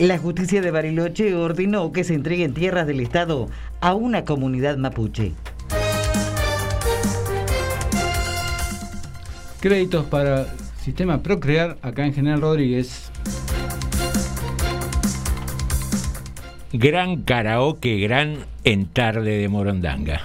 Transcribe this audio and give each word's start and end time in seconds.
La 0.00 0.18
justicia 0.18 0.60
de 0.60 0.72
Bariloche 0.72 1.36
ordenó 1.36 1.92
que 1.92 2.02
se 2.02 2.14
entreguen 2.14 2.52
tierras 2.52 2.84
del 2.84 2.98
Estado 2.98 3.48
a 3.80 3.94
una 3.94 4.24
comunidad 4.24 4.76
mapuche. 4.76 5.32
Créditos 9.60 10.04
para 10.06 10.46
sistema 10.80 11.22
Procrear 11.22 11.78
acá 11.80 12.04
en 12.06 12.12
General 12.12 12.40
Rodríguez. 12.40 13.12
Gran 16.72 17.22
karaoke, 17.22 17.98
gran 18.00 18.38
en 18.64 18.86
tarde 18.86 19.38
de 19.38 19.48
Morondanga. 19.48 20.22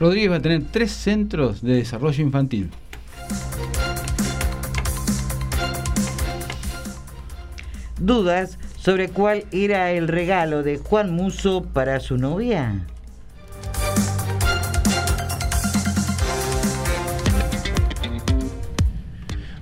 Rodríguez 0.00 0.32
va 0.32 0.36
a 0.36 0.42
tener 0.42 0.64
tres 0.72 0.90
centros 0.90 1.62
de 1.62 1.76
desarrollo 1.76 2.24
infantil. 2.24 2.70
¿Dudas 8.04 8.58
sobre 8.80 9.10
cuál 9.10 9.44
era 9.52 9.92
el 9.92 10.08
regalo 10.08 10.64
de 10.64 10.76
Juan 10.76 11.12
Muso 11.12 11.64
para 11.72 12.00
su 12.00 12.18
novia? 12.18 12.84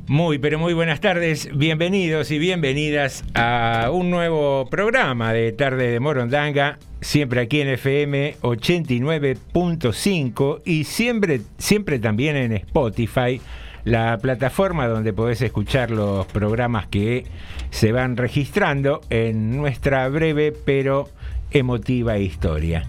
Muy, 0.07 0.39
pero 0.39 0.59
muy 0.59 0.73
buenas 0.73 1.01
tardes, 1.01 1.51
bienvenidos 1.55 2.31
y 2.31 2.39
bienvenidas 2.39 3.25
a 3.35 3.91
un 3.93 4.09
nuevo 4.09 4.71
programa 4.71 5.35
de 5.35 5.53
Tarde 5.53 5.91
de 5.91 6.01
Morondanga, 6.01 6.79
siempre 7.03 7.43
aquí 7.43 7.61
en 7.61 7.69
FM 7.69 8.37
89.5 8.41 10.63
y 10.65 10.85
siempre, 10.85 11.43
siempre 11.59 11.99
también 11.99 12.37
en 12.37 12.53
Spotify, 12.53 13.39
la 13.85 14.19
plataforma 14.19 14.87
donde 14.87 15.13
podés 15.13 15.43
escuchar 15.43 15.91
los 15.91 16.27
programas 16.27 16.87
que 16.87 17.27
se 17.71 17.93
van 17.93 18.17
registrando 18.17 19.01
en 19.11 19.57
nuestra 19.57 20.09
breve 20.09 20.53
pero 20.65 21.09
emotiva 21.51 22.19
historia. 22.19 22.85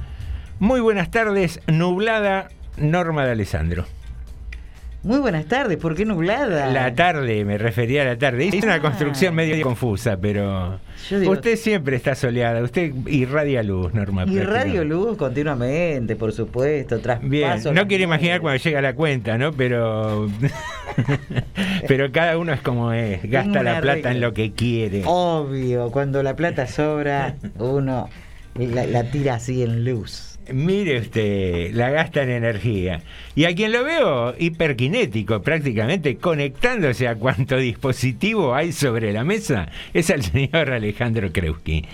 Muy 0.59 0.79
buenas 0.79 1.09
tardes, 1.09 1.59
nublada 1.68 2.50
Norma 2.78 3.25
de 3.25 3.31
Alessandro. 3.31 3.85
Muy 5.04 5.18
buenas 5.18 5.46
tardes, 5.48 5.78
¿por 5.78 5.96
qué 5.96 6.06
nublada? 6.06 6.68
La 6.68 6.94
tarde, 6.94 7.44
me 7.44 7.58
refería 7.58 8.04
a 8.04 8.06
la 8.06 8.18
tarde. 8.20 8.50
Es 8.50 8.64
una 8.64 8.76
Ah. 8.76 8.80
construcción 8.82 9.34
medio 9.34 9.60
confusa, 9.64 10.18
pero 10.22 10.80
digo- 11.10 11.32
usted 11.32 11.56
siempre 11.56 11.96
está 11.96 12.14
soleada. 12.14 12.62
Usted 12.62 12.94
irradia 13.08 13.64
luz, 13.64 13.92
Norma. 13.96 14.22
Y 14.24 14.26
prácticamente. 14.26 14.64
Radio 14.64 14.84
Luz 14.86 15.18
continuamente, 15.18 16.16
por 16.16 16.32
supuesto, 16.34 17.00
traspaso. 17.00 17.30
Bien, 17.30 17.59
no 17.74 17.88
quiero 17.88 18.03
imaginar 18.03 18.42
cuando 18.42 18.62
llega 18.64 18.80
la 18.80 18.94
cuenta, 18.94 19.40
¿no? 19.40 19.52
Pero 19.53 20.30
pero 21.88 22.12
cada 22.12 22.38
uno 22.38 22.54
es 22.54 22.62
como 22.62 22.94
es, 22.94 23.28
gasta 23.28 23.64
la 23.64 23.82
plata 23.82 23.96
regla. 23.96 24.12
en 24.12 24.22
lo 24.22 24.34
que 24.34 24.52
quiere. 24.52 25.02
Obvio, 25.06 25.90
cuando 25.90 26.22
la 26.22 26.36
plata 26.36 26.68
sobra, 26.68 27.34
uno 27.58 28.08
la, 28.54 28.86
la 28.86 29.04
tira 29.06 29.34
así 29.36 29.64
en 29.64 29.84
luz. 29.84 30.31
Mire 30.53 31.00
usted, 31.00 31.72
la 31.74 31.90
gasta 31.90 32.24
en 32.24 32.30
energía. 32.30 33.02
Y 33.36 33.46
a 33.46 33.56
quien 33.56 33.72
lo 33.72 33.84
veo 33.84 34.36
hiperkinético, 34.38 35.42
prácticamente 35.42 36.18
conectándose 36.18 37.08
a 37.08 37.16
cuanto 37.16 37.58
dispositivo 37.58 38.53
hay 38.53 38.72
sobre 38.72 39.14
la 39.14 39.24
mesa, 39.24 39.70
es 39.94 40.09
el 40.09 40.24
señor 40.24 40.72
Alejandro 40.72 41.32
Kreuski. 41.32 41.86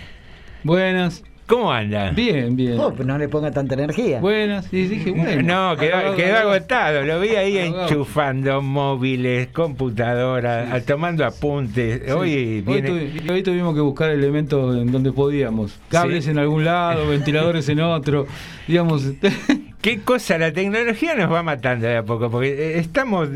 Buenas. 0.64 1.24
¿Cómo 1.48 1.72
anda? 1.72 2.12
Bien, 2.12 2.56
bien. 2.58 2.78
Oh, 2.78 2.94
no 3.06 3.18
le 3.18 3.30
ponga 3.30 3.52
tanta 3.52 3.74
energía. 3.76 4.20
Bueno, 4.20 4.62
sí, 4.64 4.86
dije, 4.88 5.12
bueno. 5.12 5.42
No, 5.72 5.78
quedó, 5.78 5.96
Agotado, 5.96 6.16
quedó 6.18 6.36
agotado. 6.38 6.50
agotado. 6.98 7.04
Lo 7.06 7.20
vi 7.22 7.30
ahí 7.30 7.58
enchufando 7.58 8.62
móviles, 8.62 9.48
computadoras, 9.54 10.72
a- 10.74 10.82
tomando 10.82 11.26
apuntes. 11.26 12.02
Sí. 12.06 12.12
Hoy 12.12 12.36
Hoy, 12.36 12.62
viene. 12.62 12.90
tuvi- 12.90 13.30
hoy 13.32 13.44
tuvimos 13.44 13.74
que 13.76 13.80
buscar 13.82 14.10
elementos 14.12 14.76
en 14.78 14.92
donde 14.92 15.14
podíamos. 15.14 15.80
Cables 15.90 16.26
Sí. 16.26 16.32
en 16.32 16.40
algún 16.40 16.66
lado, 16.66 17.08
ventiladores 17.08 17.70
en 17.70 17.80
otro. 17.80 18.28
Digamos, 18.68 19.04
¿Qué 19.88 20.02
cosa? 20.02 20.38
La 20.38 20.52
tecnología 20.52 21.16
nos 21.16 21.32
va 21.32 21.44
matando 21.44 21.88
de 21.88 21.96
a 21.96 22.04
poco, 22.04 22.30
porque 22.30 22.50
eh, 22.50 22.78
estamos, 22.80 23.30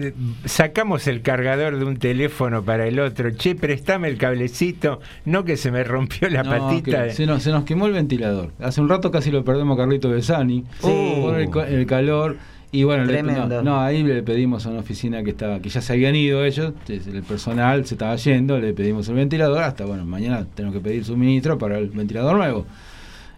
sacamos 0.44 1.08
el 1.08 1.22
cargador 1.22 1.80
de 1.80 1.86
un 1.86 1.96
teléfono 1.96 2.62
para 2.62 2.86
el 2.88 3.00
otro, 3.00 3.32
che, 3.32 3.56
préstame 3.56 4.10
el 4.10 4.18
cablecito, 4.18 5.00
no 5.24 5.46
que 5.46 5.56
se 5.56 5.72
me 5.72 5.82
rompió 5.86 6.28
la 6.30 6.44
No, 6.44 6.50
patita. 6.50 7.06
que 7.06 7.12
se, 7.12 7.26
nos, 7.26 7.42
se 7.44 7.52
nos 7.52 7.64
quemó 7.64 7.86
el 7.88 7.94
ventilador. 7.94 8.52
Hace 8.60 8.82
un 8.82 8.90
rato 8.90 9.12
casi 9.12 9.32
lo 9.32 9.46
perdemos 9.46 9.76
a 9.78 9.84
Carlito 9.84 10.10
Besani 10.10 10.66
Sí. 10.82 11.14
por 11.22 11.40
el, 11.40 11.86
calor. 11.86 12.36
Y 12.74 12.84
bueno, 12.84 13.06
le- 13.06 13.24
no, 13.24 13.62
no, 13.62 13.80
ahí 13.80 14.04
le 14.04 14.22
pedimos 14.22 14.66
a 14.66 14.72
una 14.72 14.82
oficina 14.82 15.24
que 15.24 15.30
estaba 15.30 15.62
que 15.62 15.70
ya 15.70 15.80
se 15.80 15.94
habían 15.94 16.16
ido 16.18 16.44
ellos, 16.44 16.74
el 16.90 17.24
personal 17.24 17.86
se 17.86 17.94
estaba 17.96 18.14
yendo, 18.18 18.60
le 18.60 18.74
pedimos 18.74 19.08
el 19.08 19.16
ventilador, 19.16 19.64
hasta 19.64 19.86
bueno, 19.86 20.04
mañana 20.06 20.46
tenemos 20.54 20.76
que 20.76 20.82
pedir 20.84 21.06
suministro 21.06 21.58
para 21.58 21.78
el 21.78 21.88
ventilador 21.92 22.36
nuevo. 22.36 22.66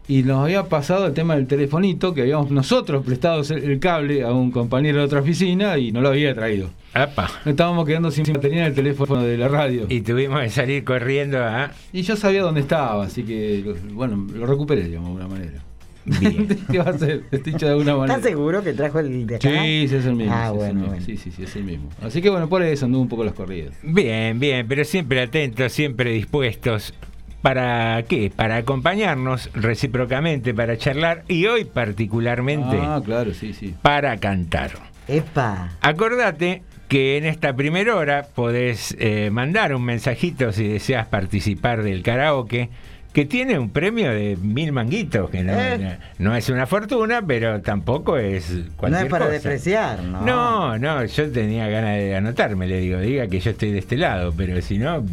Y 0.07 0.23
nos 0.23 0.43
había 0.43 0.65
pasado 0.65 1.07
el 1.07 1.13
tema 1.13 1.35
del 1.35 1.47
telefonito, 1.47 2.13
que 2.13 2.21
habíamos 2.21 2.51
nosotros 2.51 3.05
prestado 3.05 3.41
el 3.55 3.79
cable 3.79 4.23
a 4.23 4.33
un 4.33 4.51
compañero 4.51 4.99
de 4.99 5.05
otra 5.05 5.21
oficina 5.21 5.77
y 5.77 5.91
no 5.91 6.01
lo 6.01 6.09
había 6.09 6.35
traído. 6.35 6.69
Apa. 6.93 7.29
Estábamos 7.45 7.85
quedando 7.85 8.11
sin 8.11 8.25
batería 8.33 8.61
en 8.61 8.67
el 8.67 8.73
teléfono 8.75 9.21
de 9.23 9.37
la 9.37 9.47
radio. 9.47 9.85
Y 9.89 10.01
tuvimos 10.01 10.41
que 10.41 10.49
salir 10.49 10.83
corriendo 10.83 11.43
a... 11.43 11.71
Y 11.93 12.01
yo 12.01 12.15
sabía 12.17 12.41
dónde 12.41 12.61
estaba, 12.61 13.05
así 13.05 13.23
que, 13.23 13.63
bueno, 13.93 14.27
lo 14.33 14.45
recuperé, 14.45 14.83
digamos, 14.83 15.17
de 15.17 15.23
alguna 15.23 15.39
manera. 15.39 15.63
Bien. 16.05 16.47
¿Qué 16.71 16.77
va 16.79 16.85
a 16.85 16.89
hacer? 16.89 17.23
Dicho 17.31 17.65
de 17.65 17.71
alguna 17.71 17.95
manera. 17.95 18.15
¿Estás 18.17 18.29
seguro 18.29 18.61
que 18.63 18.73
trajo 18.73 18.99
el 18.99 19.25
de 19.25 19.35
acá? 19.37 19.49
Sí, 19.49 19.87
sí, 19.87 19.95
es 19.95 20.05
el 20.05 20.15
mismo. 20.15 20.33
Ah, 20.33 20.51
sí, 20.51 20.51
es 20.51 20.51
el 20.51 20.57
bueno, 20.57 20.73
mismo. 20.73 20.87
bueno. 20.87 21.05
Sí, 21.05 21.17
sí, 21.17 21.31
sí, 21.31 21.43
es 21.43 21.55
el 21.55 21.63
mismo. 21.63 21.89
Así 22.01 22.21
que 22.21 22.29
bueno, 22.29 22.49
por 22.49 22.61
eso 22.61 22.85
anduvo 22.85 23.01
un 23.03 23.09
poco 23.09 23.23
las 23.23 23.33
corridas. 23.33 23.73
Bien, 23.81 24.39
bien, 24.39 24.67
pero 24.67 24.83
siempre 24.83 25.21
atentos, 25.21 25.71
siempre 25.71 26.11
dispuestos. 26.11 26.93
¿Para 27.43 28.01
qué? 28.07 28.31
Para 28.35 28.55
acompañarnos 28.55 29.49
recíprocamente, 29.53 30.53
para 30.53 30.77
charlar 30.77 31.23
y 31.27 31.45
hoy 31.45 31.65
particularmente 31.65 32.79
Ah, 32.81 33.01
claro, 33.05 33.33
sí, 33.33 33.53
sí. 33.53 33.75
para 33.81 34.17
cantar. 34.17 34.71
Epa. 35.09 35.71
Acordate 35.81 36.63
que 36.87 37.17
en 37.17 37.25
esta 37.25 37.53
primera 37.53 37.95
hora 37.97 38.27
podés 38.33 38.95
eh, 38.97 39.29
mandar 39.29 39.75
un 39.75 39.83
mensajito 39.83 40.53
si 40.53 40.65
deseas 40.67 41.07
participar 41.07 41.83
del 41.83 42.01
karaoke, 42.01 42.69
que 43.11 43.25
tiene 43.25 43.59
un 43.59 43.69
premio 43.69 44.09
de 44.11 44.37
mil 44.41 44.71
manguitos, 44.71 45.29
que 45.29 45.43
no, 45.43 45.51
Eh. 45.53 45.97
no 46.19 46.35
es 46.37 46.47
una 46.49 46.65
fortuna, 46.65 47.21
pero 47.27 47.61
tampoco 47.61 48.15
es 48.17 48.49
No 48.51 48.63
cualquier 48.77 49.03
es 49.03 49.09
para 49.11 49.25
cosa. 49.25 49.33
despreciar, 49.33 50.01
¿no? 50.01 50.21
No, 50.21 50.79
no, 50.79 51.03
yo 51.03 51.29
tenía 51.29 51.67
ganas 51.67 51.97
de 51.97 52.15
anotarme, 52.15 52.67
le 52.67 52.79
digo, 52.79 52.99
diga 53.01 53.27
que 53.27 53.41
yo 53.41 53.51
estoy 53.51 53.71
de 53.73 53.79
este 53.79 53.97
lado, 53.97 54.33
pero 54.35 54.61
si 54.61 54.77
no, 54.77 55.03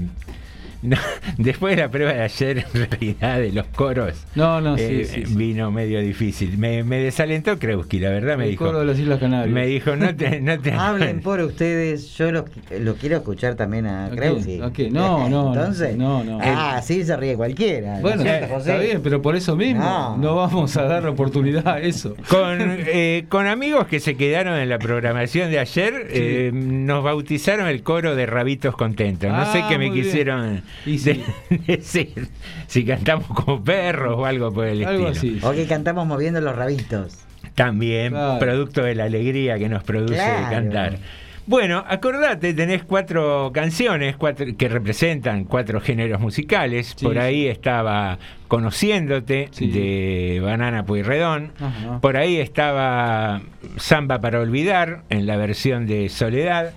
no, 0.83 0.97
después 1.39 1.77
de 1.77 1.83
la 1.83 1.91
prueba 1.91 2.13
de 2.13 2.23
ayer, 2.23 2.65
en 2.75 2.87
realidad, 2.91 3.39
de 3.39 3.53
los 3.53 3.67
coros, 3.69 4.15
No, 4.35 4.61
no, 4.61 4.77
sí, 4.77 4.83
eh, 4.85 5.05
sí, 5.05 5.25
sí. 5.27 5.35
vino 5.35 5.71
medio 5.71 6.01
difícil. 6.01 6.57
Me, 6.59 6.83
me 6.85 6.99
desalentó 6.99 7.59
Kreuski, 7.59 7.99
la 8.01 8.11
verdad, 8.11 8.37
me 8.39 8.45
el 8.45 8.51
dijo. 8.51 8.65
coro 8.67 8.81
de 8.81 8.87
las 8.87 8.99
Islas 8.99 9.21
Canarias. 9.21 9.53
Me 9.55 9.67
dijo, 9.67 9.97
no 9.97 10.15
te... 10.15 10.41
No 10.41 10.59
te 10.59 10.73
Hablen 10.81 11.21
por 11.23 11.41
ustedes, 11.41 12.17
yo 12.17 12.33
lo, 12.33 12.45
lo 12.79 12.95
quiero 12.97 13.17
escuchar 13.19 13.55
también 13.57 13.87
a 13.87 14.07
¿A 14.07 14.11
Kreusi. 14.11 14.45
quién? 14.45 14.63
¿A 14.63 14.71
quién? 14.73 14.93
No, 14.93 15.29
no, 15.29 15.55
no, 15.55 15.55
Entonces, 15.55 15.97
no, 15.97 16.25
no. 16.25 16.39
Ah, 16.43 16.81
sí, 16.83 17.05
se 17.05 17.17
ríe 17.17 17.35
cualquiera. 17.37 17.97
¿no 17.97 18.01
Bueno, 18.03 18.23
es 18.23 18.29
cierto, 18.29 18.57
está 18.59 18.79
bien, 18.79 19.01
pero 19.03 19.21
por 19.23 19.37
eso 19.37 19.57
mismo 19.57 19.83
No. 19.83 20.17
no, 20.17 20.35
vamos 20.37 20.77
a 20.77 20.85
dar 20.85 21.07
oportunidad 21.07 21.67
a 21.69 21.81
eso. 21.81 22.15
Con, 22.29 22.59
eh, 22.61 23.25
con 23.29 23.47
amigos 23.47 23.87
que 23.87 24.01
se 24.01 24.17
quedaron 24.17 24.57
en 24.59 24.69
la 24.69 24.79
programación 24.79 25.51
de 25.51 25.59
ayer, 25.59 26.07
eh, 26.11 26.51
nos 26.55 27.05
bautizaron 27.05 27.67
el 27.69 27.83
coro 27.83 28.15
de 28.15 28.27
Rabitos 28.27 28.77
Contentos. 28.77 29.31
No 29.31 29.53
sé 29.53 29.61
Ah, 29.63 29.67
qué 29.69 29.79
me 29.79 29.91
bien. 29.91 30.63
Y 30.87 30.99
sí. 30.99 31.23
de- 31.51 31.59
decir. 31.77 32.29
Si 32.67 32.85
cantamos 32.85 33.27
como 33.29 33.63
perros 33.63 34.15
o 34.19 34.25
algo 34.27 34.53
por 34.53 34.67
el 34.67 34.85
Algo 34.85 35.09
estilo. 35.09 35.37
así. 35.39 35.47
O 35.47 35.53
que 35.53 35.67
cantamos 35.67 36.07
moviendo 36.07 36.41
los 36.41 36.55
rabitos. 36.57 37.19
También, 37.55 38.13
Claro. 38.13 38.39
producto 38.39 38.83
de 38.83 38.95
la 38.95 39.05
alegría 39.05 39.59
que 39.59 39.69
nos 39.69 39.83
produce 39.85 40.15
Claro. 40.15 40.51
cantar. 40.51 40.99
Bueno, 41.47 41.85
acordate, 41.89 42.55
tenés 42.55 42.85
cuatro 42.85 43.51
canciones 43.53 44.15
cuatro, 44.17 44.47
que 44.57 44.69
representan 44.69 45.45
cuatro 45.45 45.81
géneros 45.81 46.21
musicales. 46.21 46.95
Sí, 46.97 47.05
Por 47.05 47.15
sí. 47.15 47.19
ahí 47.19 47.47
estaba 47.49 48.19
Conociéndote 48.47 49.49
Sí. 49.51 49.69
de 49.69 50.41
Banana 50.43 50.85
Pueyrredón. 50.85 51.53
Ajá. 51.61 52.01
Por 52.01 52.17
ahí 52.17 52.37
estaba 52.37 53.41
Samba 53.77 54.21
para 54.21 54.39
Olvidar 54.41 55.03
en 55.09 55.27
la 55.27 55.37
versión 55.37 55.87
de 55.87 56.09
Soledad. 56.09 56.73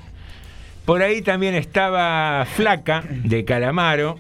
Por 0.86 1.02
ahí 1.02 1.22
también 1.22 1.56
estaba 1.56 2.46
Flaca 2.46 3.04
de 3.10 3.46
Calamaro. 3.46 4.20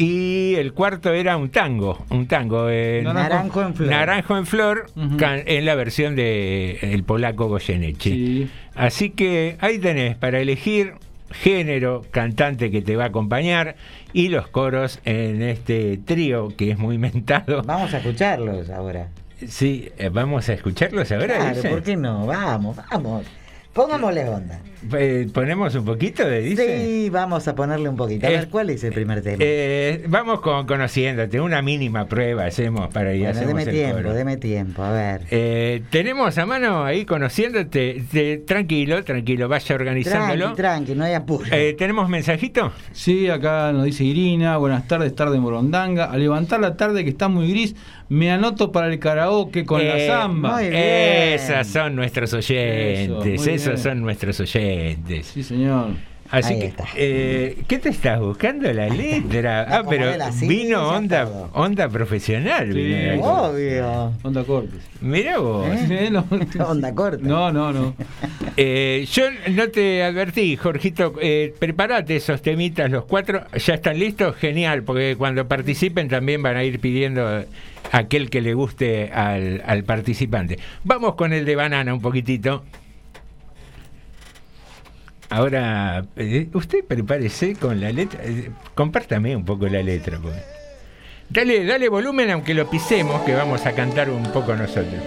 Y 0.00 0.54
el 0.54 0.74
cuarto 0.74 1.12
era 1.12 1.36
un 1.36 1.48
tango, 1.50 2.04
un 2.10 2.28
tango. 2.28 2.68
eh, 2.70 3.02
Naranjo 3.02 3.62
en 3.62 3.74
flor. 3.74 3.90
Naranjo 3.90 4.38
en 4.38 4.46
Flor 4.46 4.86
can- 5.18 5.42
en 5.44 5.64
la 5.64 5.74
versión 5.74 6.14
de 6.14 6.78
el 6.82 7.02
polaco 7.02 7.48
Goyeneche. 7.48 8.10
Sí. 8.12 8.50
Así 8.76 9.10
que 9.10 9.56
ahí 9.58 9.80
tenés 9.80 10.14
para 10.16 10.38
elegir 10.38 10.92
género, 11.32 12.02
cantante 12.12 12.70
que 12.70 12.80
te 12.80 12.94
va 12.94 13.04
a 13.04 13.06
acompañar 13.08 13.74
y 14.12 14.28
los 14.28 14.46
coros 14.46 15.00
en 15.04 15.42
este 15.42 15.98
trío 15.98 16.54
que 16.56 16.70
es 16.70 16.78
muy 16.78 16.96
mentado. 16.96 17.62
Vamos 17.64 17.92
a 17.92 17.98
escucharlos 17.98 18.70
ahora. 18.70 19.08
Sí, 19.48 19.90
eh, 19.98 20.10
vamos 20.12 20.48
a 20.48 20.52
escucharlos 20.52 21.10
ahora. 21.10 21.52
Claro. 21.52 21.70
¿por 21.70 21.82
qué 21.82 21.96
no? 21.96 22.24
Vamos, 22.24 22.76
vamos. 22.88 23.26
Pongámosle 23.72 24.28
onda. 24.28 24.60
Eh, 24.96 25.26
Ponemos 25.32 25.74
un 25.74 25.84
poquito 25.84 26.24
de 26.24 26.40
dice. 26.40 26.84
Sí, 26.84 27.10
vamos 27.10 27.46
a 27.48 27.54
ponerle 27.54 27.88
un 27.88 27.96
poquito. 27.96 28.26
A 28.26 28.30
Eh, 28.30 28.36
ver, 28.36 28.48
¿cuál 28.48 28.70
es 28.70 28.82
el 28.84 28.92
primer 28.92 29.22
tema? 29.22 29.36
Eh, 29.40 30.04
vamos 30.08 30.40
con 30.40 30.66
conociéndote, 30.66 31.40
una 31.40 31.62
mínima 31.62 32.06
prueba 32.06 32.46
hacemos 32.46 32.88
para 32.88 33.12
y 33.14 33.20
bueno, 33.22 33.40
deme 33.40 33.62
el 33.64 33.70
tiempo, 33.70 33.96
coro. 33.96 34.14
deme 34.14 34.36
tiempo, 34.36 34.82
a 34.82 34.92
ver. 34.92 35.20
Eh, 35.30 35.82
tenemos 35.90 36.38
a 36.38 36.46
mano 36.46 36.84
ahí 36.84 37.04
conociéndote, 37.04 38.04
te- 38.10 38.38
tranquilo, 38.38 39.02
tranquilo, 39.04 39.48
vaya 39.48 39.74
organizándolo. 39.74 40.54
Tranqui, 40.54 40.56
tranqui, 40.62 40.94
no 40.94 41.04
hay 41.04 41.14
apuro. 41.14 41.44
Eh, 41.52 41.74
¿Tenemos 41.76 42.08
mensajito? 42.08 42.72
Sí, 42.92 43.28
acá 43.28 43.72
nos 43.72 43.84
dice 43.84 44.04
Irina, 44.04 44.56
buenas 44.58 44.86
tardes, 44.88 45.14
tarde 45.14 45.38
Morondanga. 45.38 46.04
A 46.06 46.16
levantar 46.16 46.60
la 46.60 46.76
tarde 46.76 47.02
que 47.04 47.10
está 47.10 47.28
muy 47.28 47.50
gris, 47.50 47.74
me 48.08 48.30
anoto 48.30 48.72
para 48.72 48.88
el 48.88 48.98
karaoke 48.98 49.64
con 49.64 49.86
la 49.86 49.98
Eh, 49.98 50.06
samba. 50.06 50.54
muy 50.54 50.68
bien. 50.70 50.82
Esas 50.82 51.66
son 51.68 51.96
nuestros 51.96 52.32
oyentes, 52.34 53.40
Eso, 53.42 53.50
esos 53.50 53.80
son 53.80 54.00
nuestros 54.00 54.40
oyentes. 54.40 55.26
Sí, 55.26 55.42
señor. 55.42 55.88
Así 56.30 56.52
Ahí 56.52 56.60
que, 56.60 56.66
está. 56.66 56.84
eh, 56.94 57.56
¿qué 57.66 57.78
te 57.78 57.88
estás 57.88 58.20
buscando 58.20 58.70
la 58.70 58.86
letra? 58.90 59.62
La 59.66 59.78
Ah, 59.78 59.82
pero 59.88 60.14
la 60.14 60.30
vino 60.30 60.86
onda, 60.90 61.24
todo. 61.24 61.48
onda 61.54 61.88
profesional. 61.88 62.70
Sí. 62.70 62.78
vino. 62.82 63.22
Obvio. 63.24 64.12
Onda 64.22 64.44
Cortes. 64.44 64.78
Mirá 65.00 65.38
vos. 65.38 65.66
¿Eh? 65.88 66.10
No, 66.12 66.26
Onda 66.68 66.94
corta. 66.94 67.26
no, 67.26 67.50
no. 67.50 67.72
no. 67.72 67.94
Eh, 68.60 69.06
yo 69.12 69.22
no 69.52 69.68
te 69.68 70.02
advertí, 70.02 70.56
Jorgito, 70.56 71.14
eh, 71.22 71.54
prepárate 71.60 72.16
esos 72.16 72.42
temitas, 72.42 72.90
los 72.90 73.04
cuatro, 73.04 73.42
¿ya 73.56 73.74
están 73.74 74.00
listos? 74.00 74.34
Genial, 74.34 74.82
porque 74.82 75.14
cuando 75.16 75.46
participen 75.46 76.08
también 76.08 76.42
van 76.42 76.56
a 76.56 76.64
ir 76.64 76.80
pidiendo 76.80 77.44
aquel 77.92 78.30
que 78.30 78.40
le 78.40 78.54
guste 78.54 79.10
al, 79.12 79.62
al 79.66 79.84
participante. 79.84 80.58
Vamos 80.84 81.14
con 81.14 81.32
el 81.32 81.44
de 81.44 81.56
banana 81.56 81.92
un 81.94 82.00
poquitito. 82.00 82.64
Ahora, 85.30 86.04
eh, 86.16 86.48
usted 86.54 86.84
prepárese 86.86 87.54
con 87.54 87.80
la 87.80 87.92
letra, 87.92 88.20
eh, 88.24 88.50
compártame 88.74 89.36
un 89.36 89.44
poco 89.44 89.66
la 89.68 89.82
letra. 89.82 90.18
porque- 90.18 90.40
Dale, 91.30 91.66
dale 91.66 91.88
volumen 91.90 92.30
aunque 92.30 92.54
lo 92.54 92.70
pisemos, 92.70 93.20
que 93.22 93.34
vamos 93.34 93.66
a 93.66 93.72
cantar 93.72 94.08
un 94.08 94.22
poco 94.32 94.54
nosotros. 94.56 95.02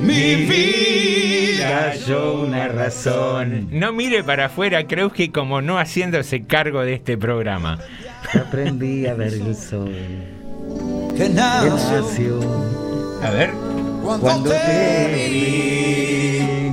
Mi 0.00 0.34
vida 0.46 1.94
yo 1.94 2.40
una 2.42 2.66
razón. 2.68 3.68
No 3.70 3.92
mire 3.92 4.24
para 4.24 4.46
afuera, 4.46 4.86
creo 4.86 5.10
que 5.12 5.30
como 5.30 5.60
no 5.60 5.78
haciéndose 5.78 6.44
cargo 6.44 6.80
de 6.80 6.94
este 6.94 7.18
programa. 7.18 7.78
Aprendí 8.34 9.06
a 9.06 9.12
ver 9.14 9.34
el 9.34 9.54
sol. 9.54 9.94
Que 11.16 11.28
nació 11.28 12.40
A 13.22 13.30
ver. 13.30 13.50
cuando 14.02 14.50
te 14.50 15.28
vi. 15.28 16.72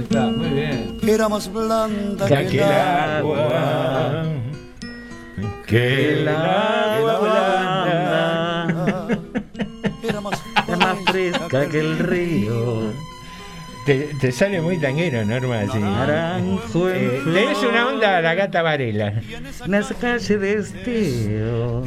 Está, 0.01 0.21
muy 0.27 0.49
bien. 0.49 0.99
Era 1.07 1.29
más 1.29 1.53
blanda 1.53 2.27
Que 2.27 2.35
el 2.47 2.63
agua. 2.63 4.25
Que 5.67 6.13
el 6.23 6.29
agua 6.29 7.19
blanda. 7.21 9.09
Era 10.03 10.21
más 10.21 10.43
Es 10.69 10.79
más 10.79 10.99
fresca 11.11 11.69
que 11.69 11.81
el 11.81 11.99
río. 11.99 12.93
Te, 13.89 14.11
te 14.21 14.33
sale 14.33 14.61
muy 14.61 14.77
tanguero, 14.77 15.25
Norma. 15.25 15.63
Sí. 15.73 15.79
Naranjo 15.79 16.91
en 16.91 16.97
Eh, 17.07 17.21
flor. 17.23 17.35
tenés 17.35 17.59
una 17.63 17.89
onda 17.89 18.19
a 18.19 18.21
la 18.21 18.35
gata 18.35 18.61
Varela. 18.61 19.15
En 19.65 19.75
esa 19.75 19.95
calle 19.95 20.37
de 20.37 20.53
estilo. 20.59 21.83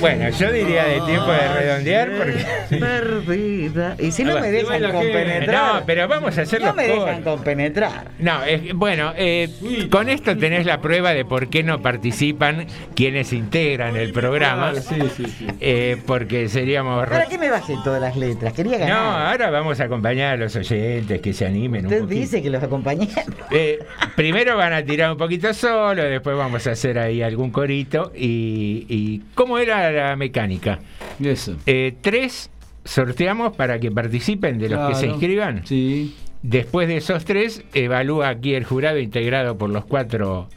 Bueno, 0.00 0.28
yo 0.30 0.52
diría 0.52 0.84
de 0.84 1.00
tiempo 1.02 1.30
de 1.30 1.48
redondear 1.54 2.10
porque. 2.16 2.44
Perdida. 2.80 3.96
Y 3.98 4.10
si 4.12 4.24
no 4.24 4.36
Ah, 4.36 4.40
me 4.40 4.50
dejan 4.50 4.82
compenetrar. 4.92 5.74
No, 5.80 5.86
pero 5.86 6.08
vamos 6.08 6.38
a 6.38 6.42
hacer 6.42 6.60
no 6.62 6.72
me 6.74 6.86
dejan 6.88 7.22
compenetrar. 7.22 8.06
No, 8.18 8.42
es- 8.44 8.72
bueno, 8.74 9.12
eh, 9.16 9.48
con 9.90 10.08
esto 10.08 10.36
tenés 10.36 10.66
la 10.66 10.80
prueba 10.80 11.12
de 11.12 11.24
por 11.24 11.48
qué 11.48 11.62
no 11.62 11.82
participan 11.82 12.66
quienes 12.94 13.32
integran 13.32 13.96
el 13.96 14.12
programa. 14.12 14.74
Sí, 14.74 14.96
sí, 15.16 15.24
sí. 15.26 15.46
eh, 15.60 15.96
porque 16.06 16.48
seríamos. 16.48 17.06
¿Para 17.08 17.26
qué 17.26 17.38
me 17.38 17.50
bajé 17.50 17.74
todas 17.84 18.00
las 18.00 18.16
letras? 18.16 18.52
Quería 18.52 18.78
No, 18.78 18.86
ganar. 18.86 19.26
ahora 19.32 19.50
vamos 19.50 19.80
a 19.80 19.84
acompañar 19.84 20.34
a 20.34 20.36
los 20.36 20.56
oyentes 20.56 21.20
que 21.20 21.32
se 21.32 21.46
animen 21.46 21.86
un 21.86 21.92
Usted 21.92 22.00
poquito. 22.02 22.20
dice 22.20 22.42
que 22.42 22.50
los 22.50 22.62
acompañé. 22.62 23.08
Eh, 23.54 23.80
primero 24.16 24.56
van 24.56 24.72
a 24.72 24.82
tirar 24.82 25.10
un 25.12 25.18
poquito 25.18 25.52
solo, 25.52 26.02
después 26.04 26.34
vamos 26.36 26.66
a 26.66 26.70
hacer 26.70 26.98
ahí 26.98 27.20
algún 27.22 27.50
corito. 27.50 28.10
Y, 28.16 28.86
y 28.88 29.20
¿cómo 29.34 29.58
era 29.58 29.71
la 29.74 30.16
mecánica? 30.16 30.80
Eso. 31.22 31.56
Eh, 31.66 31.94
tres 32.00 32.50
sorteamos 32.84 33.54
para 33.56 33.78
que 33.78 33.90
participen 33.90 34.58
de 34.58 34.68
los 34.68 34.88
que 34.88 34.94
se 34.94 35.06
inscriban. 35.06 35.66
Sí. 35.66 36.16
Después 36.42 36.88
de 36.88 36.96
esos 36.96 37.24
tres, 37.24 37.64
evalúa 37.72 38.28
aquí 38.28 38.54
el 38.54 38.64
jurado 38.64 38.98
integrado 38.98 39.56
por 39.56 39.70
los 39.70 39.84
cuatro 39.84 40.48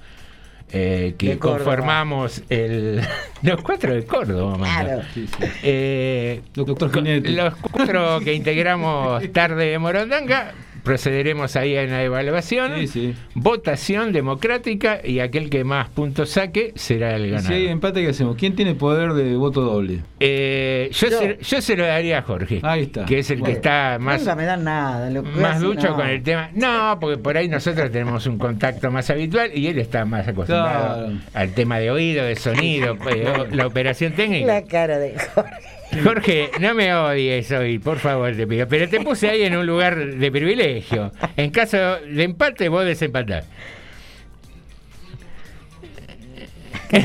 eh, 0.71 1.13
que 1.17 1.37
conformamos 1.37 2.41
el. 2.49 3.01
Los 3.43 3.61
cuatro 3.61 3.93
de 3.93 4.03
Córdoba, 4.03 4.57
manda. 4.57 4.83
Claro. 4.83 5.03
Sí, 5.13 5.27
sí. 5.27 5.43
Eh, 5.61 6.41
Doctor 6.55 6.91
los 7.05 7.55
cuatro 7.57 8.19
que 8.21 8.33
integramos 8.33 9.31
tarde 9.31 9.65
de 9.67 9.77
Morondanga, 9.77 10.53
procederemos 10.85 11.57
ahí 11.57 11.75
en 11.75 11.91
la 11.91 12.01
evaluación. 12.03 12.71
Sí, 12.77 12.87
sí. 12.87 13.15
Votación 13.33 14.13
democrática 14.13 14.99
y 15.03 15.19
aquel 15.19 15.49
que 15.49 15.65
más 15.65 15.89
puntos 15.89 16.29
saque 16.29 16.71
será 16.75 17.15
el 17.17 17.25
Y 17.25 17.29
ganador. 17.31 17.47
Si 17.49 17.53
hay 17.55 17.67
empate, 17.67 18.01
¿qué 18.01 18.09
hacemos? 18.09 18.37
¿Quién 18.37 18.55
tiene 18.55 18.75
poder 18.75 19.11
de 19.13 19.35
voto 19.35 19.61
doble? 19.61 19.99
Eh, 20.21 20.89
yo, 20.93 21.09
Yo. 21.09 21.19
Se, 21.19 21.37
yo 21.41 21.61
se 21.61 21.75
lo 21.75 21.85
daría 21.85 22.19
a 22.19 22.21
Jorge, 22.21 22.59
Ahí 22.63 22.83
está. 22.83 23.03
que 23.05 23.19
es 23.19 23.29
el 23.31 23.43
que 23.43 23.51
está 23.51 23.97
más, 23.99 24.21
Nunca 24.21 24.35
me 24.35 24.45
dan 24.45 24.63
nada. 24.63 25.09
Lo 25.09 25.23
más 25.23 25.59
ducho 25.59 25.89
no. 25.89 25.95
con 25.95 26.07
el 26.07 26.23
tema. 26.23 26.49
No, 26.53 26.97
porque 27.01 27.17
por 27.17 27.35
ahí 27.35 27.49
nosotros 27.49 27.91
tenemos 27.91 28.25
un 28.27 28.37
contacto 28.37 28.89
más 28.91 29.09
habitual 29.09 29.51
y 29.53 29.67
él 29.67 29.79
está 29.79 30.05
más 30.05 30.27
acostumbrado 30.27 31.05
Claro. 31.07 31.19
al 31.33 31.53
tema 31.53 31.79
de 31.79 31.91
oído, 31.91 32.23
de 32.23 32.35
sonido, 32.35 32.97
eh, 33.11 33.47
la 33.51 33.67
operación 33.67 34.13
técnica. 34.13 34.45
La 34.47 34.63
cara 34.63 34.97
de 34.99 35.15
Jorge. 35.33 35.51
Jorge, 36.03 36.49
no 36.59 36.73
me 36.73 36.93
odies 36.93 37.51
hoy, 37.51 37.79
por 37.79 37.99
favor, 37.99 38.35
te 38.35 38.45
pido. 38.47 38.67
Pero 38.67 38.87
te 38.89 38.99
puse 39.01 39.29
ahí 39.29 39.43
en 39.43 39.55
un 39.55 39.65
lugar 39.65 39.97
de 39.97 40.31
privilegio. 40.31 41.11
En 41.37 41.51
caso 41.51 41.77
de 41.99 42.23
empate, 42.23 42.69
vos 42.69 42.85
desempatás. 42.85 43.45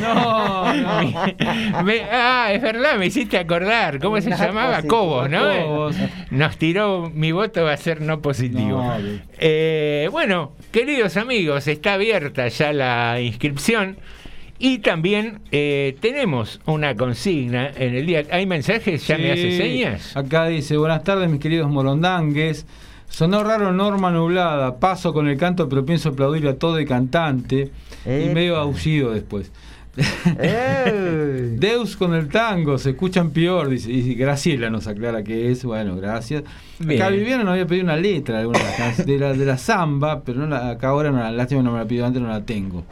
No, 0.01 0.75
no. 0.75 1.01
Me- 1.85 2.03
ah, 2.11 2.51
es 2.53 2.61
verdad, 2.63 2.97
me 2.99 3.07
hiciste 3.07 3.39
acordar. 3.39 3.99
¿Cómo 3.99 4.21
se 4.21 4.31
No 4.31 4.37
llamaba? 4.37 4.83
Cobos, 4.83 5.29
¿no? 5.31 5.41
Cobos. 5.41 5.97
Nos 6.31 6.57
tiró, 6.59 7.11
mi 7.15 7.33
voto 7.33 7.65
va 7.65 7.73
a 7.73 7.77
ser 7.77 8.01
no 8.01 8.21
positivo. 8.21 8.83
No. 8.83 8.99
Eh, 9.39 10.09
bueno, 10.13 10.53
queridos 10.71 11.17
amigos, 11.17 11.67
está 11.67 11.95
abierta 11.95 12.47
ya 12.49 12.73
la 12.73 13.21
inscripción. 13.21 13.97
Y 14.63 14.79
también 14.81 15.41
eh, 15.53 15.97
tenemos 16.01 16.61
una 16.67 16.95
consigna 16.95 17.71
en 17.75 17.95
el 17.95 18.05
día. 18.05 18.25
¿Hay 18.31 18.45
mensajes? 18.45 19.07
¿Ya 19.07 19.17
me 19.17 19.33
hace 19.33 19.57
señas? 19.57 20.15
Acá 20.15 20.47
dice, 20.49 20.77
buenas 20.77 21.03
tardes 21.03 21.31
mis 21.31 21.41
queridos 21.41 21.71
morondangues. 21.71 22.67
Sonó 23.09 23.43
raro 23.43 23.73
Norma 23.73 24.11
Nublada, 24.11 24.79
paso 24.79 25.15
con 25.15 25.29
el 25.29 25.39
canto, 25.39 25.67
pero 25.69 25.85
pienso 25.87 26.11
aplaudir 26.11 26.47
a 26.47 26.57
todo 26.57 26.77
el 26.79 26.87
cantante. 26.87 27.71
Y 28.07 28.29
medio 28.35 28.57
aullido 28.57 29.13
después. 29.13 29.51
¡Ey! 30.39 31.57
Deus 31.59 31.97
con 31.97 32.15
el 32.15 32.29
tango, 32.29 32.79
se 32.79 32.91
escuchan 32.91 33.31
peor, 33.31 33.69
dice. 33.69 33.91
Y 33.91 34.15
Graciela 34.15 34.71
nos 34.71 34.87
aclara 34.87 35.23
que 35.25 35.51
es, 35.51 35.65
bueno, 35.65 35.97
gracias. 35.97 36.45
Bien. 36.79 37.01
Acá 37.01 37.11
Viviana 37.11 37.45
nos 37.45 37.53
había 37.53 37.67
pedido 37.67 37.85
una 37.85 37.97
letra 37.97 38.37
de, 38.37 38.41
alguna 38.43 38.59
de, 38.59 38.65
las 38.65 38.77
can- 38.97 39.07
de 39.07 39.19
la, 39.19 39.33
de 39.33 39.45
la 39.47 39.59
samba, 39.59 40.23
pero 40.23 40.39
no 40.41 40.47
la, 40.47 40.71
acá 40.71 40.89
ahora 40.89 41.11
no 41.11 41.19
la, 41.19 41.33
lástima 41.33 41.63
no 41.63 41.73
me 41.73 41.79
la 41.79 41.87
pidió 41.87 42.07
antes, 42.07 42.23
no 42.23 42.29
la 42.29 42.43
tengo. 42.45 42.85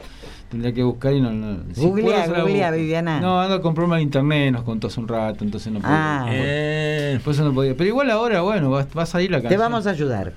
Tendría 0.49 0.73
que 0.73 0.81
buscar 0.83 1.13
y 1.13 1.21
no. 1.21 1.31
no 1.31 1.63
si 1.75 1.81
Googlea, 1.81 2.25
puedo, 2.25 2.41
googlea. 2.41 2.71
Viviana. 2.71 3.19
No, 3.21 3.39
ando 3.39 3.55
a 3.55 3.61
comprarme 3.61 3.97
en 3.97 4.01
internet, 4.01 4.51
nos 4.51 4.63
contó 4.63 4.87
hace 4.87 4.99
un 4.99 5.07
rato, 5.07 5.43
entonces 5.43 5.71
no 5.71 5.79
puedo. 5.79 5.93
Ah. 5.93 6.25
Eh, 6.31 7.19
Por 7.23 7.33
eso 7.35 7.43
no 7.43 7.53
podía. 7.53 7.75
Pero 7.75 7.87
igual 7.87 8.09
ahora, 8.09 8.41
bueno, 8.41 8.71
va, 8.71 8.87
va 8.97 9.03
a 9.03 9.05
salir 9.05 9.29
la 9.29 9.37
Te 9.37 9.43
canción. 9.43 9.61
vamos 9.61 9.85
a 9.85 9.91
ayudar. 9.91 10.33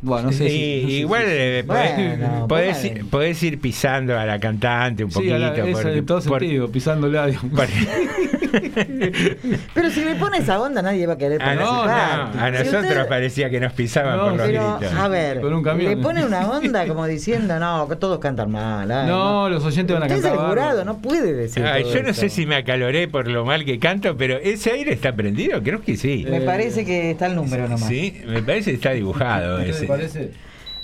Bueno, 0.00 0.30
no 0.30 0.32
sé 0.32 0.48
si- 0.48 0.54
y- 0.56 0.82
no 0.82 0.88
sé 0.88 0.94
si- 0.94 1.00
igual 1.00 1.22
eh, 1.26 1.64
podés, 1.66 2.18
Bueno, 2.18 2.48
podés 2.48 2.84
ir, 2.86 3.04
podés 3.08 3.42
ir 3.42 3.60
pisando 3.60 4.18
a 4.18 4.24
la 4.26 4.40
cantante 4.40 5.04
un 5.04 5.10
Sí, 5.10 5.14
poquito. 5.16 5.34
a 5.34 5.38
la- 5.38 5.54
esa 5.54 5.72
porque- 5.82 5.98
en 5.98 6.06
todo 6.06 6.20
por- 6.22 6.40
sentido, 6.40 6.68
pisándola. 6.72 7.26
digamos. 7.26 7.52
Pero 9.74 9.90
si 9.90 10.04
le 10.04 10.14
pone 10.16 10.38
esa 10.38 10.60
onda, 10.60 10.82
nadie 10.82 11.06
va 11.06 11.14
a 11.14 11.18
querer 11.18 11.42
a, 11.42 11.54
no, 11.54 11.60
participar. 11.84 12.34
no, 12.34 12.40
a 12.42 12.46
Si 12.46 12.52
nosotros 12.58 12.82
usted- 12.92 13.08
parecía 13.08 13.50
que 13.50 13.60
nos 13.60 13.72
pisaban 13.72 14.16
No, 14.16 14.22
por 14.24 14.32
los 14.36 14.46
Pero, 14.46 14.78
gritos. 14.78 14.98
a 14.98 15.08
ver, 15.08 15.40
Con 15.40 15.54
un 15.54 15.62
camión. 15.62 15.90
le 15.90 15.96
pone 16.02 16.24
una 16.24 16.48
onda 16.50 16.86
como 16.86 17.06
diciendo, 17.06 17.58
no, 17.58 17.88
que 17.88 17.96
todos 17.96 18.18
cantan 18.18 18.50
mal. 18.50 18.90
ay, 18.90 19.06
No, 19.08 19.48
los 19.48 19.64
oyentes 19.64 19.94
van 19.94 20.02
a 20.02 20.06
Usted 20.06 20.16
es 20.18 20.22
cantar 20.24 20.40
el 20.44 20.48
jurado, 20.50 20.84
no 20.84 20.98
puede 20.98 21.32
decir 21.32 21.64
Ay, 21.64 21.82
todo 21.84 21.94
yo 21.94 22.02
no 22.02 22.14
sé 22.14 22.28
si 22.28 22.46
me 22.46 22.56
acaloré 22.56 23.08
por 23.08 23.28
lo 23.28 23.44
mal 23.44 23.64
que 23.64 23.78
canto, 23.78 24.16
pero 24.16 24.36
ese 24.38 24.70
aire 24.72 24.92
está 24.92 25.12
prendido, 25.14 25.62
creo 25.62 25.80
que 25.82 25.96
sí. 25.96 26.26
Me 26.28 26.40
parece 26.40 26.84
que 26.84 27.10
está 27.12 27.26
el 27.26 27.34
número 27.36 27.64
nomás. 27.68 27.88
Sí, 27.88 28.20
me 28.26 28.42
parece 28.42 28.70
que 28.70 28.76
está 28.76 28.90
dibujado 28.92 29.58
¿Qué 29.58 29.70
ese. 29.70 29.80
te 29.82 29.86
parece? 29.86 30.30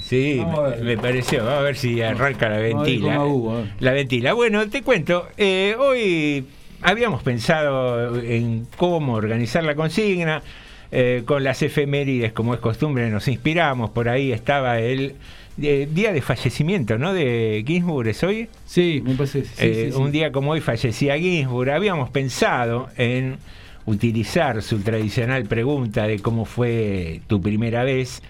Sí, 0.00 0.40
me, 0.78 0.84
me 0.84 0.96
pareció. 0.96 1.44
Vamos 1.44 1.58
a 1.58 1.62
ver 1.62 1.76
si 1.76 2.00
arranca 2.00 2.48
la 2.48 2.58
ventila. 2.58 3.20
hubo. 3.24 3.64
La 3.80 3.92
ventila. 3.92 4.32
Bueno, 4.32 4.66
te 4.68 4.82
cuento. 4.82 5.28
eh, 5.36 5.74
hoy 5.78 6.46
habíamos 6.82 7.22
pensado 7.22 8.18
en 8.20 8.66
cómo 8.76 9.14
organizar 9.14 9.64
la 9.64 9.74
consigna. 9.74 10.42
eh, 10.90 11.22
con 11.26 11.44
las 11.44 11.62
efemérides, 11.62 12.32
como 12.32 12.54
es 12.54 12.60
costumbre, 12.60 13.10
nos 13.10 13.28
inspiramos. 13.28 13.90
Por 13.90 14.08
ahí 14.08 14.32
estaba 14.32 14.78
el 14.80 15.16
eh, 15.60 15.86
día 15.92 16.12
de 16.12 16.22
fallecimiento, 16.22 16.96
¿no? 16.98 17.12
De 17.12 17.62
Ginsburg, 17.66 18.08
¿es 18.08 18.22
hoy? 18.24 18.48
Sí, 18.64 19.02
me 19.04 19.14
parece. 19.14 19.44
sí, 19.44 19.52
Eh, 19.58 19.84
sí, 19.86 19.92
sí. 19.92 19.98
Un 19.98 20.12
día 20.12 20.32
como 20.32 20.52
hoy 20.52 20.60
fallecía 20.62 21.18
Ginsburg. 21.18 21.70
Habíamos 21.72 22.08
pensado 22.10 22.88
en 22.96 23.36
utilizar 23.84 24.62
su 24.62 24.80
tradicional 24.80 25.44
pregunta 25.44 26.06
de 26.06 26.20
cómo 26.20 26.44
fue 26.46 27.20
tu 27.26 27.40
primera 27.40 27.84
vez, 27.84 28.22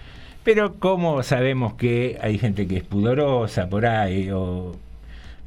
pero 0.43 0.75
como 0.75 1.21
sabemos 1.23 1.75
que 1.75 2.17
hay 2.21 2.37
gente 2.39 2.67
que 2.67 2.77
es 2.77 2.83
pudorosa 2.83 3.69
por 3.69 3.85
ahí, 3.85 4.29
o... 4.31 4.75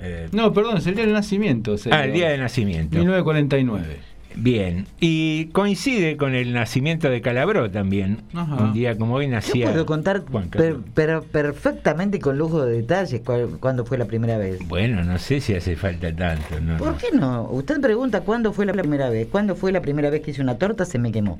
eh, 0.03 0.29
No, 0.33 0.53
perdón, 0.53 0.77
es 0.79 0.87
el 0.87 0.95
día 0.95 1.05
del 1.05 1.13
nacimiento. 1.15 1.79
sería. 1.79 1.99
ah, 2.01 2.05
el 2.05 2.13
día 2.13 2.29
de 2.31 2.39
nacimiento. 2.39 2.97
1949. 2.99 4.13
Bien, 4.35 4.87
y 4.99 5.49
coincide 5.53 6.17
con 6.17 6.35
el 6.35 6.55
nacimiento 6.55 7.11
de 7.11 7.21
Calabró 7.21 7.71
también. 7.71 8.23
Ajá. 8.33 8.55
Un 8.65 8.73
día 8.73 8.97
como 8.97 9.17
hoy 9.17 9.27
Yo 9.27 9.33
nacía... 9.33 9.71
puedo 9.71 9.85
contar 9.85 10.25
Juan 10.25 10.49
per- 10.49 10.61
Carlos. 10.63 10.85
pero 10.95 11.23
perfectamente 11.23 12.19
con 12.19 12.39
lujo 12.39 12.65
de 12.65 12.77
detalles 12.79 13.21
cuándo 13.61 13.85
fue 13.85 13.99
la 13.99 14.07
primera 14.07 14.39
vez. 14.39 14.67
Bueno, 14.67 15.05
no 15.05 15.19
sé 15.19 15.43
si 15.43 15.55
hace 15.55 15.77
falta 15.77 16.17
tanto. 16.17 16.59
¿no? 16.61 16.79
¿Por 16.79 16.97
qué 16.97 17.09
no? 17.13 17.43
Usted 17.51 17.79
pregunta 17.83 18.23
cuándo 18.23 18.55
fue 18.55 18.65
la 18.65 18.73
primera 18.73 19.11
vez. 19.11 19.29
¿Cuándo 19.31 19.55
fue 19.55 19.71
la 19.71 19.83
primera 19.83 20.09
vez 20.09 20.23
que 20.23 20.31
hice 20.31 20.41
una 20.41 20.57
torta? 20.57 20.87
Se 20.87 20.99
me 20.99 21.13
quemó. 21.13 21.39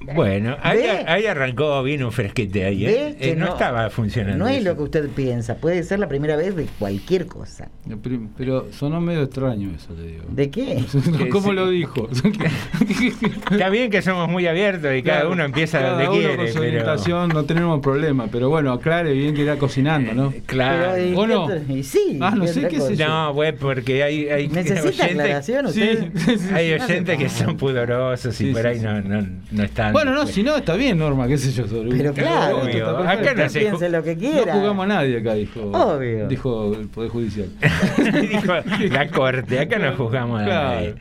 Bueno, 0.00 0.56
ahí, 0.62 0.80
ahí 1.06 1.26
arrancó 1.26 1.82
bien 1.82 2.04
un 2.04 2.12
fresquete 2.12 2.64
ahí. 2.64 2.84
¿eh? 2.86 2.88
¿Ve 2.88 3.08
Eh, 3.08 3.16
que 3.32 3.36
no, 3.36 3.46
estaba 3.48 3.88
funcionando. 3.90 4.44
No 4.44 4.48
es 4.48 4.56
eso. 4.58 4.64
lo 4.68 4.76
que 4.76 4.82
usted 4.82 5.08
piensa, 5.08 5.56
puede 5.56 5.82
ser 5.82 5.98
la 5.98 6.06
primera 6.08 6.36
vez 6.36 6.54
de 6.54 6.66
cualquier 6.78 7.26
cosa. 7.26 7.68
Pero- 8.02 8.20
Pero 8.36 8.66
sonó 8.72 9.00
medio 9.00 9.22
extraño 9.22 9.70
eso, 9.74 9.94
te 9.94 10.02
digo. 10.02 10.24
¿De 10.28 10.50
qué? 10.50 10.84
¿Cómo 11.30 11.52
lo 11.52 11.68
dijo? 11.70 12.08
Está 13.50 13.68
bien 13.70 13.90
que 13.90 14.02
somos 14.02 14.28
muy 14.28 14.46
abiertos 14.46 14.90
y 14.94 15.02
cada 15.02 15.28
uno 15.28 15.44
empieza 15.44 15.78
cada 15.80 15.90
donde 15.92 16.08
uno 16.08 16.18
quiere. 16.18 16.36
Con 16.36 16.46
su 16.48 16.52
pero- 16.54 16.66
orientación 16.68 17.28
no 17.30 17.44
tenemos 17.44 17.80
problema, 17.80 18.26
pero 18.30 18.48
bueno, 18.48 18.72
aclare 18.72 19.12
bien 19.12 19.34
que 19.34 19.42
era 19.42 19.56
cocinando, 19.56 20.12
¿no? 20.14 20.32
Claro. 20.46 20.92
Pero, 20.94 21.06
¿y 21.08 21.14
¿O 21.14 21.26
no? 21.26 21.48
y 21.68 21.82
sí. 21.82 22.18
Ah, 22.20 22.32
no 22.36 22.42
¿qué 22.42 22.48
sé 22.48 22.68
qué 22.68 22.78
cosa? 22.78 22.92
yo. 22.94 23.08
No, 23.08 23.34
güey, 23.34 23.52
porque 23.56 24.02
hay, 24.02 24.28
hay 24.28 24.48
¿Necesita 24.56 25.04
oyentes- 25.04 25.20
aclaración 25.20 25.66
usted? 25.66 26.08
Sí, 26.14 26.38
sí, 26.38 26.48
Hay 26.54 26.66
sí. 26.78 26.84
oyentes 26.84 27.18
que 27.18 27.28
son 27.28 27.56
pudorosos 27.56 28.40
y 28.40 28.46
Sí, 28.46 28.52
por 28.52 28.66
ahí 28.66 28.78
sí. 28.78 28.84
no, 28.84 29.00
no, 29.02 29.26
no 29.50 29.62
Bueno, 29.92 30.12
no, 30.12 30.26
si 30.26 30.42
no, 30.42 30.56
está 30.56 30.74
bien, 30.74 30.98
Norma, 30.98 31.26
qué 31.28 31.38
sé 31.38 31.52
yo. 31.52 31.66
Sobre 31.66 31.90
Pero 31.96 32.12
claro, 32.12 32.58
Obvio. 32.62 32.98
Está 33.00 33.10
Acá 33.10 33.34
no 33.34 33.48
se 33.48 33.60
piense 33.60 33.88
lo 33.88 34.02
que 34.02 34.14
No 34.14 34.20
quiera. 34.20 34.52
jugamos 34.54 34.84
a 34.84 34.88
nadie 34.88 35.18
acá, 35.18 35.34
dijo. 35.34 35.60
Obvio. 35.72 36.28
Dijo 36.28 36.74
el 36.74 36.88
Poder 36.88 37.10
Judicial. 37.10 37.48
Dijo 38.30 38.52
la 38.92 39.08
corte, 39.08 39.58
acá 39.60 39.78
no 39.78 39.96
juzgamos 39.96 40.40
a 40.40 40.44
Claro. 40.44 40.70
nadie. 40.76 40.94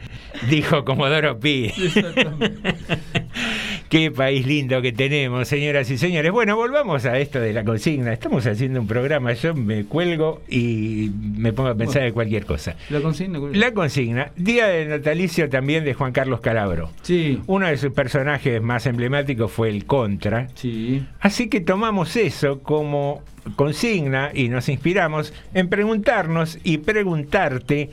Dijo 0.49 0.83
Comodoro 0.85 1.39
Pi. 1.39 1.71
Exactamente. 1.77 2.75
Qué 3.95 4.11
país 4.11 4.45
lindo 4.45 4.81
que 4.81 4.91
tenemos, 4.91 5.47
señoras 5.47 5.89
y 5.89 5.97
señores. 5.97 6.29
Bueno, 6.29 6.57
volvamos 6.57 7.05
a 7.05 7.17
esto 7.17 7.39
de 7.39 7.53
la 7.53 7.63
consigna. 7.63 8.11
Estamos 8.11 8.45
haciendo 8.45 8.81
un 8.81 8.87
programa, 8.87 9.31
yo 9.31 9.55
me 9.55 9.85
cuelgo 9.85 10.41
y 10.49 11.09
me 11.37 11.53
pongo 11.53 11.69
a 11.69 11.75
pensar 11.75 12.01
Bueno. 12.01 12.07
en 12.07 12.13
cualquier 12.13 12.45
cosa. 12.45 12.75
La 12.89 12.99
consigna. 12.99 13.39
La 13.53 13.73
consigna, 13.73 14.31
día 14.35 14.67
de 14.67 14.85
natalicio 14.85 15.47
también 15.49 15.85
de 15.85 15.93
Juan 15.93 16.11
Carlos 16.11 16.41
Calabro. 16.41 16.89
Sí, 17.03 17.39
Uno 17.47 17.67
de 17.67 17.77
sus 17.77 17.93
personajes 17.93 18.61
más 18.61 18.85
emblemáticos 18.85 19.49
fue 19.49 19.69
el 19.69 19.85
Contra. 19.85 20.49
sí. 20.55 21.01
Así 21.21 21.47
que 21.47 21.61
tomamos 21.61 22.17
eso 22.17 22.59
como 22.63 23.23
consigna 23.55 24.31
y 24.33 24.49
nos 24.49 24.67
inspiramos 24.67 25.33
en 25.53 25.69
preguntarnos 25.69 26.59
y 26.65 26.79
preguntarte, 26.79 27.91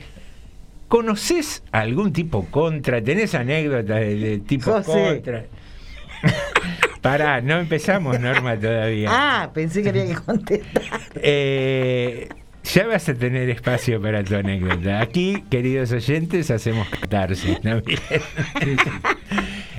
¿conoces 0.89 1.63
algún 1.71 2.11
tipo 2.11 2.43
contra? 2.51 3.01
¿Tenés 3.01 3.33
anécdotas 3.35 4.01
de, 4.01 4.15
de 4.15 4.39
tipo 4.39 4.69
José. 4.73 4.91
contra? 5.13 5.45
Pará, 7.01 7.41
no 7.41 7.59
empezamos, 7.59 8.19
Norma, 8.19 8.57
todavía. 8.57 9.09
Ah, 9.11 9.51
pensé 9.53 9.83
que 9.83 9.89
había 9.89 10.07
que 10.07 10.15
contestar. 10.15 10.83
Eh, 11.25 12.27
ya 12.63 12.87
vas 12.87 13.07
a 13.07 13.13
tener 13.13 13.49
espacio 13.49 14.01
para 14.01 14.23
tu 14.23 14.35
anécdota. 14.35 14.99
Aquí, 14.99 15.43
queridos 15.49 15.91
oyentes, 15.91 16.49
hacemos 16.49 16.87
catarsis 16.89 17.61
también. 17.61 17.99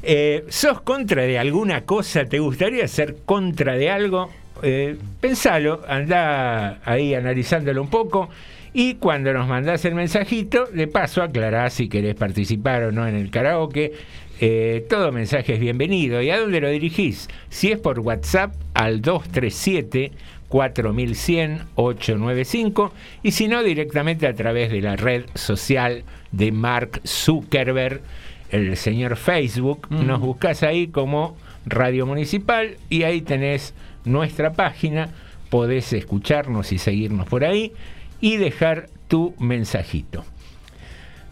Eh, 0.03 0.45
¿Sos 0.51 0.83
contra 0.83 1.23
de 1.23 1.39
alguna 1.39 1.83
cosa? 1.83 2.27
¿Te 2.27 2.39
gustaría 2.39 2.87
ser 2.89 3.17
contra 3.25 3.75
de 3.75 3.91
algo? 3.91 4.31
Eh, 4.63 4.97
pensalo, 5.21 5.81
anda 5.89 6.79
ahí 6.85 7.15
analizándolo 7.15 7.81
un 7.81 7.89
poco. 7.89 8.29
Y 8.75 8.97
cuando 8.97 9.33
nos 9.33 9.49
mandás 9.49 9.85
el 9.85 9.95
mensajito, 9.95 10.67
de 10.67 10.89
paso 10.89 11.23
aclarás 11.23 11.75
si 11.75 11.89
querés 11.89 12.17
participar 12.17 12.83
o 12.83 12.93
no 12.93 13.07
en 13.07 13.15
el 13.15 13.31
karaoke. 13.31 13.93
Eh, 14.41 14.85
todo 14.89 15.13
mensaje 15.13 15.55
es 15.55 15.61
bienvenido. 15.61 16.21
¿Y 16.21 16.31
a 16.31 16.39
dónde 16.39 16.61
lo 16.61 16.69
dirigís? 16.69 17.29
Si 17.49 17.73
es 17.73 17.79
por 17.79 18.01
WhatsApp, 18.01 18.55
al 18.75 19.01
237 19.01 20.13
4100-895 20.55 22.93
y 23.25 23.33
si 23.33 23.49
no 23.49 23.65
directamente 23.65 24.29
a 24.29 24.35
través 24.35 24.71
de 24.71 24.83
la 24.83 24.95
red 24.95 25.25
social 25.35 26.05
de 26.31 26.53
Mark 26.53 27.01
Zuckerberg, 27.05 28.03
el 28.51 28.77
señor 28.77 29.17
Facebook. 29.17 29.89
Ujú. 29.91 30.05
Nos 30.05 30.21
buscas 30.21 30.63
ahí 30.63 30.87
como 30.87 31.37
Radio 31.67 32.07
Municipal 32.07 32.77
y 32.89 33.03
ahí 33.03 33.21
tenés 33.21 33.75
nuestra 34.05 34.53
página, 34.53 35.09
podés 35.51 35.93
escucharnos 35.93 36.71
y 36.71 36.79
seguirnos 36.79 37.27
por 37.27 37.45
ahí 37.45 37.73
y 38.21 38.37
dejar 38.37 38.87
tu 39.09 39.35
mensajito. 39.41 40.25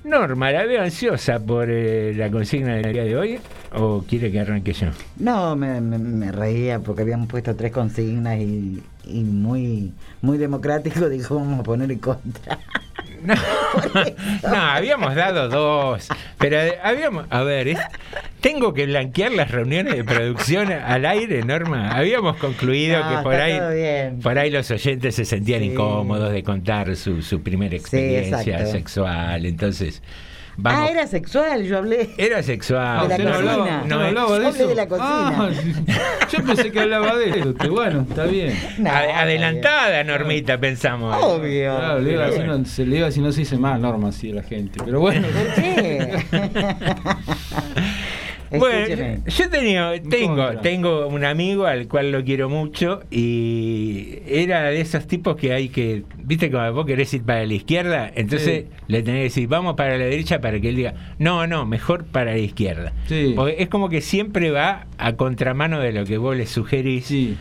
Norma, 0.05 0.51
¿la 0.51 0.65
veo 0.65 0.83
ansiosa 0.83 1.39
por 1.39 1.69
eh, 1.71 2.13
la 2.17 2.29
consigna 2.31 2.75
del 2.75 2.93
día 2.93 3.05
de 3.05 3.17
hoy 3.17 3.39
o 3.73 4.03
quiere 4.03 4.33
que 4.33 4.41
arranque 4.41 4.73
yo? 4.73 4.89
No, 5.17 5.55
me, 5.55 5.81
me- 5.81 6.33
reía 6.33 6.81
porque 6.81 7.03
habían 7.03 7.29
puesto 7.29 7.55
tres 7.55 7.71
consignas 7.73 8.39
y, 8.41 8.83
y 9.05 9.23
muy, 9.23 9.93
muy 10.21 10.39
democrático 10.39 11.09
dijo 11.09 11.37
vamos 11.37 11.61
a 11.61 11.63
poner 11.63 11.91
en 11.93 11.99
contra. 11.99 12.59
No, 13.23 13.35
no, 14.51 14.57
habíamos 14.57 15.15
dado 15.15 15.49
dos, 15.49 16.09
pero 16.39 16.61
eh, 16.61 16.79
habíamos, 16.83 17.27
a 17.31 17.43
ver, 17.43 17.69
es- 17.69 17.79
tengo 18.41 18.75
que 18.75 18.87
blanquear 18.87 19.31
las 19.33 19.51
reuniones 19.51 19.95
de 19.97 20.03
producción 20.05 20.73
al 20.73 21.05
aire, 21.07 21.45
Norma. 21.45 21.91
Habíamos 21.93 22.37
concluido 22.39 22.99
No, 23.05 23.09
que 23.19 23.23
por 23.23 23.35
ahí, 23.35 24.11
por 24.21 24.39
ahí 24.39 24.51
los 24.51 24.71
oyentes 24.71 25.15
se 25.15 25.25
sentían 25.25 25.61
Sí. 25.61 25.67
incómodos 25.67 26.33
de 26.33 26.43
contar 26.43 26.97
su, 26.97 27.23
su 27.23 27.43
primera 27.43 27.77
experiencia 27.77 28.67
sexual, 28.67 29.47
entonces 29.47 30.03
vamos. 30.57 30.81
Ah, 30.83 30.91
era 30.91 31.07
sexual, 31.07 31.65
yo 31.65 31.79
hablé. 31.79 32.11
Era 32.19 32.43
sexual. 32.43 33.09
De 33.09 33.19
la 33.19 33.25
no 33.25 33.31
cocina. 33.31 33.53
hablaba, 33.53 33.83
no 33.87 33.97
No, 33.99 34.01
hablaba 34.07 34.29
yo 34.29 34.39
de 34.41 34.47
hablé 34.47 34.59
eso. 34.61 34.69
de 34.69 34.75
la 34.75 34.89
cocina. 34.89 35.09
Ah, 35.09 35.51
yo 36.31 36.45
pensé 36.45 36.73
que 36.73 36.81
hablaba 36.81 37.17
de 37.17 37.31
eso. 37.31 37.55
Bueno, 37.71 38.07
está 38.09 38.25
bien. 38.25 38.59
No, 38.79 38.91
adelantada, 38.91 40.05
Normita, 40.05 40.59
pensamos. 40.59 41.17
bien. 41.17 41.31
Obvio. 41.71 41.77
Claro, 41.79 41.99
le 42.01 42.13
iba 42.13 42.29
bueno. 42.29 42.59
no, 42.59 42.65
se 42.65 42.87
le 42.87 42.97
iba 42.97 43.07
a 43.07 43.09
decir, 43.09 43.23
no 43.23 43.33
se 43.33 43.41
dice 43.41 43.57
más 43.59 43.79
norma 43.81 44.09
así 44.09 44.31
a 44.31 44.35
la 44.37 44.43
gente. 44.43 44.81
Pero 44.85 45.01
bueno, 45.01 45.27
¿Por 45.29 45.55
qué? 45.63 46.23
Bueno, 48.59 49.23
yo 49.27 49.49
tenía, 49.51 49.93
tengo, 50.09 50.51
tengo 50.63 51.07
un 51.07 51.25
amigo 51.25 51.67
al 51.67 51.89
cual 51.89 52.13
lo 52.13 52.23
quiero 52.25 52.49
mucho 52.49 53.01
y 53.11 54.19
era 54.27 54.65
de 54.65 54.81
esos 54.81 55.07
tipos 55.07 55.37
que 55.37 55.53
hay 55.53 55.69
que, 55.69 56.03
viste, 56.19 56.51
como 56.51 56.73
vos 56.73 56.87
querés 56.87 57.13
ir 57.15 57.23
para 57.23 57.45
la 57.47 57.55
izquierda, 57.55 58.11
entonces 58.15 58.65
Sí. 58.65 58.67
le 58.89 59.03
tenés 59.03 59.19
que 59.21 59.25
decir, 59.25 59.49
vamos 59.49 59.75
para 59.75 59.97
la 59.99 60.05
derecha 60.05 60.41
para 60.41 60.61
que 60.61 60.69
él 60.69 60.77
diga, 60.77 60.95
no, 61.19 61.47
no, 61.47 61.65
mejor 61.67 62.05
para 62.05 62.33
la 62.33 62.39
izquierda. 62.39 62.93
Sí. 63.07 63.33
Porque 63.37 63.57
es 63.59 63.69
como 63.69 63.89
que 63.89 64.01
siempre 64.01 64.51
va 64.51 64.87
a 64.99 65.15
contramano 65.15 65.81
de 65.81 65.93
lo 65.93 66.05
que 66.05 66.19
vos 66.19 66.37
le 66.37 66.47
sugerís. 66.47 67.07
sí. 67.07 67.37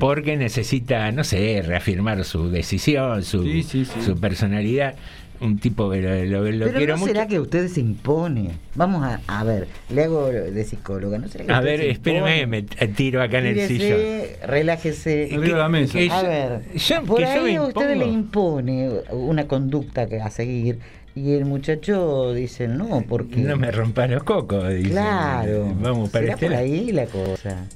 Porque 0.00 0.36
necesita, 0.36 1.10
no 1.12 1.24
sé, 1.24 1.62
reafirmar 1.64 2.24
su 2.24 2.50
decisión, 2.50 3.22
su, 3.22 3.42
Sí, 3.44 3.62
sí, 3.62 3.84
sí. 3.84 4.00
su 4.02 4.18
personalidad. 4.18 4.94
Un 5.44 5.58
tipo 5.58 5.90
que 5.90 6.00
lo, 6.00 6.42
lo- 6.42 6.50
lo 6.50 6.66
Pero 6.66 6.78
quiero 6.78 6.94
no 6.94 7.00
mucho. 7.00 7.12
será 7.12 7.26
que 7.26 7.38
usted 7.38 7.68
se 7.68 7.80
impone. 7.80 8.52
Vamos 8.74 9.04
a, 9.04 9.20
a 9.28 9.44
ver, 9.44 9.68
le 9.90 10.04
hago 10.04 10.28
de 10.28 10.64
psicóloga. 10.64 11.18
¿No 11.18 11.28
será 11.28 11.44
que 11.44 11.52
A 11.52 11.58
usted 11.58 11.70
ver, 11.70 11.80
se 11.80 11.90
espérame, 11.90 12.38
impone? 12.42 12.46
me 12.46 12.62
tiro 12.88 13.22
acá 13.22 13.38
en 13.40 13.46
el 13.46 13.68
sillón. 13.68 13.98
relájese. 14.46 15.28
Arriba 15.32 15.44
de 15.56 15.62
la 15.62 15.68
mesa. 15.68 15.98
que 15.98 16.10
A 16.10 16.22
ver, 16.22 16.60
yo- 16.74 17.02
por 17.04 17.18
que 17.18 17.22
yo 17.24 17.42
me 17.42 17.48
ahí 17.50 17.56
a 17.56 17.62
usted 17.62 17.96
le 17.96 18.06
impone 18.06 18.88
una 19.10 19.46
conducta 19.46 20.06
que 20.08 20.20
a 20.20 20.30
seguir 20.30 20.78
y 21.16 21.34
el 21.34 21.44
muchacho 21.44 22.32
dice 22.34 22.66
no, 22.66 23.04
porque... 23.08 23.36
No 23.36 23.56
me 23.56 23.70
rompas 23.70 24.10
los 24.10 24.24
cocos, 24.24 24.68
dice. 24.74 24.90
Claro. 24.90 25.72
Vamos 25.80 26.10
para 26.10 26.24
¿Será 26.24 26.34
este 26.34 26.46
por 26.46 26.56
ahí 26.56 26.90
la 26.92 27.06
cosa. 27.06 27.66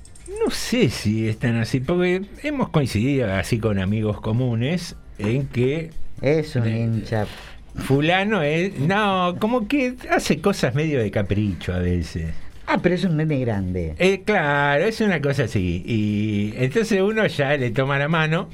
No 0.44 0.50
sé 0.50 0.88
si 0.88 1.28
están 1.28 1.56
así, 1.56 1.80
porque 1.80 2.22
hemos 2.42 2.68
coincidido 2.70 3.32
así 3.32 3.58
con 3.58 3.78
amigos 3.78 4.20
comunes 4.20 4.96
en 5.18 5.46
que 5.48 5.90
Es 6.22 6.56
un 6.56 6.68
hincha. 6.68 7.26
Fulano 7.78 8.42
es... 8.42 8.78
No, 8.78 9.36
como 9.38 9.66
que 9.68 9.94
hace 10.10 10.40
cosas 10.40 10.74
medio 10.74 11.00
de 11.00 11.10
capricho 11.10 11.72
a 11.72 11.78
veces. 11.78 12.26
Ah, 12.66 12.78
pero 12.82 12.94
es 12.94 13.04
un 13.04 13.16
nene 13.16 13.38
grande. 13.40 13.94
Eh, 13.98 14.22
claro, 14.24 14.84
es 14.84 15.00
una 15.00 15.20
cosa 15.22 15.44
así. 15.44 15.82
Y 15.86 16.52
entonces 16.56 17.00
uno 17.00 17.26
ya 17.26 17.56
le 17.56 17.70
toma 17.70 17.98
la 17.98 18.08
mano 18.08 18.50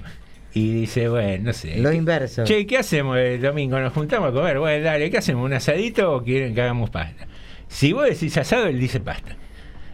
y 0.52 0.72
dice, 0.72 1.08
bueno, 1.08 1.46
no 1.46 1.52
sé. 1.52 1.78
Lo 1.78 1.90
¿qué- 1.90 1.96
inverso. 1.96 2.44
Che, 2.44 2.64
¿qué 2.66 2.78
hacemos 2.78 3.18
el 3.18 3.42
domingo? 3.42 3.80
¿Nos 3.80 3.92
juntamos 3.92 4.30
a 4.30 4.32
comer? 4.32 4.58
Bueno, 4.60 4.84
dale, 4.84 5.10
¿qué 5.10 5.18
hacemos? 5.18 5.44
¿Un 5.44 5.52
asadito 5.54 6.12
o 6.14 6.22
quieren 6.22 6.54
que 6.54 6.62
hagamos 6.62 6.90
pasta? 6.90 7.26
Si 7.66 7.92
vos 7.92 8.04
decís 8.08 8.36
asado, 8.38 8.66
él 8.66 8.78
dice 8.78 9.00
pasta. 9.00 9.34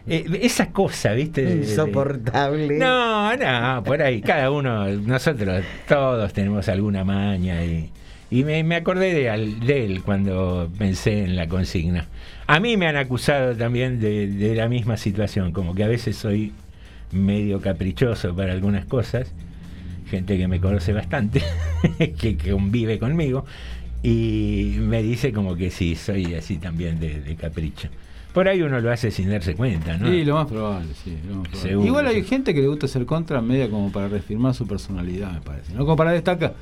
Eh, 0.07 0.25
esa 0.41 0.67
cosa, 0.71 1.13
¿viste? 1.13 1.41
Insoportable. 1.43 2.77
No, 2.77 3.35
no, 3.35 3.83
por 3.83 4.01
ahí, 4.01 4.21
cada 4.21 4.51
uno, 4.51 4.87
nosotros 4.87 5.63
todos 5.87 6.31
tenemos 6.33 6.67
alguna 6.69 7.03
maña 7.03 7.63
y, 7.63 7.89
y 8.31 8.43
me, 8.43 8.63
me 8.63 8.75
acordé 8.75 9.13
de, 9.13 9.29
al- 9.29 9.59
de 9.59 9.85
él 9.85 10.01
cuando 10.03 10.69
pensé 10.77 11.23
en 11.23 11.35
la 11.35 11.47
consigna. 11.47 12.07
A 12.47 12.59
mí 12.59 12.77
me 12.77 12.87
han 12.87 12.95
acusado 12.95 13.55
también 13.55 13.99
de, 13.99 14.27
de 14.27 14.55
la 14.55 14.67
misma 14.69 14.97
situación, 14.97 15.51
como 15.51 15.75
que 15.75 15.83
a 15.83 15.87
veces 15.87 16.15
soy 16.15 16.53
medio 17.11 17.61
caprichoso 17.61 18.35
para 18.35 18.53
algunas 18.53 18.85
cosas, 18.85 19.31
gente 20.09 20.37
que 20.37 20.47
me 20.47 20.59
conoce 20.59 20.93
bastante, 20.93 21.41
que, 21.97 22.35
que 22.37 22.51
convive 22.51 22.97
conmigo, 22.99 23.45
y 24.03 24.75
me 24.79 25.03
dice 25.03 25.31
como 25.31 25.55
que 25.55 25.69
sí, 25.69 25.95
soy 25.95 26.33
así 26.35 26.57
también 26.57 26.99
de, 26.99 27.21
de 27.21 27.35
capricho. 27.35 27.89
Por 28.33 28.47
ahí 28.47 28.61
uno 28.61 28.79
lo 28.79 28.89
hace 28.91 29.11
sin 29.11 29.29
darse 29.29 29.55
cuenta, 29.55 29.97
¿no? 29.97 30.07
Sí, 30.09 30.23
lo 30.23 30.35
más 30.35 30.47
probable, 30.47 30.87
sí. 31.03 31.17
lo 31.27 31.35
más 31.35 31.47
probable. 31.49 31.69
Seguro. 31.69 31.87
Igual 31.87 32.07
hay 32.07 32.23
gente 32.23 32.53
que 32.53 32.61
le 32.61 32.67
gusta 32.67 32.87
ser 32.87 33.05
contra 33.05 33.41
media 33.41 33.69
como 33.69 33.91
para 33.91 34.07
reafirmar 34.07 34.53
su 34.55 34.65
personalidad, 34.65 35.33
me 35.33 35.41
parece. 35.41 35.73
No 35.73 35.79
como 35.81 35.97
para 35.97 36.13
destacar, 36.13 36.55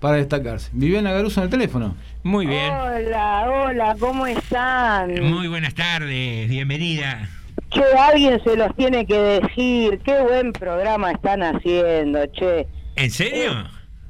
para 0.00 0.16
destacarse. 0.16 0.70
Viviana 0.72 1.12
Garuso 1.12 1.40
en 1.40 1.44
el 1.44 1.50
teléfono. 1.50 1.96
Muy 2.22 2.46
bien. 2.46 2.72
Hola, 2.72 3.46
hola, 3.50 3.96
¿cómo 3.98 4.26
están? 4.26 5.20
Muy 5.22 5.48
buenas 5.48 5.74
tardes, 5.74 6.48
bienvenida. 6.48 7.28
Che, 7.70 7.82
alguien 7.98 8.40
se 8.44 8.56
los 8.56 8.74
tiene 8.76 9.06
que 9.06 9.18
decir. 9.18 10.00
Qué 10.04 10.20
buen 10.22 10.52
programa 10.52 11.10
están 11.12 11.42
haciendo, 11.42 12.24
che. 12.26 12.66
¿En 12.96 13.10
serio? 13.10 13.52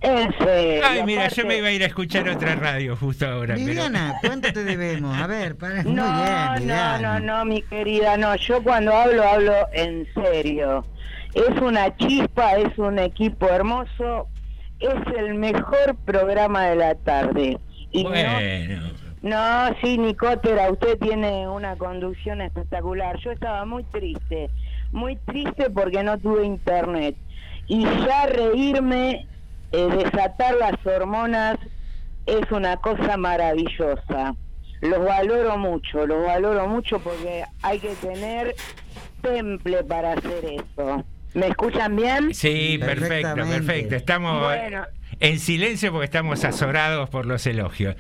En 0.00 0.32
serio. 0.38 0.82
Ay, 0.86 1.02
mira, 1.04 1.22
aparte- 1.22 1.42
yo 1.42 1.48
me 1.48 1.56
iba 1.58 1.68
a 1.68 1.72
ir 1.72 1.82
a 1.82 1.86
escuchar 1.86 2.28
otra 2.28 2.54
radio 2.54 2.94
justo 2.96 3.26
ahora. 3.26 3.54
pero- 3.54 3.66
Viviana, 3.66 4.14
¿cuánto 4.22 4.52
te 4.52 4.62
debemos? 4.62 5.16
A 5.20 5.26
ver, 5.26 5.56
para, 5.56 5.82
muy 5.82 5.92
No, 5.92 6.04
bien, 6.54 6.68
no, 6.68 6.98
no, 7.00 7.18
no, 7.20 7.44
mi 7.44 7.62
querida, 7.62 8.16
no. 8.16 8.36
Yo 8.36 8.62
cuando 8.62 8.92
hablo, 8.94 9.26
hablo 9.28 9.52
en 9.72 10.06
serio. 10.14 10.84
Es 11.34 11.60
una 11.60 11.94
chispa, 11.96 12.52
es 12.58 12.78
un 12.78 12.98
equipo 13.00 13.48
hermoso, 13.48 14.28
es 14.80 15.16
el 15.16 15.34
mejor 15.34 15.96
programa 16.04 16.66
de 16.66 16.76
la 16.76 16.94
tarde. 16.96 17.58
Y 17.90 18.04
no- 18.04 18.10
Bueno, 18.10 18.30
No, 19.20 19.74
sí, 19.82 19.98
Nicotera, 19.98 20.70
usted 20.70 20.96
tiene 20.98 21.48
una 21.48 21.74
conducción 21.76 22.40
espectacular. 22.40 23.18
Yo 23.18 23.32
estaba 23.32 23.64
muy 23.64 23.82
triste, 23.84 24.48
muy 24.92 25.16
triste 25.16 25.70
porque 25.70 26.04
no 26.04 26.18
tuve 26.18 26.44
internet. 26.46 27.16
Y 27.66 27.82
ya 27.84 28.26
reírme, 28.26 29.26
eh, 29.72 29.88
desatar 29.90 30.54
las 30.54 30.74
hormonas, 30.86 31.58
es 32.26 32.50
una 32.52 32.76
cosa 32.76 33.16
maravillosa. 33.16 34.36
Los 34.82 35.04
valoro 35.04 35.58
mucho, 35.58 36.06
los 36.06 36.24
valoro 36.24 36.68
mucho 36.68 37.00
porque 37.00 37.42
hay 37.62 37.80
que 37.80 37.94
tener 37.96 38.54
temple 39.22 39.82
para 39.82 40.12
hacer 40.12 40.44
eso. 40.44 41.04
¿Me 41.34 41.48
escuchan 41.48 41.94
bien? 41.96 42.34
sí, 42.34 42.78
perfecto, 42.78 43.34
perfecto. 43.34 43.94
Estamos 43.96 44.42
Bueno. 44.44 44.86
en 45.20 45.38
silencio 45.38 45.92
porque 45.92 46.06
estamos 46.06 46.44
azorados 46.44 47.08
por 47.10 47.26
los 47.26 47.46
elogios. 47.46 47.96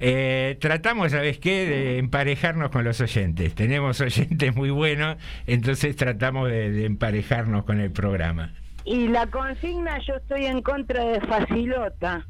Eh, 0.00 0.56
tratamos, 0.60 1.12
¿sabes 1.12 1.38
qué?, 1.38 1.66
de 1.66 1.98
emparejarnos 1.98 2.70
con 2.70 2.84
los 2.84 3.00
oyentes. 3.00 3.54
Tenemos 3.54 4.00
oyentes 4.00 4.56
muy 4.56 4.70
buenos, 4.70 5.16
entonces 5.46 5.94
tratamos 5.96 6.48
de, 6.48 6.70
de 6.70 6.86
emparejarnos 6.86 7.64
con 7.64 7.80
el 7.80 7.90
programa. 7.90 8.54
Y 8.86 9.08
la 9.08 9.26
consigna, 9.26 9.98
yo 10.06 10.14
estoy 10.14 10.46
en 10.46 10.62
contra 10.62 11.04
de 11.04 11.20
Facilota. 11.20 12.26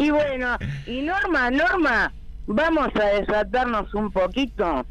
Y 0.00 0.10
bueno, 0.10 0.56
y 0.86 1.02
Norma, 1.02 1.50
Norma, 1.50 2.12
vamos 2.46 2.88
a 2.94 3.04
desatarnos 3.20 3.92
un 3.94 4.12
poquito. 4.12 4.86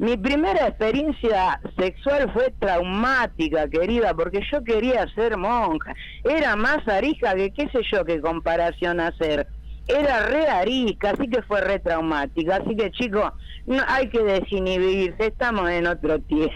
Mi 0.00 0.16
primera 0.16 0.66
experiencia 0.68 1.60
sexual 1.78 2.30
fue 2.32 2.54
traumática, 2.58 3.68
querida, 3.68 4.14
porque 4.14 4.40
yo 4.50 4.64
quería 4.64 5.06
ser 5.14 5.36
monja. 5.36 5.92
Era 6.24 6.56
más 6.56 6.86
arija 6.88 7.34
que 7.34 7.52
qué 7.52 7.68
sé 7.68 7.80
yo 7.92 8.04
qué 8.06 8.18
comparación 8.20 8.98
hacer. 8.98 9.46
Era 9.88 10.26
re 10.26 10.48
arisca, 10.48 11.10
así 11.10 11.28
que 11.28 11.42
fue 11.42 11.60
re 11.60 11.80
traumática. 11.80 12.56
Así 12.56 12.74
que 12.76 12.90
chicos, 12.92 13.30
no 13.66 13.82
hay 13.88 14.08
que 14.08 14.22
desinhibirse, 14.22 15.26
estamos 15.26 15.68
en 15.68 15.86
otro 15.86 16.18
tiempo. 16.20 16.54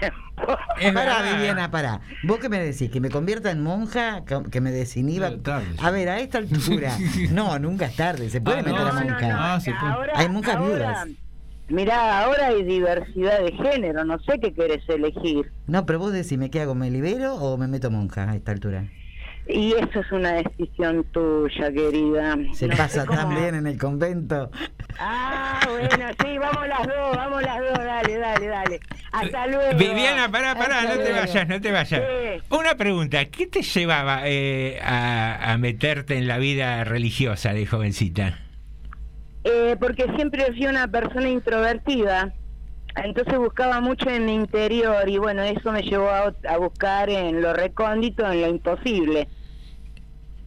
Es 0.80 0.92
Pará. 0.92 1.22
Viviana, 1.36 1.70
pará. 1.70 2.00
¿Vos 2.22 2.38
qué 2.38 2.48
me 2.48 2.58
decís? 2.58 2.90
¿Que 2.90 3.00
me 3.00 3.10
convierta 3.10 3.50
en 3.50 3.62
monja? 3.62 4.24
¿Que- 4.24 4.50
¿Que 4.50 4.60
me 4.60 4.70
desinhiba? 4.72 5.28
Eh. 5.28 5.40
A 5.82 5.90
ver, 5.90 6.08
a 6.08 6.18
esta 6.20 6.38
altura. 6.38 6.96
No, 7.30 7.58
nunca 7.58 7.86
es 7.86 7.96
tarde. 7.96 8.30
Se 8.30 8.40
puede 8.40 8.60
Ah, 8.60 8.62
meter 8.62 8.80
no, 8.80 8.86
a 8.86 8.92
no, 8.92 9.00
monja. 9.10 9.28
no. 9.28 9.36
Ah, 9.38 9.60
sí, 9.60 9.70
pues. 9.78 9.92
ahora, 9.92 10.12
Hay 10.16 10.28
monjas 10.28 10.56
ahora- 10.56 10.68
viudas. 10.76 11.08
Mirá, 11.68 12.20
ahora 12.24 12.48
hay 12.48 12.62
diversidad 12.62 13.40
de 13.42 13.52
género, 13.52 14.04
no 14.04 14.18
sé 14.20 14.38
qué 14.40 14.52
querés 14.52 14.86
elegir. 14.88 15.50
No, 15.66 15.86
pero 15.86 15.98
vos 15.98 16.12
decime, 16.12 16.50
¿qué 16.50 16.60
hago? 16.60 16.74
¿Me 16.74 16.90
libero 16.90 17.34
o 17.36 17.56
me 17.56 17.68
meto 17.68 17.90
monja 17.90 18.30
a 18.30 18.36
esta 18.36 18.52
altura? 18.52 18.84
Y 19.46 19.72
eso 19.74 20.00
es 20.00 20.10
una 20.12 20.32
decisión 20.32 21.04
tuya, 21.12 21.70
querida. 21.70 22.36
Se 22.54 22.66
No 22.66 22.76
pasa 22.76 23.04
cómo- 23.04 23.18
tan 23.18 23.34
bien 23.34 23.54
en 23.54 23.66
el 23.66 23.78
convento. 23.78 24.50
Ah, 24.98 25.60
bueno, 25.68 26.06
sí, 26.22 26.38
vamos 26.38 26.66
las 26.68 26.86
dos, 26.86 27.16
vamos 27.16 27.42
las 27.42 27.58
dos, 27.60 27.78
dale, 27.78 28.18
dale, 28.18 28.46
dale. 28.46 28.80
Hasta 29.12 29.46
luego. 29.46 29.78
Viviana, 29.78 30.30
pará, 30.30 30.54
pará, 30.54 30.80
Hasta 30.80 30.94
no 30.96 31.02
te 31.02 31.12
vayas, 31.12 31.48
no 31.48 31.60
te 31.60 31.72
vayas. 31.72 32.00
Sí. 32.02 32.42
Una 32.50 32.74
pregunta, 32.76 33.24
¿qué 33.26 33.46
te 33.46 33.60
llevaba 33.62 34.22
eh, 34.24 34.78
a, 34.82 35.52
a 35.52 35.58
meterte 35.58 36.16
en 36.16 36.26
la 36.26 36.38
vida 36.38 36.82
religiosa 36.84 37.52
de 37.52 37.66
jovencita? 37.66 38.38
Eh, 39.44 39.76
porque 39.78 40.06
siempre 40.16 40.46
fui 40.52 40.66
una 40.66 40.88
persona 40.88 41.28
introvertida, 41.28 42.32
entonces 42.96 43.36
buscaba 43.38 43.80
mucho 43.80 44.08
en 44.08 44.24
mi 44.24 44.34
interior 44.34 45.06
y 45.08 45.18
bueno, 45.18 45.42
eso 45.42 45.70
me 45.70 45.82
llevó 45.82 46.08
a, 46.08 46.34
a 46.48 46.56
buscar 46.58 47.10
en 47.10 47.42
lo 47.42 47.52
recóndito, 47.52 48.30
en 48.30 48.40
lo 48.40 48.48
imposible. 48.48 49.28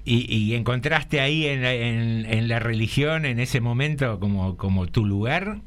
¿Y, 0.03 0.33
y 0.33 0.55
encontraste 0.55 1.19
ahí 1.19 1.45
en 1.45 1.61
la, 1.61 1.73
en- 1.73 2.25
en 2.25 2.47
la 2.47 2.59
religión, 2.59 3.25
en 3.25 3.39
ese 3.39 3.59
momento, 3.61 4.19
como, 4.19 4.55
como 4.57 4.87
tu 4.87 5.05
lugar? 5.05 5.57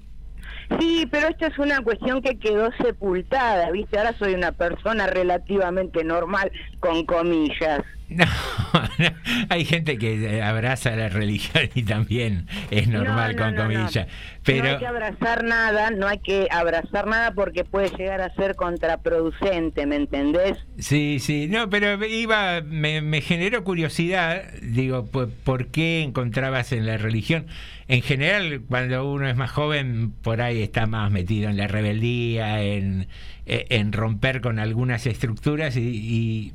Sí, 0.78 1.06
pero 1.10 1.28
esto 1.28 1.46
es 1.46 1.58
una 1.58 1.82
cuestión 1.82 2.22
que 2.22 2.38
quedó 2.38 2.70
sepultada, 2.82 3.70
¿viste? 3.70 3.98
Ahora 3.98 4.14
soy 4.18 4.34
una 4.34 4.52
persona 4.52 5.06
relativamente 5.08 6.02
normal, 6.04 6.50
con 6.80 7.04
comillas. 7.04 7.82
No, 8.10 8.24
no, 8.98 9.10
hay 9.48 9.64
gente 9.64 9.96
que 9.96 10.38
eh, 10.38 10.42
abraza 10.42 10.96
la 10.96 11.08
religión 11.08 11.70
y 11.74 11.84
también 11.84 12.46
es 12.70 12.88
normal 12.88 13.36
No, 13.36 13.38
no, 13.40 13.44
con 13.46 13.54
no, 13.54 13.62
no. 13.68 13.74
comillas. 13.80 14.06
No 14.06 14.12
Pero 14.44 14.68
hay 14.70 14.78
que 14.78 14.86
abrazar 14.86 15.44
nada, 15.44 15.90
no 15.90 16.08
hay 16.08 16.18
que 16.18 16.48
abrazar 16.50 17.06
nada 17.06 17.32
porque 17.32 17.64
puede 17.64 17.88
llegar 17.96 18.20
a 18.20 18.34
ser 18.34 18.56
contraproducente, 18.56 19.86
¿me 19.86 19.96
entendés? 19.96 20.58
sí, 20.78 21.18
sí, 21.20 21.46
no, 21.48 21.68
pero 21.70 22.04
iba, 22.04 22.62
me, 22.62 23.00
me 23.00 23.20
generó 23.20 23.62
curiosidad, 23.64 24.42
digo, 24.62 25.06
¿por, 25.06 25.30
por 25.30 25.68
qué 25.68 26.02
encontrabas 26.02 26.72
en 26.72 26.86
la 26.86 26.96
religión? 26.96 27.46
En 27.86 28.02
general, 28.02 28.62
cuando 28.68 29.10
uno 29.10 29.28
es 29.28 29.36
más 29.36 29.50
joven, 29.50 30.12
por 30.22 30.40
ahí 30.40 30.62
está 30.62 30.86
más 30.86 31.10
metido 31.10 31.50
en 31.50 31.56
la 31.56 31.66
rebeldía, 31.66 32.62
en, 32.62 33.08
eh, 33.46 33.66
en 33.70 33.92
romper 33.92 34.40
con 34.40 34.58
algunas 34.58 35.06
estructuras 35.06 35.76
y, 35.76 35.80
y, 35.80 36.52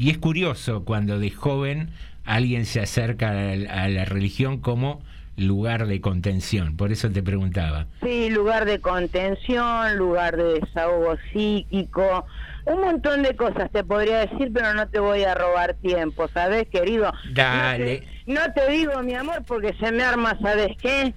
y 0.00 0.08
es 0.08 0.16
curioso 0.16 0.86
cuando 0.86 1.18
de 1.18 1.30
joven 1.30 1.90
alguien 2.24 2.64
se 2.64 2.80
acerca 2.80 3.32
a 3.32 3.34
la, 3.34 3.82
a 3.84 3.88
la 3.90 4.06
religión 4.06 4.58
como 4.58 5.02
lugar 5.36 5.86
de 5.86 6.00
contención. 6.00 6.74
Por 6.78 6.90
eso 6.90 7.10
te 7.10 7.22
preguntaba. 7.22 7.86
Sí, 8.02 8.30
lugar 8.30 8.64
de 8.64 8.80
contención, 8.80 9.98
lugar 9.98 10.38
de 10.38 10.60
desahogo 10.60 11.16
psíquico, 11.30 12.24
un 12.64 12.80
montón 12.80 13.22
de 13.22 13.36
cosas 13.36 13.70
te 13.70 13.84
podría 13.84 14.20
decir, 14.20 14.50
pero 14.54 14.72
no 14.72 14.88
te 14.88 15.00
voy 15.00 15.24
a 15.24 15.34
robar 15.34 15.74
tiempo, 15.74 16.28
¿sabes, 16.28 16.66
querido? 16.68 17.12
Dale. 17.34 18.04
No 18.24 18.36
te, 18.36 18.48
no 18.48 18.52
te 18.54 18.72
digo, 18.72 19.02
mi 19.02 19.12
amor, 19.12 19.44
porque 19.46 19.74
se 19.74 19.92
me 19.92 20.02
arma, 20.02 20.38
¿sabes 20.40 20.78
qué? 20.80 21.12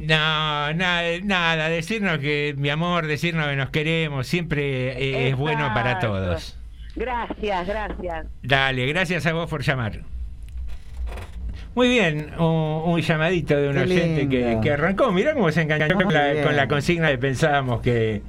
No, 0.00 0.74
nada, 0.74 1.02
nada, 1.22 1.68
decirnos 1.68 2.18
que 2.18 2.52
mi 2.58 2.68
amor, 2.68 3.06
decirnos 3.06 3.46
que 3.46 3.56
nos 3.56 3.70
queremos, 3.70 4.26
siempre 4.26 4.98
eh, 5.00 5.28
es 5.28 5.36
bueno 5.36 5.70
para 5.72 6.00
todos. 6.00 6.57
Gracias, 6.98 7.66
gracias. 7.66 8.26
Dale, 8.42 8.86
gracias 8.86 9.24
a 9.26 9.32
vos 9.32 9.48
por 9.48 9.62
llamar. 9.62 10.00
Muy 11.74 11.88
bien, 11.88 12.30
un, 12.38 12.82
un 12.86 13.00
llamadito 13.00 13.56
de 13.56 13.68
un 13.68 13.74
Qué 13.76 13.80
oyente 13.82 14.28
que, 14.28 14.58
que 14.62 14.70
arrancó. 14.72 15.12
Mirá 15.12 15.34
cómo 15.34 15.50
se 15.52 15.62
enganchó 15.62 15.94
con 15.94 16.12
la, 16.12 16.32
bien. 16.32 16.44
con 16.44 16.56
la 16.56 16.66
consigna 16.66 17.08
que 17.08 17.18
pensábamos 17.18 17.80
que, 17.82 18.22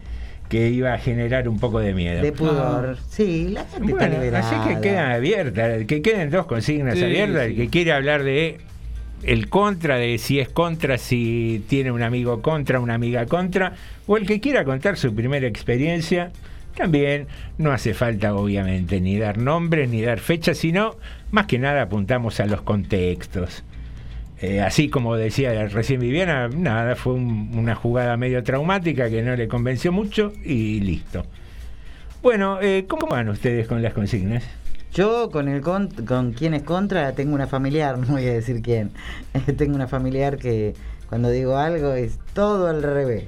que 0.49 0.69
iba 0.69 0.93
a 0.93 0.99
generar 0.99 1.49
un 1.49 1.59
poco 1.59 1.79
de 1.79 1.93
miedo. 1.93 2.21
De 2.21 2.31
pudor. 2.31 2.97
Sí, 3.07 3.47
la 3.49 3.61
gente 3.65 3.87
está 3.91 4.07
Bueno, 4.07 4.19
liberada. 4.23 4.47
así 4.61 4.69
que 4.75 4.81
quedan 4.81 5.11
abiertas, 5.11 5.85
que 5.85 6.01
queden 6.03 6.29
dos 6.29 6.45
consignas 6.45 6.97
Sí, 6.99 7.03
abiertas. 7.05 7.47
El 7.47 7.55
que 7.55 7.69
quiere 7.69 7.91
hablar 7.93 8.23
de 8.23 8.59
el 9.23 9.49
contra, 9.49 9.97
de 9.97 10.17
si 10.19 10.39
es 10.39 10.47
contra, 10.49 10.97
si 10.99 11.65
tiene 11.67 11.91
un 11.91 12.03
amigo 12.03 12.41
contra, 12.43 12.79
una 12.79 12.93
amiga 12.93 13.25
contra, 13.25 13.73
o 14.05 14.15
el 14.15 14.27
que 14.27 14.39
quiera 14.39 14.63
contar 14.63 14.95
su 14.95 15.13
primera 15.15 15.47
experiencia, 15.47 16.31
también 16.79 17.27
no 17.59 17.71
hace 17.71 17.93
falta, 17.93 18.33
obviamente, 18.33 18.99
ni 18.99 19.17
dar 19.19 19.37
nombres 19.37 19.87
ni 19.89 20.01
dar 20.01 20.19
fechas, 20.19 20.57
sino 20.57 20.95
más 21.29 21.45
que 21.45 21.59
nada 21.59 21.83
apuntamos 21.83 22.39
a 22.39 22.45
los 22.47 22.61
contextos. 22.63 23.63
Eh, 24.41 24.61
así 24.61 24.89
como 24.89 25.15
decía 25.17 25.67
recién 25.67 25.99
Viviana, 25.99 26.47
nada, 26.47 26.95
fue 26.95 27.13
un- 27.13 27.51
una 27.55 27.75
jugada 27.75 28.15
medio 28.17 28.41
traumática 28.43 29.09
que 29.09 29.21
no 29.21 29.35
le 29.35 29.47
convenció 29.47 29.91
mucho 29.91 30.31
y 30.43 30.79
listo. 30.79 31.25
Bueno, 32.21 32.59
eh, 32.61 32.85
¿cómo 32.87 33.07
van 33.07 33.29
ustedes 33.29 33.67
con 33.67 33.81
las 33.81 33.93
consignas? 33.93 34.43
Yo 34.93 35.29
con 35.29 35.47
el 35.49 35.61
con, 35.61 35.89
con 35.89 36.31
quien 36.33 36.53
es 36.53 36.63
contra 36.63 37.11
tengo 37.13 37.35
una 37.35 37.47
familiar, 37.47 37.97
no 37.99 38.07
voy 38.13 38.25
a 38.25 38.33
decir 38.33 38.61
quién. 38.61 38.91
tengo 39.57 39.75
una 39.75 39.87
familiar 39.87 40.37
que 40.37 40.73
cuando 41.09 41.29
digo 41.29 41.57
algo 41.57 41.93
es 41.93 42.17
todo 42.33 42.67
al 42.67 42.81
revés. 42.81 43.25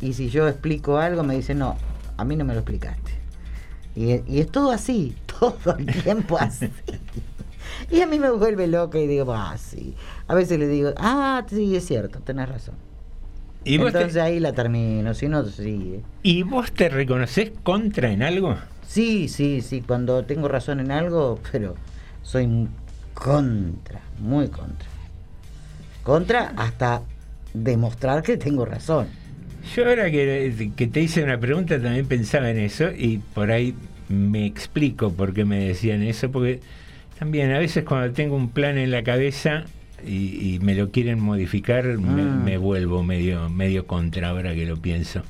Y 0.00 0.12
si 0.12 0.28
yo 0.28 0.46
explico 0.48 0.98
algo 0.98 1.22
me 1.24 1.34
dice, 1.34 1.54
no, 1.54 1.76
a 2.18 2.24
mí 2.24 2.36
no 2.36 2.44
me 2.44 2.52
lo 2.52 2.60
explicaste. 2.60 3.12
Y, 3.96 4.22
y 4.26 4.40
es 4.40 4.50
todo 4.50 4.70
así, 4.70 5.16
todo 5.40 5.76
el 5.78 5.86
tiempo 6.02 6.36
así. 6.38 6.70
Y 7.90 8.02
a 8.02 8.06
mí 8.06 8.18
me 8.18 8.30
vuelve 8.30 8.66
loca 8.66 8.98
y 8.98 9.06
digo, 9.06 9.32
ah, 9.32 9.56
sí. 9.56 9.94
A 10.26 10.34
veces 10.34 10.58
le 10.58 10.68
digo, 10.68 10.92
ah, 10.98 11.44
sí, 11.48 11.74
es 11.74 11.86
cierto, 11.86 12.20
tenés 12.20 12.48
razón. 12.48 12.74
¿Y 13.64 13.76
Entonces 13.76 14.14
te, 14.14 14.20
ahí 14.20 14.40
la 14.40 14.52
termino, 14.52 15.14
si 15.14 15.28
no, 15.28 15.44
sigue. 15.44 16.02
¿Y 16.22 16.42
vos 16.42 16.72
te 16.72 16.88
reconoces 16.88 17.52
contra 17.62 18.10
en 18.10 18.22
algo? 18.22 18.56
Sí, 18.86 19.28
sí, 19.28 19.60
sí, 19.60 19.82
cuando 19.82 20.24
tengo 20.24 20.48
razón 20.48 20.80
en 20.80 20.90
algo, 20.90 21.38
pero 21.50 21.74
soy 22.22 22.68
contra, 23.14 24.00
muy 24.20 24.48
contra. 24.48 24.88
Contra 26.02 26.52
hasta 26.56 27.02
demostrar 27.52 28.22
que 28.22 28.36
tengo 28.36 28.64
razón. 28.64 29.08
Yo 29.74 29.86
ahora 29.86 30.10
que, 30.10 30.70
que 30.76 30.86
te 30.86 31.00
hice 31.00 31.22
una 31.22 31.38
pregunta 31.38 31.80
también 31.80 32.06
pensaba 32.06 32.50
en 32.50 32.58
eso 32.58 32.90
y 32.96 33.18
por 33.34 33.50
ahí 33.50 33.74
me 34.08 34.46
explico 34.46 35.12
por 35.12 35.34
qué 35.34 35.44
me 35.44 35.58
decían 35.66 36.02
eso, 36.02 36.30
porque 36.30 36.60
también 37.18 37.52
a 37.52 37.58
veces 37.58 37.84
cuando 37.84 38.12
tengo 38.12 38.36
un 38.36 38.48
plan 38.50 38.78
en 38.78 38.90
la 38.90 39.02
cabeza 39.02 39.64
y, 40.06 40.54
y 40.54 40.58
me 40.60 40.74
lo 40.74 40.90
quieren 40.90 41.20
modificar, 41.20 41.84
me, 41.98 42.22
Ah. 42.22 42.40
me 42.44 42.56
vuelvo 42.56 43.02
medio, 43.02 43.48
medio 43.50 43.86
contra 43.86 44.28
ahora 44.30 44.54
que 44.54 44.64
lo 44.64 44.76
pienso. 44.76 45.22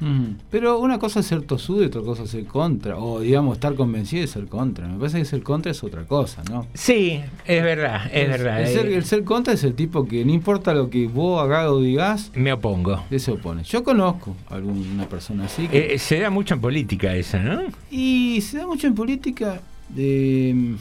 Mm. 0.00 0.24
Pero 0.50 0.78
una 0.78 0.98
cosa 0.98 1.20
es 1.20 1.26
ser 1.26 1.42
tosudo 1.42 1.82
y 1.82 1.86
otra 1.86 2.02
cosa 2.02 2.24
es 2.24 2.30
ser 2.30 2.44
contra. 2.44 2.98
O 2.98 3.20
digamos, 3.20 3.56
estar 3.56 3.74
convencido 3.74 4.20
de 4.22 4.28
ser 4.28 4.46
contra. 4.46 4.86
Me 4.88 4.98
parece 4.98 5.18
que 5.18 5.24
ser 5.24 5.42
contra 5.42 5.72
es 5.72 5.82
otra 5.82 6.04
cosa, 6.04 6.42
¿no? 6.50 6.66
Sí, 6.74 7.20
es 7.46 7.62
verdad, 7.64 8.10
es 8.12 8.28
verdad. 8.28 8.60
El 8.60 8.66
ser, 8.68 8.86
el 8.86 9.04
ser 9.04 9.24
contra 9.24 9.54
es 9.54 9.64
el 9.64 9.74
tipo 9.74 10.06
que 10.06 10.24
no 10.24 10.32
importa 10.32 10.74
lo 10.74 10.90
que 10.90 11.06
vos 11.06 11.42
hagas 11.42 11.66
o 11.68 11.80
digas, 11.80 12.30
me 12.34 12.52
opongo. 12.52 13.04
se 13.16 13.30
opone. 13.30 13.62
Yo 13.64 13.82
conozco 13.82 14.36
a 14.50 14.56
alguna 14.56 15.08
persona 15.08 15.44
así. 15.46 15.66
que- 15.68 15.94
Eh, 15.94 15.98
se 15.98 16.20
da 16.20 16.28
mucho 16.30 16.54
en 16.54 16.60
política 16.60 17.14
eso, 17.14 17.38
¿no? 17.38 17.60
Y 17.90 18.40
se 18.42 18.58
da 18.58 18.66
mucho 18.66 18.86
en 18.86 18.94
política, 18.94 19.60
eh, 19.96 20.74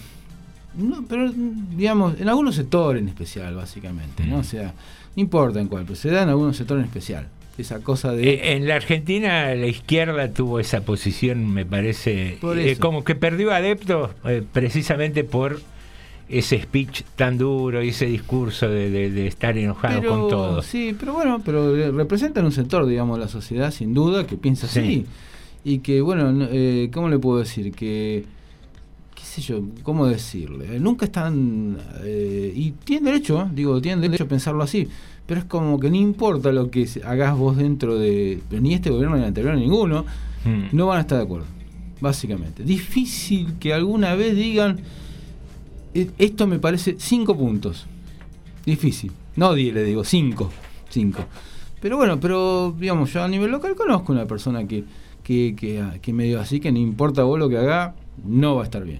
no, 0.78 1.06
pero 1.08 1.32
digamos, 1.32 2.20
en 2.20 2.28
algunos 2.28 2.56
sectores 2.56 3.02
en 3.02 3.08
especial, 3.08 3.56
básicamente, 3.56 4.26
¿no? 4.26 4.40
O 4.40 4.44
sea, 4.44 4.74
no 5.16 5.22
importa 5.22 5.62
en 5.62 5.68
cuál, 5.70 5.84
pero 5.86 5.96
se 5.96 6.10
da 6.10 6.24
en 6.24 6.30
algunos 6.30 6.58
sectores 6.58 6.82
en 6.84 6.88
especial. 6.90 7.28
Esa 7.58 7.80
cosa 7.80 8.12
de... 8.12 8.34
Eh, 8.34 8.54
En 8.54 8.68
la 8.68 8.76
Argentina 8.76 9.54
la 9.56 9.68
izquierda 9.68 10.32
tuvo 10.34 10.60
esa 10.60 10.82
posición, 10.82 11.48
me 11.54 11.66
parece, 11.66 12.38
Por 12.42 12.60
eh, 12.60 12.76
como 12.78 13.04
que 13.04 13.16
perdió 13.16 13.54
adeptos 13.54 14.12
eh, 14.26 14.44
precisamente 14.52 15.24
por 15.24 15.62
ese 16.28 16.60
speech 16.62 17.04
tan 17.16 17.38
duro 17.38 17.84
y 17.84 17.90
ese 17.90 18.08
discurso 18.08 18.68
de, 18.68 18.90
de- 18.90 19.12
de 19.12 19.28
estar 19.28 19.58
enojado 19.58 20.00
pero, 20.02 20.12
con 20.12 20.30
todo. 20.30 20.62
Sí, 20.64 20.96
pero 21.00 21.14
bueno, 21.14 21.42
pero 21.46 21.76
eh, 21.78 21.92
representan 21.92 22.44
un 22.46 22.52
sector, 22.52 22.86
digamos, 22.88 23.18
de 23.20 23.26
la 23.26 23.30
sociedad, 23.32 23.72
sin 23.72 23.94
duda, 23.94 24.26
que 24.28 24.36
piensa 24.36 24.68
Sí. 24.68 24.80
así. 24.80 25.06
Y 25.64 25.80
que, 25.80 26.02
bueno, 26.02 26.32
no- 26.32 26.48
eh, 26.52 26.90
¿cómo 26.94 27.10
le 27.10 27.20
puedo 27.20 27.40
decir? 27.40 27.72
Que, 27.72 28.26
qué 29.16 29.22
sé 29.24 29.42
yo, 29.42 29.62
¿cómo 29.84 30.08
decirle? 30.08 30.80
Nunca 30.80 31.06
están... 31.06 31.78
eh, 32.04 32.52
y 32.56 32.72
tienen 32.72 33.06
derecho, 33.06 33.42
¿eh? 33.42 33.46
digo, 33.54 33.80
tienen 33.80 34.02
derecho 34.02 34.26
a 34.26 34.28
pensarlo 34.28 34.64
así. 34.64 34.88
Pero 35.26 35.40
es 35.40 35.46
como 35.46 35.80
que 35.80 35.90
no 35.90 35.96
importa 35.96 36.52
lo 36.52 36.70
que 36.70 36.88
hagas 37.04 37.36
vos 37.38 37.58
dentro 37.58 37.98
de... 37.98 38.42
Ni 38.52 38.74
este 38.76 38.90
gobierno 38.92 39.16
ni 39.16 39.22
el 39.24 39.28
anterior, 39.28 39.56
ninguno. 39.56 40.06
Mm. 40.46 40.76
no 40.76 40.86
van 40.86 41.00
a 41.00 41.02
estar 41.02 41.18
de 41.18 41.24
acuerdo, 41.24 41.48
básicamente. 42.00 42.64
Difícil 42.64 43.54
que 43.60 43.74
alguna 43.74 44.14
vez 44.14 44.36
digan, 44.36 44.80
"E- 45.96 46.12
esto 46.20 46.46
me 46.46 46.60
parece 46.60 46.96
cinco 47.00 47.36
puntos. 47.36 47.88
Difícil. 48.66 49.12
No 49.36 49.54
10, 49.56 49.74
le 49.74 49.84
digo, 49.84 50.04
cinco. 50.04 50.52
Cinco. 50.90 51.24
Pero 51.82 51.98
bueno, 51.98 52.20
pero 52.20 52.76
digamos, 52.80 53.12
yo 53.12 53.24
a 53.24 53.28
nivel 53.28 53.50
local 53.52 53.76
conozco 53.76 54.12
una 54.14 54.26
persona 54.28 54.68
que, 54.68 54.84
que, 55.24 55.56
que, 55.58 55.82
ah, 55.82 55.96
que 56.02 56.14
medio 56.14 56.40
así, 56.40 56.60
que 56.60 56.72
no 56.72 56.78
importa 56.80 57.24
vos 57.24 57.40
lo 57.40 57.50
que 57.50 57.58
haga, 57.58 57.96
no 58.24 58.56
va 58.56 58.62
a 58.62 58.66
estar 58.66 58.84
bien. 58.84 59.00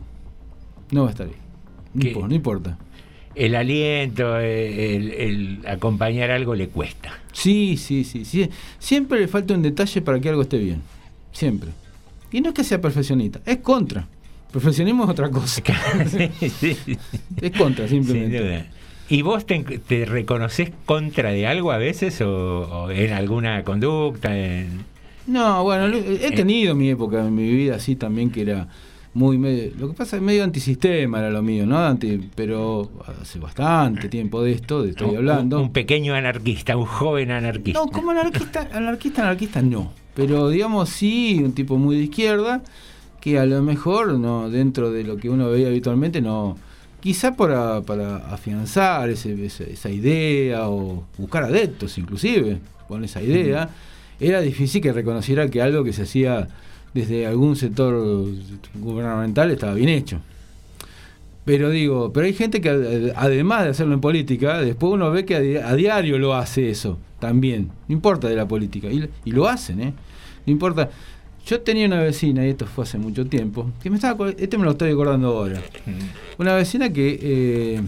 No 0.92 1.04
va 1.04 1.10
a 1.10 1.12
estar 1.12 1.28
bien. 1.28 1.40
No, 2.22 2.28
no 2.28 2.36
importa. 2.36 2.78
El 3.36 3.56
aliento, 3.56 4.38
el, 4.40 5.12
el 5.12 5.60
acompañar 5.68 6.32
algo 6.32 6.56
le 6.56 6.70
cuesta. 6.70 7.20
Sí, 7.34 7.76
sí, 7.78 8.04
sí, 8.06 8.24
sí. 8.26 8.50
Siempre 8.80 9.20
le 9.20 9.28
falta 9.28 9.54
un 9.54 9.62
detalle 9.62 10.02
para 10.02 10.20
que 10.20 10.30
algo 10.30 10.42
esté 10.44 10.58
bien. 10.58 10.82
Siempre. 11.34 11.70
Y 12.32 12.42
no 12.42 12.50
es 12.50 12.56
que 12.56 12.64
sea 12.64 12.80
perfeccionista, 12.82 13.42
es 13.46 13.58
contra. 13.58 14.08
Perfeccionismo 14.52 15.04
es 15.04 15.10
otra 15.10 15.30
cosa. 15.30 15.62
Sí, 16.10 16.50
sí, 16.50 16.98
Es 17.42 17.52
contra, 17.52 17.88
simplemente. 17.88 18.66
¿Y 19.10 19.22
vos 19.22 19.46
te, 19.46 19.60
te 19.60 20.06
reconoces 20.06 20.72
contra 20.86 21.32
de 21.32 21.46
algo 21.46 21.72
a 21.72 21.78
veces 21.78 22.22
o, 22.22 22.62
o 22.62 22.90
en 22.92 23.12
alguna 23.14 23.64
conducta? 23.64 24.36
en- 24.38 24.86
No, 25.28 25.64
bueno, 25.64 25.94
he 25.98 26.32
tenido 26.32 26.74
mi 26.74 26.90
época 26.90 27.20
en 27.20 27.36
mi 27.36 27.50
vida 27.52 27.76
así 27.76 27.96
también 27.98 28.30
que 28.32 28.42
era 28.42 28.68
muy 29.16 29.38
medio, 29.40 29.72
lo 29.80 29.88
que 29.88 29.94
pasa 29.96 30.18
es 30.18 30.22
medio 30.22 30.44
antisistema 30.44 31.20
era 31.20 31.30
lo 31.32 31.42
mío, 31.42 31.66
¿no? 31.66 31.80
Anti, 31.80 32.30
pero 32.36 32.92
hace 33.22 33.40
bastante 33.40 34.10
tiempo 34.10 34.44
de 34.44 34.52
esto, 34.52 34.84
de 34.84 34.90
estoy 34.92 35.16
hablando. 35.16 35.60
Un, 35.62 35.72
pequeño 35.72 36.14
anarquista, 36.14 36.76
un 36.78 36.86
joven 36.86 37.32
anarquista. 37.32 37.80
No, 37.80 37.88
como 37.88 38.12
anarquista, 38.12 38.68
anarquista, 38.74 39.22
anarquista 39.24 39.62
no. 39.62 39.92
Pero 40.14 40.50
digamos 40.50 40.90
sí, 40.90 41.42
un 41.44 41.54
tipo 41.54 41.78
muy 41.78 41.96
de 41.96 42.04
izquierda, 42.04 42.62
que 43.22 43.40
a 43.40 43.46
lo 43.46 43.62
mejor 43.64 44.14
no, 44.20 44.50
dentro 44.50 44.92
de 44.92 45.04
lo 45.04 45.18
que 45.18 45.30
uno 45.30 45.50
veía 45.50 45.68
habitualmente, 45.70 46.22
no. 46.22 46.58
Quizá 47.00 47.36
para, 47.36 47.82
para 47.84 48.18
afianzar 48.18 49.10
ese- 49.10 49.46
ese- 49.46 49.72
esa 49.72 49.90
idea 49.90 50.68
o 50.70 51.04
buscar 51.18 51.44
adeptos 51.44 51.98
inclusive 51.98 52.60
con 52.88 53.04
esa 53.04 53.22
idea, 53.22 53.70
era 54.20 54.42
difícil 54.42 54.82
que 54.82 54.92
reconociera 54.92 55.48
que 55.50 55.62
algo 55.62 55.84
que 55.84 55.94
se 55.94 56.02
hacía 56.04 56.48
desde 56.96 57.28
algún 57.28 57.56
sector 57.58 58.26
gubernamental 58.74 59.52
estaba 59.52 59.74
bien 59.74 59.90
hecho. 59.90 60.22
Pero 61.44 61.70
digo, 61.70 62.12
pero 62.14 62.26
hay 62.26 62.34
gente 62.34 62.62
que 62.62 63.14
además 63.16 63.66
de 63.66 63.70
hacerlo 63.70 63.94
en 63.94 64.02
política, 64.02 64.62
después 64.62 64.94
uno 64.94 65.12
ve 65.12 65.26
que 65.26 65.36
a, 65.36 65.40
di- 65.42 65.58
a 65.58 65.76
diario 65.76 66.18
lo 66.18 66.34
hace 66.34 66.70
eso 66.72 66.98
también. 67.20 67.70
No 67.88 67.94
importa 67.94 68.30
de 68.30 68.36
la 68.36 68.48
política. 68.48 68.88
Y, 68.88 69.32
lo 69.32 69.48
hacen, 69.48 69.82
¿eh? 69.82 69.94
No 70.46 70.52
importa. 70.54 70.90
Yo 71.46 71.62
tenía 71.62 71.86
una 71.86 72.00
vecina, 72.00 72.44
y 72.48 72.50
esto 72.50 72.66
fue 72.66 72.86
hace 72.86 72.98
mucho 72.98 73.28
tiempo, 73.28 73.70
que 73.84 73.90
me 73.92 73.98
estaba, 73.98 74.30
este 74.32 74.58
me 74.58 74.64
lo 74.64 74.72
estoy 74.72 74.92
acordando 74.92 75.28
ahora. 75.28 75.62
Una 76.40 76.56
vecina 76.56 76.92
que 76.92 77.20
eh, 77.22 77.82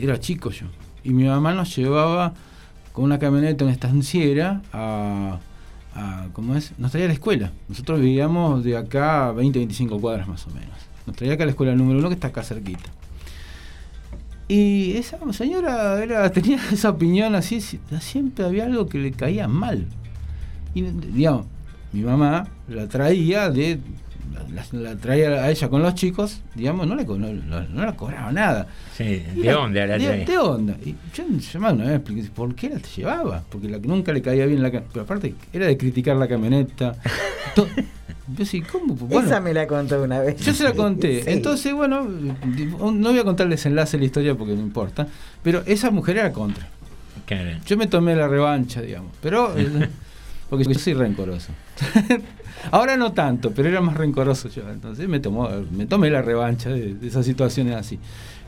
era 0.00 0.20
chico 0.20 0.50
yo. 0.50 0.66
Y 1.02 1.10
mi 1.14 1.24
mamá 1.24 1.52
nos 1.54 1.74
llevaba 1.74 2.34
con 2.92 3.04
una 3.06 3.18
camioneta, 3.18 3.64
una 3.64 3.72
estanciera, 3.72 4.62
a, 4.72 5.40
¿cómo 6.32 6.54
es? 6.56 6.72
Nos 6.78 6.90
traía 6.90 7.06
a 7.06 7.08
la 7.08 7.14
escuela. 7.14 7.52
Nosotros 7.68 8.00
vivíamos 8.00 8.64
de 8.64 8.76
acá 8.76 9.28
a 9.28 9.32
20, 9.32 9.58
25 9.58 10.00
cuadras 10.00 10.26
más 10.28 10.46
o 10.46 10.50
menos. 10.50 10.70
Nos 11.06 11.14
traía 11.16 11.34
acá 11.34 11.44
a 11.44 11.46
la 11.46 11.50
escuela 11.50 11.74
número 11.74 11.98
uno 11.98 12.08
que 12.08 12.14
está 12.14 12.28
acá 12.28 12.42
cerquita. 12.42 12.90
Y 14.48 14.92
esa 14.96 15.18
señora 15.32 16.30
tenía 16.32 16.58
esa 16.72 16.90
opinión 16.90 17.34
así, 17.34 17.60
si- 17.60 17.80
siempre 18.00 18.44
había 18.44 18.64
algo 18.66 18.86
que 18.88 18.98
le 18.98 19.12
caía 19.12 19.48
mal. 19.48 19.86
Y 20.74 20.82
digamos, 20.82 21.46
mi 21.92 22.02
mamá 22.02 22.48
la 22.68 22.88
traía 22.88 23.48
de 23.50 23.78
la, 24.52 24.64
la 24.72 24.96
traía 24.96 25.28
a 25.44 25.50
ella 25.50 25.68
con 25.68 25.82
los 25.82 25.94
chicos, 25.94 26.40
digamos, 26.54 26.86
no 26.86 26.94
le, 26.96 27.04
no, 27.04 27.16
no, 27.18 27.60
no 27.62 27.84
la 27.86 27.96
cobraba 27.96 28.30
nada. 28.32 28.66
Sí, 28.96 29.22
Y 29.36 29.40
de 29.40 29.54
onda 29.54 29.86
la 29.86 29.98
de, 29.98 30.24
de 30.24 30.38
onda. 30.38 30.76
Y 30.84 30.94
yo 31.14 31.24
llamaba 31.52 31.72
una 31.74 31.84
vez, 31.84 31.94
expliqué, 31.96 32.28
¿por 32.30 32.54
qué 32.54 32.68
la 32.70 32.78
te 32.78 32.88
llevaba? 32.96 33.42
Porque 33.50 33.68
la, 33.68 33.78
nunca 33.78 34.12
le 34.12 34.22
caía 34.22 34.46
bien 34.46 34.62
la 34.62 34.70
camioneta. 34.70 34.92
Pero 34.92 35.04
aparte, 35.04 35.34
era 35.52 35.66
de 35.66 35.76
criticar 35.76 36.16
la 36.16 36.28
camioneta. 36.28 36.96
To- 37.54 37.68
yo 38.36 38.44
sí, 38.44 38.60
¿cómo? 38.62 38.94
Pues, 38.96 39.10
Bueno, 39.10 39.26
Esa 39.28 39.40
me 39.40 39.52
la 39.54 39.66
contó 39.66 40.02
una 40.02 40.20
vez. 40.20 40.36
yo 40.44 40.52
se 40.54 40.64
la 40.64 40.72
conté. 40.72 41.22
Sí. 41.22 41.30
Entonces, 41.30 41.72
bueno, 41.74 42.02
no 42.04 43.10
voy 43.10 43.18
a 43.18 43.24
contar 43.24 43.44
el 43.46 43.50
desenlace 43.50 43.96
de 43.96 44.00
la 44.02 44.06
historia 44.06 44.34
porque 44.34 44.54
no 44.54 44.60
importa. 44.62 45.06
Pero 45.42 45.62
esa 45.66 45.90
mujer 45.90 46.18
era 46.18 46.32
contra. 46.32 46.68
Claro. 47.26 47.58
Yo 47.66 47.76
me 47.76 47.86
tomé 47.86 48.14
la 48.16 48.28
revancha, 48.28 48.80
digamos. 48.82 49.12
Pero. 49.22 49.56
eh, 49.58 49.88
porque 50.50 50.64
yo 50.64 50.74
soy 50.78 50.94
rencoroso. 50.94 51.52
Ahora 52.70 52.96
no 52.96 53.12
tanto, 53.12 53.52
pero 53.52 53.68
era 53.68 53.80
más 53.80 53.96
rencoroso 53.96 54.48
yo. 54.48 54.68
Entonces 54.70 55.08
me, 55.08 55.20
tomó, 55.20 55.48
me 55.70 55.86
tomé 55.86 56.10
la 56.10 56.22
revancha 56.22 56.70
de, 56.70 56.94
de 56.94 57.06
esas 57.06 57.24
situaciones 57.26 57.76
así. 57.76 57.98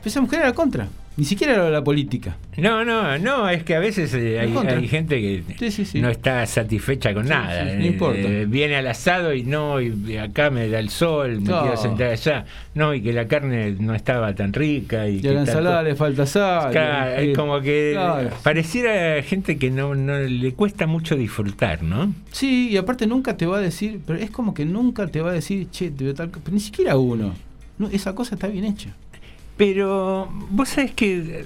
Pero 0.01 0.09
esa 0.09 0.21
mujer 0.21 0.39
era 0.41 0.53
contra. 0.53 0.87
Ni 1.17 1.25
siquiera 1.25 1.53
era 1.55 1.69
la 1.71 1.83
política. 1.83 2.37
No, 2.57 2.85
no, 2.85 3.17
no, 3.17 3.49
es 3.49 3.63
que 3.63 3.73
a 3.75 3.79
veces 3.79 4.13
eh, 4.13 4.39
hay, 4.39 4.87
gente 4.87 5.19
que 5.19 5.43
Sí, 5.57 5.71
sí, 5.71 5.83
sí. 5.83 5.99
no 5.99 6.09
está 6.11 6.45
satisfecha 6.45 7.11
con 7.11 7.27
nada. 7.27 7.63
sí, 7.71 7.75
no 7.75 7.83
Eh, 7.83 7.87
importa. 7.87 8.19
eh, 8.19 8.45
viene 8.47 8.75
al 8.75 8.85
asado 8.85 9.33
y 9.33 9.41
no, 9.41 9.81
y 9.81 10.15
acá 10.17 10.51
me 10.51 10.69
da 10.69 10.77
el 10.77 10.89
sol, 10.89 11.41
me 11.41 11.49
No. 11.49 11.61
quiero 11.61 11.75
sentar 11.77 12.09
allá. 12.11 12.45
No, 12.75 12.93
y 12.93 13.01
que 13.01 13.13
la 13.13 13.27
carne 13.27 13.71
no 13.79 13.95
estaba 13.95 14.35
tan 14.35 14.53
rica. 14.53 15.07
Y, 15.09 15.15
Y 15.17 15.21
que 15.21 15.29
a 15.29 15.33
la 15.33 15.39
ensalada 15.39 15.81
le 15.81 15.95
falta 15.95 16.27
sal. 16.27 16.71
Claro, 16.71 17.23
y- 17.23 17.31
es 17.31 17.35
como 17.37 17.61
que 17.61 17.93
Claro. 17.95 18.29
pareciera 18.43 19.19
gente 19.23 19.57
que 19.57 19.71
no, 19.71 19.95
no 19.95 20.19
le 20.19 20.53
cuesta 20.53 20.85
mucho 20.85 21.15
disfrutar, 21.15 21.81
¿no? 21.81 22.13
Sí, 22.31 22.69
y 22.69 22.77
aparte 22.77 23.07
nunca 23.07 23.35
te 23.37 23.47
va 23.47 23.57
a 23.57 23.61
decir, 23.61 24.01
pero 24.05 24.19
es 24.19 24.29
como 24.29 24.53
que 24.53 24.65
nunca 24.65 25.07
te 25.07 25.19
va 25.21 25.31
a 25.31 25.33
decir, 25.33 25.67
che, 25.71 25.89
te 25.89 26.13
tal 26.13 26.29
co-". 26.29 26.41
pero 26.43 26.53
ni 26.53 26.59
siquiera 26.59 26.95
uno. 26.95 27.33
No, 27.79 27.87
esa 27.89 28.13
cosa 28.13 28.35
está 28.35 28.47
bien 28.47 28.65
hecha. 28.65 28.89
Pero 29.57 30.29
vos 30.51 30.69
sabés 30.69 30.91
que 30.91 31.17
eh, 31.17 31.45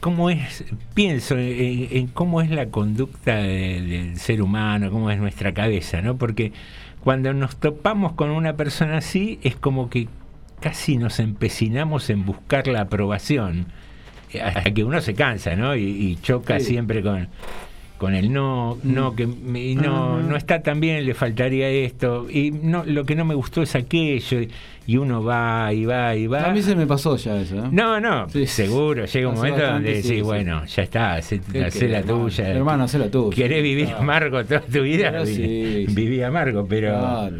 cómo 0.00 0.28
es, 0.30 0.64
pienso 0.94 1.36
en, 1.38 1.88
en 1.90 2.06
cómo 2.08 2.40
es 2.42 2.50
la 2.50 2.66
conducta 2.66 3.36
de- 3.36 3.80
del 3.80 4.18
ser 4.18 4.42
humano, 4.42 4.90
cómo 4.90 5.10
es 5.10 5.18
nuestra 5.18 5.54
cabeza, 5.54 6.02
¿no? 6.02 6.16
Porque 6.16 6.52
cuando 7.02 7.32
nos 7.32 7.56
topamos 7.56 8.12
con 8.12 8.30
una 8.30 8.56
persona 8.56 8.98
así, 8.98 9.38
es 9.42 9.54
como 9.56 9.88
que 9.90 10.08
casi 10.60 10.96
nos 10.96 11.20
empecinamos 11.20 12.10
en 12.10 12.24
buscar 12.24 12.66
la 12.66 12.82
aprobación, 12.82 13.66
eh, 14.32 14.40
hasta 14.40 14.72
que 14.72 14.82
uno 14.82 15.00
se 15.00 15.14
cansa, 15.14 15.54
¿no? 15.54 15.76
Y, 15.76 15.82
y 15.84 16.16
choca 16.22 16.58
Sí. 16.58 16.66
siempre 16.66 17.02
con, 17.02 17.28
con 17.98 18.14
el 18.14 18.32
no, 18.32 18.78
no 18.82 19.14
que 19.14 19.26
me- 19.26 19.62
y 19.62 19.74
no, 19.76 20.20
no 20.22 20.36
está 20.36 20.62
tan 20.62 20.80
bien, 20.80 21.04
le 21.06 21.14
faltaría 21.14 21.68
esto 21.68 22.26
y 22.30 22.50
no 22.50 22.84
lo 22.84 23.04
que 23.04 23.14
no 23.14 23.24
me 23.24 23.34
gustó 23.34 23.62
es 23.62 23.74
aquello 23.76 24.40
y, 24.40 24.48
y 24.86 24.96
uno 24.98 25.22
va 25.22 25.72
y 25.72 25.84
va 25.84 26.14
y 26.14 26.26
va. 26.26 26.42
A 26.44 26.52
mí 26.52 26.60
se 26.62 26.74
me 26.76 26.86
pasó 26.86 27.16
ya 27.16 27.40
eso. 27.40 27.56
¿eh? 27.56 27.68
No, 27.70 28.00
no, 28.00 28.28
Sí. 28.28 28.46
seguro, 28.46 29.04
llega 29.06 29.28
un 29.28 29.34
Hace 29.34 29.42
momento 29.50 29.66
donde 29.72 29.88
sí, 29.90 29.94
decís, 29.96 30.10
sí. 30.10 30.20
bueno, 30.22 30.64
ya 30.66 30.82
está, 30.82 31.14
hacé, 31.14 31.40
¿Qué 31.52 31.64
hacé 31.64 31.88
la 31.88 31.98
hermano? 32.00 32.24
tuya. 32.24 32.48
Hermano, 32.48 32.84
hacé 32.84 32.98
la 32.98 33.08
tuya. 33.10 33.34
¿Querés 33.36 33.62
vivir 33.62 33.86
Claro. 33.86 34.00
amargo 34.02 34.44
toda 34.44 34.60
tu 34.60 34.82
vida? 34.82 35.10
Pero 35.10 35.26
sí, 35.26 35.42
Vi- 35.42 35.86
sí. 35.86 35.94
Viví 35.94 36.22
amargo, 36.22 36.66
pero... 36.68 36.88
Claro. 36.98 37.36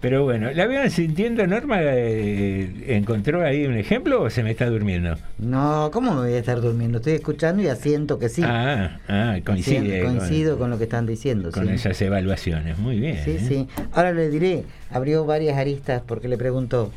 Pero 0.00 0.22
bueno, 0.22 0.52
¿la 0.52 0.66
veo 0.66 0.88
sintiendo, 0.90 1.46
Norma? 1.46 1.78
eh, 1.80 2.70
¿Encontró 2.86 3.42
ahí 3.44 3.66
un 3.66 3.76
ejemplo 3.76 4.22
o 4.22 4.30
se 4.30 4.44
me 4.44 4.52
está 4.52 4.66
durmiendo? 4.66 5.16
No, 5.38 5.90
¿cómo 5.92 6.14
me 6.14 6.20
voy 6.20 6.34
a 6.34 6.38
estar 6.38 6.60
durmiendo? 6.60 6.98
Estoy 6.98 7.14
escuchando 7.14 7.62
y 7.62 7.66
asiento 7.66 8.18
que 8.18 8.28
sí. 8.28 8.42
Ah, 8.44 9.00
ah, 9.08 9.36
coincide. 9.44 10.04
Coincido 10.04 10.52
con, 10.52 10.60
con, 10.60 10.70
lo 10.70 10.78
que 10.78 10.84
están 10.84 11.04
diciendo. 11.04 11.50
con 11.50 11.66
sí. 11.66 11.72
esas 11.74 12.00
evaluaciones. 12.00 12.78
Muy 12.78 13.00
bien. 13.00 13.18
Sí, 13.24 13.32
¿eh? 13.32 13.40
sí. 13.40 13.68
Ahora 13.92 14.12
le 14.12 14.30
diré, 14.30 14.64
abrió 14.90 15.24
varias 15.24 15.58
aristas 15.58 16.00
porque 16.06 16.28
le 16.28 16.38
preguntó. 16.38 16.92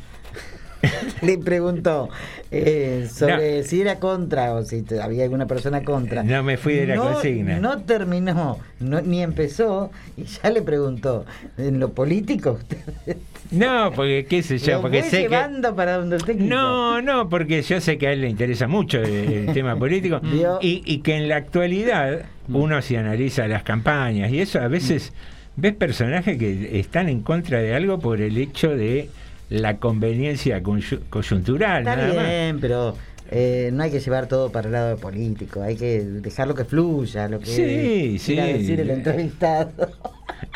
le 1.22 1.38
preguntó 1.38 2.08
eh, 2.50 3.08
sobre 3.12 3.62
si 3.64 3.80
era 3.80 3.98
contra 3.98 4.54
o 4.54 4.64
si 4.64 4.84
había 5.02 5.24
alguna 5.24 5.46
persona 5.46 5.82
contra. 5.82 6.22
No 6.22 6.42
me 6.42 6.56
fui 6.56 6.74
de 6.74 6.86
la 6.86 6.96
no, 6.96 7.12
consigna. 7.12 7.58
No 7.58 7.82
terminó, 7.82 8.58
no, 8.80 9.00
ni 9.00 9.22
empezó 9.22 9.90
y 10.16 10.24
ya 10.24 10.50
le 10.50 10.62
preguntó. 10.62 11.24
¿En 11.56 11.80
lo 11.80 11.92
político 11.92 12.52
usted? 12.52 13.16
No, 13.50 13.92
porque 13.94 14.26
qué 14.28 14.42
sé 14.42 14.58
yo, 14.58 14.76
Lo 14.76 14.82
porque 14.82 15.02
voy 15.02 15.10
sé 15.10 15.16
que... 15.16 15.22
llevando 15.24 15.76
para 15.76 15.98
donde 15.98 16.16
usted. 16.16 16.36
No, 16.36 17.02
no, 17.02 17.28
porque 17.28 17.62
yo 17.62 17.80
sé 17.80 17.98
que 17.98 18.08
a 18.08 18.12
él 18.12 18.22
le 18.22 18.28
interesa 18.28 18.66
mucho 18.66 18.98
el, 18.98 19.10
el 19.10 19.46
tema 19.54 19.76
político 19.76 20.20
y, 20.60 20.82
y 20.84 20.98
que 20.98 21.16
en 21.16 21.28
la 21.28 21.36
actualidad 21.36 22.22
uno 22.48 22.80
se 22.82 22.98
analiza 22.98 23.46
las 23.48 23.62
campañas 23.62 24.30
y 24.30 24.40
eso 24.40 24.60
a 24.60 24.68
veces 24.68 25.12
ves 25.56 25.74
personajes 25.74 26.38
que 26.38 26.80
están 26.80 27.08
en 27.08 27.20
contra 27.20 27.60
de 27.60 27.74
algo 27.74 27.98
por 27.98 28.20
el 28.20 28.36
hecho 28.38 28.70
de 28.74 29.10
la 29.52 29.76
conveniencia 29.78 30.62
coyuntural. 30.62 31.78
Está 31.82 31.96
nada 31.96 32.14
más. 32.14 32.26
bien, 32.26 32.58
pero 32.60 32.96
eh, 33.30 33.70
no 33.72 33.82
hay 33.82 33.90
que 33.90 34.00
llevar 34.00 34.26
todo 34.26 34.50
para 34.50 34.66
el 34.66 34.72
lado 34.72 34.96
político, 34.96 35.62
hay 35.62 35.76
que 35.76 36.00
dejarlo 36.02 36.54
que 36.54 36.64
fluya, 36.64 37.28
lo 37.28 37.38
que 37.40 37.46
Sí, 37.46 38.18
sí. 38.18 38.34
decir 38.36 38.80
el 38.80 38.90
entrevistado. 38.90 39.70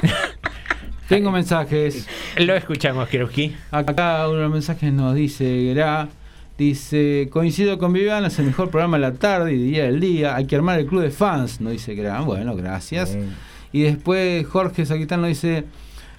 Tengo 1.09 1.30
mensajes. 1.30 2.09
Lo 2.38 2.54
escuchamos, 2.56 3.09
Kreuski. 3.09 3.54
Acá 3.70 4.26
uno 4.28 4.38
de 4.38 4.42
los 4.42 4.52
mensajes 4.52 4.92
nos 4.92 5.14
dice 5.14 5.72
Gra, 5.72 6.09
dice, 6.59 7.28
coincido 7.30 7.78
con 7.78 7.92
Viviana, 7.92 8.26
es 8.26 8.38
el 8.40 8.46
mejor 8.46 8.70
programa 8.70 8.96
de 8.96 9.02
la 9.02 9.12
tarde 9.14 9.52
y 9.52 9.59
día 9.70 9.85
del 9.85 10.00
día, 10.00 10.35
hay 10.35 10.46
que 10.46 10.56
armar 10.56 10.80
el 10.80 10.87
club 10.87 11.02
de 11.02 11.11
fans, 11.11 11.61
nos 11.61 11.72
dice 11.72 11.94
Gra. 11.94 12.22
Bueno, 12.22 12.56
gracias. 12.56 13.14
Bien. 13.14 13.35
Y 13.72 13.82
después 13.82 14.46
Jorge 14.46 14.85
Saquitán 14.87 15.20
nos 15.20 15.28
dice, 15.28 15.64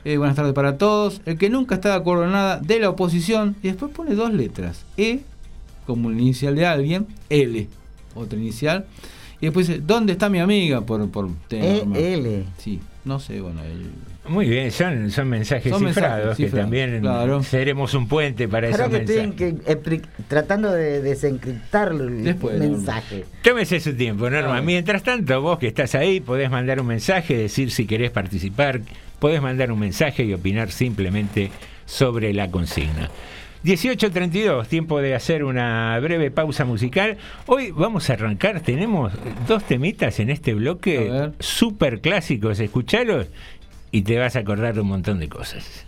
eh, 0.09 0.17
buenas 0.17 0.35
tardes 0.37 0.53
para 0.53 0.77
todos, 0.77 1.21
el 1.25 1.37
que 1.37 1.49
nunca 1.49 1.75
está 1.75 1.89
de 1.89 1.95
acuerdo 1.95 2.23
en 2.25 2.31
nada 2.31 2.59
de 2.59 2.79
la 2.79 2.89
oposición, 2.89 3.55
y 3.61 3.67
después 3.67 3.91
pone 3.91 4.15
dos 4.15 4.31
letras, 4.33 4.85
E, 4.95 5.19
como 5.85 6.09
el 6.09 6.19
inicial 6.19 6.55
de 6.55 6.65
alguien, 6.65 7.07
L, 7.29 7.67
otra 8.15 8.39
inicial, 8.39 8.85
y 9.41 9.47
después 9.47 9.67
dice, 9.67 9.81
¿dónde 9.85 10.13
está 10.13 10.29
mi 10.29 10.39
amiga? 10.39 10.81
Por, 10.81 11.09
por 11.09 11.29
E. 11.51 12.13
L. 12.13 12.43
Sí, 12.57 12.79
no 13.05 13.19
sé, 13.19 13.41
bueno, 13.41 13.61
el- 13.63 13.91
Muy 14.27 14.47
bien, 14.49 14.71
son, 14.71 15.09
son 15.11 15.29
mensajes 15.29 15.71
Son 15.71 15.83
mensajes 15.83 16.09
cifrados 16.11 16.37
que 16.37 16.43
cifrados, 16.45 16.63
también 16.65 16.99
claro. 17.01 17.43
seremos 17.43 17.93
un 17.93 18.07
puente 18.07 18.47
para 18.47 18.67
esos 18.69 18.87
que 18.89 18.97
mensajes. 18.99 19.55
epri- 19.65 20.01
tratando 20.27 20.71
de 20.71 21.01
desencriptar 21.01 21.91
el 21.91 22.23
Después, 22.23 22.59
mensaje. 22.59 23.25
Tómese 23.41 23.79
su 23.79 23.95
tiempo, 23.95 24.29
Norma. 24.29 24.61
Mientras 24.61 25.03
tanto, 25.03 25.41
vos 25.41 25.59
que 25.59 25.67
estás 25.67 25.95
ahí, 25.95 26.19
podés 26.19 26.49
mandar 26.51 26.79
un 26.81 26.87
mensaje, 26.87 27.37
decir 27.37 27.71
si 27.71 27.85
querés 27.85 28.11
participar, 28.11 28.81
podés 29.19 29.41
mandar 29.41 29.71
un 29.71 29.79
mensaje 29.79 30.23
y 30.23 30.33
opinar 30.33 30.71
simplemente 30.71 31.51
sobre 31.85 32.33
la 32.33 32.49
consigna. 32.51 33.09
18.32, 33.63 34.67
tiempo 34.67 35.01
de 35.01 35.15
hacer 35.15 35.43
una 35.43 35.99
breve 35.99 36.31
pausa 36.31 36.63
musical. 36.63 37.17
Hoy 37.47 37.71
vamos 37.71 38.09
a 38.09 38.13
arrancar, 38.13 38.61
tenemos 38.61 39.11
dos 39.47 39.63
temitas 39.63 40.19
en 40.19 40.29
este 40.29 40.53
bloque 40.53 41.31
super 41.39 41.99
clásicos, 41.99 42.59
escuchalos 42.59 43.27
y 43.91 44.01
te 44.01 44.17
vas 44.17 44.35
a 44.35 44.39
acordar 44.39 44.79
un 44.79 44.87
montón 44.87 45.19
de 45.19 45.29
cosas. 45.29 45.85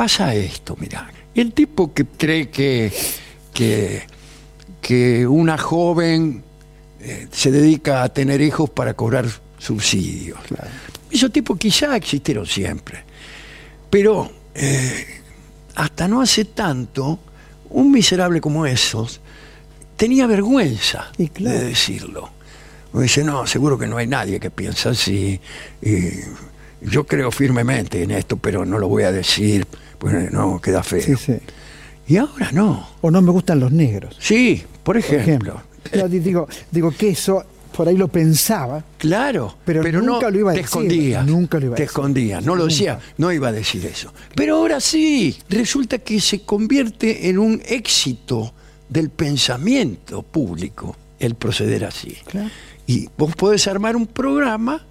Pasa 0.00 0.34
esto, 0.34 0.78
mirá. 0.80 1.12
El 1.34 1.52
tipo 1.52 1.92
que 1.92 2.06
cree 2.06 2.48
que, 2.48 2.90
que, 3.52 4.02
que 4.80 5.26
una 5.26 5.58
joven 5.58 6.42
eh, 7.00 7.28
se 7.30 7.50
dedica 7.50 8.02
a 8.02 8.08
tener 8.08 8.40
hijos 8.40 8.70
para 8.70 8.94
cobrar 8.94 9.26
subsidios. 9.58 10.38
Esos 11.10 11.30
tipos 11.30 11.58
quizá 11.58 11.94
existieron 11.96 12.46
siempre. 12.46 13.04
Pero 13.90 14.32
eh, 14.54 15.20
hasta 15.74 16.08
no 16.08 16.22
hace 16.22 16.46
tanto, 16.46 17.18
un 17.68 17.92
miserable 17.92 18.40
como 18.40 18.64
esos 18.64 19.20
tenía 19.98 20.26
vergüenza 20.26 21.12
de 21.18 21.28
decirlo. 21.66 22.30
Me 22.94 23.02
dice, 23.02 23.22
no, 23.22 23.46
seguro 23.46 23.76
que 23.76 23.86
no 23.86 23.98
hay 23.98 24.06
nadie 24.06 24.40
que 24.40 24.50
piensa 24.50 24.90
así. 24.90 25.38
y 25.82 25.90
yo 26.80 27.04
creo 27.04 27.30
firmemente 27.30 28.02
en 28.02 28.10
esto, 28.12 28.36
pero 28.36 28.64
no 28.64 28.78
lo 28.78 28.88
voy 28.88 29.02
a 29.02 29.12
decir, 29.12 29.66
pues 30.00 30.32
no, 30.32 30.60
queda 30.60 30.82
feo. 30.82 31.00
Sí, 31.02 31.14
sí. 31.14 31.34
Y 32.08 32.16
ahora 32.16 32.50
no. 32.50 32.88
O 33.02 33.10
no 33.12 33.22
me 33.22 33.30
gustan 33.30 33.60
los 33.60 33.70
negros. 33.70 34.16
Sí, 34.18 34.64
por 34.82 34.96
ejemplo. 34.96 35.62
Yo 35.94 36.08
di- 36.08 36.18
digo, 36.18 36.48
digo 36.72 36.90
que 36.90 37.10
eso 37.10 37.44
por 37.76 37.86
ahí 37.86 37.96
lo 37.96 38.08
pensaba. 38.08 38.82
Claro, 38.98 39.56
Pero, 39.64 39.80
pero, 39.82 40.02
nunca 40.02 40.26
no 40.26 40.30
lo 40.32 40.38
iba 40.40 40.50
a 40.50 40.54
te 40.54 40.62
decir. 40.62 40.64
escondías. 40.82 41.24
Nunca 41.26 41.58
lo 41.60 41.66
iba 41.66 41.74
a 41.74 41.76
te 41.76 41.82
decir. 41.82 41.90
escondías, 41.92 42.44
no 42.44 42.56
lo 42.56 42.64
decía, 42.66 42.98
no 43.18 43.30
iba 43.32 43.48
a 43.48 43.52
decir 43.52 43.86
eso. 43.86 44.12
Pero 44.34 44.56
ahora 44.56 44.80
sí, 44.80 45.38
resulta 45.48 45.98
que 45.98 46.20
se 46.20 46.40
convierte 46.40 47.28
en 47.28 47.38
un 47.38 47.62
éxito 47.64 48.52
del 48.88 49.08
pensamiento 49.10 50.22
público 50.22 50.96
el 51.20 51.36
proceder 51.36 51.84
así. 51.84 52.16
Y 52.88 53.08
vos 53.16 53.36
podés 53.36 53.68
armar 53.68 53.94
un 53.94 54.06
programa, 54.08 54.84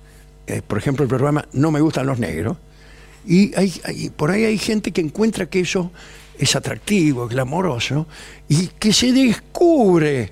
eh, 0.47 0.62
por 0.66 0.78
ejemplo, 0.78 1.03
el 1.03 1.10
programa 1.10 1.45
No 1.51 1.70
me 1.72 1.82
gustan 1.82 2.05
los 2.07 2.18
negros, 2.18 2.55
y 3.32 4.09
por 4.09 4.32
ahí 4.32 4.45
hay 4.45 4.57
gente 4.57 4.91
que 4.91 5.01
encuentra 5.01 5.45
que 5.45 5.59
eso 5.59 5.91
es 6.39 6.55
atractivo, 6.55 7.25
es 7.25 7.30
glamoroso, 7.30 8.07
y 8.47 8.67
que 8.67 8.93
se 8.93 9.11
descubre 9.11 10.32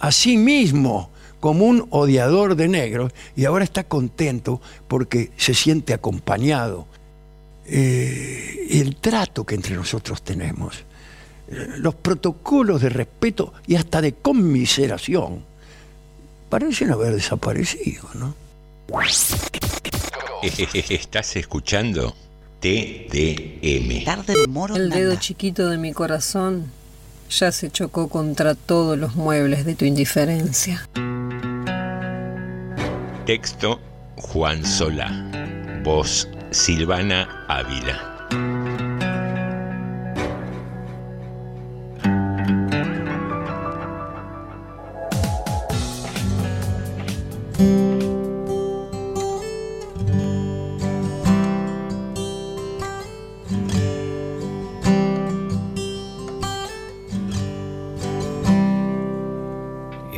a 0.00 0.12
sí 0.12 0.36
mismo 0.36 1.10
como 1.40 1.66
un 1.66 1.86
odiador 1.90 2.56
de 2.56 2.68
negros 2.68 3.12
y 3.36 3.44
ahora 3.44 3.64
está 3.64 3.84
contento 3.84 4.60
porque 4.88 5.30
se 5.36 5.54
siente 5.54 5.92
acompañado. 5.92 6.86
Eh, 7.66 8.66
el 8.70 8.96
trato 8.96 9.44
que 9.44 9.54
entre 9.54 9.74
nosotros 9.74 10.22
tenemos, 10.22 10.84
eh, 11.48 11.68
los 11.78 11.94
protocolos 11.94 12.82
de 12.82 12.90
respeto 12.90 13.54
y 13.66 13.76
hasta 13.76 14.00
de 14.00 14.14
conmiseración, 14.14 15.44
parecen 16.50 16.90
haber 16.90 17.14
desaparecido, 17.14 18.08
¿no? 18.14 18.34
Estás 20.90 21.36
escuchando 21.36 22.14
TDM. 22.60 24.04
Tarde 24.04 24.34
de 24.34 24.46
Moro 24.46 24.76
El 24.76 24.90
dedo 24.90 25.16
chiquito 25.16 25.68
de 25.68 25.78
mi 25.78 25.92
corazón 25.92 26.70
ya 27.30 27.52
se 27.52 27.70
chocó 27.70 28.08
contra 28.08 28.54
todos 28.54 28.98
los 28.98 29.16
muebles 29.16 29.64
de 29.64 29.74
tu 29.74 29.84
indiferencia. 29.84 30.88
Texto 33.26 33.80
Juan 34.16 34.64
Solá. 34.64 35.10
Voz 35.82 36.28
Silvana 36.50 37.44
Ávila. 37.48 38.14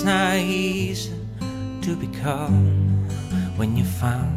It's 0.00 0.06
not 0.06 0.36
easy 0.36 1.12
to 1.82 1.94
be 1.94 2.06
calm 2.22 3.06
when 3.58 3.76
you 3.76 3.84
found 3.84 4.32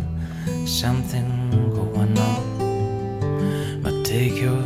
something 0.68 1.52
going 1.72 2.20
on. 2.20 3.82
But 3.82 4.04
take 4.04 4.36
your 4.42 4.60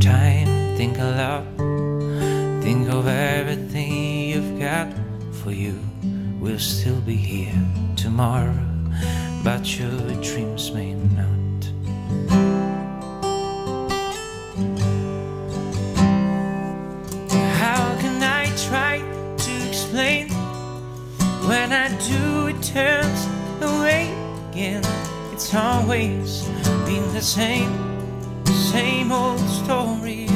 time, 0.00 0.48
think 0.74 0.96
a 0.96 1.10
lot, 1.20 1.44
think 2.62 2.88
of 2.88 3.06
everything 3.08 4.30
you've 4.30 4.58
got 4.58 4.88
for 5.42 5.52
you. 5.52 5.78
We'll 6.40 6.58
still 6.58 7.02
be 7.02 7.16
here 7.16 7.62
tomorrow, 7.94 8.56
but 9.44 9.78
your 9.78 10.00
dreams 10.22 10.72
may 10.72 10.94
not. 10.94 11.07
Always 25.98 26.46
been 26.86 27.12
the 27.12 27.20
same, 27.20 27.72
same 28.44 29.10
old 29.10 29.40
story. 29.40 30.26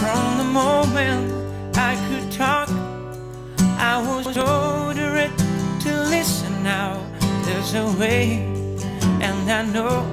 From 0.00 0.38
the 0.38 0.48
moment 0.52 1.76
I 1.76 1.94
could 2.08 2.32
talk, 2.32 2.70
I 3.92 4.02
was 4.08 4.38
ordered 4.38 5.32
to 5.84 5.90
listen 6.08 6.62
now. 6.62 6.98
There's 7.44 7.74
a 7.74 7.86
way, 7.98 8.38
and 9.20 9.50
I 9.50 9.62
know 9.66 10.06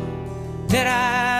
that 0.67 0.87
I 0.87 1.30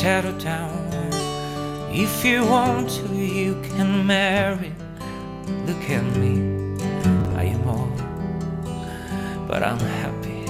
settle 0.00 0.32
down. 0.38 0.80
If 1.92 2.24
you 2.24 2.46
want 2.46 2.88
to, 2.88 3.14
you 3.14 3.60
can 3.60 4.06
marry. 4.06 4.72
Look 5.66 5.90
at 5.90 6.04
me, 6.16 6.34
I 7.36 7.44
am 7.54 7.68
old, 7.68 7.98
but 9.46 9.62
I'm 9.62 9.78
happy. 10.00 10.44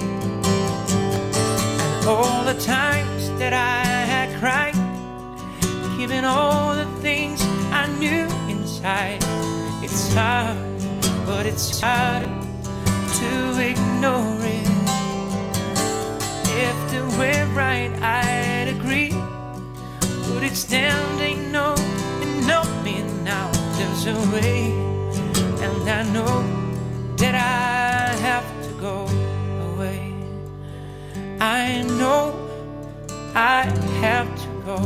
And 1.91 2.07
all 2.07 2.45
the 2.45 2.57
times 2.61 3.29
that 3.39 3.51
I 3.51 3.83
had 4.13 4.29
cried, 4.39 4.77
giving 5.97 6.23
all 6.23 6.73
the 6.73 6.89
things 7.01 7.41
I 7.73 7.87
knew 7.99 8.27
inside, 8.47 9.21
it's 9.83 10.13
hard, 10.13 10.57
but 11.25 11.45
it's 11.45 11.81
hard 11.81 12.29
to 13.19 13.31
ignore 13.71 14.37
it. 14.57 14.69
If 16.65 16.77
the 16.93 17.03
way 17.19 17.43
right, 17.53 17.91
I'd 18.01 18.69
agree. 18.77 19.20
But 20.41 20.49
it's 20.49 20.63
down, 20.63 21.19
ain't 21.19 21.51
no, 21.51 21.75
and 22.19 22.47
no 22.47 22.63
me 22.81 23.03
now. 23.23 23.51
There's 23.77 24.07
a 24.07 24.17
way, 24.33 24.71
and 25.61 25.87
I 25.87 26.01
know 26.11 26.43
that 27.17 27.35
I 27.35 28.11
have 28.25 28.47
to 28.63 28.73
go 28.81 29.05
away. 29.69 30.15
I 31.39 31.83
know 31.83 32.33
I 33.35 33.69
have 34.01 34.29
to 34.41 34.47
go. 34.65 34.77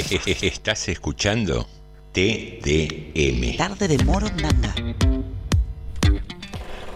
Estás 0.40 0.88
escuchando 0.88 1.66
TDM. 2.12 3.56
Tarde 3.56 3.86
de 3.86 4.04
Morondanga. 4.04 4.74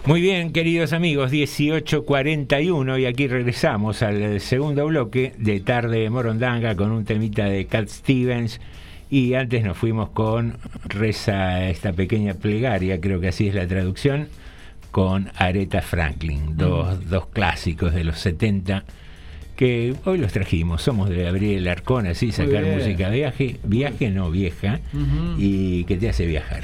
Muy 0.05 0.21
bien, 0.21 0.51
queridos 0.51 0.91
amigos, 0.91 1.31
18.41 1.31 2.99
y 2.99 3.05
aquí 3.05 3.27
regresamos 3.27 4.03
al 4.03 4.39
segundo 4.41 4.85
bloque 4.85 5.33
de 5.37 5.61
Tarde 5.61 5.99
de 5.99 6.09
Morondanga 6.09 6.75
con 6.75 6.91
un 6.91 7.05
temita 7.05 7.45
de 7.45 7.65
Cat 7.65 7.87
Stevens 7.87 8.59
y 9.09 9.35
antes 9.35 9.63
nos 9.63 9.77
fuimos 9.77 10.09
con 10.09 10.57
Reza 10.83 11.69
esta 11.69 11.93
pequeña 11.93 12.33
plegaria, 12.33 12.99
creo 12.99 13.21
que 13.21 13.29
así 13.29 13.47
es 13.47 13.55
la 13.55 13.67
traducción, 13.67 14.27
con 14.91 15.31
Aretha 15.35 15.81
Franklin, 15.81 16.57
dos, 16.57 17.09
dos 17.09 17.27
clásicos 17.27 17.93
de 17.93 18.03
los 18.03 18.19
70 18.19 18.83
que 19.55 19.95
hoy 20.05 20.17
los 20.17 20.33
trajimos, 20.33 20.81
somos 20.81 21.09
de 21.09 21.23
Gabriel 21.23 21.67
Arcón, 21.67 22.07
así 22.07 22.31
sacar 22.31 22.65
música 22.65 23.09
viaje, 23.09 23.59
viaje 23.63 24.09
no 24.09 24.29
vieja 24.29 24.81
y 25.37 25.85
que 25.85 25.97
te 25.97 26.09
hace 26.09 26.25
viajar. 26.25 26.63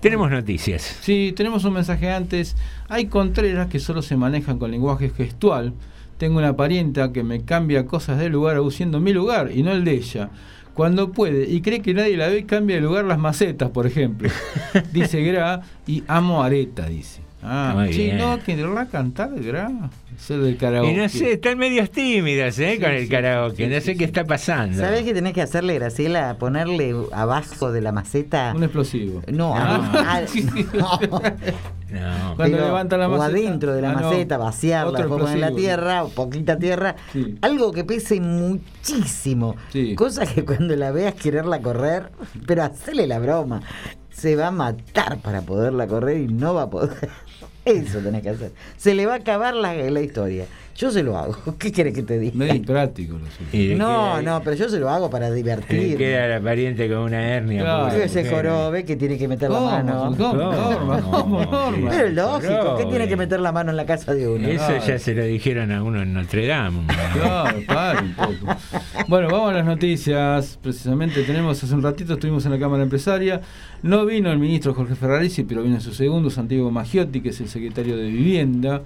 Tenemos 0.00 0.30
noticias. 0.30 0.98
Sí, 1.02 1.32
tenemos 1.36 1.64
un 1.64 1.74
mensaje 1.74 2.10
antes. 2.10 2.56
Hay 2.88 3.06
contreras 3.06 3.68
que 3.68 3.78
solo 3.78 4.00
se 4.00 4.16
manejan 4.16 4.58
con 4.58 4.70
lenguaje 4.70 5.10
gestual. 5.10 5.74
Tengo 6.16 6.38
una 6.38 6.56
parienta 6.56 7.12
que 7.12 7.22
me 7.22 7.44
cambia 7.44 7.86
cosas 7.86 8.18
de 8.18 8.30
lugar 8.30 8.58
usando 8.60 8.98
mi 8.98 9.12
lugar 9.12 9.50
y 9.54 9.62
no 9.62 9.72
el 9.72 9.84
de 9.84 9.92
ella. 9.92 10.30
Cuando 10.74 11.12
puede 11.12 11.50
y 11.50 11.60
cree 11.60 11.82
que 11.82 11.92
nadie 11.92 12.16
la 12.16 12.28
ve, 12.28 12.46
cambia 12.46 12.76
de 12.76 12.82
lugar 12.82 13.04
las 13.04 13.18
macetas, 13.18 13.70
por 13.70 13.86
ejemplo. 13.86 14.30
dice 14.92 15.22
Gra 15.22 15.62
y 15.86 16.02
amo 16.08 16.42
Areta, 16.42 16.86
dice. 16.86 17.29
Ah, 17.42 17.72
Muy 17.74 17.92
sí, 17.92 18.04
bien. 18.04 18.18
no, 18.18 18.38
que 18.38 18.54
la 18.56 18.86
cantar 18.86 19.30
Gra. 19.42 19.70
Es 20.14 20.30
el 20.30 20.42
del 20.44 20.56
karaoke. 20.58 20.92
Y 20.92 20.96
no 20.96 21.08
sé, 21.08 21.32
están 21.32 21.56
medios 21.56 21.90
tímidas 21.90 22.58
¿eh? 22.58 22.74
Sí, 22.74 22.80
con 22.82 22.90
el 22.90 23.04
sí, 23.04 23.08
karaoke, 23.08 23.56
sí, 23.56 23.66
no 23.66 23.74
sé 23.76 23.92
sí. 23.92 23.96
qué 23.96 24.04
está 24.04 24.24
pasando. 24.24 24.76
¿Sabés 24.78 25.04
qué 25.04 25.14
tenés 25.14 25.32
que 25.32 25.40
hacerle, 25.40 25.74
Graciela? 25.78 26.36
Ponerle 26.38 26.94
abajo 27.12 27.72
de 27.72 27.80
la 27.80 27.92
maceta. 27.92 28.52
Un 28.54 28.64
explosivo. 28.64 29.22
No, 29.28 29.54
No. 29.54 29.54
a- 29.54 30.16
a- 30.16 30.20
no. 30.74 31.00
No. 31.00 32.36
Cuando 32.36 32.56
Pero- 32.56 32.66
levanta 32.66 32.96
la 32.98 33.08
o 33.08 33.16
maceta. 33.16 33.38
adentro 33.38 33.74
de 33.74 33.82
la 33.82 33.90
Ah, 33.92 33.94
no. 34.00 34.10
maceta, 34.10 34.36
vaciarla, 34.36 34.92
poner 35.08 35.08
la 35.38 35.46
explosivo. 35.48 35.56
tierra, 35.56 36.04
poquita 36.14 36.58
tierra, 36.58 36.96
Sí. 37.12 37.38
algo 37.40 37.72
que 37.72 37.84
pese 37.84 38.20
muchísimo. 38.20 39.56
Sí. 39.72 39.94
Cosa 39.94 40.26
que 40.26 40.44
cuando 40.44 40.76
la 40.76 40.90
veas 40.92 41.14
quererla 41.14 41.60
correr, 41.62 42.10
pero 42.46 42.62
hacele 42.64 43.06
la 43.06 43.18
broma, 43.18 43.62
se 44.10 44.36
va 44.36 44.48
a 44.48 44.50
matar 44.50 45.18
para 45.18 45.40
poderla 45.42 45.86
correr 45.86 46.18
y 46.20 46.28
no 46.28 46.52
va 46.54 46.62
a 46.64 46.70
poder. 46.70 47.08
Eso 47.64 47.98
tenés 47.98 48.22
que 48.22 48.30
hacer. 48.30 48.52
Se 48.76 48.94
le 48.94 49.06
va 49.06 49.14
a 49.14 49.16
acabar 49.16 49.54
la, 49.54 49.74
la 49.74 50.00
historia. 50.00 50.46
Yo 50.76 50.90
se 50.90 51.02
lo 51.02 51.18
hago. 51.18 51.36
¿Qué 51.58 51.70
querés 51.72 51.92
que 51.94 52.02
te 52.02 52.18
diga? 52.18 52.32
Medio 52.34 52.54
impráctico. 52.54 53.18
lo 53.18 53.26
suyo. 53.50 53.76
No, 53.76 54.22
no, 54.22 54.40
pero 54.42 54.56
yo 54.56 54.68
se 54.68 54.78
lo 54.78 54.88
hago 54.88 55.10
para 55.10 55.30
divertir. 55.30 55.98
queda 55.98 56.26
la 56.28 56.40
pariente 56.40 56.88
con 56.88 56.98
una 56.98 57.22
hernia. 57.22 57.60
Claro. 57.62 57.96
ese 57.96 58.24
jorobe 58.28 58.84
que 58.84 58.96
tiene 58.96 59.18
que 59.18 59.28
meter 59.28 59.50
la 59.50 59.60
mano. 59.60 60.14
Pero 60.16 62.06
es 62.06 62.14
lógico, 62.14 62.76
¿qué 62.78 62.84
tiene 62.86 63.08
que 63.08 63.16
meter 63.16 63.40
la 63.40 63.52
mano 63.52 63.70
en 63.70 63.76
la 63.76 63.86
casa 63.86 64.14
de 64.14 64.28
uno? 64.28 64.46
Eso 64.48 64.66
Claro. 64.66 64.86
ya 64.86 64.98
se 64.98 65.14
lo 65.14 65.24
dijeron 65.24 65.70
a 65.72 65.82
uno 65.82 66.02
en 66.02 66.14
Notre 66.14 66.46
Dame. 66.46 66.86
Claro, 67.12 67.58
para 67.66 68.00
un 68.02 68.14
poco. 68.14 68.56
Bueno, 69.08 69.28
vamos 69.30 69.50
a 69.50 69.54
las 69.56 69.66
noticias. 69.66 70.58
Precisamente 70.62 71.22
tenemos, 71.24 71.62
hace 71.62 71.74
un 71.74 71.82
ratito 71.82 72.14
estuvimos 72.14 72.44
en 72.46 72.52
la 72.52 72.58
Cámara 72.58 72.82
Empresaria. 72.82 73.40
No 73.82 74.04
vino 74.06 74.30
el 74.30 74.38
ministro 74.38 74.74
Jorge 74.74 74.94
Ferraresi, 74.94 75.42
pero 75.44 75.62
vino 75.62 75.80
su 75.80 75.92
segundo, 75.92 76.30
Santiago 76.30 76.70
Maggiotti, 76.70 77.20
que 77.20 77.30
es 77.30 77.40
el 77.40 77.48
secretario 77.48 77.96
de 77.96 78.04
Vivienda 78.08 78.82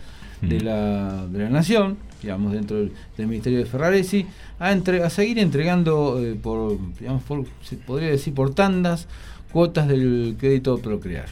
de 0.49 0.61
la, 0.61 1.27
de 1.27 1.39
la 1.45 1.49
Nación, 1.51 1.97
digamos, 2.23 2.53
dentro 2.53 2.77
del, 2.79 2.93
del 3.17 3.27
Ministerio 3.27 3.59
de 3.59 3.67
Ferraresi, 3.67 4.27
a, 4.59 4.73
entre- 4.73 5.03
a 5.03 5.11
seguir 5.11 5.39
entregando, 5.39 6.19
eh, 6.23 6.35
por, 6.41 6.79
digamos, 6.99 7.23
por, 7.25 7.45
se 7.63 7.77
podría 7.77 8.09
decir, 8.11 8.33
por 8.35 8.55
tandas, 8.55 9.07
cuotas 9.53 9.89
del 9.89 10.37
crédito 10.39 10.79
Procrear. 10.79 11.27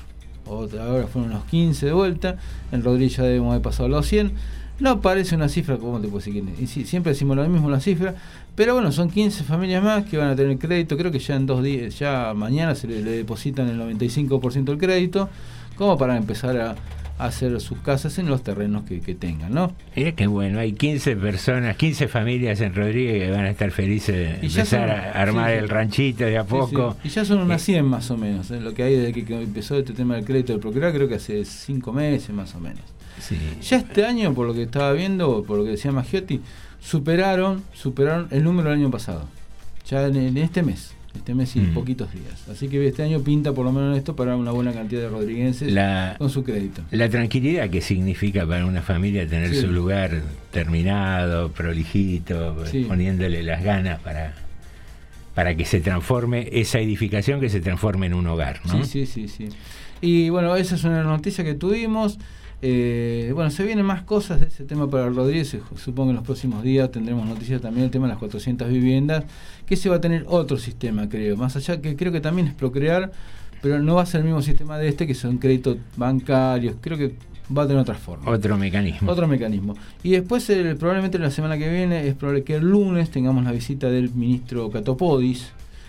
Otra- 0.46 0.84
Ahora 0.86 1.06
fueron 1.06 1.30
unos 1.30 1.44
15 1.44 1.86
de 1.86 1.92
vuelta, 1.92 2.36
en 2.72 2.82
Rodríguez 2.82 3.16
ya 3.16 3.22
debemos 3.24 3.50
haber 3.50 3.62
pasado 3.62 3.88
los 3.88 4.06
100. 4.06 4.32
No 4.80 5.00
parece 5.00 5.36
una 5.36 5.48
cifra, 5.48 5.76
¿cómo 5.76 6.00
te 6.00 6.08
puedo 6.08 6.18
decir? 6.24 6.42
y 6.60 6.66
sí, 6.66 6.84
siempre 6.84 7.12
decimos 7.12 7.36
lo 7.36 7.48
mismo, 7.48 7.70
la 7.70 7.78
cifra, 7.78 8.14
pero 8.56 8.74
bueno, 8.74 8.90
son 8.90 9.08
15 9.10 9.44
familias 9.44 9.82
más 9.82 10.04
que 10.06 10.16
van 10.18 10.28
a 10.30 10.34
tener 10.36 10.58
crédito, 10.58 10.96
creo 10.96 11.12
que 11.12 11.20
ya 11.20 11.36
en 11.36 11.46
dos 11.46 11.62
días, 11.62 11.98
ya 11.98 12.32
mañana 12.34 12.74
se 12.74 12.88
le, 12.88 13.00
le 13.00 13.12
depositan 13.12 13.68
el 13.68 13.78
95% 13.78 14.64
del 14.64 14.78
crédito, 14.78 15.28
como 15.76 15.96
para 15.96 16.16
empezar 16.16 16.58
a 16.58 16.74
hacer 17.18 17.60
sus 17.60 17.78
casas 17.78 18.18
en 18.18 18.26
los 18.28 18.42
terrenos 18.42 18.84
que, 18.84 19.00
que 19.00 19.14
tengan, 19.14 19.52
¿no? 19.54 19.72
Mira 19.94 20.12
que 20.12 20.26
bueno, 20.26 20.58
hay 20.58 20.72
15 20.72 21.16
personas, 21.16 21.76
15 21.76 22.08
familias 22.08 22.60
en 22.60 22.74
Rodríguez 22.74 23.22
que 23.24 23.30
van 23.30 23.44
a 23.44 23.50
estar 23.50 23.70
felices 23.70 24.14
de 24.16 24.38
Y 24.42 24.46
empezar 24.46 24.88
son- 24.88 24.90
a 24.90 25.10
armar 25.12 25.50
sí, 25.52 25.56
el 25.58 25.68
ranchito 25.68 26.24
de 26.24 26.38
a 26.38 26.44
poco. 26.44 26.96
sí. 27.02 27.08
Y 27.08 27.10
ya 27.10 27.24
son 27.24 27.38
unas 27.38 27.62
100 27.62 27.84
más 27.84 28.10
o 28.10 28.16
menos, 28.16 28.50
¿eh? 28.50 28.60
lo 28.60 28.74
que 28.74 28.82
hay 28.82 28.96
desde 28.96 29.12
que, 29.24 29.42
empezó 29.42 29.76
este 29.78 29.92
tema 29.92 30.16
del 30.16 30.24
crédito 30.24 30.52
del 30.52 30.60
Procrear, 30.60 30.92
creo 30.92 31.08
que 31.08 31.14
hace 31.16 31.44
5 31.44 31.92
meses 31.92 32.30
más 32.30 32.54
o 32.54 32.60
menos. 32.60 32.80
Sí. 33.20 33.36
Ya 33.62 33.76
este 33.76 34.04
año, 34.04 34.34
por 34.34 34.46
lo 34.48 34.54
que 34.54 34.62
estaba 34.62 34.92
viendo, 34.92 35.44
por 35.44 35.58
lo 35.58 35.64
que 35.64 35.70
decía 35.72 35.92
Maggiotti, 35.92 36.40
superaron, 36.80 37.62
superaron 37.72 38.26
el 38.30 38.42
número 38.44 38.70
del 38.70 38.80
año 38.80 38.90
pasado. 38.90 39.26
Ya 39.88 40.06
en, 40.06 40.16
en 40.16 40.36
este 40.38 40.62
mes, 40.62 40.92
este 41.14 41.34
mes 41.34 41.54
y 41.56 41.60
Mm. 41.60 41.74
poquitos 41.74 42.12
días. 42.12 42.48
Así 42.50 42.68
que 42.68 42.86
este 42.86 43.02
año 43.02 43.20
pinta 43.20 43.52
por 43.52 43.64
lo 43.64 43.72
menos 43.72 43.96
esto 43.96 44.16
para 44.16 44.36
una 44.36 44.50
buena 44.50 44.72
cantidad 44.72 45.02
de 45.02 45.08
rodriguenses 45.08 45.72
La, 45.72 46.16
con 46.18 46.30
su 46.30 46.42
crédito. 46.42 46.82
la 46.90 47.08
tranquilidad 47.08 47.70
que 47.70 47.80
significa 47.80 48.46
para 48.46 48.66
una 48.66 48.82
familia 48.82 49.26
tener 49.28 49.54
Sí. 49.54 49.60
su 49.60 49.68
lugar 49.68 50.22
terminado, 50.50 51.50
prolijito, 51.50 52.64
Sí. 52.66 52.84
poniéndole 52.88 53.42
las 53.42 53.62
ganas 53.62 54.00
para, 54.00 54.34
para 55.34 55.54
que 55.56 55.64
se 55.64 55.80
transforme 55.80 56.48
esa 56.52 56.78
edificación 56.80 57.40
que 57.40 57.48
se 57.48 57.60
transforme 57.60 58.06
en 58.06 58.14
un 58.14 58.26
hogar. 58.26 58.60
¿no? 58.66 58.84
Sí, 58.84 59.06
sí, 59.06 59.06
sí, 59.06 59.28
sí. 59.28 59.48
Y 60.00 60.28
bueno, 60.30 60.56
esa 60.56 60.74
es 60.74 60.84
una 60.84 61.02
noticia 61.04 61.44
que 61.44 61.54
tuvimos. 61.54 62.18
Eh, 62.64 63.32
bueno, 63.34 63.50
se 63.50 63.64
vienen 63.64 63.84
más 63.84 64.02
cosas 64.02 64.40
de 64.40 64.46
ese 64.46 64.62
tema 64.64 64.88
para 64.88 65.08
Rodríguez. 65.08 65.56
Supongo 65.76 66.08
que 66.08 66.10
en 66.10 66.16
los 66.16 66.24
próximos 66.24 66.62
días 66.62 66.92
tendremos 66.92 67.26
noticias 67.26 67.60
también 67.60 67.82
del 67.86 67.90
tema 67.90 68.06
de 68.06 68.10
las 68.12 68.18
400 68.20 68.68
viviendas, 68.68 69.24
que 69.72 69.76
se 69.76 69.88
va 69.88 69.96
a 69.96 70.00
tener 70.02 70.26
otro 70.28 70.58
sistema, 70.58 71.08
creo. 71.08 71.34
Más 71.38 71.56
allá 71.56 71.80
que 71.80 71.96
creo 71.96 72.12
que 72.12 72.20
también 72.20 72.46
es 72.48 72.52
procrear, 72.52 73.10
pero 73.62 73.78
no 73.80 73.94
va 73.94 74.02
a 74.02 74.06
ser 74.06 74.18
el 74.20 74.26
mismo 74.26 74.42
sistema 74.42 74.76
de 74.76 74.88
este, 74.88 75.06
que 75.06 75.14
son 75.14 75.38
créditos 75.38 75.78
bancarios. 75.96 76.74
Creo 76.82 76.98
que 76.98 77.14
va 77.56 77.62
a 77.62 77.66
tener 77.66 77.80
otra 77.80 77.94
forma. 77.94 78.30
Otro 78.30 78.58
mecanismo. 78.58 79.10
Otro 79.10 79.26
mecanismo. 79.26 79.74
Y 80.02 80.10
después, 80.10 80.50
el- 80.50 80.76
probablemente 80.76 81.18
la 81.18 81.30
semana 81.30 81.56
que 81.56 81.70
viene, 81.72 82.06
es 82.06 82.14
probable 82.14 82.44
que 82.44 82.56
el 82.56 82.68
lunes 82.68 83.08
tengamos 83.10 83.42
la 83.44 83.52
visita 83.52 83.88
del 83.90 84.10
ministro 84.12 84.68
Catopodis, 84.70 85.48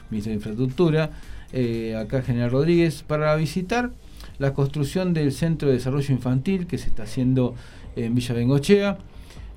ministro 0.09 0.29
de 0.31 0.35
Infraestructura, 0.37 1.09
eh, 1.51 1.97
acá 1.97 2.21
General 2.21 2.51
Rodríguez, 2.51 3.03
para 3.05 3.35
visitar 3.35 3.91
la 4.39 4.53
construcción 4.53 5.13
del 5.13 5.33
Centro 5.33 5.67
de 5.67 5.73
Desarrollo 5.75 6.13
Infantil 6.13 6.67
que 6.67 6.77
se 6.77 6.87
está 6.87 7.03
haciendo 7.03 7.53
en 7.97 8.15
Villa 8.15 8.33
Bengochea. 8.33 8.97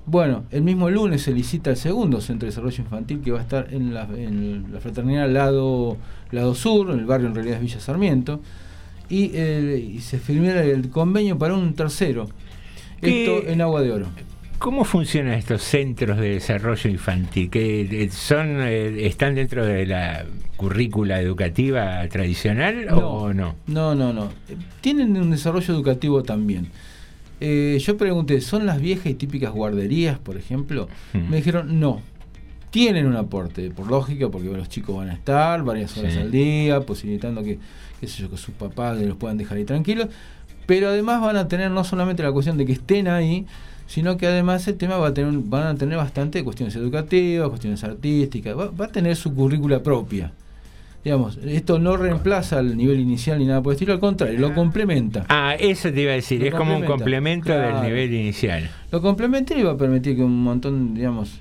Bueno, 0.09 0.45
el 0.51 0.61
mismo 0.61 0.89
lunes 0.89 1.21
se 1.23 1.33
licita 1.33 1.69
el 1.69 1.75
segundo 1.75 2.21
Centro 2.21 2.45
de 2.45 2.51
Desarrollo 2.51 2.81
Infantil 2.81 3.19
que 3.21 3.31
va 3.31 3.39
a 3.39 3.41
estar 3.41 3.67
en 3.73 3.93
la, 3.93 4.03
en 4.15 4.67
la 4.71 4.79
fraternidad 4.79 5.29
lado, 5.29 5.97
lado 6.31 6.55
Sur, 6.55 6.91
en 6.91 6.99
el 6.99 7.05
barrio 7.05 7.27
en 7.27 7.35
realidad 7.35 7.57
es 7.57 7.61
Villa 7.61 7.79
Sarmiento, 7.81 8.41
y, 9.09 9.31
eh, 9.33 9.85
y 9.95 9.99
se 9.99 10.17
firmó 10.17 10.49
el 10.49 10.89
convenio 10.89 11.37
para 11.37 11.55
un 11.55 11.73
tercero. 11.73 12.29
¿Qué- 13.01 13.25
Esto 13.35 13.49
en 13.51 13.59
Agua 13.61 13.81
de 13.81 13.91
Oro. 13.91 14.07
¿Cómo 14.59 14.85
funcionan 14.85 15.33
estos 15.33 15.61
centros 15.61 16.17
de 16.17 16.29
desarrollo 16.35 16.89
infantil? 16.89 17.49
¿Que 17.49 17.81
eh, 17.81 18.09
son 18.09 18.61
eh, 18.61 19.05
están 19.05 19.35
dentro 19.35 19.63
de 19.65 19.85
la 19.85 20.25
currícula 20.55 21.21
educativa 21.21 22.07
tradicional 22.07 22.87
o 22.91 23.33
no? 23.33 23.55
No, 23.67 23.93
no, 23.93 24.13
no. 24.13 24.29
Tienen 24.81 25.15
un 25.17 25.29
desarrollo 25.29 25.73
educativo 25.73 26.23
también. 26.23 26.69
Eh, 27.39 27.77
yo 27.79 27.97
pregunté, 27.97 28.41
¿son 28.41 28.65
las 28.65 28.81
viejas 28.81 29.07
y 29.07 29.13
típicas 29.13 29.51
guarderías, 29.53 30.17
por 30.19 30.37
ejemplo? 30.37 30.87
Mm. 31.13 31.29
Me 31.29 31.37
dijeron, 31.37 31.79
no. 31.79 32.01
Tienen 32.71 33.05
un 33.07 33.15
aporte, 33.15 33.69
por 33.71 33.87
lógica, 33.87 34.29
porque 34.29 34.49
los 34.49 34.67
chicos 34.69 34.97
van 34.97 35.09
a 35.09 35.13
estar 35.13 35.63
varias 35.63 35.97
horas 35.97 36.13
Sí. 36.13 36.19
al 36.19 36.31
día, 36.31 36.81
posibilitando 36.81 37.43
que, 37.43 37.59
qué 37.99 38.07
sé 38.07 38.21
yo, 38.23 38.29
que 38.29 38.37
sus 38.37 38.53
papás 38.53 38.99
los 38.99 39.17
puedan 39.17 39.37
dejar 39.37 39.57
ahí 39.57 39.63
tranquilos. 39.65 40.07
Pero 40.65 40.89
además 40.89 41.21
van 41.21 41.37
a 41.37 41.47
tener 41.47 41.71
no 41.71 41.83
solamente 41.83 42.23
la 42.23 42.31
cuestión 42.31 42.57
de 42.57 42.65
que 42.65 42.73
estén 42.73 43.07
ahí, 43.07 43.45
sino 43.87 44.17
que 44.17 44.27
además 44.27 44.67
el 44.67 44.75
tema 44.75 44.97
va 44.97 45.07
a 45.07 45.13
tener, 45.13 45.31
van 45.45 45.67
a 45.67 45.75
tener 45.75 45.97
bastante 45.97 46.43
cuestiones 46.43 46.75
educativas, 46.75 47.47
cuestiones 47.47 47.83
artísticas, 47.85 48.57
va, 48.57 48.69
va 48.69 48.85
a 48.85 48.91
tener 48.91 49.15
su 49.15 49.33
currícula 49.33 49.81
propia. 49.81 50.33
Digamos, 51.07 51.37
esto 51.37 51.79
no 51.79 51.95
reemplaza 51.95 52.59
el 52.59 52.75
nivel 52.75 52.99
inicial 52.99 53.39
ni 53.39 53.45
nada 53.45 53.63
por 53.63 53.71
el 53.71 53.75
estilo, 53.75 53.93
al 53.93 54.01
contrario, 54.01 54.37
lo 54.39 54.53
complementa. 54.53 55.25
Ah, 55.29 55.55
eso 55.57 55.89
te 55.89 56.01
iba 56.01 56.11
a 56.11 56.15
decir, 56.15 56.41
Lo 56.41 56.47
es 56.47 56.53
como 56.53 56.75
un 56.75 56.83
complemento 56.83 57.49
del 57.49 57.81
nivel 57.81 58.13
inicial. 58.13 58.69
Lo 58.91 59.01
complementa 59.01 59.57
y 59.57 59.63
va 59.63 59.71
a 59.71 59.77
permitir 59.77 60.17
que 60.17 60.23
un 60.25 60.43
montón, 60.43 60.95
digamos, 60.95 61.39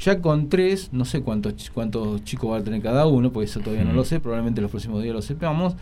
ya 0.00 0.22
con 0.22 0.48
tres, 0.48 0.88
no 0.92 1.04
sé 1.04 1.20
cuántos, 1.20 1.68
cuántos 1.68 2.24
chicos 2.24 2.50
va 2.50 2.56
a 2.56 2.64
tener 2.64 2.80
cada 2.80 3.06
uno, 3.06 3.30
porque 3.30 3.44
eso 3.44 3.60
todavía 3.60 3.84
no 3.84 3.92
lo 3.92 4.06
sé, 4.06 4.20
probablemente 4.20 4.62
los 4.62 4.70
próximos 4.70 5.02
días 5.02 5.14
lo 5.14 5.20
sepamos. 5.20 5.74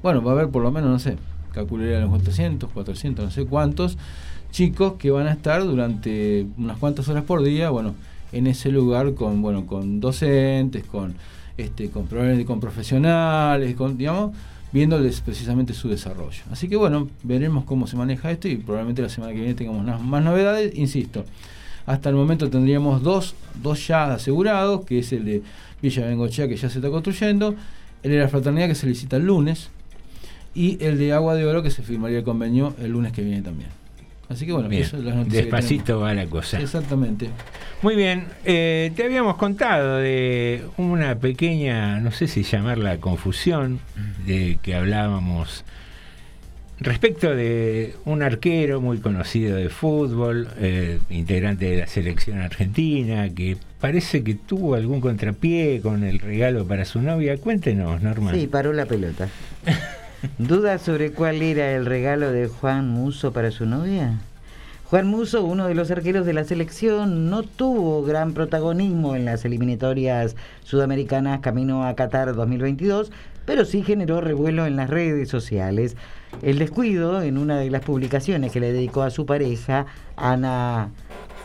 Bueno, 0.00 0.22
va 0.22 0.30
a 0.30 0.34
haber 0.34 0.50
por 0.50 0.62
lo 0.62 0.70
menos, 0.70 0.88
no 0.88 1.00
sé, 1.00 1.16
calcularé 1.50 1.96
a 1.96 2.00
los 2.02 2.10
400, 2.10 2.70
400, 2.70 3.24
no 3.24 3.30
sé 3.32 3.44
cuántos 3.44 3.98
chicos 4.52 4.92
que 5.00 5.10
van 5.10 5.26
a 5.26 5.32
estar 5.32 5.64
durante 5.64 6.46
unas 6.56 6.78
cuantas 6.78 7.08
horas 7.08 7.24
por 7.24 7.42
día, 7.42 7.70
bueno, 7.70 7.96
en 8.30 8.46
ese 8.46 8.70
lugar 8.70 9.14
con, 9.14 9.42
bueno, 9.42 9.66
con 9.66 9.98
docentes, 9.98 10.84
con 10.84 11.16
este, 11.58 11.90
con, 11.90 12.06
con 12.46 12.60
profesionales, 12.60 13.68
digamos, 13.68 14.32
viéndoles 14.72 15.20
precisamente 15.20 15.74
su 15.74 15.88
desarrollo. 15.88 16.42
Así 16.50 16.68
que 16.68 16.76
bueno, 16.76 17.08
veremos 17.22 17.64
cómo 17.64 17.86
se 17.86 17.96
maneja 17.96 18.30
esto 18.30 18.48
y 18.48 18.56
probablemente 18.56 19.02
la 19.02 19.08
semana 19.08 19.32
que 19.32 19.40
viene 19.40 19.54
tengamos 19.54 19.84
más, 19.84 20.00
más 20.00 20.24
novedades. 20.24 20.74
Insisto, 20.74 21.24
hasta 21.84 22.08
el 22.08 22.14
momento 22.14 22.48
tendríamos 22.48 23.02
dos, 23.02 23.34
dos 23.62 23.86
ya 23.86 24.14
asegurados, 24.14 24.84
que 24.84 25.00
es 25.00 25.12
el 25.12 25.24
de 25.24 25.42
Villa 25.82 26.06
Bengochea, 26.06 26.48
que 26.48 26.56
ya 26.56 26.70
se 26.70 26.78
está 26.78 26.90
construyendo, 26.90 27.54
el 28.02 28.10
de 28.10 28.18
la 28.18 28.28
Fraternidad, 28.28 28.68
que 28.68 28.74
se 28.74 28.86
licita 28.86 29.16
el 29.16 29.26
lunes, 29.26 29.70
y 30.54 30.82
el 30.84 30.98
de 30.98 31.12
Agua 31.12 31.34
de 31.34 31.46
Oro, 31.46 31.62
que 31.62 31.70
se 31.70 31.82
firmaría 31.82 32.18
el 32.18 32.24
convenio 32.24 32.74
el 32.80 32.90
lunes 32.92 33.12
que 33.12 33.22
viene 33.22 33.42
también. 33.42 33.70
Así 34.28 34.44
que 34.44 34.52
bueno, 34.52 34.68
Bien, 34.68 34.82
eso 34.82 34.98
es 34.98 35.04
las 35.04 35.14
noticias 35.14 35.46
que 35.46 35.50
Despacito 35.50 36.00
va 36.00 36.12
la 36.12 36.26
cosa. 36.26 36.60
Exactamente. 36.60 37.30
Muy 37.80 37.96
bien, 37.96 38.26
eh, 38.44 38.92
te 38.94 39.04
habíamos 39.04 39.36
contado 39.36 39.98
de 39.98 40.64
una 40.76 41.18
pequeña, 41.18 42.00
no 42.00 42.10
sé 42.10 42.28
si 42.28 42.42
llamarla 42.42 42.98
confusión, 42.98 43.80
de 44.26 44.58
que 44.62 44.74
hablábamos 44.74 45.64
respecto 46.80 47.34
de 47.34 47.96
un 48.04 48.22
arquero 48.22 48.80
muy 48.80 48.98
conocido 48.98 49.56
de 49.56 49.68
fútbol, 49.68 50.48
eh, 50.58 50.98
integrante 51.10 51.70
de 51.70 51.78
la 51.78 51.86
selección 51.86 52.38
argentina, 52.38 53.28
que 53.30 53.56
parece 53.80 54.22
que 54.22 54.34
tuvo 54.34 54.74
algún 54.74 55.00
contrapié 55.00 55.80
con 55.80 56.04
el 56.04 56.18
regalo 56.18 56.66
para 56.66 56.84
su 56.84 57.00
novia. 57.00 57.36
Cuéntenos, 57.38 58.02
Norma. 58.02 58.32
Sí, 58.34 58.46
paró 58.46 58.72
la 58.72 58.86
pelota. 58.86 59.28
¿Dudas 60.38 60.82
sobre 60.82 61.12
cuál 61.12 61.42
era 61.42 61.72
el 61.72 61.86
regalo 61.86 62.32
de 62.32 62.48
Juan 62.48 62.88
Muso 62.88 63.32
para 63.32 63.52
su 63.52 63.66
novia? 63.66 64.18
Juan 64.90 65.06
Muso, 65.06 65.44
uno 65.44 65.68
de 65.68 65.76
los 65.76 65.92
arqueros 65.92 66.26
de 66.26 66.32
la 66.32 66.42
selección, 66.42 67.30
no 67.30 67.44
tuvo 67.44 68.02
gran 68.02 68.32
protagonismo 68.32 69.14
en 69.14 69.24
las 69.24 69.44
eliminatorias 69.44 70.34
sudamericanas 70.64 71.38
camino 71.38 71.86
a 71.86 71.94
Qatar 71.94 72.34
2022, 72.34 73.12
pero 73.44 73.64
sí 73.64 73.82
generó 73.84 74.20
revuelo 74.20 74.66
en 74.66 74.74
las 74.74 74.90
redes 74.90 75.28
sociales. 75.28 75.96
El 76.42 76.58
descuido 76.58 77.22
en 77.22 77.38
una 77.38 77.58
de 77.58 77.70
las 77.70 77.84
publicaciones 77.84 78.50
que 78.50 78.60
le 78.60 78.72
dedicó 78.72 79.02
a 79.02 79.10
su 79.10 79.24
pareja, 79.24 79.86
Ana 80.16 80.88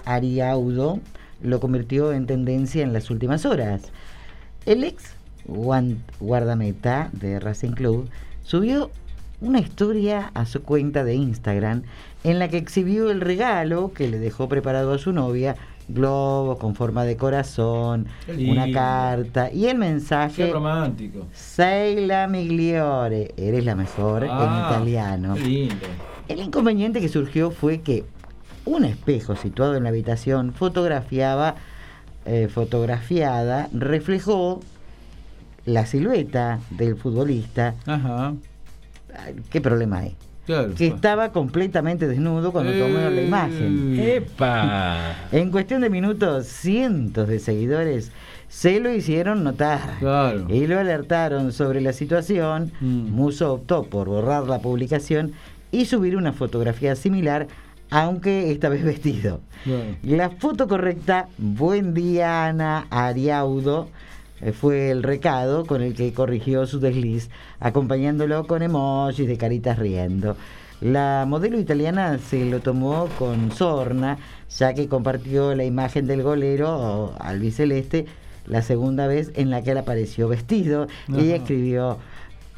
Ariaudo, 0.06 1.00
lo 1.44 1.60
convirtió 1.60 2.12
en 2.12 2.26
tendencia 2.26 2.82
en 2.82 2.94
las 2.94 3.12
últimas 3.12 3.46
horas. 3.46 3.84
El 4.66 4.84
ex 4.84 5.14
guardameta 6.20 7.10
de 7.12 7.40
Racing 7.40 7.74
Club 7.74 8.10
subió 8.44 8.92
una 9.42 9.60
historia 9.60 10.32
a 10.34 10.46
su 10.46 10.62
cuenta 10.64 11.04
de 11.04 11.16
Instagram 11.16 11.84
en 12.24 12.40
la 12.40 12.48
que 12.48 12.58
exhibió 12.58 13.12
el 13.12 13.20
regalo 13.20 13.92
que 13.94 14.08
le 14.08 14.20
dejó 14.20 14.48
preparado 14.48 14.94
a 14.94 14.98
su 14.98 15.12
novia, 15.12 15.56
globos 15.90 16.58
con 16.60 16.76
forma 16.76 17.04
de 17.04 17.18
corazón, 17.18 18.08
una 18.48 18.72
carta 18.72 19.52
y 19.52 19.68
el 19.68 19.78
mensaje 19.78 20.46
Qué 20.46 20.54
romántico. 20.54 21.28
Sei 21.34 22.06
la 22.06 22.28
migliore, 22.28 23.34
eres 23.36 23.66
la 23.66 23.76
mejor 23.76 24.26
Ah, 24.30 24.70
en 24.70 24.76
italiano. 24.78 25.34
Qué 25.36 25.42
lindo. 25.42 25.88
El 26.30 26.40
inconveniente 26.40 27.02
que 27.02 27.10
surgió 27.10 27.52
fue 27.52 27.82
que 27.82 28.06
un 28.66 28.86
espejo 28.86 29.36
situado 29.36 29.76
en 29.76 29.84
la 29.84 29.90
habitación 29.90 30.54
fotografiaba, 30.54 31.56
eh, 32.26 32.48
fotografiada, 32.48 33.68
reflejó 33.74 34.62
la 35.66 35.86
silueta 35.86 36.60
del 36.72 36.96
futbolista. 36.96 37.76
Ajá. 37.86 38.34
¿Qué 39.50 39.62
problema 39.62 40.00
hay? 40.00 40.16
Claro. 40.46 40.74
Que 40.76 40.88
estaba 40.88 41.32
completamente 41.32 42.08
desnudo 42.08 42.52
cuando 42.52 42.74
tomó 42.74 42.98
la 42.98 43.10
Eh. 43.12 43.26
imagen. 43.26 43.98
¡Epa! 44.00 45.16
En 45.32 45.52
cuestión 45.52 45.82
de 45.82 45.90
minutos, 45.90 46.48
cientos 46.48 47.30
de 47.30 47.40
seguidores 47.40 48.12
se 48.50 48.80
lo 48.82 48.94
hicieron 48.94 49.44
notar 49.44 49.80
Claro. 50.00 50.46
y 50.50 50.68
lo 50.68 50.80
alertaron 50.80 51.54
sobre 51.54 51.80
la 51.80 51.94
situación. 51.94 52.72
Mm. 52.82 53.10
Muso 53.12 53.54
optó 53.54 53.84
por 53.84 54.10
borrar 54.10 54.44
la 54.48 54.60
publicación 54.60 55.32
y 55.72 55.86
subir 55.86 56.18
una 56.18 56.34
fotografía 56.34 56.96
similar, 56.98 57.48
aunque 57.90 58.52
esta 58.52 58.68
vez 58.68 58.84
vestido. 58.84 59.40
La 60.04 60.30
foto 60.30 60.68
correcta, 60.68 61.30
buen 61.38 61.94
día 61.94 62.48
Ana 62.48 62.86
Ariaudo, 62.90 63.88
eh, 63.88 63.90
fue 64.52 64.92
el 64.92 65.04
recado 65.04 65.66
con 65.66 65.82
el 65.82 65.94
que 65.94 66.14
corrigió 66.14 66.66
su 66.66 66.80
desliz, 66.80 67.30
acompañándolo 67.60 68.46
con 68.46 68.62
emojis 68.62 69.28
de 69.28 69.38
caritas 69.38 69.80
riendo. 69.80 70.36
La 70.82 71.26
modelo 71.26 71.58
italiana 71.58 72.18
se 72.18 72.44
lo 72.44 72.60
tomó 72.60 73.08
con 73.18 73.52
sorna, 73.52 74.18
ya 74.58 74.74
que 74.74 74.90
compartió 74.90 75.56
la 75.56 75.64
imagen 75.64 76.08
del 76.08 76.24
golero 76.24 77.16
albiceleste 77.20 78.06
la 78.46 78.62
segunda 78.62 79.08
vez 79.08 79.32
en 79.36 79.50
la 79.50 79.62
que 79.62 79.72
él 79.72 79.78
apareció 79.78 80.28
vestido. 80.28 80.88
Ajá. 81.08 81.22
escribió, 81.22 82.00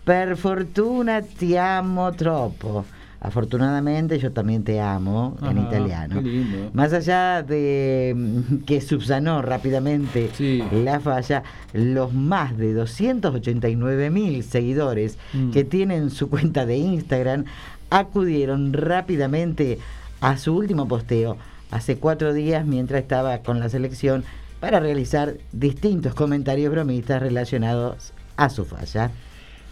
Per 0.04 0.38
fortuna 0.38 1.22
ti 1.22 1.58
amo 1.58 2.12
troppo. 2.14 2.86
Afortunadamente 3.26 4.20
yo 4.20 4.32
también 4.32 4.64
te 4.64 4.80
amo 4.80 5.36
en 5.42 5.58
italiano. 5.58 6.22
lindo. 6.22 6.70
Más 6.74 6.94
allá 6.94 7.42
de 7.44 8.14
mm, 8.16 8.58
que 8.66 8.82
subsanó 8.82 9.42
rápidamente 9.42 10.30
la 10.72 11.00
falla, 11.00 11.44
los 11.74 12.14
más 12.14 12.56
de 12.58 12.74
289 12.74 14.10
mil 14.10 14.44
seguidores 14.44 15.18
Mm. 15.34 15.52
que 15.52 15.64
tienen 15.64 16.10
su 16.12 16.30
cuenta 16.30 16.66
de 16.66 16.78
Instagram 16.78 17.46
acudieron 17.90 18.74
rápidamente 18.74 19.80
a 20.22 20.38
su 20.38 20.56
último 20.56 20.88
posteo 20.88 21.38
hace 21.72 21.98
cuatro 21.98 22.34
días 22.34 22.66
mientras 22.66 23.02
estaba 23.02 23.40
con 23.40 23.60
la 23.60 23.70
selección 23.70 24.24
para 24.60 24.80
realizar 24.80 25.36
distintos 25.52 26.14
comentarios 26.14 26.72
bromistas 26.72 27.22
relacionados 27.22 28.14
a 28.38 28.50
su 28.50 28.66
falla. 28.66 29.12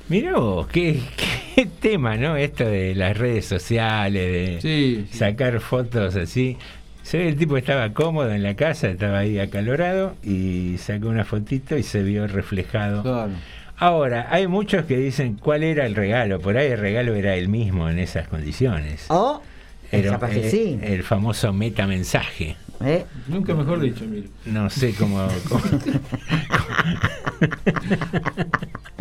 Mirá 0.09 0.33
vos, 0.37 0.67
qué, 0.67 0.99
qué 1.55 1.65
tema, 1.65 2.17
¿no? 2.17 2.35
Esto 2.35 2.65
de 2.65 2.93
las 2.95 3.17
redes 3.17 3.45
sociales, 3.45 4.61
de 4.63 5.05
sacar 5.11 5.59
fotos 5.59 6.15
así. 6.15 6.57
Se 7.03 7.17
ve 7.17 7.27
el 7.29 7.35
tipo 7.35 7.57
estaba 7.57 7.91
cómodo 7.93 8.31
en 8.31 8.43
la 8.43 8.55
casa, 8.55 8.89
estaba 8.89 9.19
ahí 9.19 9.37
acalorado 9.39 10.15
y 10.23 10.77
sacó 10.77 11.07
una 11.09 11.25
fotito 11.25 11.77
y 11.77 11.83
se 11.83 12.01
vio 12.03 12.27
reflejado. 12.27 13.01
Claro. 13.03 13.31
Ahora, 13.77 14.27
hay 14.29 14.47
muchos 14.47 14.85
que 14.85 14.97
dicen 14.97 15.35
cuál 15.35 15.63
era 15.63 15.85
el 15.85 15.95
regalo. 15.95 16.39
Por 16.39 16.57
ahí 16.57 16.71
el 16.71 16.79
regalo 16.79 17.15
era 17.15 17.35
el 17.35 17.49
mismo 17.49 17.89
en 17.89 17.99
esas 17.99 18.27
condiciones. 18.29 19.05
O, 19.09 19.41
Era, 19.91 20.11
capaz 20.11 20.29
que 20.29 20.47
eh, 20.47 20.51
sí. 20.51 20.79
El 20.81 21.03
famoso 21.03 21.51
metamensaje. 21.51 22.55
¿eh? 22.85 23.03
Nunca 23.27 23.53
mejor 23.53 23.81
dicho, 23.81 24.05
mire. 24.05 24.27
No 24.45 24.69
sé 24.69 24.93
cómo. 24.93 25.27
cómo- 25.49 25.63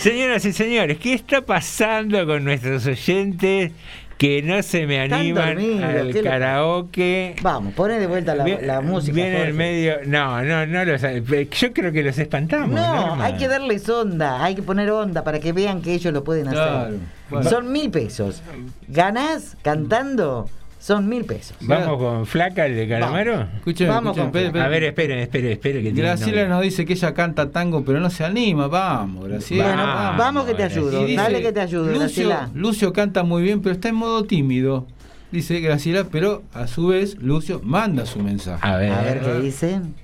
Señoras 0.00 0.46
y 0.46 0.54
señores, 0.54 0.96
¿qué 0.96 1.12
está 1.12 1.42
pasando 1.42 2.24
con 2.26 2.42
nuestros 2.42 2.86
oyentes 2.86 3.70
que 4.16 4.40
no 4.42 4.62
se 4.62 4.86
me 4.86 4.98
animan 4.98 5.54
dormidos, 5.54 5.82
al 5.84 6.06
¿qué 6.06 6.22
le- 6.22 6.22
karaoke? 6.22 7.36
Vamos, 7.42 7.74
pone 7.74 7.98
de 7.98 8.06
vuelta 8.06 8.34
la, 8.34 8.80
música. 8.80 9.14
Viene 9.14 9.42
en 9.42 9.56
medio. 9.56 9.96
No, 10.06 10.42
no, 10.42 10.64
no 10.64 10.86
los. 10.86 11.02
Yo 11.02 11.72
creo 11.74 11.92
que 11.92 12.02
los 12.02 12.18
espantamos. 12.18 12.70
No, 12.70 13.22
hay 13.22 13.34
que 13.34 13.46
darles 13.46 13.86
onda, 13.90 14.42
hay 14.42 14.54
que 14.54 14.62
poner 14.62 14.90
onda 14.90 15.22
para 15.22 15.38
que 15.38 15.52
vean 15.52 15.82
que 15.82 15.92
ellos 15.92 16.14
lo 16.14 16.24
pueden 16.24 16.48
hacer. 16.48 16.62
Claro, 16.62 16.94
bueno. 17.28 17.50
Son 17.50 17.70
mil 17.70 17.90
pesos. 17.90 18.42
Ganás 18.88 19.58
cantando, 19.60 20.48
son 20.80 21.08
mil 21.08 21.24
pesos. 21.26 21.56
Vamos 21.60 21.98
con 21.98 22.26
Flaca, 22.26 22.64
el 22.66 22.74
de 22.74 22.88
Calamaro. 22.88 23.36
Vamos. 23.36 23.54
Escúcheme, 23.56 23.90
Vamos 23.90 24.16
con- 24.16 24.26
espere, 24.26 24.46
espere. 24.46 24.64
A 24.64 24.68
ver, 24.68 24.82
esperen, 24.84 25.18
esperen, 25.18 25.52
esperen. 25.52 25.82
Que 25.84 25.92
tiene 25.92 26.08
Graciela 26.08 26.48
nos 26.48 26.62
dice 26.62 26.84
que 26.86 26.94
ella 26.94 27.12
canta 27.14 27.50
tango, 27.50 27.84
pero 27.84 28.00
no 28.00 28.08
se 28.10 28.24
anima. 28.24 28.66
Vamos, 28.66 29.28
Graciela. 29.28 29.64
Bueno, 29.66 29.84
vamos 30.18 30.44
que 30.46 30.54
te 30.54 30.62
ayudo. 30.64 31.04
Dice, 31.04 31.20
Dale 31.22 31.42
que 31.42 31.52
te 31.52 31.60
ayudo, 31.60 31.84
Lucio, 31.84 31.98
Graciela. 32.00 32.50
Lucio 32.54 32.92
canta 32.94 33.22
muy 33.22 33.42
bien, 33.42 33.60
pero 33.62 33.74
está 33.74 33.90
en 33.90 33.94
modo 33.94 34.24
tímido. 34.24 34.86
Dice 35.30 35.60
Graciela, 35.60 36.04
pero 36.10 36.42
a 36.54 36.66
su 36.66 36.88
vez 36.88 37.16
Lucio 37.18 37.60
manda 37.62 38.04
su 38.06 38.18
mensaje. 38.20 38.66
A 38.66 38.76
ver, 38.76 38.90
A 38.92 39.02
ver 39.02 39.20
qué 39.20 39.34
dicen. 39.40 39.94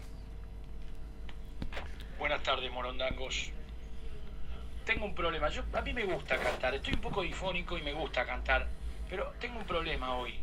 Buenas 2.19 2.43
tardes, 2.43 2.71
morondangos. 2.71 3.51
Tengo 4.85 5.05
un 5.07 5.15
problema. 5.15 5.49
Yo, 5.49 5.63
a 5.73 5.81
mí 5.81 5.93
me 5.93 6.05
gusta 6.05 6.37
cantar. 6.37 6.75
Estoy 6.75 6.95
un 6.95 7.01
poco 7.01 7.23
difónico 7.23 7.77
y 7.79 7.83
me 7.83 7.93
gusta 7.93 8.25
cantar. 8.25 8.69
Pero 9.11 9.33
tengo 9.41 9.59
un 9.59 9.65
problema 9.67 10.15
hoy. 10.17 10.35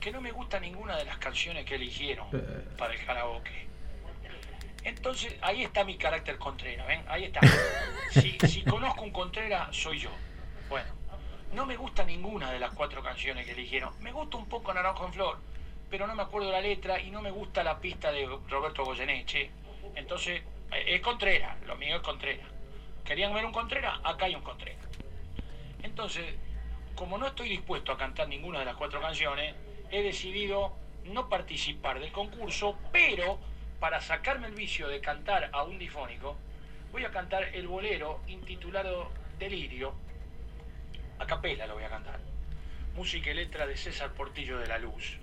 Que 0.00 0.10
no 0.10 0.20
me 0.20 0.32
gusta 0.32 0.58
ninguna 0.58 0.96
de 0.96 1.04
las 1.04 1.18
canciones 1.18 1.64
que 1.64 1.74
eligieron 1.74 2.26
para 2.78 2.94
el 2.94 3.04
karaoke. 3.04 3.68
Entonces, 4.82 5.36
ahí 5.42 5.62
está 5.62 5.84
mi 5.84 5.98
carácter 5.98 6.38
contrera, 6.38 6.86
¿ven? 6.86 7.04
Ahí 7.08 7.24
está. 7.24 7.40
Si, 8.10 8.36
si 8.48 8.64
conozco 8.64 9.02
un 9.02 9.12
contrera, 9.12 9.68
soy 9.70 10.00
yo. 10.00 10.10
Bueno, 10.68 10.88
no 11.52 11.64
me 11.64 11.76
gusta 11.76 12.02
ninguna 12.02 12.50
de 12.50 12.58
las 12.58 12.72
cuatro 12.72 13.04
canciones 13.04 13.46
que 13.46 13.52
eligieron. 13.52 13.94
Me 14.00 14.10
gusta 14.10 14.36
un 14.36 14.48
poco 14.48 14.74
Naranjo 14.74 15.06
en 15.06 15.12
Flor, 15.12 15.38
pero 15.88 16.08
no 16.08 16.16
me 16.16 16.22
acuerdo 16.22 16.50
la 16.50 16.60
letra 16.60 17.00
y 17.00 17.12
no 17.12 17.22
me 17.22 17.30
gusta 17.30 17.62
la 17.62 17.78
pista 17.78 18.10
de 18.10 18.26
Roberto 18.48 18.84
Goyeneche. 18.84 19.52
Entonces, 19.94 20.42
eh, 20.72 20.84
es 20.88 21.00
Contrera, 21.02 21.56
lo 21.66 21.76
mío 21.76 21.96
es 21.96 22.02
Contrera. 22.02 22.44
¿Querían 23.04 23.32
ver 23.32 23.44
un 23.44 23.52
Contrera? 23.52 24.00
Acá 24.02 24.24
hay 24.24 24.34
un 24.34 24.42
Contrera. 24.42 24.80
Entonces, 25.84 26.34
como 26.96 27.16
no 27.16 27.28
estoy 27.28 27.48
dispuesto 27.48 27.92
a 27.92 27.96
cantar 27.96 28.28
ninguna 28.28 28.58
de 28.58 28.64
las 28.64 28.76
cuatro 28.76 29.00
canciones, 29.00 29.54
he 29.90 30.02
decidido 30.02 30.76
no 31.04 31.28
participar 31.28 32.00
del 32.00 32.12
concurso, 32.12 32.78
pero 32.92 33.38
para 33.78 34.00
sacarme 34.00 34.48
el 34.48 34.54
vicio 34.54 34.88
de 34.88 35.00
cantar 35.00 35.50
a 35.52 35.62
un 35.62 35.78
difónico, 35.78 36.36
Voy 36.92 37.04
a 37.04 37.10
cantar 37.10 37.44
el 37.54 37.68
bolero 37.68 38.20
intitulado 38.26 39.12
Delirio. 39.38 39.94
A 41.20 41.26
capela 41.26 41.66
lo 41.66 41.74
voy 41.74 41.84
a 41.84 41.88
cantar. 41.88 42.18
Música 42.96 43.30
y 43.30 43.34
letra 43.34 43.66
de 43.66 43.76
César 43.76 44.12
Portillo 44.12 44.58
de 44.58 44.66
la 44.66 44.78
Luz. 44.78 45.18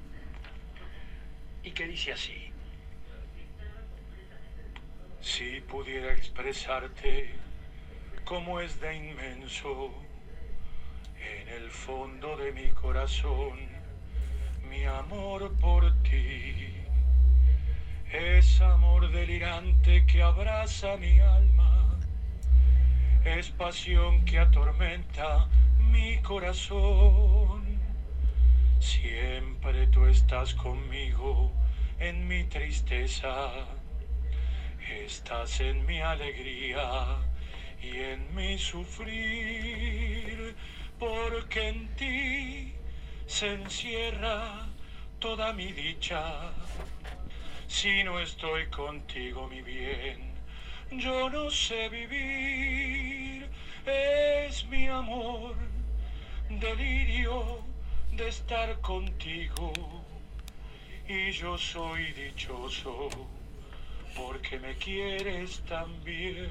Y 1.64 1.72
que 1.72 1.86
dice 1.86 2.14
así. 2.14 2.52
Si 5.20 5.60
pudiera 5.62 6.14
expresarte 6.14 7.32
cómo 8.24 8.62
es 8.62 8.80
de 8.80 8.96
inmenso 8.96 9.94
en 11.20 11.50
el 11.50 11.70
fondo 11.70 12.38
de 12.38 12.54
mi 12.54 12.70
corazón 12.70 13.67
mi 14.70 14.84
amor 14.86 15.52
por 15.60 15.94
ti. 16.04 16.74
Es 18.12 18.62
amor 18.62 19.12
delirante 19.12 20.06
que 20.06 20.22
abraza 20.22 20.98
mi 20.98 21.20
alma. 21.20 22.00
Es 23.26 23.50
pasión 23.50 24.24
que 24.26 24.40
atormenta 24.40 25.48
mi 25.92 26.18
corazón. 26.22 27.80
Siempre 28.80 29.88
tú 29.88 30.06
estás 30.06 30.54
conmigo 30.54 31.52
en 32.00 32.28
mi 32.28 32.44
tristeza. 32.46 33.52
Estás 35.06 35.60
en 35.60 35.86
mi 35.86 36.00
alegría 36.00 37.18
y 37.82 37.98
en 37.98 38.36
mi 38.36 38.58
sufrir. 38.58 40.56
Porque 41.00 41.68
en 41.68 41.88
ti 41.96 42.77
se 43.28 43.54
encierra 43.54 44.66
toda 45.20 45.52
mi 45.54 45.74
dicha. 45.74 46.52
Si 47.68 48.04
no 48.04 48.20
estoy 48.20 48.68
contigo, 48.68 49.48
mi 49.48 49.62
bien, 49.62 50.34
yo 50.92 51.30
no 51.30 51.52
sé 51.52 51.90
vivir. 51.90 53.50
Es 53.86 54.66
mi 54.68 54.88
amor, 54.88 55.56
delirio 56.50 57.60
de 58.14 58.30
estar 58.30 58.80
contigo. 58.80 59.74
Y 61.08 61.32
yo 61.32 61.58
soy 61.58 62.12
dichoso 62.14 63.10
porque 64.16 64.58
me 64.60 64.76
quieres 64.76 65.62
también. 65.66 66.50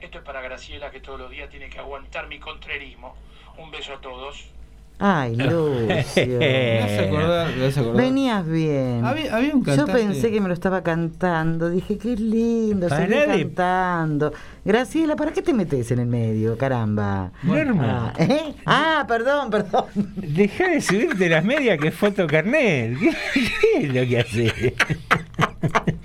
Esto 0.00 0.18
es 0.18 0.24
para 0.24 0.40
Graciela 0.40 0.90
que 0.90 1.00
todos 1.00 1.18
los 1.18 1.30
días 1.30 1.50
tiene 1.50 1.68
que 1.68 1.78
aguantar 1.78 2.28
mi 2.28 2.38
contrerismo. 2.38 3.16
Un 3.56 3.70
beso 3.72 3.94
a 3.94 4.00
todos. 4.00 4.57
Ay, 5.00 5.36
Lucio. 5.36 6.38
Acordar-. 6.40 7.94
Venías 7.94 8.46
bien. 8.48 9.04
Había- 9.04 9.36
había 9.36 9.54
un 9.54 9.64
Yo 9.64 9.86
pensé 9.86 10.30
que 10.32 10.40
me 10.40 10.48
lo 10.48 10.54
estaba 10.54 10.82
cantando. 10.82 11.70
Dije, 11.70 11.96
qué 11.98 12.16
lindo, 12.16 12.88
seguí 12.88 13.14
cantando. 13.14 14.32
Graciela, 14.64 15.14
¿para 15.14 15.32
qué 15.32 15.40
te 15.40 15.52
metes 15.54 15.90
en 15.92 16.00
el 16.00 16.06
medio? 16.06 16.58
Caramba. 16.58 17.30
Norma. 17.44 18.12
Ah, 18.18 18.22
¿eh? 18.22 18.54
Ah, 18.66 19.04
perdón, 19.06 19.50
perdón. 19.50 19.84
Deja 20.16 20.68
de 20.68 20.80
subirte 20.80 21.28
las 21.28 21.44
medias 21.44 21.78
que 21.78 21.88
es 21.88 21.94
foto 21.94 22.26
carnet. 22.26 22.98
¿Qué, 22.98 23.10
qué 23.34 23.86
es 23.86 23.94
lo 23.94 24.06
que 24.08 24.18
hace? 24.18 24.74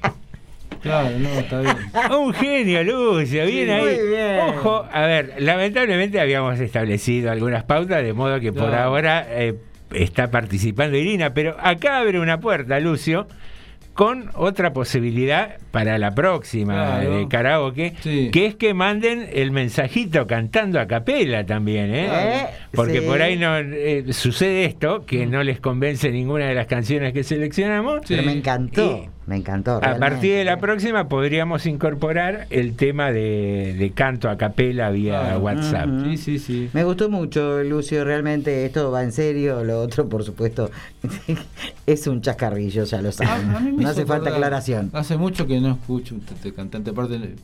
Claro, 0.84 1.18
no, 1.18 1.30
está 1.30 1.62
bien. 1.62 1.76
Un 2.20 2.34
genio, 2.34 2.84
Lucio, 2.84 3.46
bien 3.46 3.66
Sí, 3.68 3.72
ahí. 3.72 3.84
muy 3.84 4.08
bien. 4.10 4.40
Ojo, 4.50 4.86
a 4.92 5.02
ver, 5.08 5.34
lamentablemente 5.40 6.20
habíamos 6.20 6.60
establecido 6.60 7.32
algunas 7.32 7.64
pautas, 7.64 8.04
de 8.04 8.14
modo 8.14 8.40
que 8.40 8.54
por 8.54 8.76
ahora 8.76 9.26
eh, 9.30 9.56
está 9.94 10.30
participando 10.30 10.98
Irina, 10.98 11.34
pero 11.34 11.56
acá 11.60 12.00
abre 12.00 12.20
una 12.20 12.40
puerta, 12.40 12.80
Lucio, 12.80 13.28
con 13.94 14.32
otra 14.34 14.74
posibilidad 14.74 15.58
para 15.70 16.00
la 16.00 16.16
próxima 16.16 16.74
Claro. 16.98 17.18
de 17.20 17.28
karaoke, 17.28 17.94
que 18.32 18.46
es 18.48 18.56
que 18.56 18.74
manden 18.74 19.30
el 19.32 19.52
mensajito 19.52 20.26
cantando 20.26 20.80
a 20.80 20.88
capela 20.88 21.46
también, 21.46 21.94
¿eh? 21.94 22.08
Eh, 22.12 22.46
Porque 22.74 23.02
sí. 23.02 23.06
por 23.06 23.22
ahí 23.22 23.38
no 23.38 23.56
eh, 23.60 24.06
sucede 24.12 24.66
esto, 24.66 25.06
que 25.06 25.28
no 25.28 25.44
les 25.44 25.60
convence 25.60 26.10
ninguna 26.10 26.48
de 26.48 26.56
las 26.56 26.66
canciones 26.66 27.14
que 27.14 27.24
seleccionamos. 27.24 28.02
Pero 28.08 28.24
me 28.24 28.32
encantó. 28.32 29.06
Me 29.26 29.38
encantó. 29.38 29.78
A 29.78 29.80
realmente. 29.80 30.10
partir 30.10 30.36
de 30.36 30.44
la 30.44 30.58
próxima 30.60 31.08
podríamos 31.08 31.66
incorporar 31.66 32.48
el 32.50 32.76
tema 32.76 33.12
de, 33.12 33.76
de 33.78 33.92
canto 33.92 34.30
a 34.30 34.38
capela 34.38 34.90
vía 34.92 35.34
Ah, 35.34 35.38
WhatsApp. 35.40 35.88
Sí, 36.06 36.18
sí, 36.18 36.40
sí. 36.40 36.70
Me 36.74 36.84
gustó 36.84 37.10
mucho, 37.10 37.64
Lucio, 37.64 38.04
realmente 38.04 38.66
esto 38.66 38.92
va 38.92 39.04
en 39.04 39.12
serio, 39.12 39.64
lo 39.64 39.80
otro, 39.82 40.10
por 40.10 40.24
supuesto, 40.24 40.70
es 41.86 42.08
un 42.08 42.22
chascarrillo, 42.22 42.84
ya 42.84 43.02
lo 43.02 43.12
saben. 43.12 43.50
A 43.56 43.60
mí 43.60 43.72
me 43.72 43.84
No 43.84 43.90
hace 43.90 44.06
falta 44.06 44.30
aclaración. 44.30 44.90
Hace 44.94 45.18
mucho 45.18 45.48
que 45.48 45.60
no 45.62 45.72
escucho 45.72 46.16
un 46.16 46.52
cantante 46.52 46.90
aparte. 46.92 47.20
de- 47.20 47.36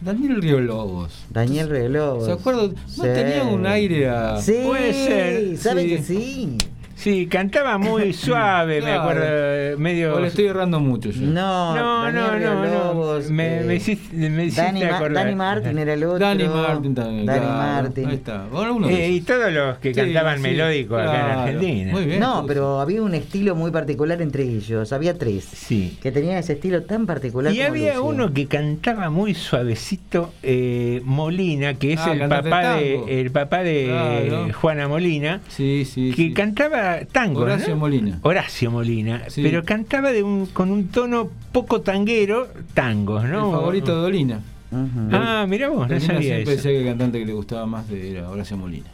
Daniel 0.00 0.42
Río 0.42 0.60
Lobos. 0.60 1.24
Daniel 1.30 1.68
Reloj. 1.70 2.24
¿Se 2.26 2.32
acuerdan? 2.32 2.74
¿No 2.96 3.02
tenía 3.04 3.44
un 3.44 3.66
aire 3.66 4.08
a.? 4.08 4.36
Sí, 4.40 4.56
Puede 4.64 4.92
ser, 4.92 5.56
¿sabe 5.56 5.82
sí. 5.82 5.88
que 5.88 6.02
sí? 6.02 6.58
Sí, 6.96 7.26
cantaba 7.26 7.76
muy 7.76 8.12
suave, 8.14 8.80
me 8.80 8.90
acuerdo, 8.92 9.22
eh, 9.26 9.74
medio... 9.78 10.16
O 10.16 10.20
le 10.20 10.28
estoy 10.28 10.46
errando 10.46 10.80
mucho 10.80 11.10
yo. 11.10 11.20
No, 11.26 11.76
No, 11.76 12.10
no, 12.10 12.38
no, 12.38 12.54
no. 12.54 12.64
Lobos, 12.64 13.30
Me, 13.30 13.58
eh, 13.60 13.64
me 13.64 13.74
hiciste, 13.76 14.16
me 14.16 14.44
hiciste 14.46 14.62
Dani, 14.62 14.80
Ma- 14.82 14.96
acordar. 14.96 15.24
Dani 15.24 15.34
Martin 15.36 15.78
era 15.78 15.92
el 15.92 16.04
otro. 16.04 16.18
Dani 16.26 16.44
Martin 16.48 16.94
también. 16.94 17.26
Dani 17.26 17.40
claro. 17.40 17.54
Martin. 17.82 18.06
Ahí 18.08 18.14
está. 18.14 18.46
Eh, 18.88 19.10
y 19.10 19.20
todos 19.20 19.52
los 19.52 19.78
que 19.78 19.92
Sí, 19.92 20.00
cantaban 20.00 20.36
sí, 20.38 20.42
melódico 20.42 20.96
acá 20.96 21.14
en. 21.14 21.38
Argentina. 21.38 21.92
Muy 21.92 22.04
bien. 22.06 22.18
No, 22.20 22.44
pero 22.46 22.80
había 22.80 23.02
un 23.02 23.14
estilo 23.14 23.54
muy 23.54 23.70
particular 23.70 24.20
entre 24.22 24.44
ellos. 24.44 24.90
Había 24.92 25.18
tres 25.18 25.44
Sí. 25.44 25.98
que 26.02 26.10
tenían 26.10 26.38
ese 26.38 26.54
estilo 26.54 26.82
tan 26.84 27.04
particular. 27.06 27.52
Y 27.52 27.56
como 27.58 27.68
había 27.68 27.94
Lucio. 27.96 28.04
uno 28.06 28.32
que 28.32 28.46
cantaba 28.46 29.10
muy 29.10 29.34
suavecito, 29.34 30.32
eh, 30.42 31.02
Molina, 31.04 31.74
que 31.74 31.92
es 31.92 32.00
Ah, 32.00 32.12
el, 32.14 32.28
papá 32.28 32.74
de 32.76 33.20
el 33.20 33.30
papá 33.30 33.62
de 33.62 33.84
Claro. 33.86 34.48
Juana 34.54 34.88
Molina, 34.88 35.40
Sí, 35.48 35.84
sí. 35.84 36.10
que 36.10 36.16
sí. 36.28 36.32
Cantaba 36.86 37.12
tango. 37.12 37.40
Horacio 37.40 37.74
¿no? 37.74 37.80
Molina. 37.80 38.18
Horacio 38.22 38.70
Molina, 38.70 39.24
Sí. 39.28 39.42
pero 39.42 39.62
cantaba 39.64 40.12
de 40.12 40.22
un, 40.22 40.46
con 40.46 40.70
un 40.70 40.88
tono 40.88 41.30
poco 41.52 41.80
tanguero, 41.80 42.48
tangos, 42.74 43.24
¿no? 43.24 43.46
El 43.50 43.56
favorito 43.56 43.94
de 43.96 44.02
Dolina. 44.02 44.40
Ah, 45.12 45.46
mirá 45.48 45.68
vos, 45.68 45.88
no 45.88 46.00
sabía 46.00 46.20
siempre 46.20 46.42
eso. 46.42 46.50
decía 46.50 46.70
que 46.72 46.80
el 46.80 46.86
cantante 46.86 47.18
que 47.18 47.26
le 47.26 47.32
gustaba 47.32 47.66
más 47.66 47.88
de- 47.88 48.10
era 48.12 48.28
Horacio 48.28 48.56
Molina. 48.56 48.86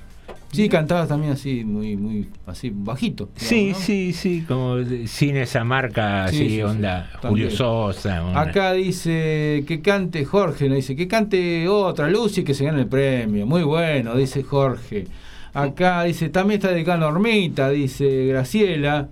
Sí, 0.53 0.68
cantaba 0.68 1.07
también 1.07 1.32
así, 1.32 1.64
muy, 1.64 1.97
muy, 1.97 2.28
así, 2.47 2.70
bajito. 2.74 3.30
Sí, 3.36 3.72
sí, 3.74 4.12
sí, 4.12 4.45
como 4.47 4.76
sin 5.07 5.38
esa 5.38 5.64
marca 5.64 6.28
Sí, 6.28 6.36
así, 6.36 6.45
sí, 6.51 6.55
sí, 6.57 6.62
onda 6.62 7.11
también. 7.22 7.47
Julio 7.49 7.51
Sosa. 7.57 8.22
onda. 8.22 8.38
Acá 8.43 8.74
dice 8.74 9.64
que 9.66 9.80
cante 9.80 10.26
Jorge, 10.26 10.68
no 10.68 10.74
dice 10.74 10.95
que 10.95 11.09
cante 11.09 11.66
otra 11.68 12.11
Lucy 12.11 12.45
que 12.45 12.53
se 12.53 12.66
gane 12.66 12.80
el 12.80 12.86
premio. 12.86 13.47
Muy 13.47 13.62
bueno, 13.62 14.14
dice 14.14 14.43
Jorge. 14.43 15.07
Acá 15.55 16.05
dice, 16.05 16.29
también 16.31 16.59
está 16.61 16.73
dedicada 16.73 16.97
a 16.97 17.01
Normita, 17.13 17.71
dice 17.71 18.27
Graciela. 18.27 19.09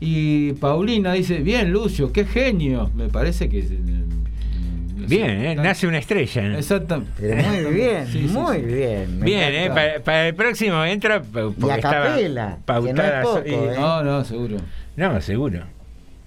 Y 0.00 0.52
Paulina 0.54 1.12
dice, 1.12 1.38
bien 1.38 1.70
Lucio, 1.70 2.12
qué 2.12 2.24
genio. 2.24 2.90
Me 2.94 3.08
parece 3.08 3.48
que... 3.48 3.60
eh, 3.60 5.06
Bien, 5.06 5.30
¿eh? 5.44 5.54
nace 5.54 5.86
una 5.86 5.98
estrella. 5.98 6.56
Exactamente. 6.58 7.12
Pero 7.20 7.36
muy 7.64 7.74
bien, 7.74 8.06
Sí, 8.06 8.26
sí, 8.28 8.34
muy 8.34 8.56
sí. 8.56 8.62
bien. 8.62 9.20
Bien, 9.20 9.54
¿eh? 9.54 9.68
Para, 9.68 10.00
para 10.00 10.28
el 10.28 10.34
próximo 10.34 10.82
entra 10.84 11.22
porque 11.22 11.66
Y 11.66 11.70
a 11.70 11.78
capela, 11.78 12.58
que 12.66 12.72
no 12.72 12.88
es 12.88 12.94
pautada. 12.94 13.22
poco, 13.22 13.42
y- 13.46 13.52
¿eh? 13.52 13.74
No, 13.78 14.02
no, 14.02 14.24
seguro. 14.24 14.56
No, 14.96 15.20
seguro. 15.20 15.60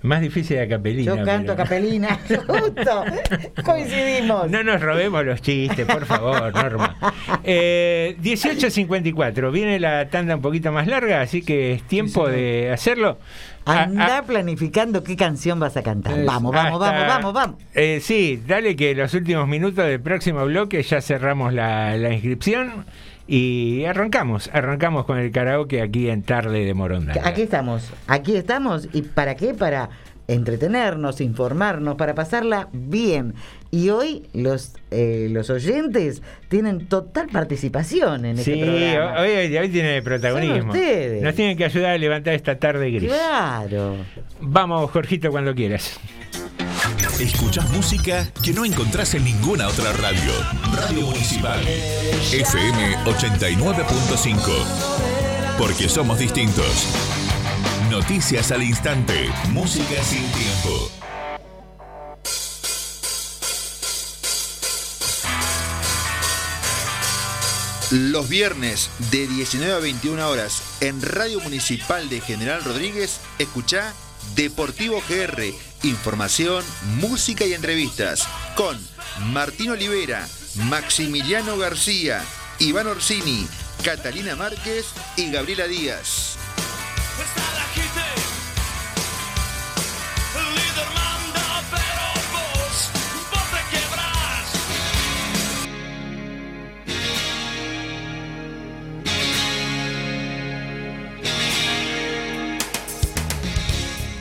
Más 0.08 0.22
difícil 0.22 0.58
de 0.58 0.68
capelina. 0.68 1.16
Yo 1.16 1.24
canto 1.24 1.52
a 1.52 1.56
capelina, 1.56 2.18
justo. 2.28 3.04
Coincidimos. 3.64 4.50
No 4.50 4.64
nos 4.64 4.82
robemos 4.82 5.26
los 5.26 5.42
chistes, 5.42 5.86
por 5.86 6.06
favor, 6.06 6.54
Norma. 6.54 6.96
Eh, 7.44 8.18
18.54, 8.22 9.52
viene 9.52 9.80
la 9.80 10.10
tanda 10.10 10.36
un 10.36 10.42
poquito 10.42 10.72
más 10.72 10.88
larga, 10.88 11.22
así 11.22 11.42
que 11.42 11.74
es 11.74 11.84
tiempo 11.84 12.28
de 12.28 12.72
hacerlo. 12.72 13.20
Ah, 13.66 13.84
Anda 13.84 14.18
ah, 14.20 14.24
planificando 14.24 15.04
qué 15.04 15.16
canción 15.16 15.60
vas 15.60 15.76
a 15.78 15.84
cantar. 15.84 16.24
Vamos, 16.26 16.54
vamos, 16.54 16.82
hasta- 16.82 16.92
vamos, 17.08 17.08
vamos, 17.08 17.34
vamos. 17.34 17.56
eh, 17.74 18.00
sí, 18.02 18.42
dale 18.48 18.76
que 18.76 18.96
los 18.96 19.14
últimos 19.14 19.48
minutos 19.48 19.86
del 19.86 20.00
próximo 20.00 20.46
bloque 20.46 20.82
ya 20.84 21.02
cerramos 21.02 21.54
la, 21.54 21.96
la 21.98 22.14
inscripción 22.14 22.86
y 23.28 23.84
arrancamos, 23.86 24.50
arrancamos 24.54 25.06
con 25.06 25.18
el 25.20 25.32
karaoke 25.32 25.82
aquí 25.82 26.10
en 26.10 26.24
Tarde 26.24 26.64
de 26.66 26.74
Morondanga. 26.74 27.28
Aquí 27.28 27.42
estamos, 27.42 27.92
aquí 28.08 28.36
estamos. 28.36 28.88
¿Y 28.94 29.02
para 29.02 29.36
qué? 29.36 29.54
Para 29.54 29.90
entretenernos, 30.30 31.22
informarnos, 31.22 31.96
para 31.96 32.14
pasarla 32.14 32.68
bien. 32.74 33.34
Y 33.72 33.90
hoy 33.90 34.24
los, 34.34 34.74
eh, 34.92 35.28
los 35.32 35.50
oyentes 35.50 36.22
tienen 36.50 36.88
total 36.88 37.28
participación 37.28 38.26
en 38.26 38.38
este 38.40 38.54
Sí, 38.56 38.62
programa. 38.62 39.22
hoy, 39.22 39.30
hoy, 39.30 39.58
hoy 39.58 39.70
tiene 39.70 40.02
protagonismo. 40.02 40.58
Son 40.60 40.70
ustedes. 40.70 41.22
Nos 41.24 41.36
tienen 41.36 41.58
que 41.58 41.66
ayudar 41.66 41.92
a 41.92 41.98
levantar 41.98 42.34
esta 42.34 42.58
tarde 42.58 42.92
gris. 42.92 43.10
Claro. 43.10 43.96
Vamos, 44.40 44.90
Jorgito, 44.92 45.32
cuando 45.32 45.54
quieras. 45.56 46.00
Escuchás 47.20 47.70
música 47.72 48.32
que 48.44 48.54
no 48.54 48.64
encontrás 48.64 49.16
en 49.16 49.24
ninguna 49.24 49.68
otra 49.68 49.92
radio. 49.94 50.32
Radio 50.74 51.08
Municipal. 51.08 51.60
FM 52.32 52.98
89.5. 53.06 54.38
Porque 55.58 55.90
somos 55.90 56.20
distintos. 56.20 56.88
Noticias 57.90 58.52
al 58.52 58.62
instante. 58.64 59.30
Música 59.50 60.04
sin 60.04 60.24
tiempo. 60.32 60.92
Los 67.92 68.28
viernes 68.28 68.90
de 69.12 69.28
19 69.28 69.74
a 69.74 69.80
21 69.80 70.30
horas 70.30 70.62
en 70.82 71.02
Radio 71.02 71.40
Municipal 71.40 72.10
de 72.10 72.20
General 72.22 72.64
Rodríguez, 72.64 73.20
escuchá 73.40 73.94
Deportivo 74.36 75.02
GR 75.08 75.67
información, 75.84 76.64
música 77.00 77.46
y 77.46 77.54
entrevistas 77.54 78.28
con 78.56 78.78
Martín 79.32 79.72
Olivera, 79.72 80.28
Maximiliano 80.66 81.58
García, 81.58 82.24
Iván 82.60 82.88
Orsini, 82.88 83.48
Catalina 83.84 84.36
Márquez 84.36 84.86
y 85.16 85.32
Gabriela 85.32 85.68
Díaz. 85.68 86.38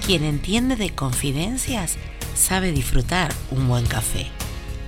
Quien 0.06 0.22
entiende 0.22 0.76
de 0.76 0.94
confidencias 0.94 1.96
sabe 2.36 2.70
disfrutar 2.70 3.34
un 3.50 3.66
buen 3.66 3.84
café. 3.86 4.28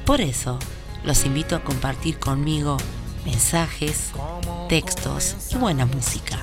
Por 0.06 0.20
eso, 0.20 0.60
los 1.02 1.24
invito 1.24 1.56
a 1.56 1.64
compartir 1.64 2.20
conmigo 2.20 2.76
mensajes, 3.24 4.12
textos 4.68 5.34
y 5.50 5.56
buena 5.56 5.86
música. 5.86 6.38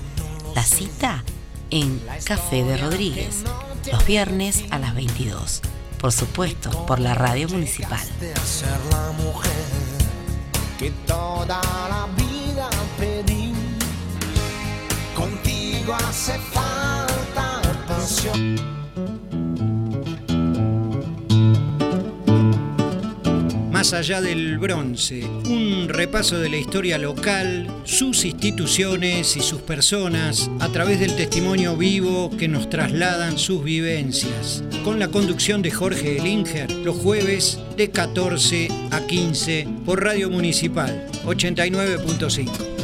La 0.56 0.64
cita 0.64 1.24
en 1.70 2.02
Café 2.26 2.66
de 2.66 2.76
Rodríguez, 2.76 3.46
los 3.90 4.06
viernes 4.06 4.66
a 4.72 4.78
las 4.78 4.94
22. 4.94 5.62
Por 5.98 6.12
supuesto, 6.12 6.86
por 6.86 7.00
la 7.00 7.16
radio 7.16 7.48
municipal. 7.48 8.06
Más 23.72 23.94
allá 23.94 24.22
del 24.22 24.60
bronce, 24.60 25.24
un 25.26 25.88
repaso 25.90 26.38
de 26.38 26.50
la 26.50 26.58
historia 26.58 27.00
local, 27.00 27.68
sus 27.84 28.26
instituciones 28.26 29.36
y 29.36 29.42
sus 29.42 29.62
personas 29.62 30.52
a 30.60 30.68
través 30.70 31.00
del 31.00 31.16
testimonio 31.16 31.78
vivo 31.78 32.30
que 32.38 32.48
nos 32.48 32.70
trasladan 32.70 33.40
sus 33.40 33.64
vivencias. 33.64 34.64
Con 34.84 35.00
la 35.00 35.08
conducción 35.08 35.64
de 35.64 35.72
Jorge 35.72 36.18
Elinger, 36.18 36.72
los 36.72 36.98
jueves 36.98 37.60
de 37.76 37.90
14 37.90 38.68
a 38.92 39.02
15 39.08 39.68
por 39.84 40.04
Radio 40.04 40.30
Municipal 40.30 41.08
89.5. 41.26 42.75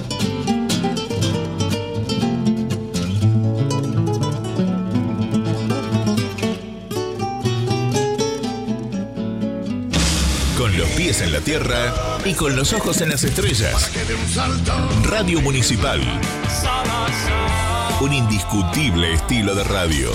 en 11.19 11.33
la 11.33 11.41
tierra 11.41 11.93
y 12.23 12.33
con 12.33 12.55
los 12.55 12.71
ojos 12.71 13.01
en 13.01 13.09
las 13.09 13.25
estrellas. 13.25 13.91
Radio 15.03 15.41
Municipal. 15.41 15.99
Un 17.99 18.13
indiscutible 18.13 19.11
estilo 19.13 19.53
de 19.53 19.65
radio. 19.65 20.09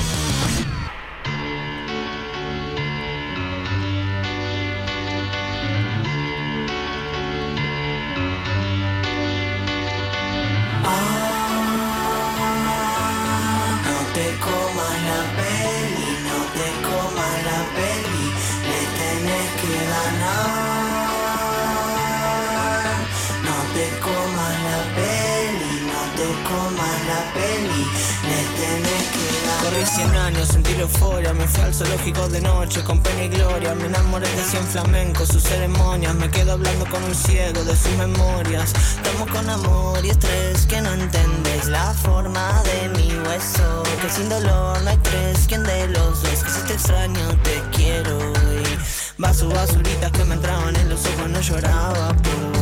Enamoré 34.76 35.06
de 35.06 35.16
100 35.16 35.16
flamencos, 35.16 35.28
sus 35.28 35.42
ceremonias, 35.42 36.14
me 36.14 36.30
quedo 36.30 36.52
hablando 36.52 36.86
con 36.86 37.02
un 37.02 37.14
ciego 37.14 37.64
de 37.64 37.76
sus 37.76 37.92
memorias, 37.92 38.72
tomo 39.02 39.26
con 39.32 39.48
amor 39.48 40.04
y 40.04 40.10
estrés 40.10 40.66
que 40.66 40.80
no 40.80 40.92
entendés 40.92 41.66
la 41.68 41.94
forma 41.94 42.62
de 42.64 42.88
mi 42.90 43.14
hueso, 43.26 43.82
que 44.00 44.08
sin 44.10 44.28
dolor 44.28 44.82
no 44.82 44.90
hay 44.90 44.98
tres, 44.98 45.46
quien 45.48 45.62
de 45.62 45.88
los 45.88 46.22
dos, 46.22 46.42
que 46.44 46.50
si 46.50 46.60
te 46.66 46.72
extraño 46.74 47.26
te 47.42 47.62
quiero 47.74 48.18
y 48.18 48.78
vaso 49.18 49.48
basuritas 49.48 50.12
que 50.12 50.24
me 50.24 50.34
entraban 50.34 50.76
en 50.76 50.88
los 50.88 51.00
ojos, 51.06 51.30
no 51.30 51.40
lloraba 51.40 52.08
por 52.08 52.56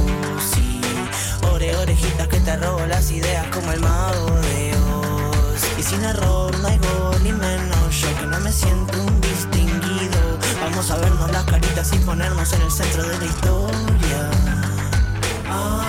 y 0.56 1.46
ore 1.46 1.76
orejitas 1.76 2.28
que 2.28 2.40
te 2.40 2.56
robo 2.56 2.86
las 2.86 3.10
ideas 3.10 3.46
como 3.48 3.72
el 3.72 3.80
mago 3.80 4.30
de 4.40 4.72
Oz. 4.76 5.78
Y 5.78 5.82
sin 5.82 6.02
error 6.04 6.56
no 6.58 6.68
hay 6.68 6.78
gol 6.78 7.22
ni 7.22 7.32
menos 7.32 8.00
yo 8.00 8.08
que 8.18 8.26
no 8.26 8.40
me 8.40 8.52
siento 8.52 9.00
un 9.00 9.20
distinguido. 9.20 10.13
Vamos 10.64 10.90
a 10.90 10.96
vernos 10.96 11.30
las 11.30 11.44
caritas 11.44 11.92
y 11.92 11.98
ponernos 11.98 12.50
en 12.54 12.62
el 12.62 12.70
centro 12.70 13.06
de 13.06 13.18
la 13.18 13.24
historia. 13.26 14.30
Ah, 15.46 15.84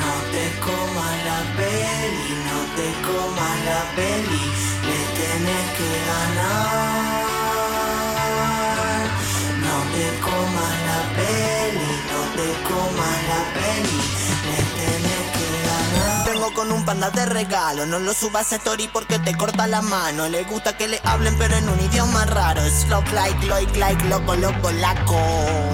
no 0.00 0.12
te 0.32 0.44
comas 0.64 1.16
la 1.28 1.40
peli, 1.58 2.40
no 2.48 2.58
te 2.74 2.88
comas 3.04 3.56
la 3.68 3.80
peli, 3.96 4.44
le 4.88 4.98
tenés 5.20 5.66
que 5.76 5.88
ganar. 6.08 7.24
No 9.60 9.76
te 9.92 10.06
comas 10.24 10.76
la 10.88 11.00
peli, 11.18 11.92
no 12.10 12.20
te 12.38 12.48
comas 12.64 13.18
la 13.28 13.40
peli, 13.60 14.00
con 16.64 16.72
un 16.72 16.84
panda 16.86 17.10
de 17.10 17.26
regalo, 17.26 17.84
no 17.84 17.98
lo 17.98 18.14
subas 18.14 18.52
a 18.52 18.56
story 18.56 18.88
porque 18.88 19.18
te 19.18 19.36
corta 19.36 19.66
la 19.66 19.82
mano. 19.82 20.28
Le 20.28 20.44
gusta 20.44 20.74
que 20.76 20.88
le 20.88 20.98
hablen 21.04 21.36
pero 21.36 21.56
en 21.56 21.68
un 21.68 21.78
idioma 21.78 22.24
raro. 22.24 22.62
Slop 22.62 23.06
like, 23.12 23.46
like, 23.46 23.78
like, 23.78 24.02
loco, 24.08 24.34
loco, 24.34 24.70
laco. 24.72 25.20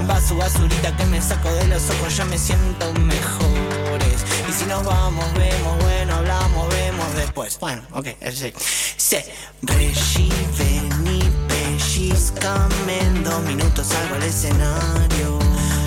Vaso 0.06 0.36
basurita 0.36 0.96
que 0.96 1.04
me 1.06 1.22
saco 1.22 1.52
de 1.52 1.68
los 1.68 1.88
ojos, 1.90 2.16
ya 2.16 2.24
me 2.24 2.36
siento 2.36 2.92
mejores. 2.94 4.24
Y 4.48 4.52
si 4.52 4.64
nos 4.66 4.84
vamos, 4.84 5.24
vemos, 5.34 5.78
bueno, 5.80 6.16
hablamos, 6.16 6.68
vemos 6.70 7.14
después. 7.14 7.58
Bueno, 7.60 7.82
ok, 7.92 8.08
sí. 8.32 8.52
Se 8.96 9.32
Reggie, 9.62 10.32
vení, 10.58 11.22
pellizcame 11.46 12.98
en 13.00 13.22
dos 13.22 13.40
minutos 13.42 13.86
salgo 13.86 14.16
al 14.16 14.22
escenario. 14.24 15.38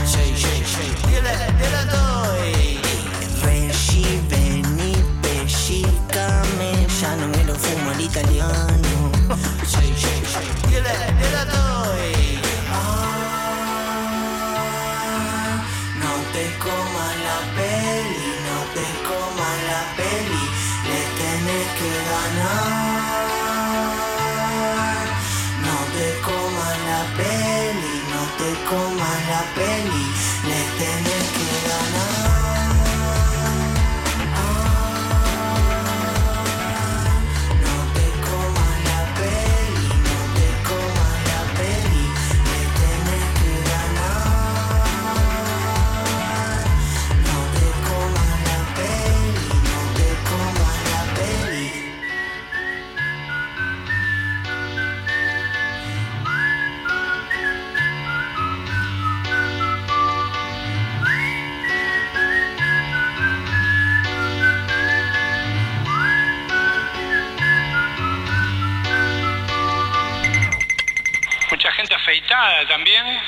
Sí, 0.05 0.33
sí, 0.37 0.63
sí. 0.65 1.07
Dile, 1.07 1.35
dile 1.59 2.02
italiano. 8.03 9.11
Sí, 9.65 9.93
sí, 9.95 10.13
sí. 10.31 10.45
Dile, 10.67 10.95
dile 11.19 11.43
doy. 11.51 12.11
Ah, 12.71 13.93
no 16.01 16.13
te 16.33 16.45
comas 16.63 17.15
la 17.27 17.39
peli, 17.57 18.29
no 18.47 18.57
te 18.75 18.85
comas 19.07 19.57
la 19.69 19.81
peli, 19.97 20.43
le 20.89 21.01
tenés 21.19 21.67
que 21.79 21.91
ganar. 22.11 23.23
No 25.65 25.77
te 25.95 26.07
comas 26.27 26.77
la 26.91 27.01
peli, 27.19 27.95
no 28.13 28.21
te 28.39 28.49
comas 28.69 29.19
la 29.31 29.41
peli, 29.57 30.02
también. 72.67 73.21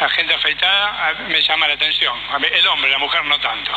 la 0.00 0.08
gente 0.08 0.34
afeitada 0.34 1.14
me 1.28 1.40
llama 1.42 1.68
la 1.68 1.74
atención. 1.74 2.18
El 2.52 2.66
hombre, 2.68 2.90
la 2.90 2.98
mujer 2.98 3.24
no 3.24 3.38
tanto. 3.38 3.72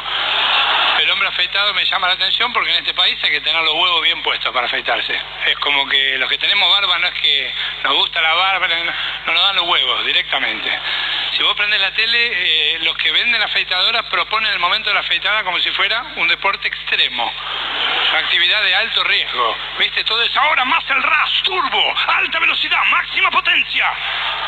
El 1.00 1.12
hombre 1.12 1.28
afeitado 1.28 1.74
me 1.74 1.84
llama 1.86 2.08
la 2.08 2.14
atención 2.14 2.54
porque 2.54 2.72
en 2.72 2.78
este 2.78 2.94
país 2.94 3.20
hay 3.22 3.32
que 3.32 3.42
tener 3.42 3.62
los 3.62 3.74
huevos 3.74 4.02
bien 4.02 4.24
puestos 4.24 4.54
para 4.54 4.66
afeitarse. 4.66 5.20
Es 5.46 5.56
como 5.58 5.88
que 5.88 6.18
los 6.18 6.30
que 6.30 6.38
tenemos 6.38 6.70
barba 6.72 6.98
no 7.00 7.08
es 7.08 7.14
que 7.22 7.54
nos 7.84 7.96
gusta 7.96 8.22
la 8.22 8.34
barba, 8.34 8.68
no 8.68 9.34
nos 9.34 9.42
dan 9.44 9.56
los 9.58 9.66
huevos 9.66 10.06
directamente. 10.06 10.80
Si 11.36 11.44
vos 11.44 11.54
prendés 11.54 11.82
la 11.82 11.92
tele, 11.92 12.32
eh, 12.32 12.80
los 12.84 12.96
que 12.96 13.12
venden 13.12 13.42
afeitadoras 13.42 14.06
proponen 14.06 14.54
el 14.54 14.60
momento 14.60 14.90
de 14.90 14.94
la 14.94 15.02
afeitada 15.02 15.44
como 15.44 15.60
si 15.60 15.70
fuera 15.72 16.02
un 16.16 16.30
deporte 16.30 16.70
extremo. 16.70 17.30
Actividad 18.16 18.64
de 18.64 18.74
alto 18.74 19.04
riesgo. 19.04 19.58
¿Viste? 19.78 20.06
Todo 20.06 20.24
es 20.24 20.34
ahora 20.38 20.64
más 20.64 20.82
el 20.90 21.04
RAS, 21.04 21.44
turbo, 21.44 21.94
alta 22.08 22.40
velocidad, 22.40 22.82
máxima 22.86 23.30
potencia. 23.32 23.86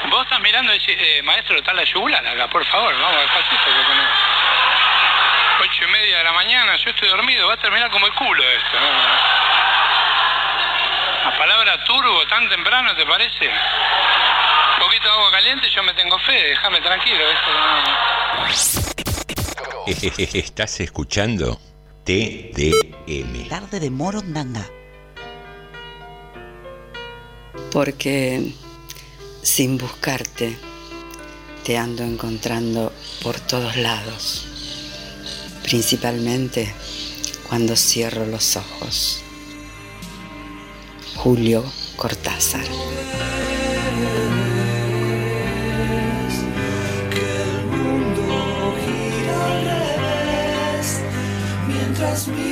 Vos 0.06 0.24
estás 0.24 0.40
mirando 0.40 0.74
y 0.74 0.80
decís, 0.80 0.96
eh, 0.98 1.22
maestro, 1.24 1.58
está 1.58 1.74
la 1.74 1.84
yugular 1.84 2.26
acá, 2.26 2.48
por 2.48 2.66
favor, 2.66 2.98
vamos 2.98 3.22
despacito 3.22 3.66
que 3.66 3.84
con 3.84 3.98
Ocho 5.60 5.84
y 5.84 5.88
media 5.88 6.20
de 6.20 6.24
la 6.24 6.32
mañana, 6.32 6.76
yo 6.78 6.90
estoy 6.92 7.10
dormido, 7.10 7.48
va 7.48 7.56
a 7.56 7.58
terminar 7.58 7.90
como 7.90 8.06
el 8.06 8.14
culo 8.14 8.44
esto. 8.44 8.78
La 11.26 11.38
palabra 11.38 11.84
turbo 11.84 12.26
tan 12.28 12.48
temprano, 12.48 12.96
¿te 12.96 13.06
parece? 13.06 13.52
De 15.04 15.10
agua 15.10 15.30
caliente, 15.30 15.68
yo 15.76 15.84
me 15.84 15.94
tengo 15.94 16.18
fe, 16.18 16.34
déjame 16.34 16.82
tranquilo. 16.82 17.24
Esto 17.30 17.54
no... 19.86 20.34
Estás 20.34 20.80
escuchando 20.80 21.60
TDM. 22.04 23.48
Tarde 23.48 23.80
de 23.80 23.92
Morondanga. 23.92 24.68
Porque 27.72 28.54
sin 29.44 29.78
buscarte 29.78 30.58
te 31.64 31.78
ando 31.78 32.02
encontrando 32.04 32.92
por 33.22 33.40
todos 33.40 33.76
lados, 33.76 34.48
principalmente 35.62 36.74
cuando 37.48 37.76
cierro 37.76 38.26
los 38.26 38.56
ojos. 38.56 39.24
Julio 41.18 41.64
Cortázar. 41.98 42.66
Mientras 51.98 52.28
miras 52.28 52.47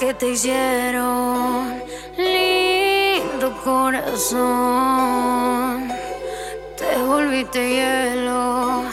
que 0.00 0.14
te 0.14 0.30
hicieron? 0.30 1.82
Lindo 2.16 3.52
corazón, 3.62 4.38
te 6.78 6.96
volviste 7.02 7.60
hielo. 7.68 8.84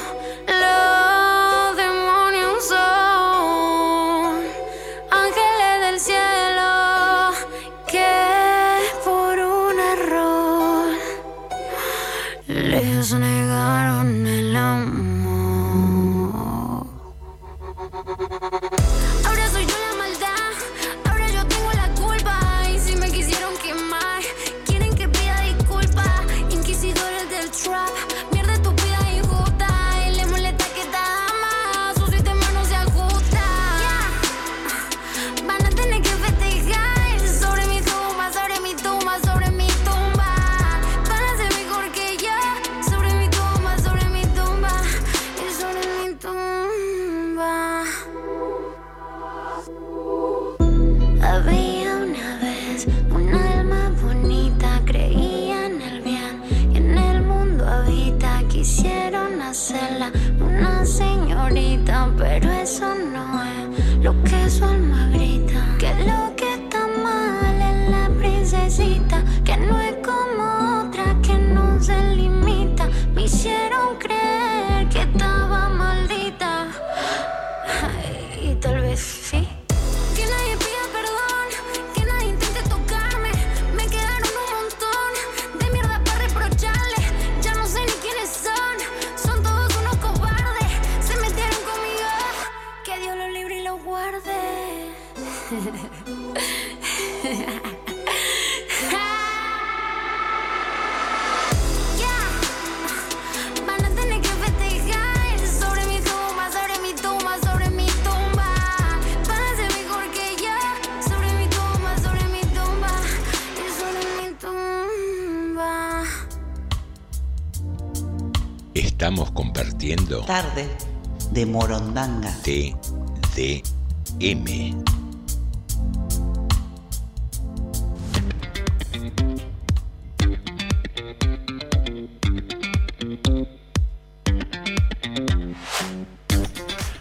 TDM. 122.56 124.48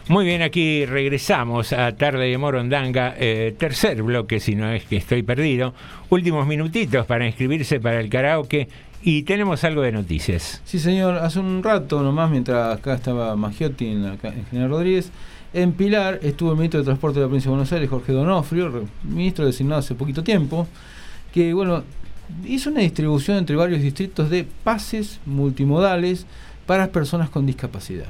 Muy 0.09 0.25
bien, 0.25 0.43
aquí 0.43 0.87
regresamos 0.87 1.73
a 1.73 1.97
Tarde 1.97 2.29
de 2.29 2.39
Morondanga, 2.39 3.15
eh, 3.19 3.55
tercer 3.59 4.03
bloque, 4.03 4.39
si 4.39 4.55
no 4.55 4.71
es 4.71 4.85
que 4.85 4.97
estoy 4.97 5.25
perdido. 5.25 5.75
Últimos 6.11 6.47
minutitos 6.47 7.07
para 7.07 7.27
inscribirse 7.27 7.81
para 7.81 7.99
el 7.99 8.09
karaoke 8.09 8.69
y 9.03 9.23
tenemos 9.25 9.65
algo 9.65 9.83
de 9.83 9.91
noticias. 9.91 10.63
Sí, 10.65 10.79
señor. 10.79 11.17
Hace 11.17 11.41
un 11.41 11.61
rato 11.63 12.03
nomás, 12.03 12.31
mientras 12.31 12.79
acá 12.79 12.95
estaba 12.95 13.35
Maggiotti 13.35 13.89
en, 13.89 14.05
la, 14.05 14.17
ca- 14.17 14.29
en 14.29 14.47
General 14.47 14.71
Rodríguez, 14.71 15.11
en 15.57 15.73
Pilar 15.73 16.21
estuvo 16.23 16.51
el 16.51 16.57
ministro 16.57 16.81
de 16.81 16.85
Transporte 16.85 17.19
de 17.19 17.25
la 17.25 17.29
Provincia 17.29 17.49
de 17.49 17.57
Buenos 17.57 17.73
Aires, 17.73 17.89
Jorge 17.89 18.13
Donofrio, 18.13 18.85
ministro 19.03 19.47
designado 19.47 19.81
hace 19.81 19.95
poquito 19.95 20.23
tiempo, 20.23 20.69
que, 21.33 21.55
bueno, 21.55 21.83
hizo 22.45 22.69
una 22.69 22.81
distribución 22.81 23.39
entre 23.39 23.57
varios 23.57 23.81
distritos 23.81 24.29
de 24.29 24.47
pases 24.65 25.19
multimodales 25.25 26.27
para 26.67 26.83
las 26.85 26.89
personas 26.91 27.31
con 27.31 27.47
discapacidad. 27.47 28.05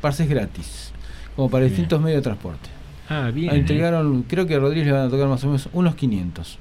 Pases 0.00 0.28
gratis, 0.28 0.92
como 1.34 1.50
para 1.50 1.64
Bien. 1.64 1.72
distintos 1.72 2.00
medios 2.00 2.18
de 2.18 2.22
transporte. 2.22 2.68
Ah, 3.08 3.32
bien. 3.34 3.50
Ah, 3.50 3.56
Entregaron, 3.56 4.22
creo 4.22 4.46
que 4.46 4.54
a 4.54 4.60
Rodríguez 4.60 4.86
le 4.86 4.92
van 4.92 5.08
a 5.08 5.10
tocar 5.10 5.26
más 5.26 5.42
o 5.42 5.48
menos 5.48 5.68
unos 5.72 5.96
500. 5.96 6.58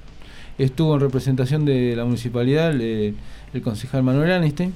Estuvo 0.58 0.96
en 0.96 1.02
representación 1.02 1.66
de 1.66 1.96
la 1.96 2.04
municipalidad 2.04 2.72
el, 2.72 3.16
el 3.54 3.62
concejal 3.62 4.02
Manuel 4.02 4.32
Aniste 4.32 4.72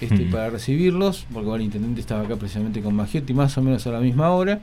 este, 0.00 0.24
Mm. 0.26 0.30
para 0.30 0.50
recibirlos, 0.50 1.26
porque 1.32 1.46
bueno, 1.46 1.56
el 1.56 1.62
intendente 1.66 2.00
estaba 2.00 2.22
acá 2.22 2.36
precisamente 2.36 2.80
con 2.80 2.94
Magiotti 2.94 3.34
más 3.34 3.56
o 3.58 3.62
menos 3.62 3.86
a 3.86 3.90
la 3.92 4.00
misma 4.00 4.30
hora. 4.30 4.60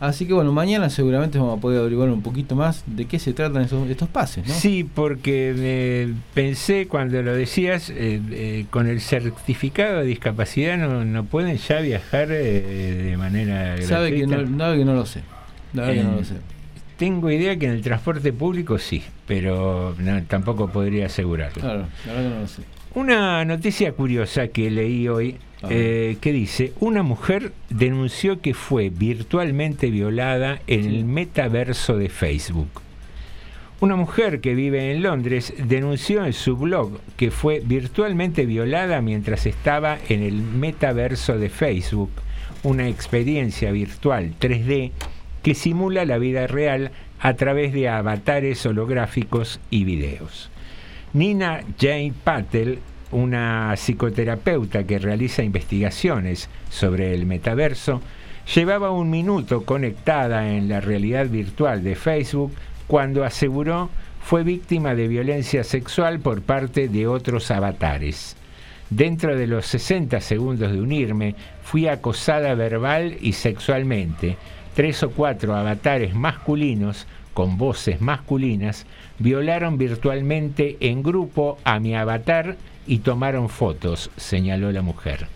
Así 0.00 0.26
que 0.26 0.32
bueno, 0.32 0.50
mañana 0.52 0.90
seguramente 0.90 1.38
vamos 1.38 1.58
a 1.58 1.60
poder 1.60 1.78
averiguar 1.78 2.08
un 2.08 2.22
poquito 2.22 2.56
más 2.56 2.82
de 2.86 3.04
qué 3.04 3.20
se 3.20 3.32
tratan 3.32 3.62
esos, 3.62 3.88
estos 3.88 4.08
pases, 4.08 4.44
¿no? 4.48 4.52
Sí, 4.52 4.82
porque 4.82 5.54
eh, 5.56 6.12
pensé 6.34 6.88
cuando 6.88 7.22
lo 7.22 7.32
decías, 7.36 7.88
eh, 7.90 8.20
eh, 8.32 8.66
con 8.70 8.88
el 8.88 9.00
certificado 9.00 10.00
de 10.00 10.06
discapacidad 10.06 10.76
no, 10.76 11.04
no 11.04 11.24
pueden 11.24 11.56
ya 11.56 11.78
viajar 11.78 12.28
eh, 12.32 13.10
de 13.10 13.16
manera 13.16 13.80
Sabe 13.82 14.12
que, 14.12 14.26
no, 14.26 14.58
sabe 14.58 14.78
que 14.78 14.84
no 14.84 14.94
lo 14.94 15.06
sé. 15.06 15.20
La 15.72 15.82
verdad 15.82 16.02
que 16.02 16.08
no 16.08 16.16
lo 16.16 16.24
sé. 16.24 16.34
Tengo 16.96 17.30
idea 17.30 17.56
que 17.56 17.66
en 17.66 17.72
el 17.72 17.82
transporte 17.82 18.32
público 18.32 18.78
sí, 18.78 19.04
pero 19.28 19.94
no, 20.00 20.20
tampoco 20.24 20.68
podría 20.68 21.06
asegurarlo. 21.06 21.62
Claro, 21.62 21.86
la 22.06 22.12
verdad 22.12 22.28
que 22.28 22.34
no 22.34 22.40
lo 22.40 22.48
sé. 22.48 22.62
Una 22.94 23.42
noticia 23.46 23.92
curiosa 23.92 24.48
que 24.48 24.70
leí 24.70 25.08
hoy 25.08 25.36
eh, 25.70 26.18
que 26.20 26.30
dice, 26.30 26.74
una 26.78 27.02
mujer 27.02 27.52
denunció 27.70 28.42
que 28.42 28.52
fue 28.52 28.90
virtualmente 28.90 29.90
violada 29.90 30.60
en 30.66 30.84
el 30.84 31.06
metaverso 31.06 31.96
de 31.96 32.10
Facebook. 32.10 32.68
Una 33.80 33.96
mujer 33.96 34.42
que 34.42 34.54
vive 34.54 34.92
en 34.92 35.02
Londres 35.02 35.54
denunció 35.56 36.26
en 36.26 36.34
su 36.34 36.58
blog 36.58 37.00
que 37.16 37.30
fue 37.30 37.62
virtualmente 37.64 38.44
violada 38.44 39.00
mientras 39.00 39.46
estaba 39.46 39.98
en 40.10 40.22
el 40.22 40.34
metaverso 40.34 41.38
de 41.38 41.48
Facebook, 41.48 42.10
una 42.62 42.88
experiencia 42.88 43.72
virtual 43.72 44.34
3D 44.38 44.90
que 45.42 45.54
simula 45.54 46.04
la 46.04 46.18
vida 46.18 46.46
real 46.46 46.90
a 47.20 47.34
través 47.34 47.72
de 47.72 47.88
avatares 47.88 48.66
holográficos 48.66 49.60
y 49.70 49.84
videos. 49.84 50.51
Nina 51.14 51.60
Jane 51.78 52.14
Patel, 52.24 52.78
una 53.10 53.74
psicoterapeuta 53.76 54.84
que 54.84 54.98
realiza 54.98 55.42
investigaciones 55.42 56.48
sobre 56.70 57.12
el 57.12 57.26
metaverso, 57.26 58.00
llevaba 58.54 58.90
un 58.90 59.10
minuto 59.10 59.64
conectada 59.66 60.48
en 60.48 60.70
la 60.70 60.80
realidad 60.80 61.26
virtual 61.26 61.84
de 61.84 61.96
Facebook 61.96 62.52
cuando 62.86 63.24
aseguró 63.24 63.90
fue 64.22 64.42
víctima 64.42 64.94
de 64.94 65.08
violencia 65.08 65.64
sexual 65.64 66.20
por 66.20 66.40
parte 66.40 66.88
de 66.88 67.06
otros 67.06 67.50
avatares. 67.50 68.36
Dentro 68.88 69.36
de 69.36 69.46
los 69.46 69.66
60 69.66 70.18
segundos 70.22 70.72
de 70.72 70.80
unirme, 70.80 71.34
fui 71.62 71.88
acosada 71.88 72.54
verbal 72.54 73.18
y 73.20 73.32
sexualmente. 73.32 74.38
Tres 74.74 75.02
o 75.02 75.10
cuatro 75.10 75.54
avatares 75.54 76.14
masculinos, 76.14 77.06
con 77.34 77.58
voces 77.58 78.00
masculinas, 78.00 78.86
violaron 79.22 79.78
virtualmente 79.78 80.76
en 80.80 81.02
grupo 81.02 81.58
a 81.64 81.78
mi 81.78 81.94
avatar 81.94 82.56
y 82.86 82.98
tomaron 82.98 83.48
fotos, 83.48 84.10
señaló 84.16 84.72
la 84.72 84.82
mujer. 84.82 85.28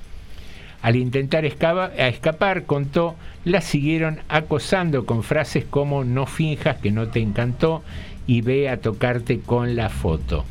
Al 0.82 0.96
intentar 0.96 1.44
escapar, 1.44 2.64
contó, 2.64 3.16
la 3.44 3.60
siguieron 3.60 4.20
acosando 4.28 5.06
con 5.06 5.22
frases 5.22 5.64
como 5.64 6.04
no 6.04 6.26
finjas 6.26 6.76
que 6.76 6.90
no 6.90 7.08
te 7.08 7.20
encantó 7.20 7.82
y 8.26 8.42
ve 8.42 8.68
a 8.68 8.76
tocarte 8.78 9.40
con 9.40 9.76
la 9.76 9.88
foto. 9.88 10.44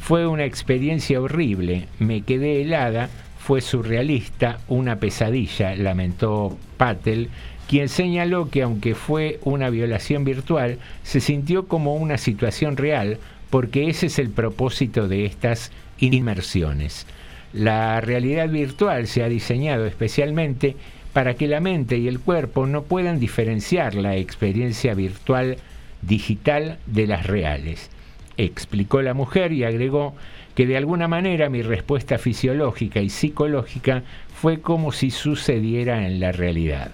Fue 0.00 0.26
una 0.26 0.44
experiencia 0.44 1.20
horrible, 1.20 1.86
me 1.98 2.22
quedé 2.22 2.62
helada, 2.62 3.08
fue 3.38 3.60
surrealista, 3.60 4.58
una 4.68 4.96
pesadilla, 4.96 5.74
lamentó 5.74 6.56
Patel, 6.76 7.30
quien 7.70 7.88
señaló 7.88 8.50
que 8.50 8.62
aunque 8.62 8.96
fue 8.96 9.38
una 9.44 9.70
violación 9.70 10.24
virtual, 10.24 10.78
se 11.04 11.20
sintió 11.20 11.68
como 11.68 11.94
una 11.94 12.18
situación 12.18 12.76
real, 12.76 13.18
porque 13.48 13.88
ese 13.88 14.06
es 14.06 14.18
el 14.18 14.28
propósito 14.28 15.06
de 15.06 15.24
estas 15.24 15.70
inmersiones. 16.00 17.06
La 17.52 18.00
realidad 18.00 18.48
virtual 18.48 19.06
se 19.06 19.22
ha 19.22 19.28
diseñado 19.28 19.86
especialmente 19.86 20.74
para 21.12 21.34
que 21.34 21.46
la 21.46 21.60
mente 21.60 21.96
y 21.96 22.08
el 22.08 22.18
cuerpo 22.18 22.66
no 22.66 22.82
puedan 22.82 23.20
diferenciar 23.20 23.94
la 23.94 24.16
experiencia 24.16 24.94
virtual 24.94 25.58
digital 26.02 26.78
de 26.86 27.06
las 27.06 27.28
reales. 27.28 27.88
Explicó 28.36 29.00
la 29.00 29.14
mujer 29.14 29.52
y 29.52 29.62
agregó 29.62 30.16
que 30.56 30.66
de 30.66 30.76
alguna 30.76 31.06
manera 31.06 31.48
mi 31.48 31.62
respuesta 31.62 32.18
fisiológica 32.18 33.00
y 33.00 33.10
psicológica 33.10 34.02
fue 34.34 34.60
como 34.60 34.90
si 34.90 35.12
sucediera 35.12 36.04
en 36.08 36.18
la 36.18 36.32
realidad. 36.32 36.90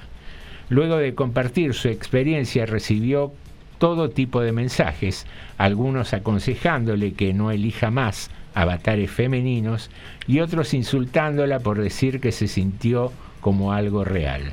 Luego 0.69 0.97
de 0.97 1.15
compartir 1.15 1.75
su 1.75 1.89
experiencia 1.89 2.67
recibió 2.67 3.33
todo 3.79 4.11
tipo 4.11 4.41
de 4.41 4.53
mensajes, 4.53 5.27
algunos 5.59 6.13
aconsejándole 6.15 7.13
que 7.13 7.33
no 7.35 7.51
elija 7.51 7.91
más 7.91 8.31
avatares 8.55 9.11
femeninos 9.11 9.91
y 10.27 10.41
otros 10.41 10.73
insultándola 10.75 11.61
por 11.61 11.79
decir 11.79 12.21
que 12.21 12.33
se 12.33 12.49
sintió 12.49 13.13
como 13.41 13.73
algo 13.73 14.03
real. 14.03 14.53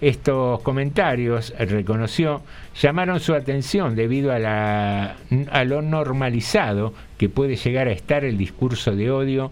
Estos 0.00 0.60
comentarios, 0.62 1.52
reconoció, 1.58 2.42
llamaron 2.80 3.20
su 3.20 3.34
atención 3.34 3.96
debido 3.96 4.32
a, 4.32 4.38
la- 4.38 5.16
a 5.50 5.64
lo 5.64 5.82
normalizado 5.82 6.94
que 7.18 7.28
puede 7.28 7.56
llegar 7.56 7.86
a 7.88 7.92
estar 7.92 8.24
el 8.24 8.38
discurso 8.38 8.92
de 8.96 9.10
odio 9.10 9.50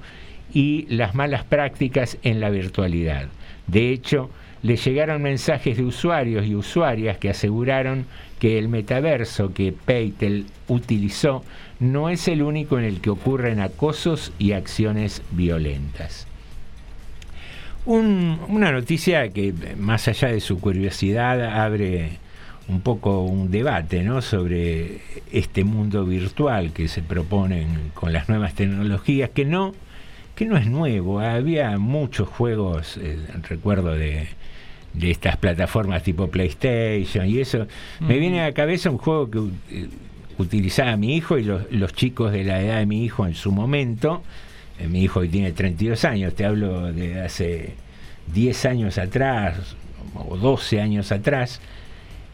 y 0.55 0.87
las 0.89 1.15
malas 1.15 1.45
prácticas 1.45 2.17
en 2.23 2.41
la 2.41 2.49
virtualidad. 2.49 3.27
De 3.67 3.91
hecho, 3.91 4.31
le 4.63 4.77
llegaron 4.77 5.23
mensajes 5.23 5.77
de 5.77 5.85
usuarios 5.85 6.47
y 6.47 6.55
usuarias 6.55 7.19
que 7.19 7.31
aseguraron 7.31 8.07
que 8.41 8.59
el 8.59 8.69
metaverso 8.69 9.53
que 9.55 9.73
Peitel 9.73 10.47
utilizó 10.69 11.45
no 11.81 12.09
es 12.09 12.27
el 12.29 12.43
único 12.43 12.79
en 12.79 12.85
el 12.85 13.01
que 13.01 13.11
ocurren 13.11 13.61
acosos 13.61 14.33
y 14.39 14.53
acciones 14.53 15.23
violentas. 15.31 16.27
Un- 17.87 18.39
una 18.49 18.71
noticia 18.73 19.29
que, 19.31 19.55
más 19.79 20.09
allá 20.09 20.29
de 20.29 20.41
su 20.41 20.61
curiosidad, 20.61 21.43
abre 21.65 22.19
un 22.69 22.81
poco 22.83 23.23
un 23.23 23.51
debate 23.51 24.03
¿no? 24.03 24.21
sobre 24.21 25.01
este 25.33 25.65
mundo 25.65 26.05
virtual 26.05 26.73
que 26.73 26.87
se 26.89 27.01
proponen 27.03 27.93
con 27.95 28.13
las 28.13 28.29
nuevas 28.29 28.55
tecnologías, 28.55 29.31
que 29.31 29.47
no, 29.47 29.73
que 30.35 30.45
no 30.45 30.59
es 30.59 30.67
nuevo. 30.67 31.21
Había 31.21 31.79
muchos 31.79 32.29
juegos, 32.29 32.99
eh, 32.99 33.17
recuerdo 33.49 33.95
de, 33.95 34.29
de 34.95 35.11
estas 35.11 35.37
plataformas 35.37 36.03
tipo 36.03 36.29
PlayStation 36.29 37.27
y 37.29 37.39
eso. 37.39 37.67
Me 38.01 38.19
viene 38.19 38.41
a 38.41 38.47
la 38.47 38.53
cabeza 38.53 38.91
un 38.91 38.99
juego 38.99 39.31
que 39.31 39.39
eh, 39.71 39.89
utilizaba 40.39 40.97
mi 40.97 41.15
hijo 41.17 41.39
y 41.39 41.45
los, 41.45 41.71
los 41.71 41.93
chicos 41.93 42.33
de 42.33 42.45
la 42.45 42.61
edad 42.63 42.79
de 42.79 42.87
mi 42.87 43.05
hijo 43.05 43.27
en 43.27 43.35
su 43.35 43.53
momento. 43.53 44.23
Eh, 44.79 44.87
mi 44.89 45.03
hijo 45.03 45.21
hoy 45.21 45.29
tiene 45.29 45.53
32 45.53 46.05
años, 46.05 46.35
te 46.35 46.45
hablo 46.45 46.93
de 46.93 47.21
hace 47.21 47.75
10 48.35 48.65
años 48.67 48.99
atrás 48.99 49.77
o 50.15 50.37
12 50.37 50.81
años 50.81 51.13
atrás, 51.13 51.61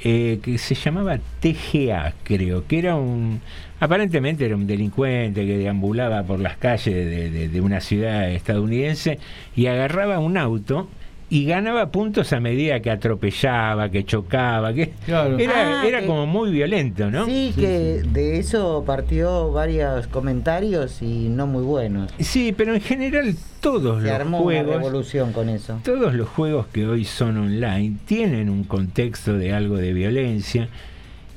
eh, 0.02 0.39
que 0.43 0.59
se 0.59 0.74
llamaba 0.74 1.18
TGA, 1.40 2.14
creo, 2.24 2.66
que 2.66 2.78
era 2.78 2.94
un, 2.97 3.40
aparentemente 3.81 4.44
era 4.44 4.55
un 4.56 4.66
delincuente 4.66 5.47
que 5.47 5.56
deambulaba 5.56 6.22
por 6.24 6.40
las 6.40 6.56
calles 6.59 6.94
de, 6.94 7.31
de- 7.31 7.48
de 7.48 7.60
una 7.60 7.81
ciudad 7.81 8.31
estadounidense 8.31 9.18
y 9.56 9.66
agarraba 9.66 10.18
un 10.18 10.36
auto 10.36 10.89
y 11.30 11.46
ganaba 11.46 11.90
puntos 11.90 12.32
a 12.32 12.38
medida 12.40 12.80
que 12.80 12.90
atropellaba, 12.90 13.88
que 13.90 14.05
chocaba, 14.05 14.72
que 14.74 14.92
era, 15.06 15.80
Ah, 15.80 15.84
era 15.86 16.01
que- 16.01 16.06
como 16.06 16.26
muy 16.26 16.51
violento, 16.51 17.10
¿no? 17.10 17.24
Sí, 17.26 17.52
que 17.56 18.02
de 18.05 18.38
eso 18.38 18.84
partió 18.86 19.51
varios 19.51 20.06
comentarios 20.06 21.01
y 21.02 21.28
no 21.30 21.46
muy 21.46 21.62
buenos. 21.64 22.12
Sí, 22.20 22.55
pero 22.56 22.74
en 22.74 22.80
general 22.82 23.34
todos 23.60 24.02
Se 24.02 24.09
los 24.09 24.12
armó 24.20 24.36
una 24.38 24.44
juegos 24.44 24.76
revolución 24.76 25.32
con 25.32 25.48
eso. 25.48 25.80
Todos 25.82 26.14
los 26.14 26.28
juegos 26.28 26.66
que 26.68 26.86
hoy 26.86 27.05
son 27.05 27.38
online 27.38 27.96
tienen 28.05 28.48
un 28.51 28.62
contexto 28.64 29.32
de 29.38 29.52
algo 29.55 29.76
de 29.78 29.92
violencia. 29.92 30.68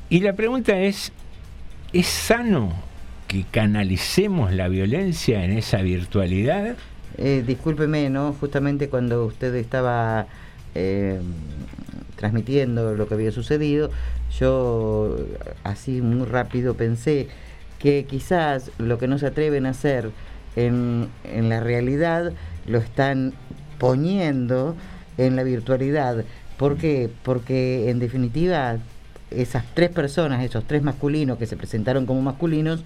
Y 0.09 0.19
la 0.19 0.33
pregunta 0.33 0.77
es, 0.79 1.11
¿es 1.93 2.07
sano 2.07 2.73
que 3.27 3.45
canalicemos 3.49 4.53
la 4.53 4.67
violencia 4.67 5.43
en 5.43 5.51
esa 5.57 5.81
virtualidad? 5.81 6.75
Eh, 7.17 7.43
discúlpeme, 7.45 8.09
¿no? 8.09 8.33
Justamente 8.33 8.89
cuando 8.89 9.25
usted 9.25 9.55
estaba 9.55 10.27
eh, 10.75 11.19
transmitiendo 12.15 12.93
lo 12.93 13.07
que 13.07 13.13
había 13.15 13.31
sucedido, 13.31 13.89
yo 14.37 15.17
así 15.63 16.01
muy 16.01 16.25
rápido 16.25 16.75
pensé 16.75 17.27
que 17.79 18.05
quizás 18.05 18.71
lo 18.77 18.97
que 18.97 19.07
no 19.07 19.17
se 19.17 19.27
atreven 19.27 19.65
a 19.65 19.69
hacer 19.69 20.11
en, 20.55 21.07
en 21.23 21.49
la 21.49 21.59
realidad 21.59 22.33
lo 22.67 22.79
están 22.79 23.33
poniendo 23.79 24.75
en 25.17 25.35
la 25.35 25.43
virtualidad. 25.43 26.25
¿Por 26.57 26.77
qué? 26.77 27.09
Porque 27.23 27.89
en 27.89 27.99
definitiva 27.99 28.77
esas 29.31 29.63
tres 29.73 29.89
personas, 29.89 30.43
esos 30.43 30.65
tres 30.65 30.83
masculinos 30.83 31.37
que 31.37 31.45
se 31.45 31.57
presentaron 31.57 32.05
como 32.05 32.21
masculinos, 32.21 32.83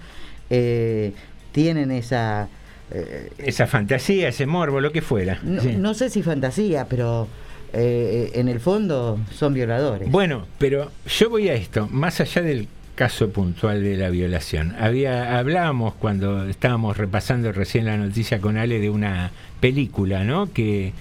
eh, 0.50 1.12
tienen 1.52 1.90
esa... 1.90 2.48
eh, 2.94 3.30
Esa 3.38 3.66
fantasía, 3.66 4.28
ese 4.28 4.46
morbo, 4.46 4.80
lo 4.80 4.92
que 4.92 5.02
fuera. 5.02 5.38
no, 5.42 5.60
Sí. 5.62 5.76
no 5.76 5.94
sé 5.94 6.10
si 6.10 6.22
fantasía, 6.22 6.86
pero 6.88 7.28
eh, 7.72 8.30
en 8.34 8.48
el 8.48 8.60
fondo 8.60 9.18
son 9.32 9.54
violadores. 9.54 10.10
Bueno, 10.10 10.46
pero 10.58 10.90
yo 11.06 11.30
voy 11.30 11.48
a 11.48 11.54
esto, 11.54 11.88
más 11.90 12.20
allá 12.20 12.42
del 12.42 12.68
caso 12.94 13.30
puntual 13.30 13.82
de 13.82 13.96
la 13.96 14.10
violación. 14.10 14.74
Había, 14.78 15.38
hablábamos 15.38 15.94
cuando 15.94 16.46
estábamos 16.46 16.98
repasando 16.98 17.50
recién 17.50 17.86
la 17.86 17.96
noticia 17.96 18.40
con 18.40 18.58
Ale 18.58 18.78
de 18.80 18.90
una 18.90 19.30
película, 19.60 20.24
¿no? 20.24 20.52
Que 20.52 20.92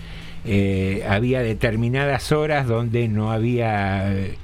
eh, 0.45 1.03
había 1.07 1.41
determinadas 1.41 2.31
horas 2.31 2.65
donde 2.67 3.07
no 3.09 3.31
había 3.31 4.13
eh, 4.13 4.35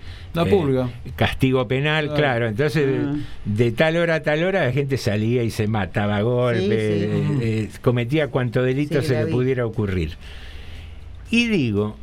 La 0.43 0.49
purga. 0.49 0.89
castigo 1.15 1.67
penal, 1.67 2.05
Claro. 2.05 2.17
claro. 2.17 2.47
Entonces, 2.47 2.85
Ah. 3.05 3.15
de 3.45 3.71
tal 3.71 3.97
hora 3.97 4.15
a 4.15 4.23
tal 4.23 4.43
hora 4.43 4.65
la 4.65 4.71
gente 4.71 4.97
salía 4.97 5.43
y 5.43 5.51
se 5.51 5.67
mataba 5.67 6.17
a 6.17 6.53
Sí, 6.55 6.61
sí. 6.61 6.67
eh, 6.69 7.37
eh, 7.41 7.69
cometía 7.81 8.27
cuanto 8.29 8.63
delito 8.63 9.01
Sí, 9.01 9.07
se 9.09 9.13
le 9.15 9.25
vi. 9.25 9.31
pudiera 9.31 9.65
ocurrir. 9.65 10.11
Y 11.31 11.47
digo, 11.47 11.95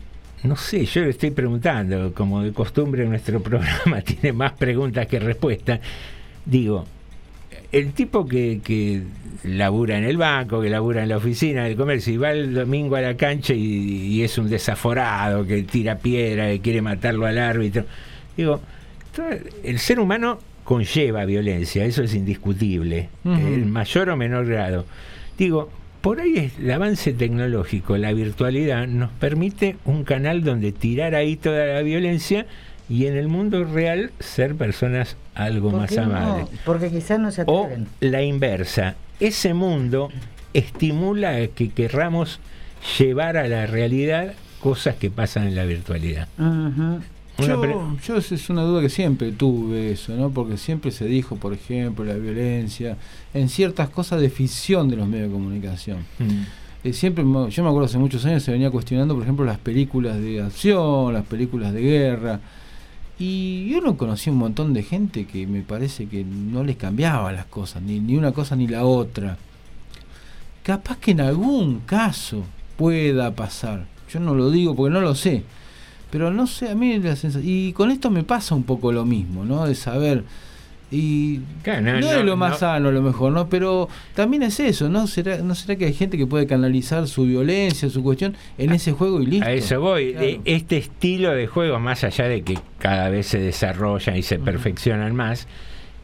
no 0.43 0.57
sé, 0.57 0.85
yo 0.85 1.03
le 1.03 1.11
estoy 1.11 1.31
preguntando, 1.31 2.13
como 2.13 2.43
de 2.43 2.53
costumbre 2.53 3.07
nuestro 3.07 3.41
programa 3.43 4.01
tiene 4.03 4.33
más 4.33 4.53
preguntas 4.53 5.07
que 5.07 5.19
respuestas, 5.19 5.81
digo, 6.45 6.85
el 7.73 7.93
tipo 7.93 8.27
que, 8.27 8.61
que 8.63 9.03
labura 9.45 9.99
en 9.99 10.05
el 10.05 10.17
banco, 10.17 10.61
que 10.61 10.69
labura 10.71 11.03
en 11.03 11.09
la 11.09 11.17
oficina 11.17 11.65
del 11.65 11.77
comercio 11.77 12.13
y 12.13 12.17
va 12.19 12.31
el 12.33 12.55
domingo 12.55 12.95
a 12.97 13.01
la 13.01 13.17
cancha 13.17 13.53
y, 13.55 13.59
y 13.63 14.23
es 14.23 14.37
un 14.39 14.49
desaforado, 14.49 15.45
que 15.47 15.63
tira 15.63 15.97
piedra, 15.99 16.47
que 16.49 16.61
quiere 16.61 16.83
matarlo 16.83 17.27
al 17.27 17.39
árbitro, 17.39 17.85
digo, 18.37 18.61
todo- 19.15 19.29
el 19.63 19.79
ser 19.79 20.01
humano 20.01 20.39
conlleva 20.65 21.25
violencia, 21.25 21.85
eso 21.85 22.03
es 22.03 22.15
indiscutible, 22.15 23.09
en 23.25 23.71
mayor 23.71 24.09
o 24.11 24.17
menor 24.17 24.47
grado. 24.47 24.87
Digo, 25.37 25.71
por 26.01 26.21
ahí 26.21 26.37
es 26.37 26.59
el 26.59 26.71
avance 26.71 27.13
tecnológico, 27.13 27.97
la 27.97 28.13
virtualidad 28.13 28.87
nos 28.87 29.11
permite 29.11 29.77
un 29.85 30.05
canal 30.05 30.43
donde 30.43 30.73
tirar 30.73 31.15
ahí 31.15 31.37
toda 31.37 31.67
la 31.67 31.83
violencia 31.83 32.47
y 32.89 33.07
en 33.07 33.17
el 33.17 33.29
mundo 33.29 33.65
real 33.65 34.11
ser 34.21 34.55
personas 34.55 35.17
algo 35.35 35.71
¿Por 35.71 35.81
más 35.81 35.93
no? 35.97 36.03
amables. 36.05 36.47
Porque 36.65 36.91
quizás 36.91 37.19
no 37.19 37.31
se 37.31 37.43
O 37.47 37.65
atreven. 37.65 37.87
la 38.01 38.23
inversa, 38.23 38.95
ese 39.21 39.55
mundo 39.55 40.11
estimula 40.55 41.37
a 41.37 41.47
que 41.49 41.71
querramos 41.71 42.41
llevar 42.99 43.37
a 43.37 43.49
la 43.49 43.67
realidad 43.67 44.35
cosas 44.61 44.95
que 44.97 45.11
pasan 45.11 45.49
en 45.49 45.57
la 45.57 45.65
virtualidad. 45.65 46.29
Yo, 47.39 47.97
yo 47.99 48.17
es 48.17 48.51
una 48.51 48.63
duda 48.63 48.81
que 48.81 48.89
siempre 48.89 49.33
tuve 49.33 49.93
eso, 49.93 50.15
¿no? 50.15 50.31
Porque 50.31 50.57
siempre 50.57 50.91
se 50.91 51.07
dijo, 51.07 51.37
por 51.37 51.53
ejemplo, 51.53 52.05
la 52.05 52.15
violencia 52.15 52.97
en 53.33 53.49
ciertas 53.49 53.89
cosas 53.89 54.21
de 54.21 54.31
ficción 54.31 54.89
de 54.89 54.97
los 54.97 55.09
medios 55.09 55.29
de 55.29 55.33
comunicación. 55.33 55.99
Mm. 56.19 56.43
Eh, 56.85 56.93
siempre, 56.93 57.25
yo 57.25 57.63
me 57.63 57.69
acuerdo 57.69 57.85
hace 57.87 57.99
muchos 57.99 58.25
años 58.27 58.43
se 58.43 58.53
venía 58.53 58.71
cuestionando, 58.71 59.15
por 59.15 59.23
ejemplo, 59.23 59.45
las 59.45 59.59
películas 59.59 60.21
de 60.21 60.43
acción, 60.43 61.13
las 61.13 61.25
películas 61.25 61.73
de 61.73 61.81
guerra. 61.81 62.41
Y 63.19 63.69
yo 63.69 63.81
no 63.81 63.97
conocí 63.97 64.31
un 64.31 64.37
montón 64.37 64.73
de 64.73 64.83
gente 64.83 65.25
que 65.25 65.47
me 65.47 65.63
parece 65.63 66.07
que 66.07 66.25
no 66.25 66.63
les 66.63 66.77
cambiaba 66.77 67.33
las 67.33 67.47
cosas, 67.47 67.83
ni, 67.83 68.01
ni 68.01 68.17
una 68.17 68.33
cosa 68.33 68.55
ni 68.55 68.69
la 68.69 68.85
otra. 68.85 69.39
Capaz 70.63 70.99
que 70.99 71.13
en 71.13 71.21
algún 71.21 71.81
caso 71.81 72.45
pueda 72.77 73.35
pasar. 73.35 73.87
Yo 74.11 74.21
no 74.21 74.35
lo 74.35 74.51
digo 74.51 74.77
porque 74.77 74.93
no 74.93 75.01
lo 75.01 75.15
sé. 75.15 75.43
Pero 76.15 76.31
no 76.31 76.47
sé, 76.47 76.69
a 76.69 76.77
mí 76.77 76.97
la 77.01 77.17
sensación... 77.17 77.43
Y 77.45 77.73
con 77.73 77.91
esto 77.91 78.09
me 78.09 78.23
pasa 78.23 78.55
un 78.55 78.63
poco 78.63 78.93
lo 78.93 79.05
mismo, 79.05 79.45
¿no? 79.45 79.67
De 79.67 79.75
saber... 79.75 80.23
Y 80.89 81.41
Claro, 81.65 81.81
no, 81.81 81.99
no, 81.99 82.13
es 82.13 82.25
lo 82.25 82.37
más 82.37 82.53
no. 82.53 82.59
sano 82.59 82.89
a 82.91 82.93
lo 82.93 83.03
mejor, 83.03 83.33
¿no? 83.33 83.49
Pero 83.49 83.89
también 84.15 84.45
es 84.45 84.61
eso, 84.61 84.89
¿no? 84.89 85.09
¿Será, 85.09 85.39
¿No 85.39 85.57
será 85.57 85.75
que 85.75 85.87
hay 85.87 85.93
gente 85.93 86.17
que 86.17 86.29
puede 86.29 86.47
canalizar 86.47 87.09
su 87.09 87.25
violencia, 87.25 87.91
su 87.91 88.05
cuestión 88.05 88.37
en 88.59 88.71
ese 88.71 88.93
juego 88.93 89.21
y 89.21 89.27
listo? 89.27 89.45
A 89.45 89.51
eso 89.51 89.81
voy. 89.81 90.13
Claro. 90.13 90.41
Este 90.45 90.77
estilo 90.77 91.33
de 91.33 91.49
juego, 91.49 91.81
más 91.81 92.05
allá 92.05 92.29
de 92.29 92.43
que 92.43 92.61
cada 92.79 93.09
vez 93.09 93.27
se 93.27 93.41
desarrollan 93.41 94.17
y 94.17 94.23
se 94.23 94.39
perfeccionan 94.39 95.17
más, 95.17 95.49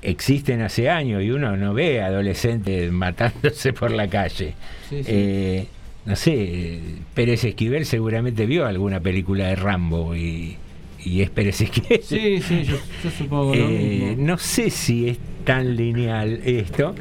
existen 0.02 0.60
hace 0.60 0.90
años 0.90 1.22
y 1.22 1.30
uno 1.30 1.56
no 1.56 1.72
ve 1.72 2.02
adolescentes 2.02 2.90
matándose 2.90 3.72
por 3.72 3.92
la 3.92 4.08
calle. 4.08 4.54
Sí, 4.88 5.04
sí. 5.04 5.06
Eh, 5.06 5.66
no 6.10 6.16
sé, 6.16 6.80
Pérez 7.14 7.44
Esquivel 7.44 7.86
seguramente 7.86 8.44
vio 8.46 8.66
alguna 8.66 9.00
película 9.00 9.46
de 9.46 9.56
Rambo 9.56 10.14
y, 10.14 10.56
y 11.04 11.22
es 11.22 11.30
Pérez 11.30 11.60
Esquivel. 11.60 12.00
Sí, 12.02 12.40
sí, 12.42 12.64
yo, 12.64 12.76
yo 13.02 13.10
supongo 13.10 13.54
lo 13.54 13.68
Eh, 13.70 14.14
mismo. 14.16 14.26
no 14.26 14.38
sé 14.38 14.70
si 14.70 15.08
es 15.08 15.18
tan 15.44 15.76
lineal 15.76 16.40
esto 16.44 16.94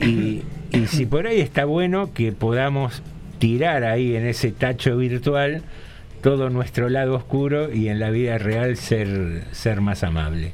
y, 0.00 0.42
y 0.72 0.86
si 0.88 1.06
por 1.06 1.26
ahí 1.26 1.40
está 1.40 1.64
bueno 1.64 2.12
que 2.12 2.32
podamos 2.32 3.02
tirar 3.38 3.84
ahí 3.84 4.16
en 4.16 4.26
ese 4.26 4.50
tacho 4.50 4.96
virtual 4.96 5.62
todo 6.22 6.50
nuestro 6.50 6.88
lado 6.88 7.14
oscuro 7.14 7.72
y 7.72 7.88
en 7.88 8.00
la 8.00 8.10
vida 8.10 8.38
real 8.38 8.76
ser, 8.76 9.44
ser 9.52 9.80
más 9.80 10.02
amable. 10.02 10.52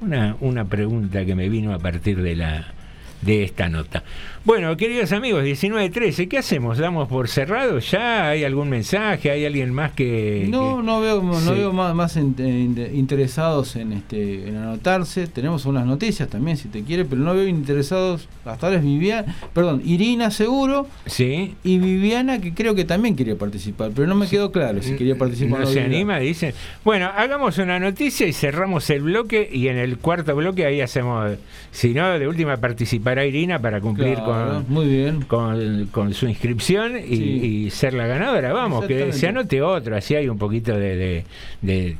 Una, 0.00 0.36
una 0.40 0.64
pregunta 0.66 1.24
que 1.24 1.34
me 1.34 1.48
vino 1.48 1.72
a 1.72 1.78
partir 1.78 2.20
de 2.22 2.36
la 2.36 2.74
de 3.22 3.42
esta 3.42 3.68
nota. 3.68 4.04
Bueno, 4.48 4.74
queridos 4.78 5.12
amigos, 5.12 5.44
19.13, 5.44 6.26
¿qué 6.26 6.38
hacemos? 6.38 6.78
¿Damos 6.78 7.06
por 7.06 7.28
cerrado 7.28 7.80
ya? 7.80 8.30
¿Hay 8.30 8.44
algún 8.44 8.70
mensaje? 8.70 9.30
¿Hay 9.30 9.44
alguien 9.44 9.74
más 9.74 9.92
que...? 9.92 10.46
No, 10.48 10.78
que- 10.78 10.82
no 10.84 11.00
veo, 11.02 11.22
no 11.22 11.34
Sí. 11.38 11.50
veo 11.50 11.70
más, 11.74 11.94
más 11.94 12.16
in- 12.16 12.34
in- 12.38 12.88
interesados 12.94 13.76
en 13.76 13.92
este 13.92 14.48
en 14.48 14.56
anotarse. 14.56 15.26
Tenemos 15.26 15.66
unas 15.66 15.84
noticias 15.84 16.30
también 16.30 16.56
si 16.56 16.68
te 16.68 16.82
quiere, 16.82 17.04
pero 17.04 17.20
no 17.20 17.34
veo 17.34 17.46
interesados. 17.46 18.26
Hasta 18.46 18.68
ahora 18.68 18.78
es 18.78 18.84
Viviana, 18.86 19.36
perdón, 19.52 19.82
Irina 19.84 20.30
seguro. 20.30 20.86
Sí. 21.04 21.54
Y 21.62 21.76
Viviana 21.78 22.40
que 22.40 22.54
creo 22.54 22.74
que 22.74 22.86
también 22.86 23.16
quería 23.16 23.36
participar, 23.36 23.90
pero 23.94 24.08
no 24.08 24.14
me 24.14 24.28
quedó 24.28 24.50
claro 24.50 24.80
si 24.82 24.96
quería 24.96 25.18
participar. 25.18 25.60
No 25.60 25.66
se 25.66 25.82
anima, 25.82 26.18
dicen. 26.20 26.54
Bueno, 26.86 27.10
hagamos 27.14 27.58
una 27.58 27.78
noticia 27.78 28.26
y 28.26 28.32
cerramos 28.32 28.88
el 28.88 29.02
bloque 29.02 29.46
y 29.52 29.68
en 29.68 29.76
el 29.76 29.98
cuarto 29.98 30.34
bloque 30.34 30.64
ahí 30.64 30.80
hacemos, 30.80 31.32
si 31.70 31.92
no, 31.92 32.18
de 32.18 32.26
última 32.26 32.56
participará 32.56 33.26
Irina 33.26 33.58
para 33.60 33.82
cumplir 33.82 34.14
Claro, 34.14 34.24
con, 34.24 34.37
muy 34.68 34.86
bien. 34.86 35.22
con, 35.22 35.86
con 35.86 36.14
su 36.14 36.26
inscripción 36.28 36.96
y, 36.98 37.16
Sí. 37.16 37.22
y 37.66 37.70
ser 37.70 37.94
la 37.94 38.06
ganadora. 38.06 38.52
Vamos, 38.52 38.84
que 38.86 39.12
se 39.12 39.28
anote 39.28 39.62
otro, 39.62 39.96
así 39.96 40.14
hay 40.14 40.28
un 40.28 40.38
poquito 40.38 40.72
de, 40.76 40.96
de- 40.96 41.24
de 41.62 41.96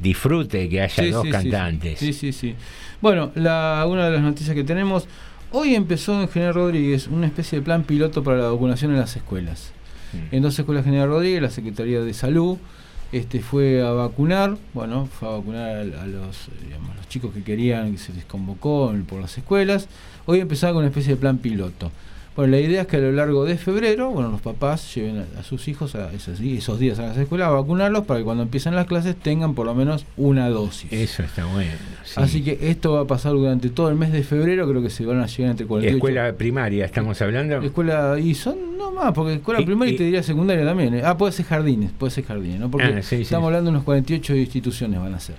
disfrute 0.00 0.68
que 0.68 0.80
haya 0.82 1.04
Sí, 1.04 1.10
dos 1.10 1.24
sí, 1.24 1.30
cantantes. 1.30 1.98
Sí, 1.98 2.12
sí, 2.12 2.32
sí. 2.32 2.54
Bueno, 3.00 3.32
la, 3.34 3.84
una 3.88 4.06
de 4.06 4.12
las 4.12 4.22
noticias 4.22 4.54
que 4.54 4.64
tenemos, 4.64 5.06
hoy 5.50 5.74
empezó 5.74 6.20
en 6.20 6.28
General 6.28 6.54
Rodríguez 6.54 7.08
una 7.08 7.26
especie 7.26 7.58
de 7.58 7.64
plan 7.64 7.82
piloto 7.84 8.22
para 8.22 8.38
la 8.38 8.50
vacunación 8.50 8.92
en 8.92 8.98
las 8.98 9.16
escuelas. 9.16 9.72
Mm. 10.12 10.34
En 10.36 10.42
dos 10.42 10.58
escuelas 10.58 10.84
General 10.84 11.08
Rodríguez, 11.08 11.42
la 11.42 11.50
Secretaría 11.50 12.00
de 12.00 12.14
Salud 12.14 12.58
este, 13.10 13.40
fue 13.40 13.82
a 13.82 13.90
vacunar, 13.90 14.56
bueno, 14.72 15.06
fue 15.06 15.28
a 15.28 15.32
vacunar 15.32 15.68
a, 15.70 15.80
a 15.80 16.06
los, 16.06 16.48
digamos, 16.64 16.96
los 16.96 17.08
chicos 17.08 17.34
que 17.34 17.42
querían, 17.42 17.92
que 17.92 17.98
se 17.98 18.12
les 18.14 18.24
convocó 18.24 18.94
por 19.08 19.20
las 19.20 19.36
escuelas. 19.36 19.88
Hoy 20.26 20.40
empezaba 20.40 20.72
con 20.72 20.80
una 20.80 20.88
especie 20.88 21.14
de 21.14 21.20
plan 21.20 21.38
piloto. 21.38 21.90
Bueno, 22.34 22.52
la 22.52 22.60
idea 22.60 22.80
es 22.82 22.86
que 22.86 22.96
a 22.96 23.00
lo 23.00 23.12
largo 23.12 23.44
de 23.44 23.58
febrero, 23.58 24.08
bueno, 24.10 24.30
los 24.30 24.40
papás 24.40 24.94
lleven 24.94 25.18
a, 25.36 25.40
a 25.40 25.42
sus 25.42 25.68
hijos 25.68 25.94
a 25.94 26.10
esos, 26.14 26.40
esos 26.40 26.78
días 26.78 26.98
a 26.98 27.02
las 27.08 27.16
escuelas 27.18 27.48
a 27.48 27.50
vacunarlos 27.50 28.06
para 28.06 28.20
que 28.20 28.24
cuando 28.24 28.42
empiecen 28.42 28.74
las 28.74 28.86
clases 28.86 29.16
tengan 29.16 29.54
por 29.54 29.66
lo 29.66 29.74
menos 29.74 30.06
una 30.16 30.48
dosis. 30.48 30.90
Eso 30.90 31.22
está 31.24 31.44
bueno. 31.44 31.72
sí. 32.04 32.14
Así 32.16 32.42
que 32.42 32.58
esto 32.70 32.92
va 32.94 33.00
a 33.02 33.06
pasar 33.06 33.32
durante 33.32 33.68
todo 33.68 33.90
el 33.90 33.96
mes 33.96 34.12
de 34.12 34.22
febrero, 34.22 34.66
creo 34.66 34.80
que 34.82 34.88
se 34.88 35.04
van 35.04 35.20
a 35.20 35.26
llegar 35.26 35.50
entre 35.50 35.66
48 35.66 35.94
Escuela 35.96 36.32
primaria, 36.32 36.86
estamos 36.86 37.20
hablando. 37.20 37.60
Escuela, 37.60 38.18
y 38.18 38.34
son 38.34 38.78
no 38.78 38.92
más, 38.92 39.12
porque 39.12 39.34
escuela 39.34 39.60
Y- 39.60 39.66
primaria 39.66 39.92
y, 39.92 39.96
te 39.98 40.04
diría 40.04 40.22
secundaria 40.22 40.64
también. 40.64 40.94
eh. 40.94 41.02
Ah, 41.04 41.18
puede 41.18 41.32
ser 41.32 41.44
jardines, 41.44 41.90
puede 41.98 42.12
ser 42.12 42.24
jardines, 42.24 42.58
¿no? 42.60 42.70
Porque 42.70 42.86
Ah, 42.86 43.02
sí, 43.02 43.16
sí. 43.16 43.22
estamos 43.24 43.48
hablando 43.48 43.66
de 43.70 43.76
unos 43.76 43.84
48 43.84 44.34
instituciones 44.36 44.98
van 44.98 45.12
a 45.12 45.20
ser. 45.20 45.36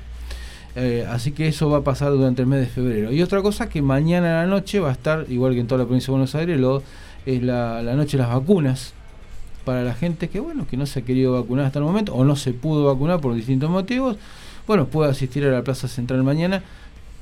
Eh, 0.76 1.06
así 1.08 1.32
que 1.32 1.48
eso 1.48 1.70
va 1.70 1.80
a 1.80 1.82
pasar 1.84 2.12
durante 2.12 2.42
el 2.42 2.48
mes 2.48 2.60
de 2.62 2.66
febrero. 2.68 3.12
Y 3.12 3.22
otra 3.22 3.42
cosa 3.42 3.70
que 3.70 3.82
mañana 3.82 4.42
a 4.42 4.46
la 4.46 4.50
noche 4.50 4.80
va 4.80 4.90
a 4.90 4.94
estar, 4.94 5.26
igual 5.30 5.54
que 5.54 5.60
en 5.60 5.68
toda 5.68 5.80
la 5.80 5.86
provincia 5.86 6.08
de 6.08 6.12
Buenos 6.12 6.36
Aires, 6.36 6.60
lo, 6.60 6.82
es 7.26 7.44
la, 7.44 7.82
la 7.82 7.96
noche 7.96 8.18
de 8.18 8.24
las 8.24 8.34
vacunas 8.34 8.94
para 9.64 9.84
la 9.84 9.94
gente 9.94 10.30
que 10.30 10.40
bueno 10.40 10.68
que 10.68 10.76
no 10.76 10.86
se 10.86 11.00
ha 11.00 11.02
querido 11.04 11.34
vacunar 11.34 11.66
hasta 11.66 11.80
el 11.80 11.86
momento 11.86 12.14
o 12.14 12.26
no 12.26 12.36
se 12.36 12.52
pudo 12.54 12.86
vacunar 12.86 13.22
por 13.22 13.34
distintos 13.34 13.70
motivos. 13.70 14.18
Bueno, 14.68 14.88
puede 14.88 15.12
asistir 15.12 15.46
a 15.46 15.52
la 15.52 15.64
Plaza 15.64 15.88
Central 15.88 16.24
mañana 16.24 16.64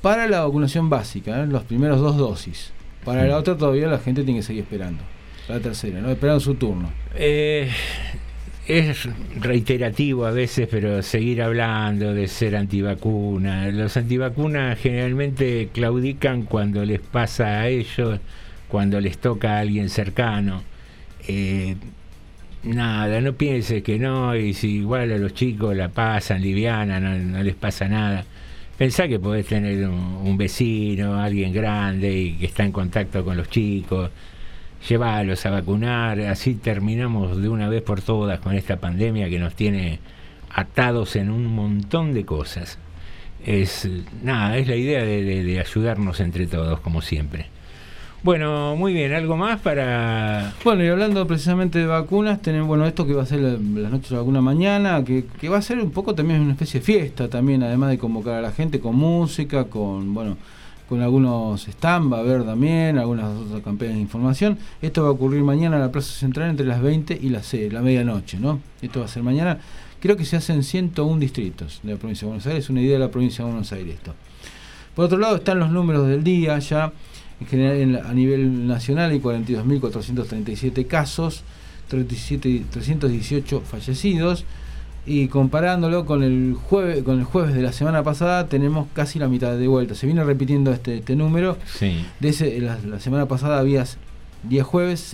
para 0.00 0.28
la 0.28 0.44
vacunación 0.44 0.90
básica, 0.90 1.42
¿eh? 1.42 1.46
los 1.46 1.62
primeros 1.64 2.00
dos 2.00 2.16
dosis. 2.16 2.72
Para 3.04 3.24
la 3.24 3.36
otra 3.36 3.56
todavía 3.56 3.88
la 3.88 3.98
gente 3.98 4.22
tiene 4.22 4.40
que 4.40 4.46
seguir 4.46 4.62
esperando. 4.62 5.02
La 5.48 5.58
tercera, 5.58 6.00
¿no? 6.00 6.10
Esperando 6.10 6.38
su 6.38 6.54
turno. 6.54 6.90
Eh, 7.14 7.68
es 8.66 9.08
reiterativo 9.40 10.24
a 10.24 10.30
veces, 10.30 10.68
pero 10.70 11.02
seguir 11.02 11.42
hablando 11.42 12.14
de 12.14 12.28
ser 12.28 12.56
antivacuna. 12.56 13.68
Los 13.68 13.96
antivacunas 13.96 14.78
generalmente 14.78 15.68
claudican 15.72 16.42
cuando 16.42 16.84
les 16.84 17.00
pasa 17.00 17.60
a 17.60 17.68
ellos, 17.68 18.20
cuando 18.68 19.00
les 19.00 19.18
toca 19.18 19.56
a 19.56 19.60
alguien 19.60 19.88
cercano. 19.88 20.62
Eh, 21.26 21.76
nada, 22.62 23.20
no 23.20 23.32
pienses 23.34 23.82
que 23.82 23.98
no, 23.98 24.36
y 24.36 24.54
si 24.54 24.76
igual 24.76 25.12
a 25.12 25.18
los 25.18 25.34
chicos 25.34 25.76
la 25.76 25.88
pasan 25.88 26.40
liviana, 26.40 27.00
no, 27.00 27.18
no 27.18 27.42
les 27.42 27.54
pasa 27.56 27.88
nada. 27.88 28.24
Pensá 28.78 29.08
que 29.08 29.18
podés 29.18 29.46
tener 29.46 29.88
un, 29.88 30.20
un 30.24 30.36
vecino, 30.36 31.20
alguien 31.20 31.52
grande 31.52 32.16
y 32.16 32.32
que 32.34 32.46
está 32.46 32.64
en 32.64 32.72
contacto 32.72 33.24
con 33.24 33.36
los 33.36 33.48
chicos 33.50 34.10
llevarlos 34.88 35.44
a 35.46 35.50
vacunar, 35.50 36.20
así 36.20 36.54
terminamos 36.54 37.40
de 37.40 37.48
una 37.48 37.68
vez 37.68 37.82
por 37.82 38.00
todas 38.00 38.40
con 38.40 38.54
esta 38.54 38.76
pandemia 38.78 39.28
que 39.28 39.38
nos 39.38 39.54
tiene 39.54 40.00
atados 40.54 41.16
en 41.16 41.30
un 41.30 41.46
montón 41.46 42.12
de 42.14 42.24
cosas. 42.24 42.78
es 43.44 43.88
nada, 44.22 44.56
es 44.56 44.68
la 44.68 44.76
idea 44.76 45.02
de, 45.04 45.22
de- 45.44 45.60
ayudarnos 45.60 46.20
entre 46.20 46.46
todos, 46.46 46.78
como 46.80 47.00
siempre. 47.02 47.46
Bueno, 48.22 48.76
muy 48.76 48.92
bien, 48.92 49.12
¿algo 49.12 49.36
más 49.36 49.58
para...? 49.60 50.52
Bueno, 50.62 50.84
y 50.84 50.88
hablando 50.88 51.26
precisamente 51.26 51.80
de 51.80 51.86
vacunas, 51.86 52.40
tenemos, 52.40 52.68
bueno, 52.68 52.86
esto 52.86 53.04
que 53.04 53.14
va 53.14 53.24
a 53.24 53.26
ser 53.26 53.40
la, 53.40 53.58
la 53.80 53.88
noche 53.88 54.10
de 54.10 54.16
vacuna 54.20 54.40
mañana, 54.40 55.02
que, 55.02 55.24
que 55.40 55.48
va 55.48 55.58
a 55.58 55.62
ser 55.62 55.80
un 55.80 55.90
poco 55.90 56.14
también 56.14 56.40
una 56.40 56.52
especie 56.52 56.78
de 56.78 56.86
fiesta 56.86 57.28
también, 57.28 57.64
además 57.64 57.90
de 57.90 57.98
convocar 57.98 58.34
a 58.34 58.40
la 58.40 58.52
gente 58.52 58.78
con 58.78 58.94
música, 58.94 59.64
con, 59.64 60.14
bueno, 60.14 60.36
con 60.92 61.00
algunos 61.00 61.62
stands, 61.62 62.12
va 62.12 62.18
a 62.18 62.20
haber 62.20 62.44
también, 62.44 62.98
algunas 62.98 63.24
otras 63.34 63.62
campañas 63.62 63.94
de 63.94 64.00
información. 64.02 64.58
Esto 64.82 65.02
va 65.02 65.08
a 65.08 65.12
ocurrir 65.12 65.42
mañana 65.42 65.76
en 65.76 65.82
la 65.82 65.90
Plaza 65.90 66.12
Central 66.12 66.50
entre 66.50 66.66
las 66.66 66.82
20 66.82 67.18
y 67.18 67.30
las, 67.30 67.54
eh, 67.54 67.70
la 67.72 67.80
medianoche, 67.80 68.38
¿no? 68.38 68.60
Esto 68.82 69.00
va 69.00 69.06
a 69.06 69.08
ser 69.08 69.22
mañana. 69.22 69.58
Creo 70.00 70.18
que 70.18 70.26
se 70.26 70.36
hacen 70.36 70.62
101 70.62 71.18
distritos 71.18 71.80
de 71.82 71.92
la 71.92 71.98
provincia 71.98 72.26
de 72.26 72.28
Buenos 72.28 72.46
Aires, 72.46 72.64
es 72.64 72.68
una 72.68 72.82
idea 72.82 72.92
de 72.92 72.98
la 72.98 73.10
provincia 73.10 73.42
de 73.42 73.50
Buenos 73.50 73.72
Aires 73.72 73.94
esto. 73.94 74.12
Por 74.94 75.06
otro 75.06 75.16
lado 75.16 75.36
están 75.36 75.60
los 75.60 75.70
números 75.70 76.06
del 76.06 76.22
día 76.22 76.58
ya. 76.58 76.92
En 77.40 77.46
general 77.46 78.04
a 78.04 78.12
nivel 78.12 78.66
nacional 78.66 79.12
hay 79.12 79.18
42.437 79.18 80.86
casos, 80.86 81.42
37 81.88 82.66
318 82.70 83.62
fallecidos 83.62 84.44
y 85.04 85.26
comparándolo 85.28 86.06
con 86.06 86.22
el 86.22 86.54
jueves 86.54 87.02
con 87.02 87.18
el 87.18 87.24
jueves 87.24 87.54
de 87.54 87.62
la 87.62 87.72
semana 87.72 88.02
pasada 88.04 88.46
tenemos 88.46 88.86
casi 88.94 89.18
la 89.18 89.28
mitad 89.28 89.56
de 89.56 89.66
vuelta. 89.66 89.94
Se 89.94 90.06
viene 90.06 90.22
repitiendo 90.24 90.72
este, 90.72 90.98
este 90.98 91.16
número. 91.16 91.58
Sí. 91.66 92.04
De 92.20 92.28
ese, 92.28 92.60
la, 92.60 92.78
la 92.86 93.00
semana 93.00 93.26
pasada 93.26 93.58
había 93.58 93.84
día 94.44 94.62
jueves 94.64 95.12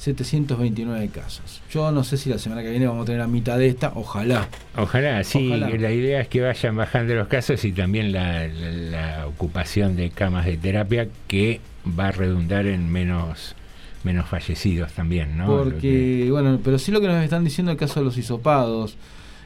77.729 0.00 1.10
casos. 1.10 1.60
Yo 1.70 1.90
no 1.92 2.04
sé 2.04 2.16
si 2.16 2.30
la 2.30 2.38
semana 2.38 2.62
que 2.62 2.70
viene 2.70 2.86
vamos 2.86 3.02
a 3.02 3.06
tener 3.06 3.20
la 3.20 3.26
mitad 3.26 3.58
de 3.58 3.68
esta, 3.68 3.92
ojalá. 3.94 4.48
Ojalá, 4.76 5.22
sí, 5.24 5.46
Ojalá. 5.48 5.68
la 5.70 5.92
idea 5.92 6.20
es 6.20 6.28
que 6.28 6.40
vayan 6.40 6.76
bajando 6.76 7.14
los 7.14 7.28
casos 7.28 7.64
y 7.64 7.72
también 7.72 8.12
la, 8.12 8.46
la- 8.48 8.70
la 9.18 9.26
ocupación 9.26 9.96
de 9.96 10.10
camas 10.10 10.46
de 10.46 10.56
terapia 10.56 11.08
que 11.28 11.60
va 11.98 12.08
a 12.08 12.12
redundar 12.12 12.66
en 12.66 12.90
menos 12.90 13.54
menos 14.04 14.28
fallecidos 14.28 14.92
también, 14.92 15.36
¿no? 15.36 15.46
Que- 15.46 15.70
Porque, 15.70 16.28
bueno, 16.30 16.58
pero 16.62 16.78
sí 16.78 16.90
lo 16.92 17.00
que 17.00 17.06
nos 17.08 17.22
están 17.22 17.44
diciendo 17.44 17.70
el 17.72 17.78
caso 17.78 18.00
de 18.00 18.04
los 18.06 18.16
hisopados. 18.18 18.96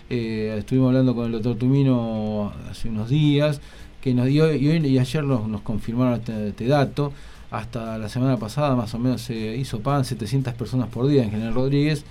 Eh, 0.09 0.55
estuvimos 0.59 0.89
hablando 0.89 1.15
con 1.15 1.27
el 1.27 1.33
doctor 1.33 1.57
Tumino 1.57 2.53
hace 2.71 2.89
unos 2.89 3.09
días, 3.11 3.61
que 4.01 4.15
nos 4.15 4.27
dio, 4.27 4.53
y, 4.55 4.69
hoy, 4.69 4.87
y 4.87 4.99
ayer 4.99 5.25
nos, 5.25 5.49
nos 5.49 5.61
confirmaron 5.63 6.15
este, 6.21 6.49
este 6.49 6.67
dato. 6.67 7.13
Hasta 7.51 7.97
la 7.99 8.09
semana 8.09 8.37
pasada 8.39 8.75
más 8.77 8.93
o 8.95 8.99
menos 8.99 9.23
se 9.23 9.35
hisopaban 9.57 10.05
700 10.05 10.55
personas 10.55 10.89
por 10.89 11.07
día 11.07 11.23
en 11.25 11.31
General 11.31 11.55
Rodríguez. 11.55 12.05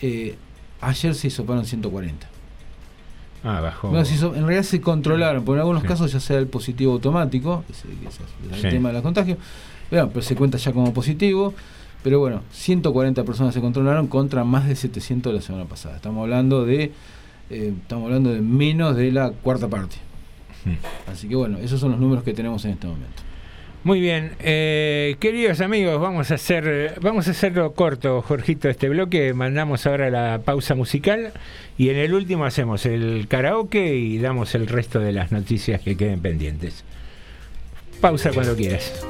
Eh, 0.00 0.36
ayer 0.80 1.14
se 1.14 1.28
hisoparon 1.28 1.64
140. 1.64 2.26
Ah, 3.44 3.60
bajó. 3.60 3.88
Bueno, 3.88 4.04
se 4.04 4.14
hizo- 4.14 4.34
en 4.34 4.42
realidad 4.42 4.62
se 4.62 4.80
controlaron, 4.80 5.44
por 5.44 5.56
en 5.56 5.60
algunos 5.60 5.82
Sí. 5.82 5.88
casos 5.88 6.12
ya 6.12 6.20
sea 6.20 6.38
el 6.38 6.46
positivo 6.46 6.92
automático, 6.92 7.64
ese- 7.68 7.88
es 8.08 8.54
el 8.54 8.60
Sí. 8.62 8.68
tema 8.76 8.88
de 8.90 8.94
la 8.94 9.02
contagio, 9.02 9.36
pero, 9.90 10.08
pero 10.10 10.22
se 10.22 10.36
cuenta 10.36 10.58
ya 10.58 10.72
como 10.72 10.92
positivo. 10.92 11.52
Pero 12.02 12.18
bueno, 12.18 12.42
140 12.50 13.24
personas 13.24 13.54
se 13.54 13.60
controlaron 13.60 14.08
contra 14.08 14.44
más 14.44 14.66
de 14.66 14.74
700 14.74 15.32
de 15.32 15.36
la 15.36 15.42
semana 15.42 15.64
pasada. 15.66 15.96
Estamos 15.96 16.22
hablando 16.22 16.64
de 16.64 16.92
eh, 17.50 17.74
estamos 17.82 18.06
hablando 18.06 18.32
de 18.32 18.40
menos 18.40 18.96
de 18.96 19.12
la 19.12 19.30
cuarta 19.30 19.68
parte. 19.68 19.96
Así 21.06 21.28
que 21.28 21.36
bueno, 21.36 21.58
esos 21.58 21.80
son 21.80 21.92
los 21.92 22.00
números 22.00 22.24
que 22.24 22.32
tenemos 22.32 22.64
en 22.64 22.72
este 22.72 22.86
momento. 22.86 23.22
Muy 23.84 24.00
bien, 24.00 24.36
eh, 24.38 25.16
queridos 25.18 25.60
amigos, 25.60 26.00
vamos 26.00 26.30
a 26.30 26.34
hacer, 26.34 26.98
vamos 27.00 27.26
a 27.26 27.32
hacerlo 27.32 27.72
corto, 27.72 28.22
Jorgito, 28.22 28.68
este 28.68 28.88
bloque. 28.88 29.34
Mandamos 29.34 29.86
ahora 29.86 30.08
la 30.08 30.40
pausa 30.44 30.76
musical 30.76 31.32
y 31.76 31.88
en 31.88 31.96
el 31.96 32.14
último 32.14 32.44
hacemos 32.44 32.86
el 32.86 33.26
karaoke 33.28 33.96
y 33.96 34.18
damos 34.18 34.54
el 34.54 34.68
resto 34.68 35.00
de 35.00 35.12
las 35.12 35.32
noticias 35.32 35.80
que 35.80 35.96
queden 35.96 36.20
pendientes. 36.20 36.84
Pausa 38.00 38.30
cuando 38.30 38.54
quieras. 38.54 39.04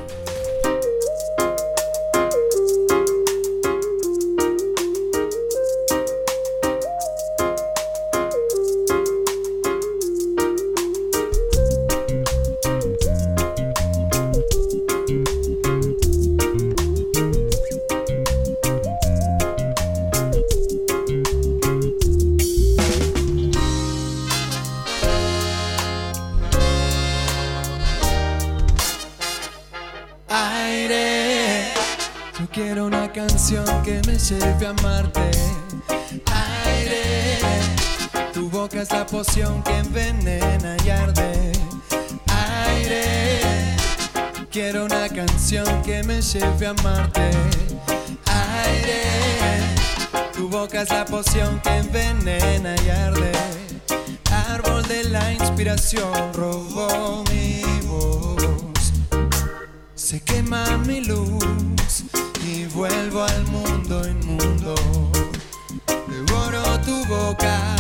Es 38.82 38.90
la 38.90 39.06
poción 39.06 39.62
que 39.62 39.78
envenena 39.78 40.76
y 40.84 40.90
arde. 40.90 41.52
Aire, 42.66 43.76
quiero 44.50 44.86
una 44.86 45.08
canción 45.08 45.82
que 45.82 46.02
me 46.02 46.20
lleve 46.20 46.66
a 46.66 46.70
amarte. 46.70 47.30
Aire, 48.26 49.02
tu 50.34 50.48
boca 50.48 50.82
es 50.82 50.90
la 50.90 51.04
poción 51.04 51.60
que 51.60 51.76
envenena 51.76 52.74
y 52.84 52.88
arde. 52.90 53.32
Árbol 54.48 54.82
de 54.88 55.04
la 55.04 55.32
inspiración 55.32 56.32
robó 56.34 57.22
mi 57.30 57.62
voz. 57.86 58.92
Se 59.94 60.20
quema 60.20 60.78
mi 60.78 61.04
luz 61.04 62.04
y 62.44 62.64
vuelvo 62.66 63.22
al 63.22 63.44
mundo 63.46 64.02
inmundo. 64.08 64.74
Devoro 66.08 66.80
tu 66.80 67.04
boca, 67.06 67.76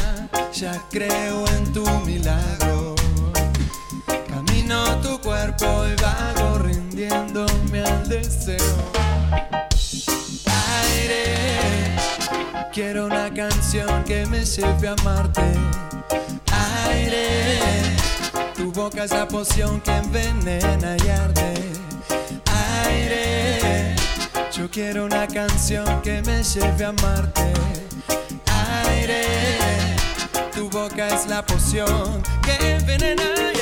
ya 0.52 0.72
creo 0.90 1.46
en 1.48 1.72
tu 1.72 1.84
milagro. 2.00 2.94
Camino 4.28 5.00
tu 5.00 5.18
cuerpo 5.20 5.86
y 5.86 5.94
vago 6.00 6.58
rindiéndome 6.58 7.82
al 7.82 8.08
deseo. 8.08 8.76
Aire, 10.82 11.96
quiero 12.72 13.06
una 13.06 13.32
canción 13.32 14.04
que 14.04 14.26
me 14.26 14.44
lleve 14.44 14.88
a 14.88 14.92
amarte. 14.92 15.42
Aire, 16.86 17.58
tu 18.54 18.70
boca 18.72 19.04
es 19.04 19.12
la 19.12 19.26
poción 19.26 19.80
que 19.80 19.96
envenena 19.96 20.96
y 21.02 21.08
arde. 21.08 21.54
Aire, 22.84 23.96
yo 24.52 24.70
quiero 24.70 25.06
una 25.06 25.26
canción 25.26 26.02
que 26.02 26.20
me 26.22 26.42
lleve 26.42 26.84
a 26.84 26.88
amarte. 26.88 27.52
Aire, 28.86 29.22
tu 30.54 30.68
boca 30.70 31.08
es 31.08 31.26
la 31.26 31.44
poción 31.44 32.22
que 32.42 32.76
envenena 32.76 33.61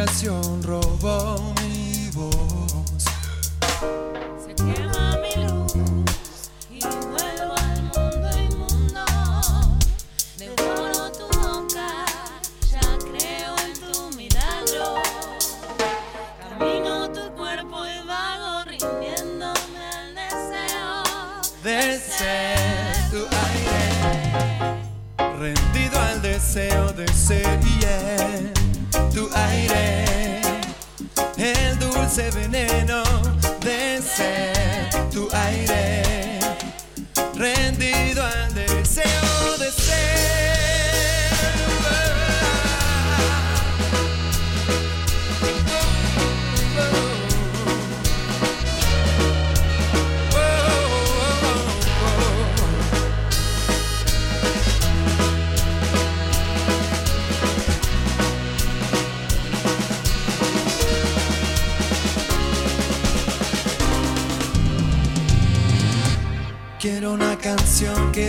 la 0.00 0.59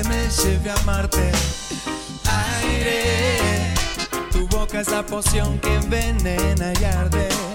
me 0.04 0.30
lleve 0.30 0.70
a 0.70 0.76
amarte. 0.76 1.32
Aire, 2.62 3.74
tu 4.32 4.48
boca 4.48 4.80
es 4.80 4.90
la 4.90 5.06
poción 5.06 5.60
que 5.60 5.76
envenena 5.76 6.74
y 6.80 6.84
arde. 6.84 7.51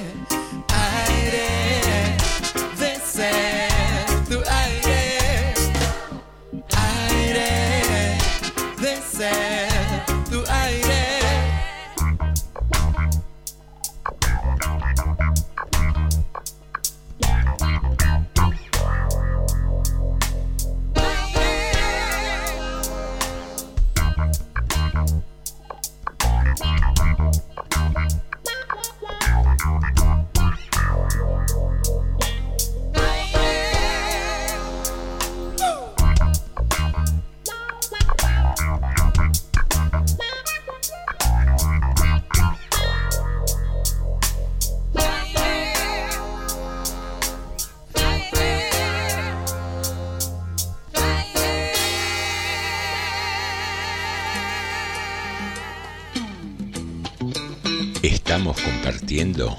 Estamos 58.07 58.57
compartiendo 58.61 59.59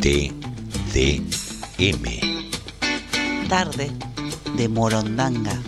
TDM. 0.00 0.30
Tarde 3.48 3.90
de 4.56 4.68
Morondanga. 4.68 5.60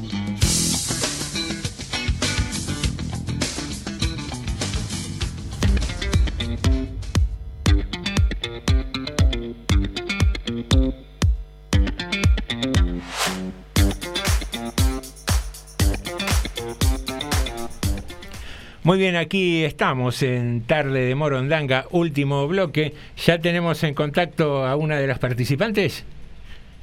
Muy 18.85 18.99
bien, 18.99 19.17
aquí 19.17 19.65
estamos 19.65 20.23
en 20.23 20.63
Tarde 20.63 21.07
de 21.07 21.15
Morondanga, 21.15 21.87
último 21.91 22.47
bloque. 22.47 22.95
Ya 23.25 23.39
tenemos 23.39 23.83
en 23.83 23.95
contacto 23.95 24.67
a 24.67 24.77
una 24.77 24.97
de 24.97 25.07
las 25.07 25.19
participantes. 25.19 26.05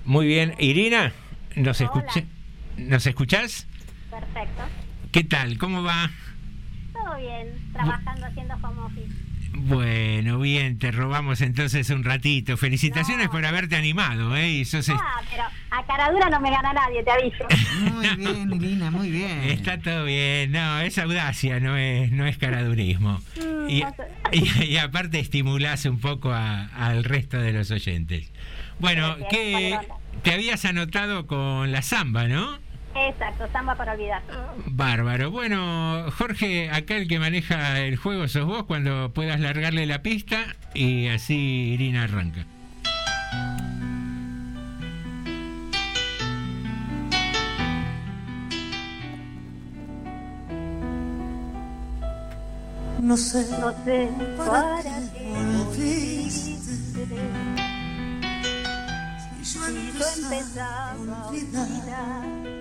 Muy 0.04 0.26
bien, 0.26 0.56
Irina, 0.58 1.14
¿nos, 1.56 1.80
escucha- 1.80 2.24
¿nos 2.78 3.06
escuchás? 3.06 3.68
Perfecto. 4.10 4.64
¿Qué 5.12 5.24
tal? 5.24 5.60
¿Cómo 5.60 5.84
va? 5.84 6.10
Todo 6.92 7.18
bien, 7.20 7.48
trabajando, 7.72 8.26
haciendo 8.26 8.56
home 8.56 8.82
office. 8.82 9.14
Bueno, 9.76 10.38
bien, 10.40 10.78
te 10.80 10.92
robamos 10.92 11.40
entonces 11.42 11.90
un 11.92 12.04
ratito. 12.04 12.58
Felicitaciones 12.58 13.30
por 13.30 13.46
haberte 13.46 13.76
animado, 13.78 14.36
¿eh? 14.36 14.50
Y 14.50 14.66
sos- 14.66 14.90
Ah, 14.90 15.22
pero 15.30 15.44
a 15.72 15.86
cara 15.86 16.12
dura 16.12 16.30
no 16.30 16.40
me 16.42 16.52
gana 16.52 16.74
nadie, 16.74 17.02
te 17.04 17.12
aviso. 17.12 17.46
Muy 17.94 18.08
bien, 18.18 18.54
Irina, 18.54 18.92
muy 18.92 19.10
bien. 19.10 19.40
Está 19.44 19.78
todo 19.80 20.04
bien, 20.06 20.52
no, 20.52 20.80
es 20.82 20.98
audacia, 20.98 21.60
no 21.62 21.78
es, 21.78 22.12
no 22.12 22.26
es 22.26 22.38
caradurismo. 22.38 23.22
Mm, 23.62 23.70
Y, 23.70 23.82
no 23.82 23.94
y- 24.32 24.64
y 24.66 24.78
aparte 24.78 25.20
estimulás 25.20 25.86
un 25.86 26.00
poco 26.00 26.32
a- 26.34 26.66
al 26.76 27.04
resto 27.04 27.40
de 27.40 27.54
los 27.54 27.70
oyentes. 27.72 28.30
Bueno, 28.80 29.16
que 29.30 29.78
te 30.24 30.34
habías 30.34 30.66
anotado 30.66 31.28
con 31.28 31.72
la 31.72 31.82
samba, 31.84 32.28
¿no? 32.28 32.58
Exacto, 32.96 33.48
samba 33.52 33.76
para 33.76 33.94
olvidar. 33.94 34.22
Bárbaro. 34.66 35.32
Bueno, 35.32 36.06
Jorge, 36.18 36.70
acá 36.70 36.98
el 36.98 37.08
que 37.08 37.20
maneja 37.20 37.80
el 37.80 37.96
juego 37.96 38.28
sos 38.28 38.46
vos 38.46 38.64
cuando 38.66 39.14
puedas 39.14 39.40
largarle 39.40 39.86
la 39.86 40.02
pista 40.02 40.56
y 40.74 41.08
así 41.08 41.74
Irina 41.74 42.04
arranca. 42.04 42.46
No 53.02 53.18
sé, 53.18 53.46
no 53.60 53.74
sé 53.84 54.10
para 54.38 54.52
para 54.52 55.00
qué 55.12 55.34
volviste. 55.34 56.56
Si 59.42 59.58
yo 59.58 59.68
empezaba 59.68 60.92
a 60.92 61.28
olvidar, 61.28 62.61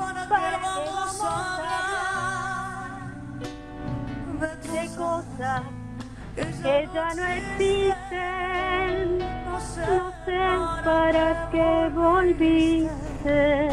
Para 0.00 0.28
¿Para 0.28 0.50
qué 0.50 0.56
vamos 0.62 1.20
a 1.22 1.60
de 4.40 4.88
cosas 4.96 5.62
que 6.34 6.88
ya 6.94 7.14
no 7.14 7.24
existen? 7.26 9.18
No 9.44 9.60
sé, 9.60 9.86
para 10.84 11.48
qué 11.50 11.90
volviste. 11.94 13.68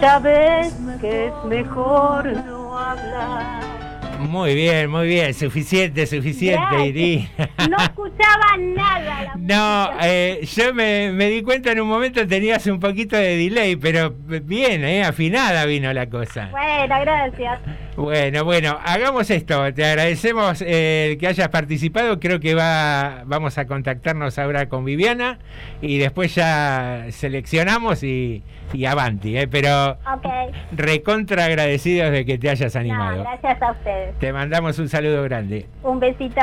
Ya 0.00 0.18
ves 0.18 0.74
que 1.00 1.26
es 1.26 1.44
mejor 1.44 2.26
no 2.44 2.78
hablar. 2.78 3.85
Muy 4.18 4.54
bien, 4.54 4.90
muy 4.90 5.06
bien, 5.06 5.34
suficiente, 5.34 6.06
suficiente. 6.06 6.86
Irina. 6.86 7.28
No 7.68 7.76
escuchaba 7.78 8.56
nada. 8.58 9.32
No, 9.46 9.90
eh, 10.02 10.40
yo 10.56 10.74
me, 10.74 11.12
me 11.12 11.28
di 11.28 11.42
cuenta 11.42 11.70
en 11.70 11.80
un 11.80 11.88
momento 11.88 12.26
tenías 12.26 12.66
un 12.66 12.80
poquito 12.80 13.16
de 13.16 13.36
delay, 13.36 13.76
pero 13.76 14.12
bien, 14.42 14.84
eh, 14.84 15.04
afinada 15.04 15.64
vino 15.66 15.92
la 15.92 16.08
cosa. 16.08 16.48
Bueno, 16.50 17.00
gracias. 17.00 17.60
Bueno, 17.96 18.44
bueno, 18.44 18.78
hagamos 18.84 19.30
esto. 19.30 19.72
Te 19.72 19.84
agradecemos 19.84 20.64
eh, 20.66 21.16
que 21.20 21.28
hayas 21.28 21.48
participado. 21.48 22.18
Creo 22.18 22.40
que 22.40 22.54
va, 22.54 23.22
vamos 23.24 23.56
a 23.58 23.66
contactarnos 23.66 24.38
ahora 24.38 24.68
con 24.68 24.84
Viviana 24.84 25.38
y 25.80 25.98
después 25.98 26.34
ya 26.34 27.06
seleccionamos 27.10 28.02
y, 28.02 28.42
y 28.72 28.84
avanti. 28.86 29.36
eh, 29.36 29.48
pero 29.48 29.92
Ok. 29.92 30.26
recontra 30.72 31.44
agradecidos 31.46 32.10
de 32.12 32.24
que 32.24 32.38
te 32.38 32.50
hayas 32.50 32.74
No, 32.74 32.80
animado. 32.80 33.22
gracias 33.22 33.62
a 33.62 33.72
ustedes. 33.72 34.18
Te 34.18 34.32
mandamos 34.32 34.78
un 34.78 34.88
saludo 34.88 35.22
grande. 35.22 35.66
Un 35.82 36.00
besito. 36.00 36.40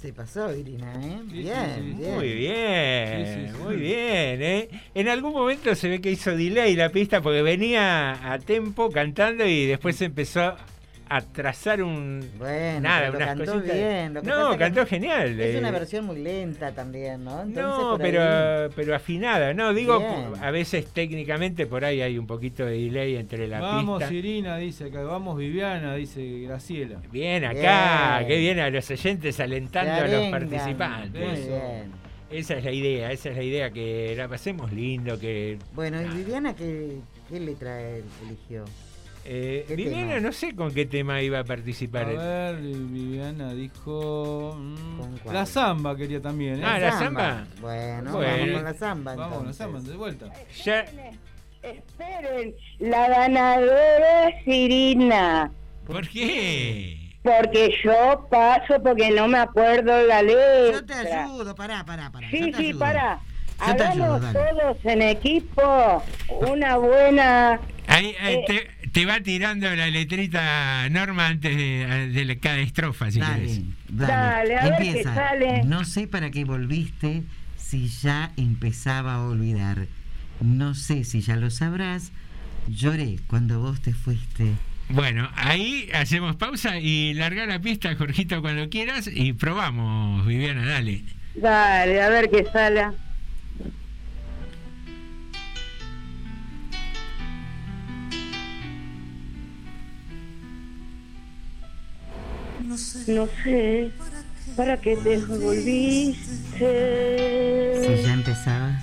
Se 0.00 0.12
pasó, 0.12 0.54
Irina, 0.54 0.92
¿eh? 1.02 1.18
Bien, 1.24 1.96
bien. 1.98 2.14
Muy 2.14 2.32
bien, 2.34 3.26
Sí, 3.26 3.32
sí, 3.34 3.48
sí. 3.52 3.62
muy 3.64 3.74
bien. 3.76 4.42
¿eh? 4.42 4.68
En 4.94 5.08
algún 5.08 5.32
momento 5.32 5.74
se 5.74 5.88
ve 5.88 6.00
que 6.00 6.12
hizo 6.12 6.36
delay 6.36 6.76
la 6.76 6.90
pista 6.90 7.20
porque 7.20 7.42
venía 7.42 8.32
a 8.32 8.38
tempo 8.38 8.90
cantando 8.90 9.44
y 9.44 9.66
después 9.66 10.00
empezó 10.00 10.54
a 11.10 11.20
trazar 11.20 11.82
un. 11.82 12.24
Bueno, 12.38 12.80
nada, 12.80 13.06
pero 13.10 13.12
lo 13.12 13.18
cantó 13.26 13.52
cositas. 13.54 13.76
bien. 13.76 14.14
lo 14.14 14.22
que 14.22 14.28
pasa 14.28 14.42
no, 14.42 14.50
que 14.52 14.58
cantó 14.58 14.86
genial. 14.86 15.40
Es 15.40 15.54
eh. 15.54 15.58
una 15.58 15.70
versión 15.70 16.04
muy 16.06 16.18
lenta 16.22 16.72
también, 16.72 17.24
¿no? 17.24 17.42
Entonces, 17.42 17.62
No, 17.62 17.96
por 17.96 18.02
ahí- 18.04 18.10
pero, 18.12 18.70
pero 18.76 18.94
afinada. 18.94 19.54
No, 19.54 19.72
digo, 19.72 19.98
Bien. 19.98 20.32
a 20.42 20.50
veces 20.50 20.86
técnicamente 20.92 21.66
por 21.66 21.84
ahí 21.84 22.00
hay 22.00 22.18
un 22.18 22.26
poquito 22.26 22.66
de 22.66 22.72
delay 22.72 23.16
entre 23.16 23.48
la 23.48 23.60
Vamos 23.60 23.98
pista. 24.00 24.14
Irina, 24.14 24.56
dice 24.58 24.84
acá. 24.84 25.02
Vamos 25.02 25.38
Viviana, 25.38 25.94
dice 25.94 26.40
Graciela. 26.40 27.00
Bien 27.10 27.44
acá, 27.44 28.18
Bien. 28.18 28.28
qué 28.28 28.36
bien 28.38 28.58
a 28.60 28.70
los 28.70 28.90
oyentes 28.90 29.40
alentando 29.40 29.94
Que 29.94 30.00
a 30.14 30.18
los 30.20 30.30
participantes. 30.30 31.28
Muy 31.40 31.48
bien. 31.48 32.08
Esa 32.30 32.58
es 32.58 32.64
la 32.64 32.72
idea, 32.72 33.10
esa 33.10 33.30
es 33.30 33.36
la 33.36 33.42
idea, 33.42 33.70
que 33.70 34.14
la 34.14 34.28
pasemos 34.28 34.70
lindo, 34.70 35.18
que 35.18 35.56
Bueno, 35.72 36.02
¿y 36.02 36.08
Viviana 36.08 36.54
qué, 36.54 36.98
qué 37.30 37.40
letra 37.40 37.80
él 37.80 38.04
eligió? 38.26 38.66
Eh, 39.30 39.64
¿Qué 39.68 39.76
Viviana 39.76 40.14
tema? 40.14 40.20
no 40.20 40.32
sé 40.32 40.54
con 40.56 40.72
qué 40.72 40.86
tema 40.86 41.20
iba 41.20 41.36
a 41.36 41.40
A 41.42 41.44
participar. 41.44 42.06
ver, 42.06 42.56
Viviana 42.56 43.52
dijo. 43.52 44.56
mm, 44.58 45.30
la 45.32 45.44
samba 45.44 45.94
quería 45.96 46.22
también. 46.22 46.60
¿eh? 46.60 46.64
Ah, 46.64 46.78
¿la 46.78 46.92
zamba? 46.92 47.46
Bueno, 47.60 48.12
Bueno. 48.12 48.36
vamos 48.38 48.54
con 48.54 48.64
la 48.64 48.74
samba. 48.74 49.14
Vamos 49.16 49.36
con 49.36 49.46
la 49.46 49.50
entonces. 49.52 49.56
samba, 49.58 49.80
de 49.90 49.96
vuelta. 49.96 50.32
Ya, 50.64 50.84
Esperen, 51.62 52.54
la 52.78 53.08
ganadora 53.08 54.28
es 54.28 54.46
Irina. 54.46 55.50
¿Por 55.86 56.08
qué? 56.08 56.96
Porque 57.22 57.74
yo 57.84 58.26
paso 58.30 58.80
porque 58.82 59.10
no 59.10 59.28
me 59.28 59.38
acuerdo 59.38 60.04
la 60.06 60.22
letra. 60.22 60.72
Yo 60.72 60.86
te 60.86 60.94
ayudo, 60.94 61.54
pará, 61.54 61.84
pará, 61.84 62.10
pará. 62.10 62.30
Sí, 62.30 62.38
sí, 62.56 62.68
ayudo. 62.68 62.84
ayudo, 62.84 63.20
Hagamos 63.58 64.22
dale. 64.22 64.38
todos 64.38 64.76
en 64.84 65.02
equipo 65.02 66.02
una 66.48 66.76
buena. 66.78 67.60
Ahí, 67.88 68.14
ahí 68.20 68.34
Eh. 68.36 68.44
te, 68.46 68.77
te 68.92 69.06
va 69.06 69.20
tirando 69.20 69.68
la 69.74 69.88
letrita 69.88 70.88
Norma 70.90 71.26
antes 71.28 71.56
de, 71.56 72.08
de 72.12 72.24
la- 72.24 72.36
cada 72.36 72.58
estrofa, 72.58 73.10
si 73.10 73.18
Dale, 73.20 73.34
querés. 73.46 73.60
dale. 73.88 74.12
Dale, 74.12 74.56
a 74.56 74.64
ver 74.64 74.72
qué 74.78 74.86
Empieza. 74.88 75.14
sale. 75.14 75.62
No 75.64 75.84
sé 75.84 76.06
para 76.06 76.30
qué 76.30 76.44
volviste 76.44 77.22
si 77.56 77.88
ya 77.88 78.32
empezaba 78.36 79.14
a 79.14 79.22
olvidar. 79.22 79.86
No 80.40 80.74
sé 80.74 81.04
si 81.04 81.20
ya 81.20 81.36
lo 81.36 81.50
sabrás. 81.50 82.12
Lloré 82.68 83.18
cuando 83.26 83.60
vos 83.60 83.80
te 83.80 83.92
fuiste. 83.94 84.52
Bueno, 84.90 85.28
ahí 85.34 85.90
hacemos 85.94 86.36
pausa 86.36 86.78
y 86.78 87.12
larga 87.14 87.44
la 87.46 87.60
pista, 87.60 87.94
Jorgito, 87.96 88.40
cuando 88.40 88.68
quieras 88.70 89.08
y 89.12 89.32
probamos, 89.34 90.26
Viviana, 90.26 90.64
dale. 90.66 91.02
Dale, 91.34 92.00
a 92.02 92.08
ver 92.08 92.30
qué 92.30 92.44
sale. 92.52 92.86
No 102.68 102.76
sé. 102.76 103.90
Para 104.54 104.78
qué 104.78 104.96
te 104.96 105.16
volviste. 105.18 106.66
Si 107.82 108.02
ya 108.02 108.12
empezabas. 108.12 108.82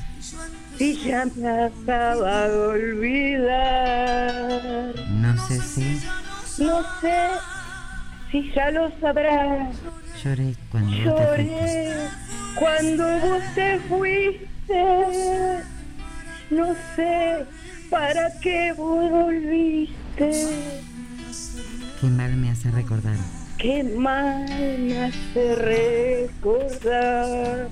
Si 0.77 0.95
ya 1.03 1.21
acaba 1.21 2.47
de 2.49 2.57
olvidar. 2.57 3.93
No 5.11 5.47
sé 5.47 5.61
si 5.61 6.01
No 6.63 6.81
sé 6.99 7.27
si 8.31 8.51
ya 8.53 8.71
lo 8.71 8.89
sabrás. 8.99 9.75
lloré 10.23 10.55
cuando 10.71 10.95
vos 10.97 11.03
te 11.05 11.39
fuiste. 11.39 11.83
Lloré 11.85 12.09
cuando 12.55 13.03
vos 13.19 13.43
te 13.53 13.79
fuiste. 13.87 14.83
No 16.49 16.75
sé 16.95 17.45
para 17.91 18.31
qué 18.39 18.73
vos 18.75 19.11
volviste. 19.11 20.31
Qué 22.01 22.07
mal 22.07 22.35
me 22.35 22.49
hace 22.49 22.71
recordar. 22.71 23.17
Qué 23.65 23.83
mal 23.83 24.45
me 24.77 25.05
hace 25.05 25.55
recordar. 26.35 27.67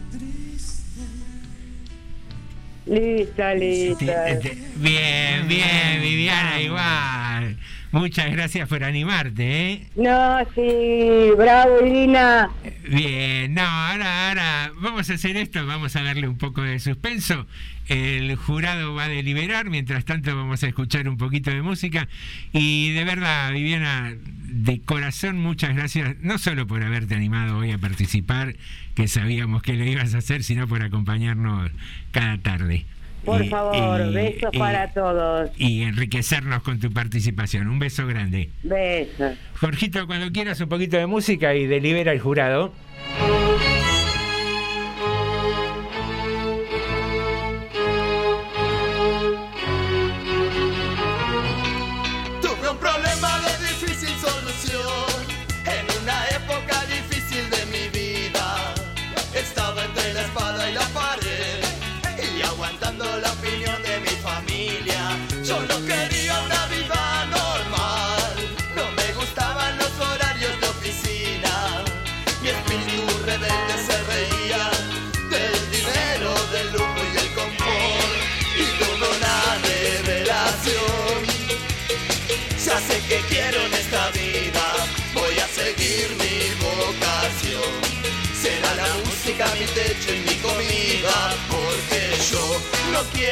Lista, 2.88 3.53
lista. 3.53 4.40
Bien, 4.78 5.48
bien, 5.48 6.02
Viviana, 6.02 6.60
igual. 6.61 7.57
Muchas 7.91 8.32
gracias 8.32 8.68
por 8.68 8.84
animarte, 8.84 9.72
¿eh? 9.72 9.88
No, 9.95 10.40
sí, 10.56 11.30
bravo, 11.38 11.86
Irina. 11.86 12.49
Bien, 12.90 13.53
no, 13.53 13.61
ahora, 13.61 14.30
ahora 14.30 14.72
vamos 14.82 15.11
a 15.11 15.14
hacer 15.14 15.38
esto, 15.38 15.64
vamos 15.68 15.95
a 15.95 16.02
darle 16.02 16.28
un 16.28 16.40
poco 16.40 16.64
de 16.64 16.80
suspenso. 16.80 17.45
El 17.88 18.36
jurado 18.36 18.95
va 18.95 19.03
a 19.03 19.10
deliberar, 19.10 19.70
mientras 19.70 20.06
tanto 20.06 20.36
vamos 20.36 20.64
a 20.64 20.68
escuchar 20.70 21.07
un 21.07 21.18
poquito 21.18 21.52
de 21.52 21.61
música. 21.61 22.07
Y 22.52 22.94
de 22.94 23.03
verdad, 23.03 23.52
Viviana, 23.52 24.15
de 24.53 24.81
corazón 24.81 25.39
muchas 25.39 25.75
gracias, 25.75 26.15
no 26.21 26.38
solo 26.38 26.67
por 26.67 26.84
haberte 26.84 27.15
animado 27.15 27.57
hoy 27.57 27.71
a 27.71 27.77
participar, 27.77 28.55
que 28.95 29.07
sabíamos 29.07 29.61
que 29.63 29.73
lo 29.73 29.84
ibas 29.85 30.13
a 30.13 30.19
hacer, 30.19 30.43
sino 30.43 30.67
por 30.67 30.84
acompañarnos 30.84 31.71
cada 32.11 32.38
tarde. 32.38 32.85
Por 33.25 33.43
Y- 33.43 33.49
favor, 33.49 34.01
y- 34.09 34.13
besos 34.13 34.49
y- 34.53 34.59
para 34.59 34.91
todos. 34.91 35.49
Y 35.57 35.84
enriquecernos 35.84 36.61
con 36.61 36.80
tu 36.80 36.91
participación. 36.91 37.67
Un 37.69 37.80
beso 37.80 38.05
grande. 38.05 38.49
Besos. 38.63 39.38
Jorgito, 39.55 40.05
cuando 40.07 40.31
quieras 40.31 40.59
un 40.59 40.67
poquito 40.69 40.97
de 40.97 41.07
música 41.07 41.55
y 41.55 41.65
delibera 41.65 42.11
el 42.11 42.19
jurado. 42.19 42.73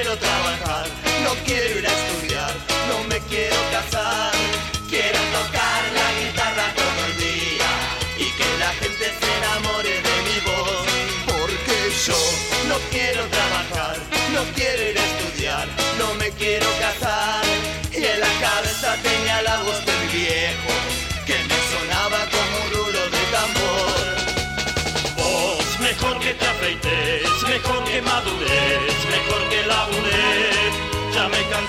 Quiero 0.02 0.18
trabajar, 0.18 0.88
no 1.24 1.30
quiero 1.46 1.78
ir 1.78 1.86
a 1.86 1.92
estudiar, 1.92 2.52
no 2.90 3.04
me 3.08 3.20
quiero 3.30 3.56
casar. 3.72 4.31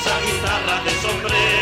Esa 0.00 0.18
guitarra 0.20 0.82
de 0.84 0.90
sombrero. 1.02 1.59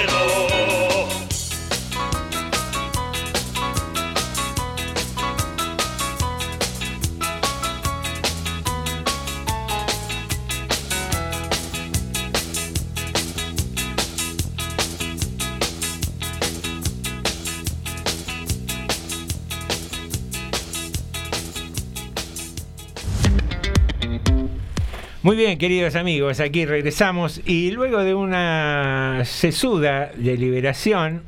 Muy 25.22 25.36
bien, 25.36 25.58
queridos 25.58 25.96
amigos, 25.96 26.38
aquí 26.40 26.64
regresamos 26.64 27.40
y 27.44 27.72
luego 27.72 27.98
de 28.04 28.14
una 28.14 29.22
sesuda 29.24 30.12
deliberación 30.16 31.22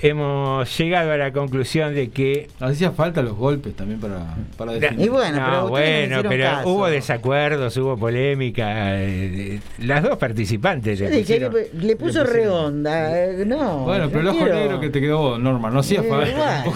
hemos 0.00 0.76
llegado 0.76 1.12
a 1.12 1.16
la 1.16 1.32
conclusión 1.32 1.94
de 1.94 2.10
que 2.10 2.48
Hacía 2.60 2.90
falta 2.90 3.22
los 3.22 3.32
golpes 3.34 3.74
también 3.74 3.98
para, 3.98 4.36
para 4.58 4.72
definir. 4.74 5.10
no, 5.10 5.68
bueno, 5.68 6.22
pero 6.28 6.60
hubo 6.66 6.86
desacuerdos, 6.88 7.74
hubo 7.78 7.96
polémica. 7.96 9.02
eh, 9.02 9.58
Las 9.78 10.02
dos 10.02 10.18
participantes 10.18 11.00
le 11.00 11.08
pusieron- 11.22 11.54
le, 11.54 11.70
le 11.86 11.96
puso 11.96 12.22
redonda. 12.24 13.18
eh, 13.24 13.44
No. 13.46 13.78
Bueno, 13.84 14.08
pero 14.10 14.20
el 14.20 14.26
ojo 14.28 14.38
quiero. 14.40 14.54
negro 14.54 14.80
que 14.80 14.90
te 14.90 15.00
quedó 15.00 15.38
Norma, 15.38 15.70
no 15.70 15.80
hacía 15.80 16.00
Eh, 16.02 16.08
falta. 16.10 16.64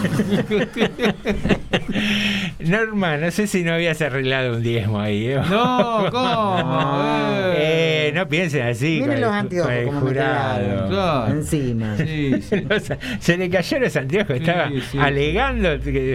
Norma, 2.61 3.17
no 3.17 3.31
sé 3.31 3.47
si 3.47 3.63
no 3.63 3.75
habías 3.75 4.03
arreglado 4.03 4.57
un 4.57 4.63
diezmo 4.63 5.01
ahí. 5.01 5.29
¿eh? 5.29 5.41
No, 5.49 6.07
¿cómo? 6.11 7.03
Eh, 7.57 8.11
no 8.15 8.29
piensen 8.29 8.67
así. 8.67 8.99
Miren 9.01 9.13
con 9.13 9.21
los 9.21 9.33
anteojos 9.33 9.71
con 9.71 9.79
el 9.81 9.87
como 9.87 10.01
jurado. 10.01 10.89
Claro. 10.89 11.33
Encima. 11.33 11.97
Los- 12.69 12.93
se 13.21 13.37
le 13.37 13.49
cayeron 13.51 13.85
los 13.85 13.97
anteojos, 13.97 14.37
estaba 14.37 14.71
Sí, 14.91 14.99
alegando, 14.99 15.69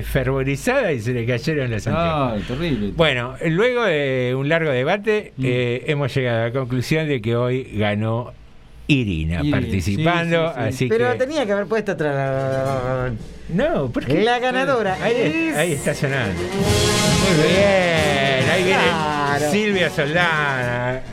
fervorizada 0.03 0.91
y 0.91 0.99
se 0.99 1.13
le 1.13 1.25
cayeron 1.25 1.71
los 1.71 1.87
anteojos. 1.87 2.41
Ah, 2.43 2.45
terrible. 2.47 2.91
Bueno, 2.95 3.35
luego 3.47 3.83
de 3.85 4.33
un 4.37 4.49
largo 4.49 4.71
debate, 4.71 5.31
Mm. 5.37 5.43
eh, 5.45 5.83
hemos 5.87 6.13
llegado 6.13 6.41
a 6.41 6.45
la 6.47 6.51
conclusión 6.51 7.07
de 7.07 7.21
que 7.21 7.35
hoy 7.35 7.69
ganó 7.75 8.33
Irina, 8.87 9.39
Irina, 9.39 9.57
participando, 9.57 10.47
sí, 10.49 10.53
sí, 10.55 10.61
sí. 10.61 10.67
así 10.69 10.87
Pero 10.87 11.11
que... 11.13 11.17
tenía 11.19 11.45
que 11.45 11.51
haber 11.53 11.65
puesto 11.67 11.93
otra. 11.93 13.11
No, 13.49 13.89
¿por 13.89 14.05
qué? 14.05 14.23
La 14.23 14.39
ganadora. 14.39 14.97
Ahí, 15.01 15.15
es- 15.51 15.55
ahí 15.57 15.71
está 15.73 15.93
sonando. 15.93 16.41
Muy 16.41 17.47
bien, 17.47 18.49
ahí 18.51 18.63
viene 18.63 18.83
Claro. 18.83 19.51
Silvia 19.51 19.89
Soldán 19.89 20.25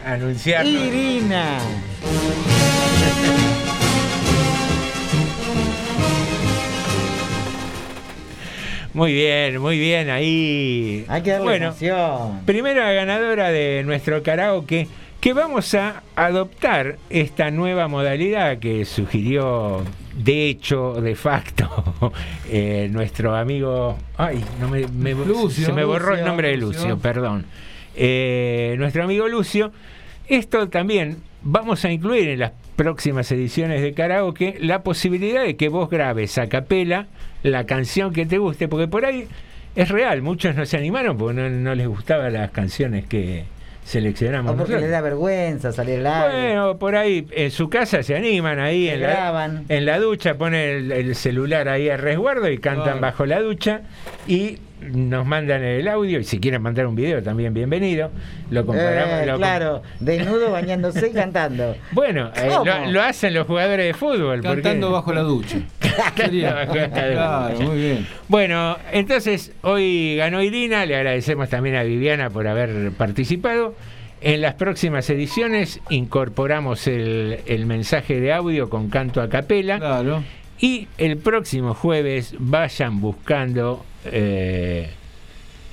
a 0.05 0.13
anunciar. 0.13 0.67
Irina. 0.67 1.59
Muy 8.93 9.13
bien, 9.13 9.59
muy 9.61 9.79
bien, 9.79 10.11
ahí. 10.11 11.05
Hay 11.09 11.23
que 11.23 11.31
darle 11.31 11.45
bueno, 11.45 11.67
emoción. 11.67 12.41
primera 12.45 12.91
ganadora 12.93 13.51
de 13.51 13.83
nuestro 13.85 14.23
karaoke, 14.25 14.89
que 15.21 15.35
vamos 15.35 15.75
a 15.75 16.03
adoptar 16.17 16.97
esta 17.11 17.51
nueva 17.51 17.89
modalidad 17.89 18.59
que 18.59 18.85
sugirió, 18.87 19.85
de 20.17 20.49
hecho, 20.49 20.95
de 21.01 21.15
facto, 21.15 22.13
eh, 22.51 22.89
nuestro 22.91 23.37
amigo. 23.37 23.99
Ay, 24.17 24.43
no 24.61 24.69
me, 24.69 24.87
me- 24.89 25.13
Lucio, 25.15 25.67
se 25.67 25.73
me 25.73 25.85
borró 25.85 26.15
el 26.17 26.25
nombre 26.25 26.49
de 26.49 26.57
Lucio. 26.57 26.81
Lucio, 26.83 26.99
perdón. 26.99 27.45
Eh, 27.95 28.75
nuestro 28.79 29.05
amigo 29.05 29.29
Lucio. 29.29 29.73
Esto 30.27 30.69
también 30.69 31.19
vamos 31.43 31.85
a 31.85 31.91
incluir 31.91 32.29
en 32.29 32.39
las 32.39 32.53
próximas 32.77 33.31
ediciones 33.33 33.83
de 33.83 33.93
karaoke 33.93 34.57
la 34.61 34.83
posibilidad 34.83 35.43
de 35.43 35.57
que 35.57 35.69
vos 35.69 35.91
grabes 35.91 36.39
a 36.39 36.49
capela 36.49 37.09
la 37.43 37.67
canción 37.67 38.13
que 38.13 38.25
te 38.27 38.39
guste, 38.39 38.69
porque 38.69 38.87
por 38.89 39.05
ahí 39.05 39.27
es 39.75 39.89
real, 39.89 40.23
muchos 40.23 40.55
no 40.55 40.65
se 40.67 40.77
animaron 40.77 41.19
porque 41.19 41.35
no, 41.41 41.51
no 41.51 41.75
les 41.75 41.89
gustaban 41.89 42.33
las 42.33 42.53
canciones 42.53 43.07
que 43.07 43.45
seleccionamos. 43.91 44.53
O 44.53 44.57
porque 44.57 44.73
nosotros. 44.75 44.83
les 44.83 44.91
da 44.91 45.01
vergüenza 45.01 45.73
salir 45.73 45.99
al 45.99 46.07
aire. 46.07 46.47
Bueno, 46.55 46.79
por 46.79 46.95
ahí 46.97 47.27
en 47.33 47.51
su 47.51 47.69
casa 47.69 48.03
se 48.03 48.15
animan 48.17 48.59
ahí 48.61 48.87
Se 48.87 48.95
en 48.95 49.01
la, 49.03 49.07
graban. 49.09 49.65
en 49.69 49.85
la 49.87 49.99
ducha, 49.99 50.35
ponen 50.39 50.61
el, 50.61 50.93
el 50.93 51.15
celular 51.15 51.69
ahí 51.69 51.89
a 51.91 51.97
resguardo 51.97 52.49
y 52.51 52.59
cantan 52.59 53.01
bajo 53.01 53.27
la 53.27 53.41
ducha 53.41 53.83
y 54.27 54.59
nos 54.81 55.27
mandan 55.27 55.63
el 55.63 55.87
audio 55.89 56.19
y 56.21 56.25
si 56.25 56.39
quieren 56.41 56.63
mandar 56.63 56.87
un 56.87 56.95
video 56.95 57.23
también 57.23 57.53
bienvenido. 57.55 58.11
Lo 58.51 58.65
comparamos. 58.67 59.15
Eh, 59.23 59.27
lo 59.27 59.33
com- 59.33 59.41
claro, 59.41 59.83
desnudo, 60.01 60.51
bañándose 60.51 61.09
y 61.09 61.13
cantando. 61.13 61.77
Bueno, 61.93 62.31
eh, 62.37 62.51
lo, 62.65 62.91
lo 62.91 63.03
hacen 63.03 63.35
los 63.35 63.47
jugadores 63.47 63.87
de 63.87 63.95
fútbol. 63.95 64.41
porque- 64.43 64.63
Cantando 64.63 64.91
bajo 64.93 65.13
la 65.13 65.23
ducha. 65.23 65.59
Sería. 66.17 66.55
Bajo 66.55 66.75
la 66.75 66.91
Claro, 66.91 67.61
muy 67.61 67.77
bien. 67.79 68.07
Bueno, 68.29 68.77
entonces 68.93 69.53
hoy 69.63 70.17
ganó 70.17 70.43
Irina, 70.43 70.87
le 70.87 70.97
agradecemos 70.97 71.49
también 71.49 71.77
a 71.77 71.83
Viviana 71.83 72.31
por 72.31 72.47
haber 72.47 72.93
participado. 72.93 73.75
En 74.23 74.43
las 74.43 74.53
próximas 74.55 75.09
ediciones 75.09 75.81
incorporamos 75.89 76.87
el, 76.87 77.39
el 77.47 77.65
mensaje 77.65 78.21
de 78.21 78.33
audio 78.35 78.69
con 78.69 78.91
canto 78.91 79.23
a 79.23 79.31
capela. 79.31 79.79
Claro. 79.79 80.23
Y 80.61 80.89
el 80.99 81.17
próximo 81.17 81.75
jueves 81.75 82.35
vayan 82.39 83.01
buscando 83.01 83.85
eh, 84.05 84.91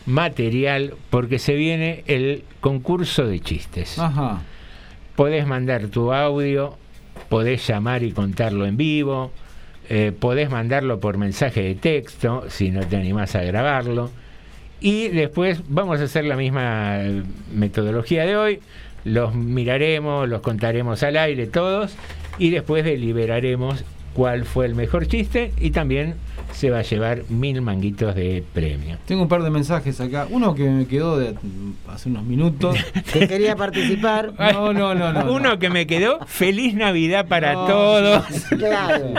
material 0.05 0.93
porque 1.09 1.39
se 1.39 1.55
viene 1.55 2.03
el 2.07 2.43
concurso 2.61 3.27
de 3.27 3.41
chistes. 3.41 3.99
Ajá. 3.99 4.41
Podés 5.18 5.45
mandar 5.45 5.88
tu 5.88 6.14
audio, 6.14 6.77
podés 7.27 7.68
llamar 7.68 8.03
y 8.03 8.14
contarlo 8.14 8.65
en 8.65 8.77
vivo, 8.77 9.31
eh, 9.89 10.14
podés 10.18 10.49
mandarlo 10.49 10.99
por 11.01 11.18
mensaje 11.18 11.61
de 11.64 11.76
texto 11.76 12.45
si 12.49 12.72
no 12.72 12.85
te 12.88 12.95
animás 12.95 13.35
a 13.35 13.41
grabarlo. 13.41 14.09
Y 14.80 15.09
después 15.09 15.64
vamos 15.68 15.99
a 15.99 16.03
hacer 16.03 16.23
la 16.23 16.38
misma 16.38 16.99
eh, 17.01 17.23
metodología 17.53 18.26
de 18.26 18.38
hoy. 18.38 18.59
Los 19.03 19.35
miraremos, 19.35 20.30
los 20.30 20.41
contaremos 20.41 21.03
al 21.03 21.18
aire 21.18 21.47
todos 21.47 21.95
y 22.38 22.51
después 22.51 22.85
deliberaremos 22.85 23.84
cuál 24.18 24.45
fue 24.45 24.65
el 24.65 24.73
mejor 24.73 25.06
chiste 25.06 25.53
y 25.60 25.69
también 25.69 26.15
se 26.52 26.72
va 26.72 26.80
a 26.80 26.81
llevar 26.81 27.22
mil 27.30 27.61
manguitos 27.61 28.15
de 28.15 28.44
premio. 28.52 28.98
Tengo 29.06 29.22
un 29.22 29.27
par 29.27 29.44
de 29.44 29.52
mensajes 29.52 30.02
acá. 30.02 30.26
Uno 30.31 30.56
que 30.56 30.68
me 30.68 30.88
quedó 30.88 31.19
de 31.19 31.35
hace 31.88 32.10
unos 32.10 32.23
minutos. 32.23 32.76
Que 33.14 33.27
quería 33.27 33.56
participar. 33.56 34.34
No, 34.39 34.73
no, 34.73 34.95
no, 34.95 35.14
no. 35.14 35.31
Uno 35.31 35.60
que 35.60 35.69
me 35.69 35.85
quedó, 35.85 36.19
feliz 36.26 36.73
Navidad 36.73 37.27
para 37.27 37.53
No, 37.53 37.68
todos. 37.68 38.26
Claro. 38.57 39.14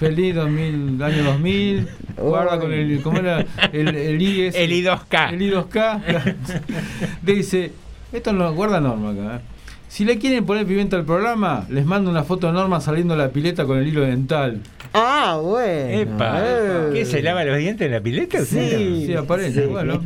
Feliz 0.00 0.34
2000, 0.34 1.02
año 1.02 1.24
2000. 1.24 1.88
Guarda 2.16 2.58
con 2.58 2.72
el. 2.72 3.02
¿Cómo 3.02 3.18
era? 3.18 3.44
El, 3.72 3.94
el 3.94 4.22
IES. 4.22 4.54
El 4.54 4.72
I2K. 4.72 5.34
El 5.34 5.52
I2K. 5.52 6.34
Dice. 7.22 7.72
Esto 8.10 8.32
lo 8.32 8.54
guarda 8.54 8.80
Norma 8.80 9.10
acá. 9.10 9.36
¿eh? 9.36 9.57
Si 9.88 10.04
le 10.04 10.18
quieren 10.18 10.44
poner 10.44 10.66
pimienta 10.66 10.96
al 10.96 11.04
programa, 11.04 11.66
les 11.70 11.84
mando 11.86 12.10
una 12.10 12.22
foto 12.22 12.46
de 12.46 12.52
Norma 12.52 12.80
saliendo 12.80 13.14
de 13.14 13.22
la 13.22 13.30
pileta 13.30 13.64
con 13.64 13.78
el 13.78 13.88
hilo 13.88 14.02
dental. 14.02 14.60
Ah, 14.92 15.38
bueno. 15.42 15.90
Epa, 15.90 16.40
Eh. 16.44 16.90
¿qué 16.92 17.04
se 17.04 17.22
lava 17.22 17.44
los 17.44 17.56
dientes 17.58 17.86
en 17.86 17.92
la 17.92 18.00
pileta? 18.00 18.44
Sí, 18.44 19.04
sí, 19.06 19.14
aparece. 19.14 19.62
sí. 19.62 19.66
Bueno, 19.68 20.00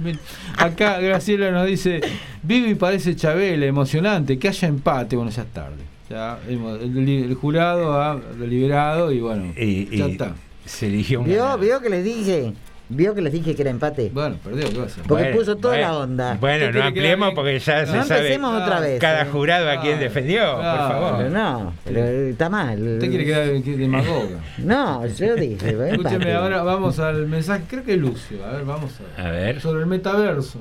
acá 0.56 0.98
Graciela 1.00 1.50
nos 1.50 1.66
dice: 1.66 2.00
Vivi 2.42 2.74
parece 2.74 3.16
Chabela, 3.16 3.66
emocionante, 3.66 4.38
que 4.38 4.48
haya 4.48 4.68
empate. 4.68 5.16
Bueno, 5.16 5.30
ya 5.30 5.42
es 5.42 5.48
tarde. 5.48 5.82
Ya 6.10 6.38
hemos- 6.48 6.80
el, 6.80 7.08
el 7.08 7.34
jurado 7.34 8.00
ha 8.00 8.20
deliberado 8.38 9.10
y 9.12 9.20
bueno, 9.20 9.52
Y, 9.56 9.86
ya 9.96 10.06
y 10.08 10.10
está. 10.12 10.34
se 10.64 10.86
eligió 10.88 11.20
un 11.20 11.26
¿Vio, 11.26 11.56
vio 11.58 11.80
que 11.80 11.88
les 11.90 12.04
dije? 12.04 12.52
¿Vio 12.94 13.14
que 13.14 13.22
les 13.22 13.32
dije 13.32 13.54
que 13.56 13.62
era 13.62 13.70
empate? 13.70 14.10
Bueno, 14.12 14.36
perdió, 14.42 14.68
¿qué 14.70 14.76
va 14.76 14.82
a 14.84 14.86
hacer? 14.86 15.04
Porque 15.06 15.24
Bueno, 15.24 15.38
puso 15.38 15.56
toda 15.56 15.74
bueno, 15.74 15.88
la 15.92 15.98
onda. 15.98 16.36
Bueno, 16.40 16.66
¿Qué 16.66 16.78
no 16.78 16.84
ampliemos 16.84 17.34
porque 17.34 17.58
ya 17.58 17.86
se 17.86 17.92
no 17.96 18.04
sabe 18.04 18.20
empecemos 18.20 18.62
otra 18.62 18.80
vez. 18.80 19.00
cada 19.00 19.22
eh. 19.22 19.26
jurado 19.32 19.70
a 19.70 19.80
quien 19.80 19.96
Ah, 19.96 20.00
defendió, 20.00 20.54
por 20.56 20.62
favor. 20.62 21.14
Pero 21.18 21.30
no, 21.30 21.74
pero 21.84 22.00
está 22.06 22.48
mal. 22.48 22.78
Usted 22.94 23.08
quiere 23.08 23.24
quedar 23.24 23.46
de- 23.46 23.60
demagoga. 23.76 24.38
No, 24.58 25.06
yo 25.06 25.34
dije. 25.36 25.76
Escúcheme, 25.90 26.32
ahora 26.34 26.62
vamos 26.62 26.98
al 26.98 27.26
mensaje, 27.26 27.64
creo 27.68 27.84
que 27.84 27.92
es 27.94 27.98
Lucio. 27.98 28.44
A 28.44 28.50
ver, 28.52 28.64
vamos 28.64 28.92
a 29.18 29.22
A 29.26 29.30
ver. 29.30 29.60
Sobre 29.60 29.80
el 29.80 29.86
metaverso. 29.86 30.58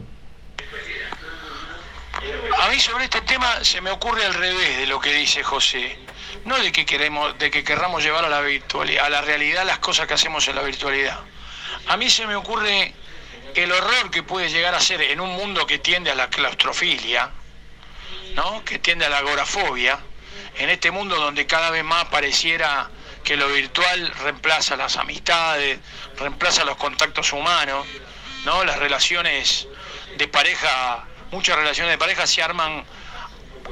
A 2.61 2.69
mí 2.69 2.79
sobre 2.79 3.05
este 3.05 3.21
tema 3.21 3.47
se 3.63 3.81
me 3.81 3.89
ocurre 3.89 4.23
al 4.25 4.33
revés 4.33 4.77
de 4.77 4.87
lo 4.87 4.99
que 4.99 5.13
dice 5.13 5.41
José. 5.43 5.97
No 6.45 6.57
de 6.57 6.71
que 6.71 6.85
queremos, 6.85 7.37
de 7.39 7.49
que 7.51 7.63
querramos 7.63 8.03
llevar 8.03 8.25
a 8.25 8.29
la 8.29 8.41
virtualidad, 8.41 9.05
a 9.05 9.09
la 9.09 9.21
realidad 9.21 9.63
las 9.65 9.79
cosas 9.79 10.07
que 10.07 10.13
hacemos 10.13 10.47
en 10.47 10.55
la 10.55 10.61
virtualidad. 10.63 11.19
A 11.87 11.97
mí 11.97 12.09
se 12.09 12.25
me 12.27 12.35
ocurre 12.35 12.93
el 13.55 13.71
horror 13.71 14.11
que 14.11 14.23
puede 14.23 14.49
llegar 14.49 14.73
a 14.75 14.79
ser 14.79 15.01
en 15.01 15.19
un 15.19 15.29
mundo 15.31 15.65
que 15.65 15.79
tiende 15.79 16.11
a 16.11 16.15
la 16.15 16.29
claustrofilia, 16.29 17.29
¿no? 18.35 18.63
que 18.63 18.79
tiende 18.79 19.05
a 19.05 19.09
la 19.09 19.17
agorafobia, 19.17 19.99
en 20.57 20.69
este 20.69 20.91
mundo 20.91 21.15
donde 21.15 21.45
cada 21.45 21.69
vez 21.69 21.83
más 21.83 22.05
pareciera 22.05 22.89
que 23.23 23.35
lo 23.35 23.47
virtual 23.49 24.11
reemplaza 24.23 24.75
las 24.75 24.97
amistades, 24.97 25.79
reemplaza 26.17 26.65
los 26.65 26.77
contactos 26.77 27.33
humanos, 27.33 27.85
¿no? 28.45 28.63
Las 28.63 28.79
relaciones 28.79 29.67
de 30.17 30.27
pareja, 30.27 31.05
muchas 31.31 31.55
relaciones 31.55 31.93
de 31.93 31.97
pareja 31.97 32.25
se 32.25 32.41
arman 32.41 32.83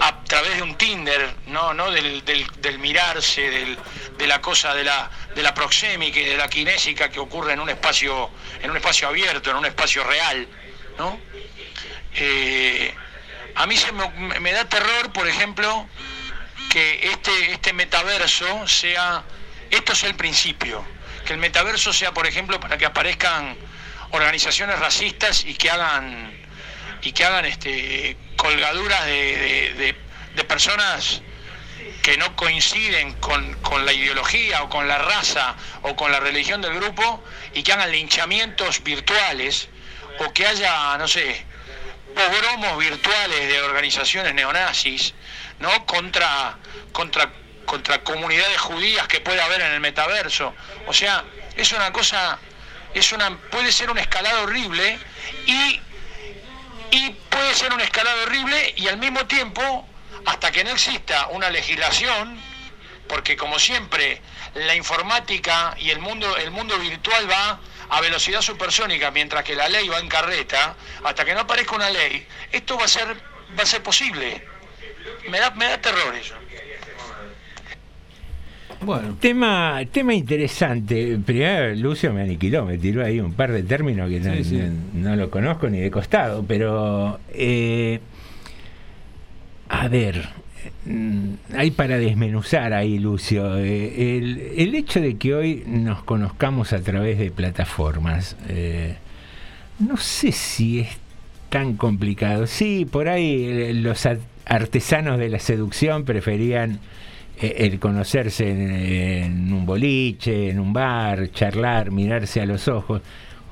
a 0.02 0.24
través 0.24 0.56
de 0.58 0.64
un 0.64 0.76
Tinder, 0.76 1.36
no, 1.48 1.74
no 1.74 1.92
del, 1.92 2.24
del- 2.26 2.80
mirarse, 2.80 3.50
del- 3.50 3.78
de 4.18 4.28
la 4.28 4.40
cosa 4.42 4.74
de 4.74 4.84
la, 4.84 5.10
de 5.36 5.42
la 5.44 5.54
proxémica 5.54 6.20
y 6.20 6.26
de 6.26 6.38
la 6.38 6.48
kinésica 6.48 7.10
que 7.10 7.20
ocurre 7.20 7.54
en 7.54 7.60
un 7.60 7.70
espacio, 7.70 8.30
en 8.62 8.72
un 8.72 8.78
espacio 8.78 9.08
abierto, 9.08 9.50
en 9.52 9.58
un 9.58 9.66
espacio 9.66 10.04
real, 10.04 10.48
¿no? 10.98 11.20
Eh, 12.16 12.94
a 13.56 13.66
mí 13.66 13.76
se 13.78 13.92
me, 13.92 14.40
me 14.40 14.52
da 14.52 14.66
terror, 14.66 15.12
por 15.12 15.28
ejemplo, 15.28 15.88
que 16.70 17.10
este, 17.12 17.52
este 17.52 17.74
metaverso 17.74 18.68
sea, 18.68 19.24
esto 19.70 19.96
sea 19.96 20.10
el 20.10 20.16
principio, 20.16 20.86
que 21.26 21.34
el 21.34 21.40
metaverso 21.40 21.92
sea, 21.92 22.14
por 22.14 22.26
ejemplo, 22.26 22.60
para 22.60 22.78
que 22.78 22.86
aparezcan 22.86 23.58
organizaciones 24.12 24.80
racistas 24.80 25.44
y 25.46 25.56
que 25.56 25.70
hagan 25.70 26.39
y 27.02 27.12
que 27.12 27.26
hagan 27.26 27.46
este 27.46 28.18
colgaduras 28.36 29.06
de, 29.06 29.74
de- 29.78 30.44
personas 30.44 31.22
que 32.02 32.18
no 32.18 32.34
coinciden 32.38 33.14
con, 33.16 33.54
con 33.56 33.86
la 33.86 33.92
ideología 33.92 34.64
o 34.64 34.70
con 34.70 34.88
la 34.88 34.98
raza 34.98 35.56
o 35.82 35.96
con 35.98 36.12
la 36.12 36.20
religión 36.22 36.62
del 36.62 36.74
grupo 36.76 37.22
y 37.54 37.62
que 37.62 37.74
hagan 37.74 37.92
linchamientos 37.92 38.82
virtuales 38.82 39.68
o 40.20 40.32
que 40.32 40.48
haya, 40.48 40.98
no 40.98 41.08
sé, 41.08 41.46
pogromos 42.16 42.78
virtuales 42.80 43.48
de 43.50 43.62
organizaciones 43.62 44.34
neonazis, 44.34 45.14
¿no? 45.60 45.86
Contra, 45.86 46.58
contra, 46.94 47.30
contra 47.66 48.02
comunidades 48.04 48.58
judías 48.60 49.08
que 49.08 49.20
puede 49.20 49.42
haber 49.42 49.62
en 49.62 49.74
el 49.74 49.80
metaverso. 49.82 50.56
O 50.88 50.94
sea, 50.94 51.26
es 51.56 51.72
una 51.74 51.92
cosa, 51.92 52.40
es 52.94 53.12
una, 53.12 53.38
puede 53.52 53.72
ser 53.72 53.92
una 53.92 54.02
escalada 54.02 54.42
horrible 54.42 54.98
y, 55.46 55.82
y 56.92 57.10
puede 57.30 57.54
ser 57.54 57.74
una 57.74 57.84
escalada 57.84 58.24
horrible 58.24 58.74
y 58.78 58.88
al 58.88 58.98
mismo 58.98 59.26
tiempo, 59.26 59.88
hasta 60.26 60.52
que 60.52 60.64
no 60.64 60.72
exista 60.72 61.28
una 61.28 61.50
legislación, 61.50 62.40
porque 63.08 63.36
como 63.36 63.60
siempre, 63.60 64.22
la 64.54 64.76
informática 64.76 65.76
y 65.78 65.90
el 65.90 66.00
mundo, 66.00 66.38
el 66.38 66.52
mundo 66.52 66.78
virtual 66.80 67.30
va 67.30 67.60
a 67.90 68.02
velocidad 68.02 68.42
supersónica, 68.42 69.12
mientras 69.12 69.44
que 69.44 69.56
la 69.56 69.68
ley 69.68 69.88
va 69.90 70.00
en 70.00 70.08
carreta, 70.08 70.76
hasta 71.04 71.26
que 71.26 71.34
no 71.34 71.42
aparezca 71.42 71.76
una 71.76 71.90
ley, 71.90 72.26
esto 72.52 72.78
va 72.78 72.86
a 72.86 72.88
ser, 72.88 73.08
va 73.58 73.64
a 73.64 73.66
ser 73.66 73.82
posible. 73.82 74.48
Me 75.28 75.40
da, 75.40 75.52
me 75.52 75.66
da 75.66 75.82
terror 75.82 76.16
eso. 76.16 76.36
Bueno. 78.82 79.16
Tema, 79.20 79.82
tema 79.92 80.14
interesante. 80.14 81.18
Primero, 81.26 81.76
Lucio 81.76 82.14
me 82.14 82.22
aniquiló, 82.22 82.66
me 82.66 82.78
tiró 82.78 83.04
ahí 83.06 83.20
un 83.20 83.34
par 83.34 83.52
de 83.52 83.64
términos 83.64 84.10
que 84.10 84.20
no, 84.22 84.34
Sí, 84.36 84.44
sí. 84.44 84.58
no- 84.94 85.10
no 85.10 85.16
lo 85.16 85.30
conozco 85.30 85.70
ni 85.70 85.80
de 85.80 85.92
costado, 85.92 86.44
pero. 86.48 87.20
eh, 87.34 88.00
a 89.68 89.88
ver. 89.88 90.30
mm, 90.86 91.30
Hay 91.58 91.72
para 91.72 91.98
desmenuzar 91.98 92.74
ahí, 92.74 93.00
Lucio. 93.00 93.58
Eh, 93.58 94.18
el, 94.18 94.38
el 94.58 94.76
hecho 94.76 95.02
de 95.02 95.16
que 95.18 95.34
hoy 95.36 95.64
nos 95.68 96.04
conozcamos 96.04 96.74
a 96.74 96.80
través 96.82 97.20
de 97.20 97.32
plataformas, 97.32 98.36
eh, 98.48 98.96
no 99.80 99.98
sé 99.98 100.32
si 100.32 100.80
es 100.80 100.90
tan 101.50 101.76
complicado. 101.76 102.48
Sí, 102.48 102.86
por 102.90 103.08
ahí 103.10 103.44
eh, 103.46 103.74
los 103.74 104.08
artesanos 104.46 105.20
de 105.20 105.30
la 105.30 105.40
seducción 105.40 106.04
preferían 106.06 106.80
el 107.40 107.80
conocerse 107.80 108.50
en, 108.50 108.70
en 108.72 109.54
un 109.54 109.66
boliche, 109.66 110.50
en 110.50 110.60
un 110.60 110.74
bar, 110.74 111.32
charlar, 111.32 111.92
mirarse 111.92 112.42
a 112.42 112.46
los 112.46 112.68
ojos. 112.68 113.02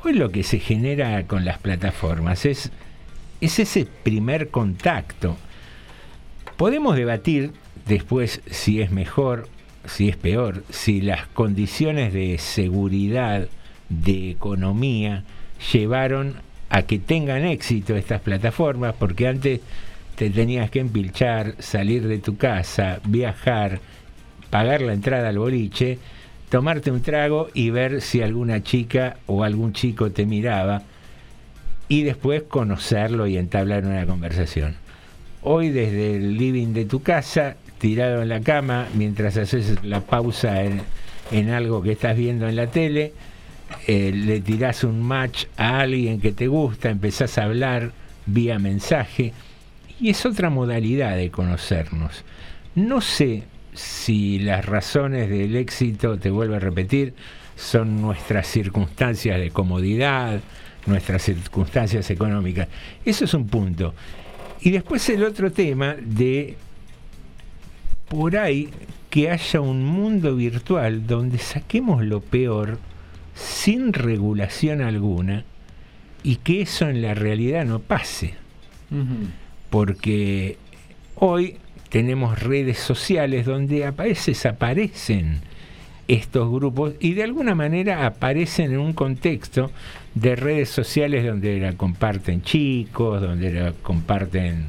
Hoy 0.04 0.14
lo 0.14 0.32
que 0.32 0.44
se 0.44 0.60
genera 0.60 1.24
con 1.26 1.46
las 1.46 1.58
plataformas 1.58 2.46
es, 2.46 2.72
es 3.42 3.60
ese 3.60 3.88
primer 4.04 4.50
contacto. 4.50 5.38
Podemos 6.58 6.96
debatir 6.96 7.52
después 7.88 8.42
si 8.50 8.82
es 8.82 8.92
mejor, 8.92 9.48
si 9.86 10.10
es 10.10 10.18
peor, 10.18 10.64
si 10.70 11.02
las 11.02 11.28
condiciones 11.28 12.14
de 12.14 12.38
seguridad, 12.38 13.48
de 13.90 14.32
economía, 14.32 15.24
llevaron 15.72 16.36
a 16.70 16.82
que 16.84 17.00
tengan 17.00 17.46
éxito 17.46 17.96
estas 17.96 18.22
plataformas, 18.22 18.94
porque 19.00 19.28
antes 19.28 19.62
te 20.18 20.32
tenías 20.32 20.72
que 20.72 20.80
empilchar, 20.80 21.54
salir 21.60 22.08
de 22.08 22.18
tu 22.18 22.38
casa, 22.38 23.00
viajar, 23.06 23.80
pagar 24.50 24.82
la 24.82 24.94
entrada 24.94 25.30
al 25.30 25.38
boliche, 25.38 26.00
tomarte 26.50 26.90
un 26.90 27.04
trago 27.04 27.50
y 27.54 27.70
ver 27.70 28.02
si 28.02 28.24
alguna 28.24 28.64
chica 28.64 29.18
o 29.28 29.44
algún 29.44 29.74
chico 29.74 30.10
te 30.10 30.26
miraba 30.26 30.82
y 31.88 32.02
después 32.02 32.42
conocerlo 32.42 33.28
y 33.28 33.38
entablar 33.38 33.86
una 33.86 34.08
conversación. 34.08 34.76
Hoy 35.44 35.70
desde 35.70 36.16
el 36.16 36.36
living 36.36 36.74
de 36.74 36.86
tu 36.86 37.04
casa, 37.04 37.56
tirado 37.78 38.24
en 38.24 38.30
la 38.30 38.42
cama, 38.42 38.88
mientras 38.96 39.38
haces 39.38 39.84
la 39.84 40.02
pausa 40.02 40.64
en, 40.64 40.82
en 41.32 41.52
algo 41.52 41.84
que 41.84 41.92
estás 41.92 42.18
viendo 42.18 42.50
en 42.50 42.56
la 42.56 42.66
tele, 42.66 43.14
eh, 43.86 44.12
le 44.16 44.42
tirás 44.42 44.84
un 44.84 45.00
match 45.00 45.46
a 45.58 45.82
alguien 45.82 46.20
que 46.20 46.32
te 46.32 46.48
gusta, 46.48 46.90
empezás 46.90 47.38
a 47.38 47.44
hablar 47.44 47.92
vía 48.26 48.58
mensaje 48.58 49.34
y 50.00 50.10
es 50.10 50.26
otra 50.26 50.50
modalidad 50.50 51.16
de 51.16 51.32
conocernos. 51.32 52.24
No 52.76 53.02
sé 53.02 53.44
si 53.74 54.40
las 54.40 54.66
razones 54.66 55.30
del 55.30 55.56
éxito, 55.56 56.18
te 56.18 56.30
vuelvo 56.30 56.56
a 56.56 56.60
repetir, 56.60 57.14
son 57.56 58.02
nuestras 58.02 58.48
circunstancias 58.48 59.40
de 59.40 59.52
comodidad, 59.52 60.40
nuestras 60.86 61.24
circunstancias 61.24 62.10
económicas. 62.10 62.68
Eso 63.06 63.26
es 63.26 63.34
un 63.34 63.48
punto. 63.48 63.94
Y 64.62 64.72
después 64.72 65.08
el 65.10 65.24
otro 65.24 65.52
tema 65.52 65.96
de 66.00 66.56
por 68.08 68.38
ahí 68.38 68.70
que 69.10 69.30
haya 69.30 69.62
un 69.62 69.86
mundo 69.86 70.36
virtual 70.36 71.06
donde 71.06 71.38
saquemos 71.38 72.04
lo 72.04 72.22
peor 72.22 72.80
sin 73.36 73.94
regulación 73.94 74.82
alguna 74.82 75.44
y 76.24 76.38
que 76.38 76.62
eso 76.62 76.88
en 76.90 77.02
la 77.02 77.14
realidad 77.14 77.66
no 77.66 77.80
pase. 77.80 78.36
Porque 79.70 80.58
hoy 81.16 81.58
tenemos 81.90 82.40
redes 82.40 82.78
sociales 82.80 83.46
donde 83.46 83.86
a 83.86 83.92
veces 83.92 84.46
aparecen 84.46 85.40
estos 86.08 86.50
grupos 86.50 86.94
y 87.00 87.14
de 87.14 87.24
alguna 87.24 87.54
manera 87.54 88.06
aparecen 88.06 88.72
en 88.72 88.80
un 88.80 88.94
contexto 88.94 89.72
de 90.16 90.36
redes 90.36 90.70
sociales 90.70 91.26
donde 91.26 91.60
la 91.60 91.74
comparten 91.74 92.42
chicos, 92.42 93.22
donde 93.22 93.52
la 93.52 93.74
comparten, 93.74 94.66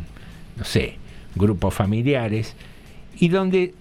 no 0.57 0.65
sé, 0.65 0.97
grupos 1.37 1.75
familiares 1.75 2.57
y 3.19 3.29
donde 3.29 3.75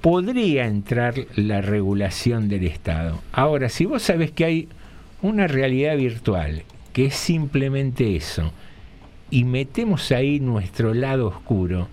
podría 0.00 0.66
entrar 0.66 1.14
la 1.36 1.60
regulación 1.60 2.48
del 2.48 2.66
Estado. 2.66 3.20
Ahora, 3.32 3.68
si 3.68 3.84
vos 3.84 4.02
sabés 4.02 4.32
que 4.32 4.44
hay 4.44 4.68
una 5.20 5.46
realidad 5.46 5.96
virtual 5.96 6.64
que 6.92 7.06
es 7.06 7.14
simplemente 7.14 8.16
eso, 8.16 8.52
y 9.32 9.42
metemos 9.44 10.12
ahí 10.12 10.38
nuestro 10.38 10.94
lado 10.94 11.26
oscuro, 11.26 11.88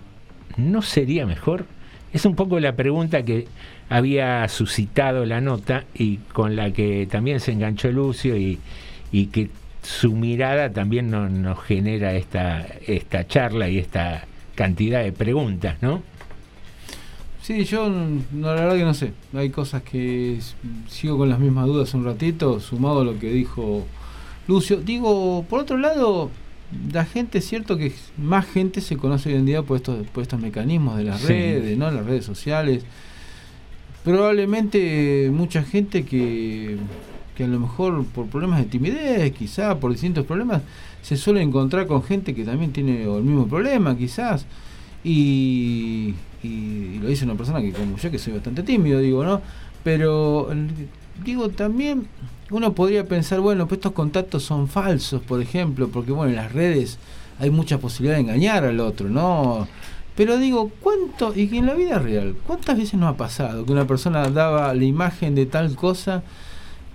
¿no 0.56 0.82
sería 0.82 1.26
mejor? 1.26 1.64
Es 2.12 2.24
un 2.24 2.36
poco 2.36 2.60
la 2.60 2.76
pregunta 2.76 3.22
que 3.24 3.48
había 3.88 4.46
suscitado 4.48 5.24
la 5.24 5.40
nota 5.40 5.84
y 5.94 6.18
con 6.32 6.54
la 6.54 6.70
que 6.72 7.08
también 7.10 7.40
se 7.40 7.50
enganchó 7.52 7.90
Lucio 7.90 8.36
y, 8.36 8.58
y 9.10 9.26
que 9.26 9.50
su 9.82 10.12
mirada 10.14 10.70
también 10.70 11.10
no- 11.10 11.28
nos 11.28 11.58
genera 11.64 12.14
esta, 12.14 12.66
esta 12.86 13.26
charla 13.26 13.68
y 13.70 13.78
esta 13.78 14.24
cantidad 14.54 15.02
de 15.02 15.12
preguntas, 15.12 15.76
¿no? 15.80 16.02
Sí, 17.42 17.64
yo 17.64 17.88
no, 17.88 18.22
la 18.40 18.52
verdad 18.52 18.76
que 18.76 18.84
no 18.84 18.92
sé. 18.94 19.12
Hay 19.34 19.48
cosas 19.50 19.82
que 19.82 20.38
sigo 20.88 21.16
con 21.16 21.30
las 21.30 21.38
mismas 21.38 21.66
dudas 21.66 21.94
un 21.94 22.04
ratito, 22.04 22.60
sumado 22.60 23.00
a 23.00 23.04
lo 23.04 23.18
que 23.18 23.30
dijo 23.30 23.86
Lucio. 24.46 24.76
Digo, 24.76 25.44
por 25.48 25.60
otro 25.60 25.78
lado, 25.78 26.30
la 26.92 27.04
gente, 27.04 27.38
es 27.38 27.48
cierto 27.48 27.76
que 27.76 27.92
más 28.16 28.46
gente 28.46 28.80
se 28.80 28.96
conoce 28.96 29.28
hoy 29.30 29.36
en 29.36 29.46
día 29.46 29.62
por 29.62 29.76
estos, 29.76 30.06
por 30.08 30.22
estos 30.22 30.40
mecanismos 30.40 30.96
de 30.96 31.04
las 31.04 31.20
Sí. 31.20 31.28
redes, 31.28 31.76
¿no? 31.78 31.90
Las 31.90 32.06
redes 32.06 32.24
sociales. 32.24 32.84
Probablemente 34.04 35.30
mucha 35.32 35.62
gente 35.62 36.04
que, 36.04 36.76
que 37.36 37.44
a 37.44 37.46
lo 37.46 37.60
mejor 37.60 38.04
por 38.06 38.26
problemas 38.26 38.60
de 38.60 38.64
timidez, 38.64 39.32
quizá 39.32 39.78
por 39.78 39.92
distintos 39.92 40.24
problemas, 40.24 40.62
se 41.02 41.16
suele 41.18 41.42
encontrar 41.42 41.86
con 41.86 42.02
gente 42.02 42.34
que 42.34 42.44
también 42.44 42.72
tiene 42.72 43.02
el 43.02 43.22
mismo 43.22 43.46
problema, 43.46 43.96
quizás. 43.98 44.46
Y, 45.04 46.14
y- 46.42 46.48
y 46.48 46.98
lo 47.02 47.08
dice 47.08 47.24
una 47.26 47.34
persona 47.34 47.60
que 47.60 47.72
como 47.72 47.96
yo 47.98 48.10
que 48.10 48.18
soy 48.18 48.32
bastante 48.34 48.62
tímido, 48.62 49.00
digo, 49.00 49.22
¿no? 49.24 49.42
Pero 49.84 50.50
digo 51.24 51.48
también 51.50 52.08
uno 52.50 52.74
podría 52.74 53.06
pensar, 53.06 53.40
bueno, 53.40 53.68
pues 53.68 53.78
estos 53.78 53.92
contactos 53.92 54.42
son 54.42 54.68
falsos, 54.68 55.22
por 55.22 55.40
ejemplo, 55.40 55.88
porque 55.88 56.12
bueno, 56.12 56.30
en 56.30 56.36
las 56.36 56.52
redes 56.52 56.98
hay 57.38 57.50
mucha 57.50 57.78
posibilidad 57.78 58.16
de 58.16 58.22
engañar 58.22 58.64
al 58.64 58.80
otro, 58.80 59.08
¿no? 59.08 59.68
Pero 60.16 60.36
digo, 60.36 60.70
¿cuánto? 60.80 61.32
Y 61.34 61.48
que 61.48 61.58
en 61.58 61.66
la 61.66 61.74
vida 61.74 61.98
real, 61.98 62.36
¿cuántas 62.46 62.76
veces 62.76 62.94
nos 62.94 63.14
ha 63.14 63.16
pasado 63.16 63.64
que 63.64 63.72
una 63.72 63.86
persona 63.86 64.28
daba 64.28 64.74
la 64.74 64.84
imagen 64.84 65.34
de 65.34 65.46
tal 65.46 65.74
cosa 65.76 66.22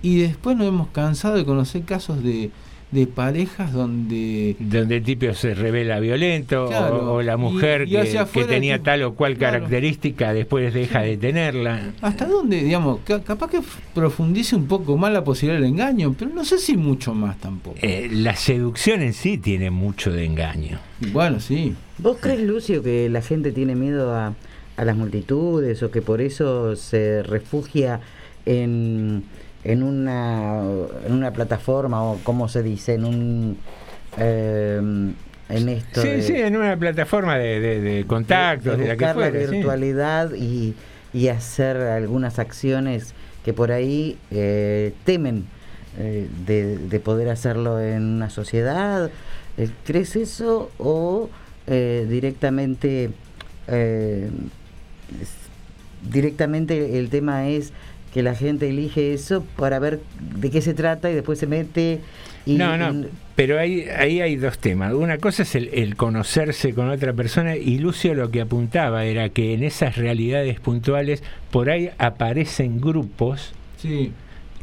y 0.02 0.18
después 0.18 0.56
nos 0.56 0.68
hemos 0.68 0.88
cansado 0.88 1.36
de 1.36 1.44
conocer 1.44 1.82
casos 1.84 2.22
de, 2.22 2.50
de 2.92 3.06
parejas 3.08 3.72
donde 3.72 4.54
donde 4.60 4.98
el 4.98 5.02
tipo 5.02 5.34
se 5.34 5.54
revela 5.54 5.98
violento 5.98 6.66
o- 6.66 6.68
Claro, 6.68 7.14
o, 7.14 7.22
la 7.22 7.36
mujer 7.36 7.82
y 7.88 7.90
que, 7.90 8.44
tenía 8.44 8.76
tipo- 8.76 8.84
tal 8.84 9.02
o 9.02 9.14
cual 9.14 9.36
claro. 9.36 9.54
característica 9.56 10.32
después 10.32 10.72
deja 10.72 11.00
de 11.02 11.16
tenerla. 11.16 11.92
hasta 12.00 12.26
dónde, 12.26 12.62
digamos, 12.62 13.00
ca- 13.04 13.22
capaz 13.24 13.50
que 13.50 13.60
profundice 13.92 14.54
un 14.54 14.66
poco 14.66 14.96
más 14.96 15.12
la 15.12 15.24
posibilidad 15.24 15.60
del 15.60 15.70
engaño, 15.70 16.14
pero 16.16 16.30
no 16.32 16.44
sé 16.44 16.58
si 16.58 16.76
mucho 16.76 17.12
más 17.12 17.36
tampoco. 17.38 17.76
Eh, 17.82 18.08
la 18.12 18.36
seducción 18.36 19.02
en 19.02 19.14
sí 19.14 19.36
tiene 19.36 19.70
mucho 19.70 20.12
de 20.12 20.24
engaño. 20.24 20.78
Bueno, 21.12 21.40
sí. 21.40 21.74
¿Vos 21.98 22.18
crees, 22.20 22.40
Lucio, 22.40 22.82
que 22.84 23.08
la 23.10 23.20
gente 23.20 23.50
tiene 23.50 23.74
miedo 23.74 24.14
a, 24.14 24.32
a 24.76 24.84
las 24.84 24.96
multitudes 24.96 25.82
o 25.82 25.90
que 25.90 26.02
por 26.02 26.20
eso 26.20 26.76
se 26.76 27.22
refugia 27.24 28.00
en, 28.46 29.24
en, 29.64 29.82
una, 29.82 30.62
en 31.06 31.12
una 31.12 31.32
plataforma 31.32 32.02
o, 32.02 32.18
cómo 32.22 32.48
se 32.48 32.62
dice, 32.62 32.94
en 32.94 33.04
un... 33.04 33.58
eh, 34.18 34.80
en 35.48 35.68
esto 35.68 36.02
Sí, 36.02 36.08
de- 36.08 36.22
sí, 36.22 36.34
en 36.34 36.56
una 36.56 36.76
plataforma 36.76 37.36
de, 37.38 37.60
de- 37.60 37.80
de 37.80 38.04
contactos, 38.06 38.76
de, 38.76 38.82
de 38.84 38.88
la 38.88 38.96
que 38.96 39.04
buscar 39.04 39.16
la 39.16 39.30
sí. 39.30 39.54
virtualidad 39.54 40.32
y, 40.34 40.74
y 41.12 41.28
hacer 41.28 41.76
algunas 41.76 42.38
acciones 42.40 43.14
que 43.44 43.52
por 43.52 43.70
ahí 43.70 44.18
eh, 44.32 44.92
temen 45.04 45.44
eh, 45.98 46.28
de, 46.46 46.78
de 46.78 47.00
poder 47.00 47.28
hacerlo 47.28 47.80
en 47.80 48.02
una 48.02 48.28
sociedad. 48.28 49.08
Eh, 49.56 49.68
¿Crees 49.84 50.16
eso 50.16 50.70
o 50.78 51.30
eh, 51.68 52.06
directamente 52.08 53.10
directamente 56.10 56.98
el 56.98 57.08
tema 57.08 57.48
es 57.48 57.72
que 58.16 58.22
la 58.22 58.34
gente 58.34 58.68
elige 58.68 59.12
eso 59.14 59.44
para 59.56 59.78
ver 59.78 60.00
de 60.40 60.50
qué 60.50 60.60
se 60.62 60.74
trata 60.74 61.10
y 61.10 61.14
después 61.14 61.38
se 61.38 61.46
mete 61.46 62.00
y 62.46 62.54
no, 62.54 62.76
no, 62.78 63.06
pero 63.34 63.58
ahí, 63.58 63.84
ahí 63.98 64.20
hay 64.20 64.36
dos 64.36 64.58
temas. 64.58 64.92
Una 64.94 65.18
cosa 65.18 65.42
es 65.42 65.54
el, 65.56 65.68
el 65.74 65.96
conocerse 65.96 66.72
con 66.74 66.88
otra 66.88 67.12
persona 67.12 67.56
y 67.56 67.78
Lucio 67.78 68.14
lo 68.14 68.30
que 68.30 68.40
apuntaba 68.40 69.04
era 69.04 69.28
que 69.28 69.52
en 69.52 69.64
esas 69.64 69.96
realidades 69.96 70.58
puntuales 70.60 71.22
por 71.50 71.68
ahí 71.70 71.90
aparecen 71.98 72.80
grupos 72.80 73.52
Sí. 73.78 74.12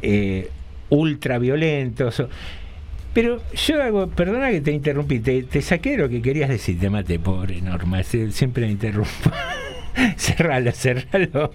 eh, 0.02 0.48
ultraviolentos. 0.88 2.22
Pero 3.12 3.40
yo 3.54 3.80
hago, 3.82 4.08
perdona 4.08 4.50
que 4.50 4.60
te 4.60 4.72
interrumpí, 4.72 5.20
te, 5.20 5.44
te 5.44 5.62
saqué 5.62 5.96
lo 5.96 6.08
que 6.08 6.20
querías 6.20 6.48
decir, 6.48 6.78
te 6.80 6.90
maté, 6.90 7.18
pobre 7.20 7.60
Norma, 7.60 8.02
se- 8.02 8.32
siempre 8.32 8.66
me 8.66 8.72
interrumpo. 8.72 9.30
cerralo, 10.16 10.72
cerralo. 10.72 11.52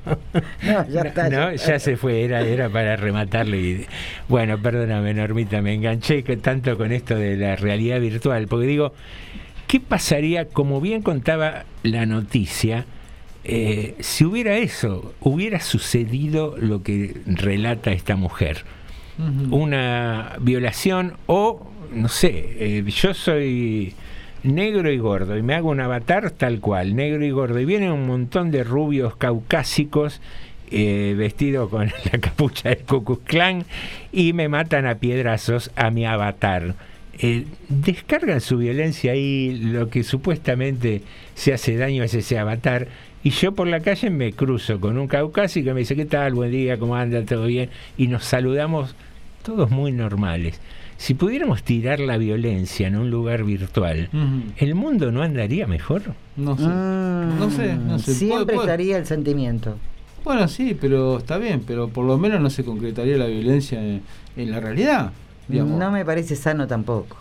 No, 0.64 0.88
ya 0.90 1.02
está, 1.02 1.30
No, 1.30 1.52
ya 1.54 1.66
ya 1.68 1.80
se 1.80 1.98
fue, 1.98 2.24
era, 2.24 2.42
era 2.42 2.70
para 2.70 2.96
rematarle. 2.96 3.58
Y, 3.58 3.86
bueno, 4.28 4.58
perdóname, 4.62 5.14
Normita, 5.14 5.62
me 5.62 5.74
enganché 5.74 6.24
tanto 6.38 6.78
con 6.78 6.92
esto 6.92 7.16
de 7.16 7.38
la 7.38 7.56
realidad 7.56 8.00
virtual, 8.00 8.48
porque 8.48 8.68
digo, 8.68 8.94
¿qué 9.68 9.80
pasaría, 9.80 10.46
como 10.46 10.82
bien 10.82 11.02
contaba 11.02 11.66
la 11.84 12.06
noticia, 12.06 12.86
eh, 13.44 13.96
si 14.00 14.26
hubiera 14.26 14.58
eso, 14.58 15.14
hubiera 15.22 15.60
sucedido 15.60 16.56
lo 16.58 16.84
que 16.84 17.16
relata 17.26 17.92
esta 17.92 18.16
mujer? 18.16 18.64
Una 19.52 20.38
violación 20.40 21.18
o, 21.26 21.70
no 21.94 22.08
sé, 22.08 22.56
eh, 22.58 22.84
yo 22.88 23.14
soy 23.14 23.94
negro 24.44 24.92
y 24.92 24.98
gordo 24.98 25.38
y 25.38 25.42
me 25.42 25.56
hago 25.56 25.70
un 25.70 25.80
avatar 25.80 26.32
tal 26.32 26.60
cual, 26.60 26.96
negro 26.96 27.26
y 27.26 27.32
gordo, 27.32 27.60
y 27.60 27.66
vienen 27.66 27.92
un 27.92 28.08
montón 28.08 28.52
de 28.52 28.64
rubios 28.64 29.16
caucásicos 29.16 30.22
eh, 30.72 31.16
vestidos 31.18 31.70
con 31.70 31.88
la 32.12 32.20
capucha 32.20 32.70
del 32.70 32.80
Ku 32.80 33.04
Klux 33.04 33.24
Klan 33.26 33.66
y 34.12 34.34
me 34.34 34.50
matan 34.50 34.86
a 34.86 34.96
piedrazos 34.96 35.72
a 35.76 35.90
mi 35.90 36.06
avatar. 36.06 36.76
Eh, 37.22 37.46
descargan 37.68 38.40
su 38.40 38.58
violencia 38.58 39.12
ahí, 39.12 39.58
lo 39.62 39.90
que 39.90 40.04
supuestamente 40.04 41.02
se 41.36 41.54
hace 41.54 41.76
daño 41.76 42.04
es 42.04 42.14
ese 42.14 42.38
avatar. 42.38 42.88
Y 43.24 43.32
yo 43.32 43.52
por 43.52 43.68
la 43.68 43.82
calle 43.82 44.10
me 44.10 44.32
cruzo 44.32 44.80
con 44.80 44.98
un 44.98 45.08
caucásico 45.08 45.66
que 45.66 45.74
me 45.74 45.80
dice, 45.82 45.96
¿qué 45.96 46.06
tal? 46.06 46.34
Buen 46.34 46.52
día, 46.52 46.78
¿cómo 46.78 46.96
anda? 46.96 47.22
¿Todo 47.26 47.48
bien? 47.48 47.70
Y 47.98 48.08
nos 48.08 48.24
saludamos 48.24 48.96
todos 49.44 49.70
muy 49.72 49.92
normales. 49.92 50.62
Si 51.00 51.14
pudiéramos 51.14 51.64
tirar 51.64 52.02
la 52.02 52.18
violencia 52.18 52.86
en 52.88 52.98
un 52.98 53.10
lugar 53.10 53.46
virtual. 53.46 54.10
¿el 54.58 54.76
mundo 54.76 55.14
no 55.14 55.22
andaría 55.24 55.66
mejor? 55.66 56.02
No 56.36 56.58
sé. 56.58 56.64
No 56.66 57.50
sé, 57.50 57.76
no 57.76 58.00
sé. 58.00 58.14
Siempre 58.16 58.58
estaría 58.58 58.98
el 58.98 59.06
sentimiento. 59.06 59.78
Bueno, 60.26 60.50
sí, 60.50 60.78
pero 60.80 61.20
está 61.20 61.38
bien, 61.38 61.64
pero 61.66 61.88
por 61.88 62.04
lo 62.06 62.18
menos 62.18 62.42
no 62.42 62.50
se 62.50 62.66
concretaría 62.66 63.16
la 63.18 63.28
violencia 63.28 63.82
en, 63.82 64.02
en 64.36 64.52
la 64.52 64.60
realidad. 64.60 65.12
Digamos. 65.48 65.80
No 65.80 65.90
me 65.90 66.04
parece 66.04 66.36
sano 66.36 66.68
tampoco. 66.68 67.16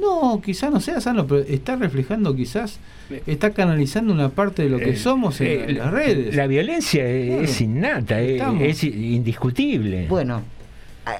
No, 0.00 0.40
quizás 0.44 0.72
no 0.72 0.80
sea 0.80 1.00
sano, 1.00 1.24
pero 1.28 1.42
está 1.42 1.76
reflejando 1.76 2.34
quizás, 2.34 2.80
está 3.28 3.50
canalizando 3.52 4.12
una 4.12 4.28
parte 4.30 4.64
de 4.64 4.70
lo 4.70 4.78
que 4.78 4.90
Eh, 4.90 4.96
somos 4.96 5.40
en, 5.40 5.46
eh, 5.46 5.64
en 5.68 5.78
las 5.78 5.92
redes. 5.92 6.34
La 6.34 6.48
violencia 6.48 7.08
es, 7.08 7.26
Claro. 7.28 7.42
es 7.44 7.60
innata, 7.60 8.20
es, 8.20 8.30
Estamos. 8.32 8.62
es 8.64 8.82
indiscutible. 8.84 10.06
Bueno, 10.08 10.42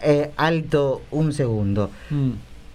eh, 0.02 0.30
alto 0.36 1.02
un 1.10 1.32
segundo. 1.32 1.90
Mm. 2.10 2.30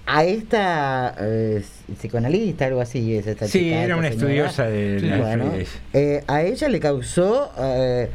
A 0.06 0.26
esta 0.26 1.16
eh, 1.20 1.64
psicoanalista, 1.98 2.66
algo 2.66 2.82
así, 2.82 3.16
es 3.16 3.26
esta 3.26 3.48
Sí, 3.48 3.60
chica, 3.60 3.84
era 3.84 3.96
una 3.96 4.10
señora. 4.10 4.28
estudiosa 4.48 4.64
de 4.66 5.00
las 5.00 5.20
Bueno, 5.20 5.52
eh, 5.94 6.24
a 6.28 6.42
ella 6.42 6.68
le 6.68 6.80
causó 6.82 7.52
eh, 7.58 8.10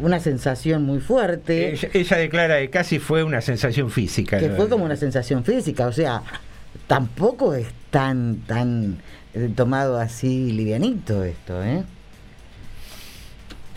una 0.00 0.18
sensación 0.18 0.82
muy 0.82 0.98
fuerte. 0.98 1.72
Ella, 1.72 1.88
ella 1.92 2.16
declara 2.16 2.58
que 2.60 2.70
casi 2.70 2.98
fue 2.98 3.22
una 3.22 3.40
sensación 3.40 3.90
física. 3.90 4.38
que 4.40 4.48
¿no? 4.48 4.56
fue 4.56 4.68
como 4.68 4.84
una 4.84 4.96
sensación 4.96 5.44
física, 5.44 5.86
o 5.86 5.92
sea, 5.92 6.22
tampoco 6.88 7.54
es 7.54 7.68
tan 7.90 8.38
tan 8.48 8.98
eh, 9.34 9.50
tomado 9.54 9.98
así 10.00 10.50
livianito 10.50 11.22
esto, 11.22 11.62
¿eh? 11.62 11.84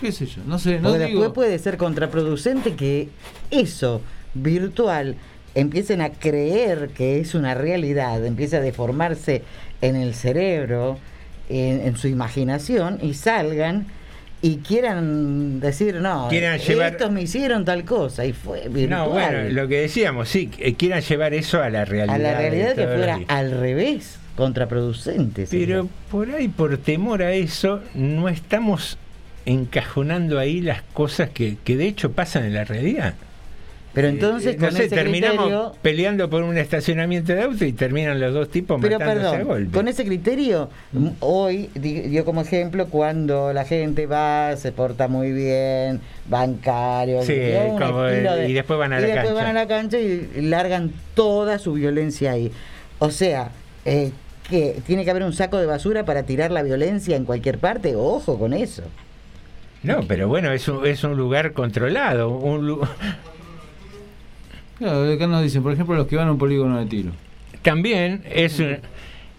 ¿Qué 0.06 0.12
sé 0.12 0.26
yo? 0.26 0.42
No 0.46 0.60
sé, 0.60 0.80
no 0.80 0.90
Porque 0.90 1.06
digo... 1.06 1.22
después 1.22 1.34
puede 1.48 1.60
ser 1.60 1.78
contraproducente 1.78 2.74
que 2.76 3.10
eso 3.52 4.02
virtual 4.34 5.16
empiecen 5.56 6.02
a 6.02 6.10
creer 6.10 6.90
que 6.96 7.20
es 7.20 7.34
una 7.36 7.54
realidad, 7.54 8.26
empiece 8.26 8.58
a 8.58 8.62
deformarse 8.62 9.44
en 9.82 9.96
el 9.96 10.14
cerebro, 10.14 10.98
en, 11.50 11.82
en 11.82 11.96
su 11.98 12.08
imaginación 12.08 13.00
y 13.02 13.14
salgan 13.14 13.88
y 14.42 14.58
quieran 14.58 15.60
decir 15.62 15.96
no, 16.02 16.28
Quieran 16.30 16.60
llevar- 16.60 16.92
estos 16.92 17.12
me 17.12 17.22
hicieron 17.22 17.64
tal 17.66 17.84
cosa 17.86 18.26
y 18.26 18.34
fue 18.34 18.68
virtual. 18.68 18.90
No, 18.90 19.10
bueno, 19.10 19.50
lo 19.50 19.68
que 19.68 19.82
decíamos, 19.82 20.28
sí, 20.30 20.48
quieran 20.78 21.02
llevar 21.02 21.34
eso 21.34 21.62
a 21.64 21.70
la 21.70 21.86
realidad. 21.86 22.16
a 22.16 22.20
la 22.20 22.38
realidad 22.38 22.76
que 22.76 22.86
fuera 22.86 23.20
al 23.28 23.52
revés, 23.52 24.20
contraproducente. 24.36 25.48
Pero 25.50 25.88
por 26.12 26.30
ahí, 26.32 26.48
por 26.50 26.78
temor 26.78 27.24
a 27.24 27.32
eso, 27.32 27.82
no 27.94 28.28
estamos 28.30 28.98
encajonando 29.46 30.40
ahí 30.40 30.62
las 30.62 30.82
cosas 30.82 31.30
que, 31.30 31.58
que 31.64 31.78
de 31.78 31.88
hecho 31.88 32.12
pasan 32.12 32.46
en 32.46 32.54
la 32.54 32.64
realidad. 32.64 33.14
Pero 33.94 34.10
entonces 34.10 34.56
Eh, 34.56 34.58
no 34.60 34.68
con 34.68 34.76
sé, 34.76 34.86
ese 34.88 34.96
terminamos 34.96 35.38
criterio, 35.46 35.76
peleando 35.82 36.30
por 36.30 36.44
un 36.44 36.58
estacionamiento 36.58 37.32
de 37.34 37.44
auto 37.44 37.64
y 37.64 37.72
terminan 37.72 38.20
los 38.20 38.34
dos 38.34 38.50
tipos 38.50 38.78
pero 38.82 39.00
matándose 39.00 39.28
a 39.28 39.32
perdón, 39.32 39.48
golpe. 39.48 39.72
con 39.72 39.88
ese 39.88 40.04
criterio, 40.04 40.70
m- 40.94 41.14
hoy 41.22 41.70
di- 41.76 42.02
dio 42.02 42.26
como 42.26 42.42
ejemplo 42.42 42.88
cuando 42.88 43.54
la 43.54 43.64
gente 43.64 44.06
va, 44.06 44.54
se 44.58 44.74
porta 44.74 45.08
muy 45.08 45.32
bien, 45.32 46.02
bancario, 46.28 47.24
Sí, 47.24 47.32
y 47.32 48.52
después 48.54 48.78
van 48.78 48.92
a 48.92 49.00
y 49.00 49.02
la 49.04 49.08
después 49.08 49.28
cancha. 49.28 49.34
van 49.34 49.48
a 49.48 49.54
la 49.54 49.68
cancha 49.68 49.98
y 49.98 50.42
largan 50.42 50.92
toda 51.14 51.58
su 51.58 51.72
violencia 51.72 52.32
ahí. 52.32 52.52
O 53.00 53.12
sea, 53.12 53.52
eh, 53.86 54.12
que 54.50 54.82
tiene 54.86 55.06
que 55.06 55.12
haber 55.12 55.24
un 55.24 55.32
saco 55.32 55.58
de 55.58 55.68
basura 55.68 56.04
para 56.04 56.24
tirar 56.24 56.52
la 56.52 56.64
violencia 56.64 57.16
en 57.16 57.24
cualquier 57.24 57.60
parte, 57.60 57.96
ojo 57.96 58.38
con 58.38 58.52
eso. 58.52 58.84
No, 59.86 60.02
pero 60.08 60.28
bueno, 60.28 60.52
es 60.52 60.68
un, 60.68 60.86
es 60.86 61.04
un 61.04 61.16
lugar 61.16 61.54
controlado. 61.54 62.30
Un, 62.30 62.68
lu- 62.68 62.82
Claro, 64.78 65.10
acá 65.12 65.28
nos 65.28 65.42
dicen, 65.42 65.64
por 65.64 65.72
ejemplo, 65.72 65.96
los 65.96 66.08
que 66.08 66.16
van 66.18 66.28
a 66.28 66.32
un 66.32 66.38
polígono 66.38 66.78
de 66.80 66.86
tiro. 66.86 67.12
También 67.62 68.24
es 68.30 68.60
un... 68.60 68.78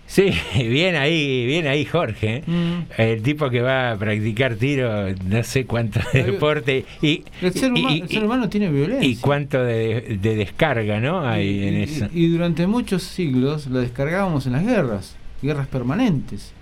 Sí, 0.06 0.30
bien 0.54 0.94
ahí, 0.94 1.44
bien 1.46 1.66
ahí 1.66 1.84
Jorge, 1.84 2.42
Mm. 2.46 2.82
el 2.96 3.22
tipo 3.22 3.50
que 3.50 3.60
va 3.60 3.90
a 3.90 3.96
practicar 3.96 4.54
tiro, 4.54 4.88
no 5.24 5.42
sé 5.42 5.66
cuánto 5.66 5.98
de 6.12 6.22
deporte 6.22 6.84
y, 7.02 7.24
El 7.42 7.52
ser, 7.52 7.72
humano, 7.72 7.90
y- 7.96 8.00
el 8.02 8.08
ser 8.08 8.24
humano 8.24 8.48
tiene 8.48 8.70
violencia. 8.70 9.06
y 9.08 9.16
cuánto 9.16 9.62
de, 9.64 10.16
de 10.22 10.36
descarga, 10.36 11.00
¿no? 11.00 11.26
Hay 11.26 11.66
en 11.66 11.74
eso. 11.74 12.06
y- 12.14 12.24
y 12.24 12.28
durante 12.28 12.66
muchos 12.68 13.02
siglos 13.02 13.66
la 13.66 13.80
descargábamos 13.80 14.46
en 14.46 14.52
las 14.52 14.64
guerras, 14.64 15.16
guerras 15.42 15.66
permanentes. 15.66 16.52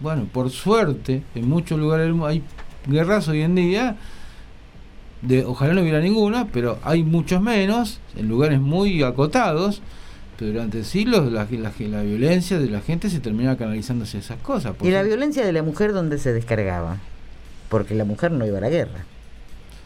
Bueno, 0.00 0.26
por 0.32 0.48
suerte, 0.50 1.22
en 1.34 1.48
muchos 1.48 1.78
lugares 1.78 2.04
del 2.06 2.12
mundo 2.14 2.28
hay 2.28 2.42
guerras 2.86 3.28
hoy 3.28 3.42
en 3.42 3.54
día, 3.54 3.96
de, 5.22 5.44
ojalá 5.44 5.74
no 5.74 5.82
hubiera 5.82 6.00
ninguna, 6.00 6.46
pero 6.52 6.78
hay 6.82 7.02
muchos 7.02 7.40
menos, 7.42 8.00
en 8.16 8.28
lugares 8.28 8.60
muy 8.60 9.02
acotados, 9.02 9.82
durante 10.38 10.84
siglos 10.84 11.30
la, 11.30 11.46
la, 11.50 11.72
la 11.78 12.02
violencia 12.02 12.58
de 12.58 12.70
la 12.70 12.80
gente 12.80 13.10
se 13.10 13.20
terminaba 13.20 13.56
canalizando 13.58 14.04
hacia 14.04 14.20
esas 14.20 14.38
cosas. 14.40 14.74
¿Y 14.82 14.90
la 14.90 15.02
violencia 15.02 15.44
de 15.44 15.52
la 15.52 15.62
mujer 15.62 15.92
dónde 15.92 16.16
se 16.18 16.32
descargaba? 16.32 16.96
Porque 17.68 17.94
la 17.94 18.04
mujer 18.04 18.32
no 18.32 18.46
iba 18.46 18.56
a 18.56 18.62
la 18.62 18.70
guerra. 18.70 19.04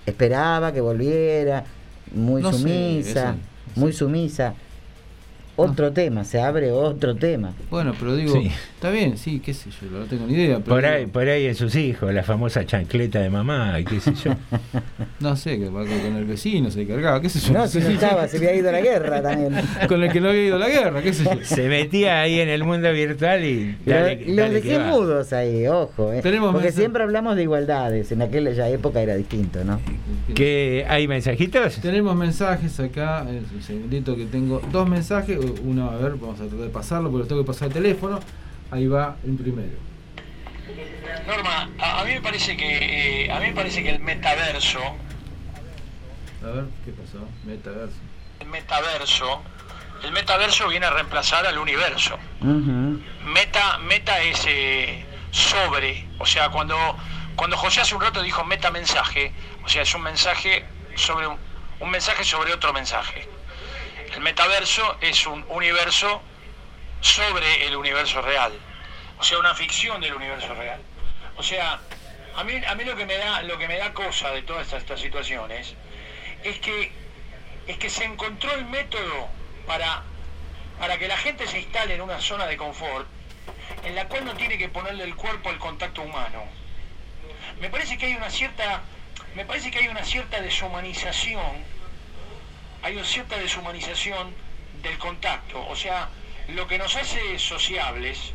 Esperaba 0.07 0.73
que 0.73 0.81
volviera, 0.81 1.65
muy 2.15 2.41
No 2.41 2.53
sé, 2.53 2.59
sumisa, 2.59 3.11
eso- 3.31 3.81
muy 3.81 3.93
sumisa. 3.93 4.55
Otro 5.57 5.93
tema, 5.93 6.25
se 6.25 6.41
abre 6.41 6.73
otro 6.73 7.15
tema. 7.15 7.53
Bueno, 7.71 7.95
pero 7.99 8.17
digo, 8.17 8.33
Sí. 8.33 8.51
está 8.75 8.91
bien, 8.91 9.17
sí, 9.17 9.41
qué 9.45 9.55
sé 9.55 9.71
yo, 9.71 9.99
no 10.01 10.05
tengo 10.07 10.27
ni 10.27 10.35
idea. 10.35 10.57
Pero 10.59 10.65
Por 10.75 10.83
digo, 10.83 10.95
ahí, 10.95 11.07
por 11.07 11.29
ahí 11.29 11.47
en 11.47 11.55
sus 11.55 11.77
hijos, 11.77 12.13
la 12.13 12.25
famosa 12.25 12.67
chancleta 12.67 13.21
de 13.21 13.31
mamá, 13.31 13.79
y 13.79 13.85
qué 13.85 14.01
sé 14.01 14.13
yo. 14.15 14.33
No 15.21 15.37
sé, 15.37 15.59
que 15.59 15.67
con 15.69 15.87
el 16.17 16.25
vecino 16.25 16.71
se 16.71 16.87
cargaba, 16.87 17.21
qué 17.21 17.29
sé 17.29 17.39
yo. 17.41 17.53
No, 17.55 17.67
si 17.69 17.79
no 17.79 17.89
estaba, 17.89 18.27
se 18.29 18.37
había 18.39 18.55
ido 18.55 18.69
a 18.69 18.73
la 18.73 18.81
guerra 18.81 19.23
también. 19.23 19.55
con 19.89 20.03
el 20.03 20.13
que 20.13 20.21
no 20.21 20.29
había 20.31 20.47
ido 20.47 20.57
a 20.57 20.59
la 20.59 20.69
guerra, 20.69 21.03
qué 21.03 21.13
sé 21.13 21.25
yo. 21.25 21.31
Se 21.45 21.69
metía 21.69 22.21
ahí 22.21 22.41
en 22.41 22.49
el 22.49 22.65
mundo 22.65 22.93
virtual 22.93 23.45
y 23.45 23.77
dale, 23.87 24.25
los 24.27 24.37
dale 24.37 24.61
que 24.61 24.69
dejé 24.69 24.79
mudos 24.85 25.33
ahí, 25.33 25.67
ojo. 25.69 26.13
eh. 26.13 26.21
Tenemos 26.21 26.51
Porque 26.53 26.65
mensaje. 26.67 26.83
siempre 26.83 27.03
hablamos 27.05 27.37
de 27.37 27.43
igualdades. 27.43 28.11
En 28.13 28.23
aquella 28.23 28.69
época 28.69 29.01
era 29.01 29.15
distinto, 29.15 29.65
¿no? 29.65 29.81
¿Qué, 30.35 30.85
¿Hay 30.89 31.07
mensajitos? 31.09 31.77
Tenemos 31.81 32.15
mensajes 32.17 32.79
acá, 32.81 33.25
es 33.31 33.51
un 33.53 33.63
segundito 33.63 34.17
que 34.17 34.27
tengo 34.27 34.61
dos 34.73 34.89
mensajes, 34.89 35.39
uno, 35.63 35.91
a 35.91 35.97
ver, 35.97 36.13
vamos 36.13 36.41
a 36.41 36.45
tratar 36.45 36.59
de 36.59 36.69
pasarlo 36.69 37.11
porque 37.11 37.29
tengo 37.29 37.43
que 37.43 37.47
pasar 37.47 37.69
el 37.69 37.75
teléfono. 37.75 38.21
Ahí 38.71 38.87
va 38.87 39.17
el 39.25 39.35
primero. 39.37 39.77
Norma, 41.27 41.69
a, 41.79 42.01
a 42.01 42.05
mí 42.05 42.13
me 42.13 42.21
parece 42.21 42.57
que 42.57 43.25
eh, 43.27 43.31
a 43.33 43.39
mí 43.41 43.47
me 43.49 43.53
parece 43.55 43.83
que 43.83 43.91
el 43.91 44.01
metaverso, 44.01 44.81
A 46.43 46.47
ver, 46.47 46.65
¿qué 46.85 46.93
pasó? 46.93 47.25
Metaverso. 47.45 47.97
el 48.41 48.49
metaverso, 48.49 49.43
el 50.03 50.13
metaverso 50.13 50.69
viene 50.69 50.87
a 50.87 50.91
reemplazar 50.91 51.47
al 51.47 51.59
universo. 51.59 52.19
Meta, 52.41 53.79
meta 53.79 54.21
es 54.23 54.45
eh, 54.47 55.05
sobre, 55.31 56.07
o 56.19 56.27
sea, 56.27 56.51
cuando, 56.51 56.77
cuando 57.37 57.57
José 57.57 57.81
hace 57.81 57.95
un 57.95 58.03
rato 58.03 58.23
dijo 58.23 58.45
meta 58.45 58.71
mensaje, 58.71 59.33
o 59.65 59.69
sea, 59.69 59.83
es 59.83 59.95
un 59.95 60.03
mensaje 60.03 60.65
sobre 60.97 61.27
un, 61.27 61.37
un 61.81 61.91
mensaje 61.91 62.25
sobre 62.25 62.53
otro 62.53 62.73
mensaje. 62.73 63.27
El 64.15 64.21
metaverso 64.21 64.97
es 65.01 65.27
un 65.27 65.45
universo 65.49 66.23
sobre 67.01 67.67
el 67.67 67.75
universo 67.75 68.23
real, 68.23 68.53
o 69.19 69.25
sea, 69.25 69.39
una 69.41 69.57
ficción 69.57 70.01
del 70.01 70.15
universo 70.15 70.55
real. 70.55 70.81
O 71.37 71.43
sea, 71.43 71.81
a 72.37 72.45
mí, 72.45 72.55
a 72.65 72.75
mí 72.77 72.85
lo 72.85 72.95
que 72.95 73.07
me 73.07 73.17
da, 73.17 73.43
lo 73.43 73.59
que 73.59 73.67
me 73.67 73.77
da 73.77 73.93
cosa 73.93 74.31
de 74.31 74.43
todas 74.43 74.73
estas, 74.73 75.01
situaciones 75.01 75.75
es 76.45 76.61
que 76.61 76.93
es 77.67 77.77
que 77.77 77.91
se 77.91 78.05
encontró 78.05 78.53
el 78.55 78.67
método 78.67 79.29
para, 79.67 80.05
para 80.79 80.97
que 80.97 81.09
la 81.09 81.17
gente 81.17 81.49
se 81.49 81.59
instale 81.59 81.95
en 81.97 82.01
una 82.01 82.21
zona 82.21 82.47
de 82.47 82.57
confort 82.57 83.09
en 83.83 83.97
la 83.97 84.07
cual 84.07 84.27
no 84.27 84.35
tiene 84.35 84.59
que 84.59 84.69
ponerle 84.69 85.03
el 85.03 85.17
cuerpo 85.17 85.49
al 85.49 85.59
contacto 85.59 86.03
humano. 86.03 86.45
Me 87.61 87.69
parece 87.69 87.99
que 87.99 88.07
hay 88.07 88.15
una 88.15 88.31
cierta, 88.31 88.83
me 89.35 89.45
parece 89.45 89.73
que 89.73 89.79
hay 89.79 89.89
una 89.89 90.05
cierta 90.05 90.41
deshumanización, 90.41 91.74
hay 92.85 92.97
una 92.97 93.05
cierta 93.05 93.39
deshumanización 93.39 94.35
del 94.83 94.99
contacto. 94.99 95.67
O 95.69 95.75
sea, 95.75 96.11
lo 96.49 96.69
que 96.69 96.77
nos 96.77 96.95
hace 96.95 97.39
sociables, 97.39 98.33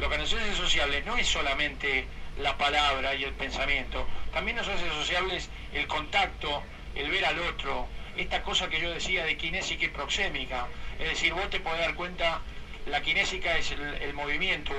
lo 0.00 0.08
que 0.08 0.16
nos 0.16 0.32
hace 0.32 0.54
sociables 0.56 1.04
no 1.04 1.18
es 1.18 1.28
solamente 1.28 2.06
la 2.38 2.56
palabra 2.56 3.14
y 3.14 3.24
el 3.24 3.34
pensamiento, 3.34 4.08
también 4.32 4.56
nos 4.56 4.66
hace 4.66 4.88
sociables 4.88 5.50
el 5.74 5.86
contacto, 5.86 6.62
el 6.94 7.10
ver 7.10 7.26
al 7.26 7.38
otro, 7.40 7.86
esta 8.16 8.42
cosa 8.42 8.68
que 8.68 8.80
yo 8.80 8.90
decía 8.90 9.24
de 9.26 9.36
kinésica 9.36 9.84
y 9.84 9.88
proxémica, 9.88 10.66
es 10.98 11.10
decir, 11.10 11.34
vos 11.34 11.50
te 11.50 11.60
podés 11.60 11.80
dar 11.80 11.94
cuenta, 11.94 12.40
la 12.86 13.02
kinésica 13.02 13.58
es 13.58 13.70
el, 13.70 13.82
el 13.82 14.14
movimiento, 14.14 14.72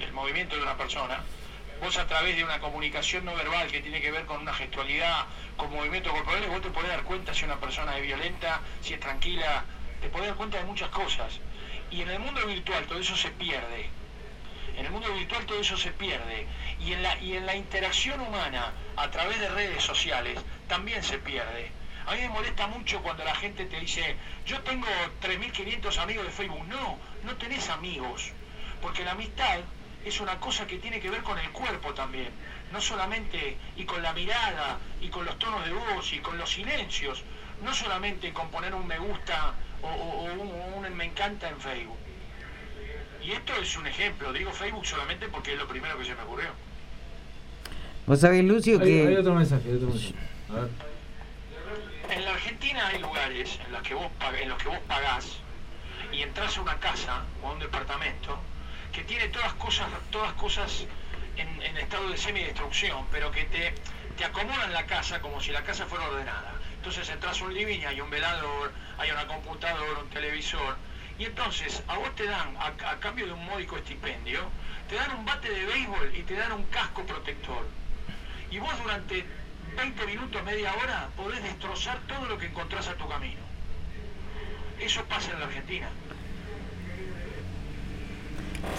el 0.00 0.12
movimiento 0.12 0.54
de 0.54 0.62
una 0.62 0.76
persona, 0.76 1.24
vos 1.80 1.96
a 1.96 2.06
través 2.06 2.36
de 2.36 2.44
una 2.44 2.60
comunicación 2.60 3.24
no 3.24 3.34
verbal 3.34 3.70
que 3.70 3.80
tiene 3.80 4.00
que 4.00 4.10
ver 4.10 4.26
con 4.26 4.40
una 4.40 4.54
gestualidad, 4.54 5.26
con 5.56 5.72
movimientos 5.72 6.12
corporales, 6.12 6.48
vos 6.48 6.62
te 6.62 6.70
podés 6.70 6.90
dar 6.90 7.02
cuenta 7.02 7.34
si 7.34 7.44
una 7.44 7.56
persona 7.56 7.96
es 7.96 8.02
violenta, 8.02 8.60
si 8.80 8.94
es 8.94 9.00
tranquila, 9.00 9.64
te 10.00 10.08
podés 10.08 10.28
dar 10.28 10.36
cuenta 10.36 10.58
de 10.58 10.64
muchas 10.64 10.88
cosas. 10.90 11.40
Y 11.90 12.02
en 12.02 12.10
el 12.10 12.18
mundo 12.18 12.46
virtual 12.46 12.84
todo 12.86 12.98
eso 12.98 13.16
se 13.16 13.30
pierde. 13.30 13.88
En 14.76 14.86
el 14.86 14.92
mundo 14.92 15.12
virtual 15.14 15.46
todo 15.46 15.60
eso 15.60 15.76
se 15.76 15.92
pierde. 15.92 16.46
Y 16.80 16.92
en 16.92 17.02
la, 17.02 17.18
y 17.20 17.36
en 17.36 17.46
la 17.46 17.54
interacción 17.54 18.20
humana 18.20 18.72
a 18.96 19.10
través 19.10 19.38
de 19.40 19.48
redes 19.48 19.82
sociales 19.82 20.38
también 20.68 21.02
se 21.02 21.18
pierde. 21.18 21.70
A 22.06 22.14
mí 22.14 22.20
me 22.20 22.28
molesta 22.28 22.66
mucho 22.66 23.00
cuando 23.02 23.24
la 23.24 23.34
gente 23.34 23.64
te 23.64 23.80
dice, 23.80 24.16
yo 24.44 24.60
tengo 24.60 24.86
3.500 25.22 25.98
amigos 25.98 26.26
de 26.26 26.32
Facebook. 26.32 26.66
No, 26.68 26.98
no 27.22 27.36
tenés 27.36 27.68
amigos. 27.70 28.32
Porque 28.82 29.04
la 29.04 29.12
amistad 29.12 29.60
es 30.04 30.20
una 30.20 30.38
cosa 30.40 30.66
que 30.66 30.78
tiene 30.78 31.00
que 31.00 31.10
ver 31.10 31.22
con 31.22 31.38
el 31.38 31.50
cuerpo 31.50 31.94
también. 31.94 32.28
No 32.72 32.80
solamente, 32.80 33.56
y 33.76 33.84
con 33.84 34.02
la 34.02 34.12
mirada, 34.12 34.78
y 35.00 35.08
con 35.08 35.24
los 35.24 35.38
tonos 35.38 35.64
de 35.64 35.72
voz, 35.72 36.12
y 36.12 36.18
con 36.18 36.36
los 36.38 36.50
silencios. 36.50 37.22
No 37.62 37.72
solamente 37.74 38.32
con 38.32 38.50
poner 38.50 38.74
un 38.74 38.86
me 38.86 38.98
gusta 38.98 39.54
o, 39.82 39.86
o- 39.88 40.20
o 40.20 40.32
un, 40.34 40.84
un 40.84 40.96
me 40.96 41.04
encanta 41.04 41.48
en 41.48 41.60
Facebook. 41.60 41.96
Y 43.22 43.32
esto 43.32 43.54
es 43.56 43.76
un 43.76 43.86
ejemplo, 43.86 44.32
digo 44.32 44.52
Facebook 44.52 44.84
solamente 44.86 45.28
porque 45.28 45.52
es 45.54 45.58
lo 45.58 45.66
primero 45.66 45.96
que 45.98 46.04
se 46.04 46.14
me 46.14 46.22
ocurrió. 46.22 46.48
Vos 48.06 48.20
sabés, 48.20 48.44
Lucio, 48.44 48.78
Hay, 48.80 48.86
que... 48.86 49.06
hay 49.08 49.16
otro 49.16 49.34
mensaje, 49.34 49.68
hay 49.68 49.74
otro 49.76 49.88
mensaje. 49.88 50.14
A 50.50 50.52
ver. 50.54 50.68
En 52.10 52.24
la 52.24 52.32
Argentina 52.32 52.88
hay 52.88 52.98
lugares 53.00 53.58
en 53.64 53.72
los 53.72 53.82
que 53.82 53.94
vos, 53.94 54.06
pag- 54.20 54.42
en 54.42 54.48
los 54.50 54.58
que 54.62 54.68
vos 54.68 54.78
pagás 54.86 55.38
y 56.12 56.20
entras 56.20 56.58
a 56.58 56.60
una 56.60 56.76
casa 56.78 57.22
o 57.42 57.48
a 57.48 57.52
un 57.52 57.58
departamento 57.60 58.38
que 58.94 59.02
tiene 59.02 59.28
todas 59.28 59.52
cosas, 59.54 59.88
todas 60.10 60.32
cosas 60.34 60.86
en, 61.36 61.76
estado 61.76 62.08
de 62.08 62.16
semidestrucción, 62.16 63.04
pero 63.10 63.30
que 63.32 63.44
te, 63.44 63.74
te 64.16 64.24
acomodan 64.24 64.72
la 64.72 64.86
casa 64.86 65.20
como 65.20 65.40
si 65.40 65.50
la 65.50 65.64
casa 65.64 65.86
fuera 65.86 66.06
ordenada. 66.06 66.54
Entonces 66.76 67.08
entras 67.08 67.40
un 67.40 67.52
living, 67.52 67.80
hay 67.86 68.00
un 68.00 68.08
velador, 68.08 68.72
hay 68.98 69.10
una 69.10 69.26
computadora, 69.26 70.00
un 70.00 70.10
televisor, 70.10 70.76
y 71.18 71.24
entonces 71.24 71.82
a 71.88 71.98
vos 71.98 72.14
te 72.14 72.24
dan, 72.24 72.56
a, 72.56 72.66
a 72.66 73.00
cambio 73.00 73.26
de 73.26 73.32
un 73.32 73.44
módico 73.44 73.76
estipendio, 73.76 74.48
te 74.88 74.94
dan 74.94 75.10
un 75.16 75.24
bate 75.24 75.50
de 75.50 75.66
béisbol 75.66 76.14
y 76.14 76.22
te 76.22 76.34
dan 76.34 76.52
un 76.52 76.64
casco 76.66 77.04
protector. 77.04 77.66
Y 78.50 78.58
vos 78.58 78.72
durante 78.80 79.24
20 79.76 80.06
minutos, 80.06 80.44
media 80.44 80.72
hora, 80.74 81.08
podés 81.16 81.42
destrozar 81.42 81.98
todo 82.06 82.26
lo 82.26 82.38
que 82.38 82.46
encontrás 82.46 82.86
a 82.86 82.94
tu 82.94 83.08
camino. 83.08 83.42
Eso 84.78 85.04
pasa 85.06 85.32
en 85.32 85.40
la 85.40 85.46
Argentina. 85.46 85.88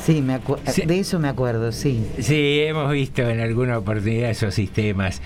Sí, 0.04 0.22
me 0.22 0.40
acu- 0.40 0.60
de 0.86 1.00
eso 1.00 1.20
me 1.20 1.28
acuerdo, 1.28 1.72
sí. 1.72 2.06
Sí, 2.20 2.60
hemos 2.62 2.92
visto 2.92 3.22
en 3.28 3.40
alguna 3.40 3.78
oportunidad 3.78 4.30
esos 4.30 4.54
sistemas. 4.54 5.22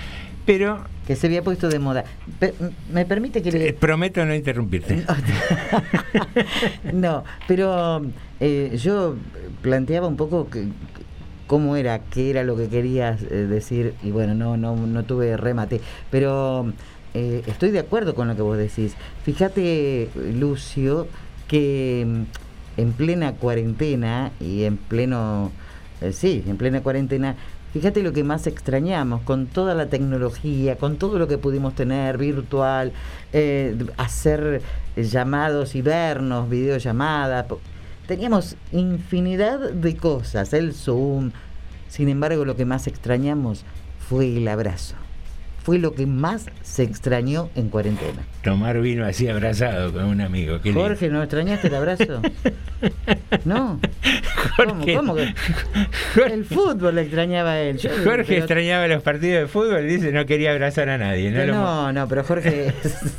Pero. 0.46 0.80
Que 1.06 1.16
se 1.16 1.28
había 1.28 1.44
puesto 1.44 1.70
de 1.70 1.80
moda. 1.80 2.06
Pe- 2.40 2.54
¿Me 2.92 3.06
permite 3.06 3.42
que 3.42 3.52
le.? 3.52 3.74
Prometo 3.74 4.26
no 4.26 4.34
interrumpirte. 4.34 5.04
No, 6.94 7.24
pero 7.48 8.02
eh, 8.40 8.78
yo 8.82 9.16
planteaba 9.62 10.08
un 10.08 10.16
poco 10.18 10.50
que, 10.50 10.66
cómo 11.48 11.76
era, 11.76 12.00
qué 12.00 12.30
era 12.30 12.44
lo 12.44 12.56
que 12.56 12.68
querías 12.68 13.22
eh, 13.24 13.48
decir, 13.48 13.94
y 14.04 14.12
bueno, 14.12 14.34
no, 14.36 14.58
no, 14.58 14.76
no 14.76 15.04
tuve 15.04 15.36
remate, 15.38 15.82
pero 16.12 16.72
eh, 17.14 17.44
estoy 17.48 17.72
de 17.72 17.80
acuerdo 17.80 18.16
con 18.16 18.28
lo 18.28 18.36
que 18.36 18.42
vos 18.42 18.58
decís. 18.58 18.96
Fíjate, 19.24 20.10
Lucio, 20.38 21.08
que 21.48 22.06
mm, 22.08 22.22
en 22.80 22.94
plena 22.94 23.34
cuarentena 23.34 24.32
y 24.40 24.64
en 24.64 24.78
pleno, 24.78 25.52
eh, 26.02 26.14
sí, 26.14 26.44
en 26.48 26.58
plena 26.58 26.82
cuarentena, 26.82 27.36
Fíjate 27.74 28.02
lo 28.02 28.14
que 28.14 28.24
más 28.24 28.48
extrañamos, 28.48 29.22
con 29.22 29.46
toda 29.46 29.76
la 29.76 29.90
tecnología, 29.90 30.76
con 30.76 30.98
todo 30.98 31.20
lo 31.20 31.28
que 31.28 31.38
pudimos 31.38 31.76
tener 31.76 32.18
virtual, 32.18 32.94
eh, 33.32 33.78
hacer 33.98 34.64
llamados 34.96 35.76
y 35.76 35.84
vernos, 35.84 36.50
videollamadas. 36.50 37.46
Teníamos 38.08 38.56
infinidad 38.72 39.60
de 39.70 39.96
cosas, 39.96 40.52
el 40.54 40.74
Zoom. 40.74 41.30
Sin 41.90 42.10
embargo, 42.10 42.44
lo 42.44 42.56
que 42.56 42.66
más 42.66 42.88
extrañamos 42.88 43.64
fue 44.00 44.38
el 44.38 44.48
abrazo. 44.48 44.96
Fue 45.64 45.78
lo 45.78 45.94
que 45.94 46.08
más 46.08 46.48
se 46.64 46.82
extrañó 46.82 47.52
en 47.54 47.70
cuarentena. 47.70 48.24
Tomar 48.50 48.82
vino 48.82 49.06
así 49.06 49.28
abrazado 49.28 49.94
con 49.94 50.06
un 50.06 50.22
amigo. 50.22 50.60
qué 50.60 50.70
lindo. 50.70 50.82
Jorge, 50.82 51.08
¿no 51.10 51.22
extrañaste 51.22 51.68
el 51.68 51.76
abrazo? 51.76 52.20
¿No? 53.46 53.80
Jorge, 54.58 54.96
¿Cómo, 54.96 55.14
cómo 55.14 55.16
que? 55.16 55.34
El 56.34 56.46
fútbol 56.46 56.96
le 56.96 57.02
extrañaba 57.02 57.52
a 57.52 57.62
él. 57.62 57.78
Yo- 57.78 57.92
Jorge 58.04 58.24
pero- 58.28 58.40
extrañaba 58.40 58.88
los 58.88 59.04
partidos 59.04 59.42
de 59.42 59.48
fútbol, 59.48 59.88
dice 59.88 60.12
no 60.12 60.26
quería 60.26 60.52
abrazar 60.52 60.90
a 60.90 60.98
nadie. 60.98 61.30
No, 61.30 61.46
No, 61.46 61.94
no, 61.94 62.08
pero 62.08 62.24
Jorge, 62.24 62.74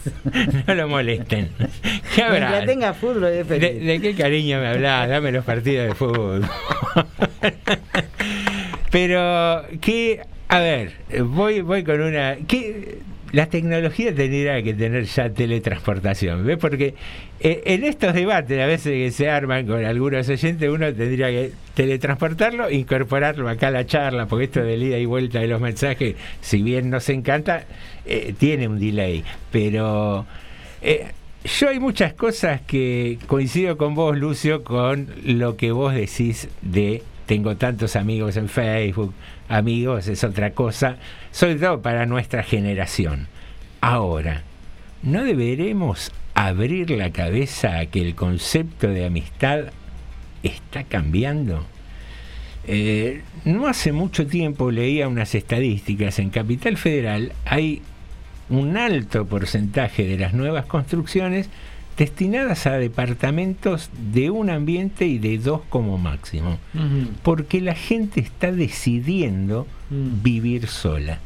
no 0.67 0.75
lo 0.75 0.89
molesten. 0.89 1.49
¿Qué 2.17 2.23
abrazo? 2.25 2.67
tenga 2.67 2.93
fútbol 2.93 3.21
¿De, 3.33 3.45
feliz. 3.45 3.87
de 3.87 4.01
qué 4.01 4.15
cariño 4.17 4.59
me 4.59 4.67
hablás? 4.67 5.09
Dame 5.09 5.31
los 5.31 5.45
partidos 5.45 5.87
de 5.87 5.95
fútbol. 5.95 6.43
Pero, 8.91 9.63
¿qué? 9.81 10.23
A 10.49 10.59
ver, 10.59 10.93
voy, 11.23 11.61
voy 11.61 11.85
con 11.85 12.01
una. 12.01 12.37
¿qué, 12.49 12.99
la 13.33 13.47
tecnología 13.47 14.15
tendría 14.15 14.63
que 14.63 14.75
tener 14.75 15.05
ya 15.05 15.31
teletransportación, 15.31 16.45
¿ves? 16.45 16.59
Porque 16.59 16.95
eh, 17.41 17.63
en 17.65 17.85
estos 17.85 18.15
debates 18.15 18.61
a 18.61 18.67
veces 18.67 18.93
que 18.93 19.11
se 19.11 19.29
arman 19.29 19.67
con 19.67 19.85
algunos 19.85 20.29
oyentes, 20.29 20.69
uno 20.69 20.93
tendría 20.93 21.29
que 21.29 21.53
teletransportarlo, 21.75 22.71
incorporarlo 22.71 23.49
acá 23.49 23.69
a 23.69 23.71
la 23.71 23.87
charla, 23.87 24.27
porque 24.27 24.47
esto 24.47 24.63
de 24.63 24.77
ida 24.77 24.99
y 24.99 25.07
vuelta 25.07 25.41
de 25.41 25.47
los 25.47 25.61
mensajes, 25.61 26.17
si 26.41 26.63
bien 26.63 26.91
nos 26.91 27.09
encanta, 27.09 27.65
eh, 28.05 28.35
tiene 28.37 28.67
un 28.69 28.79
delay, 28.79 29.25
pero 29.53 30.27
eh, 30.83 31.13
yo 31.45 31.69
hay 31.69 31.79
muchas 31.79 32.13
cosas 32.15 32.61
que 32.63 33.19
coincido 33.27 33.77
con 33.77 33.95
vos, 33.95 34.19
Lucio, 34.19 34.65
con 34.65 35.09
lo 35.25 35.57
que 35.57 35.73
vos 35.73 35.95
decís 35.95 36.49
de 36.63 37.03
tengo 37.27 37.57
tantos 37.57 37.95
amigos 37.95 38.37
en 38.37 38.49
Facebook, 38.49 39.15
amigos 39.51 40.09
es 40.09 40.25
otra 40.25 40.53
cosa, 40.53 40.97
sobre 41.33 41.57
todo 41.57 41.83
para 41.83 42.07
nuestra 42.07 42.43
generación. 42.43 43.27
Ahora, 43.81 44.45
¿no 45.03 45.25
deberemos 45.25 46.13
abrir 46.35 46.91
la 46.91 47.11
cabeza 47.11 47.79
a 47.79 47.87
que 47.87 48.01
el 48.01 48.15
concepto 48.15 48.89
de 48.89 49.05
amistad 49.05 49.65
está 50.43 50.85
cambiando? 50.85 51.67
Eh, 52.67 53.23
no 53.45 53.67
hace 53.67 53.93
mucho 53.93 54.27
tiempo 54.27 54.71
leía 54.71 55.09
unas 55.09 55.35
estadísticas, 55.35 56.19
en 56.19 56.31
Capital 56.31 56.77
Federal 56.77 57.33
hay 57.45 57.83
un 58.49 58.77
alto 58.77 59.27
porcentaje 59.27 60.07
de 60.07 60.19
las 60.19 60.35
nuevas 60.35 60.67
construcciones 60.67 61.49
destinadas 62.01 62.67
a 62.67 62.79
departamentos 62.79 63.91
de 64.13 64.31
un 64.31 64.49
ambiente 64.49 65.07
y 65.07 65.19
de 65.19 65.37
dos 65.37 65.61
como 65.69 65.99
máximo, 65.99 66.57
porque 67.23 67.61
la 67.61 67.75
gente 67.75 68.21
está 68.21 68.51
decidiendo 68.53 69.67
Mm. 69.91 70.23
vivir 70.23 70.67
sola. 70.69 71.19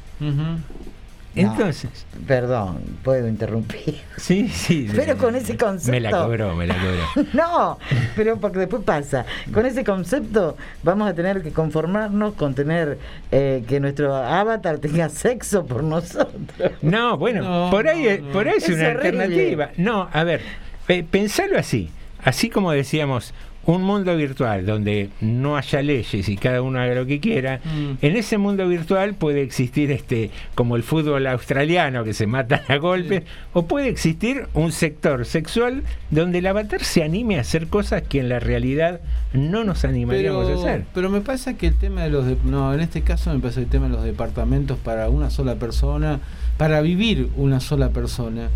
Entonces, 1.37 1.91
perdón, 2.27 2.79
puedo 3.03 3.27
interrumpir. 3.27 4.01
sí, 4.17 4.49
sí. 4.49 4.89
Pero 4.95 5.17
con 5.17 5.35
ese 5.35 5.57
concepto. 5.57 5.91
Me 5.91 6.01
la 6.01 6.11
cobró, 6.11 6.55
me 6.55 6.67
la 6.67 6.75
cobró. 6.77 7.27
No, 7.33 7.79
pero 8.15 8.39
porque 8.39 8.61
después 8.61 8.83
pasa. 8.85 9.25
Con 9.53 9.67
ese 9.67 9.85
concepto 9.85 10.57
vamos 10.83 11.09
a 11.09 11.15
tener 11.15 11.43
que 11.43 11.51
conformarnos 11.53 12.35
con 12.35 12.55
tener 12.55 12.99
eh, 13.33 13.65
que 13.69 13.81
nuestro 13.81 14.15
avatar 14.15 14.79
tenga 14.79 15.09
sexo 15.09 15.67
por 15.67 15.83
nosotros. 15.83 16.35
No, 16.83 17.17
bueno, 17.19 17.69
por 17.71 17.89
ahí, 17.89 18.07
es- 18.07 18.21
por 18.21 18.47
ahí 18.49 18.55
es, 18.59 18.69
Es 18.69 18.77
una 18.77 18.89
horrible. 18.91 19.25
alternativa. 19.25 19.71
No, 19.77 20.09
a 20.13 20.25
ver, 20.25 20.41
pe- 20.87 21.03
pensalo 21.05 21.59
así. 21.59 21.91
Así 22.23 22.49
como 22.49 22.71
decíamos, 22.73 23.35
un 23.67 23.83
mundo 23.83 24.17
virtual 24.17 24.67
donde 24.67 25.09
no 25.21 25.57
haya 25.57 25.83
leyes 25.83 26.29
y 26.29 26.37
cada 26.37 26.63
uno 26.63 26.79
haga 26.81 26.95
lo 26.95 27.07
que 27.07 27.21
quiera, 27.21 27.61
Mm. 27.65 27.99
en 28.05 28.17
ese 28.17 28.39
mundo 28.39 28.67
virtual 28.69 29.15
puede 29.15 29.43
existir 29.43 29.91
este 29.91 30.31
como 30.55 30.77
el 30.77 30.83
fútbol 30.83 31.27
australiano 31.27 32.05
que 32.05 32.13
se 32.15 32.27
matan 32.27 32.61
a 32.69 32.77
golpes, 32.77 33.23
o 33.53 33.67
puede 33.67 33.89
existir 33.89 34.47
un 34.55 34.73
sector 34.73 35.25
sexual 35.25 35.83
donde 36.11 36.39
el 36.39 36.47
avatar 36.47 36.83
se 36.85 37.03
anime 37.03 37.39
a 37.39 37.41
hacer 37.43 37.69
cosas 37.69 38.03
que 38.03 38.21
en 38.21 38.29
la 38.29 38.41
realidad 38.41 39.01
no 39.33 39.65
nos 39.65 39.85
animaríamos 39.85 40.47
Pero, 40.47 40.59
a 40.59 40.63
hacer. 40.63 40.85
pero 40.95 41.11
me 41.11 41.21
pasa 41.21 41.55
que 41.55 41.67
el 41.69 41.75
tema 41.75 42.03
de 42.03 42.11
los... 42.11 42.27
de- 42.27 42.37
no, 42.45 42.73
en 42.75 42.81
este 42.81 43.03
caso 43.03 43.33
me 43.33 43.41
pasa 43.41 43.61
el 43.61 43.67
tema 43.67 43.87
de 43.89 43.93
los 43.95 44.05
departamentos 44.05 44.79
para 44.79 45.09
una 45.09 45.31
sola 45.31 45.57
persona, 45.57 46.21
para 46.59 46.81
vivir 46.83 47.29
una 47.37 47.61
sola 47.61 47.89
persona. 47.91 48.49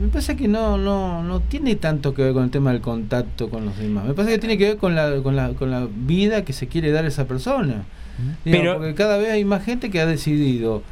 Me 0.00 0.08
pasa 0.08 0.36
que 0.36 0.48
no, 0.48 0.78
no, 0.78 1.22
no 1.22 1.40
tiene 1.40 1.76
tanto 1.76 2.14
que 2.14 2.22
ver 2.22 2.32
con 2.32 2.44
el 2.44 2.50
tema 2.50 2.72
del 2.72 2.80
contacto 2.80 3.50
con 3.50 3.64
los 3.66 3.76
demás. 3.78 4.04
Me 4.06 4.14
pasa 4.14 4.30
que 4.30 4.38
tiene 4.38 4.56
que 4.56 4.64
ver 4.68 4.76
con 4.78 4.94
la, 4.94 5.16
con 5.22 5.36
la, 5.36 5.50
con 5.50 5.70
la 5.70 5.86
vida 6.06 6.44
que 6.44 6.52
se 6.52 6.68
quiere 6.68 6.90
dar 6.90 7.04
a 7.04 7.08
esa 7.08 7.26
persona. 7.26 7.84
Pero- 8.44 8.78
porque 8.78 8.94
cada 8.94 9.16
vez 9.18 9.30
hay 9.30 9.44
más 9.44 9.64
gente 9.64 9.90
que 9.90 10.00
ha 10.00 10.06
decidido, 10.06 10.82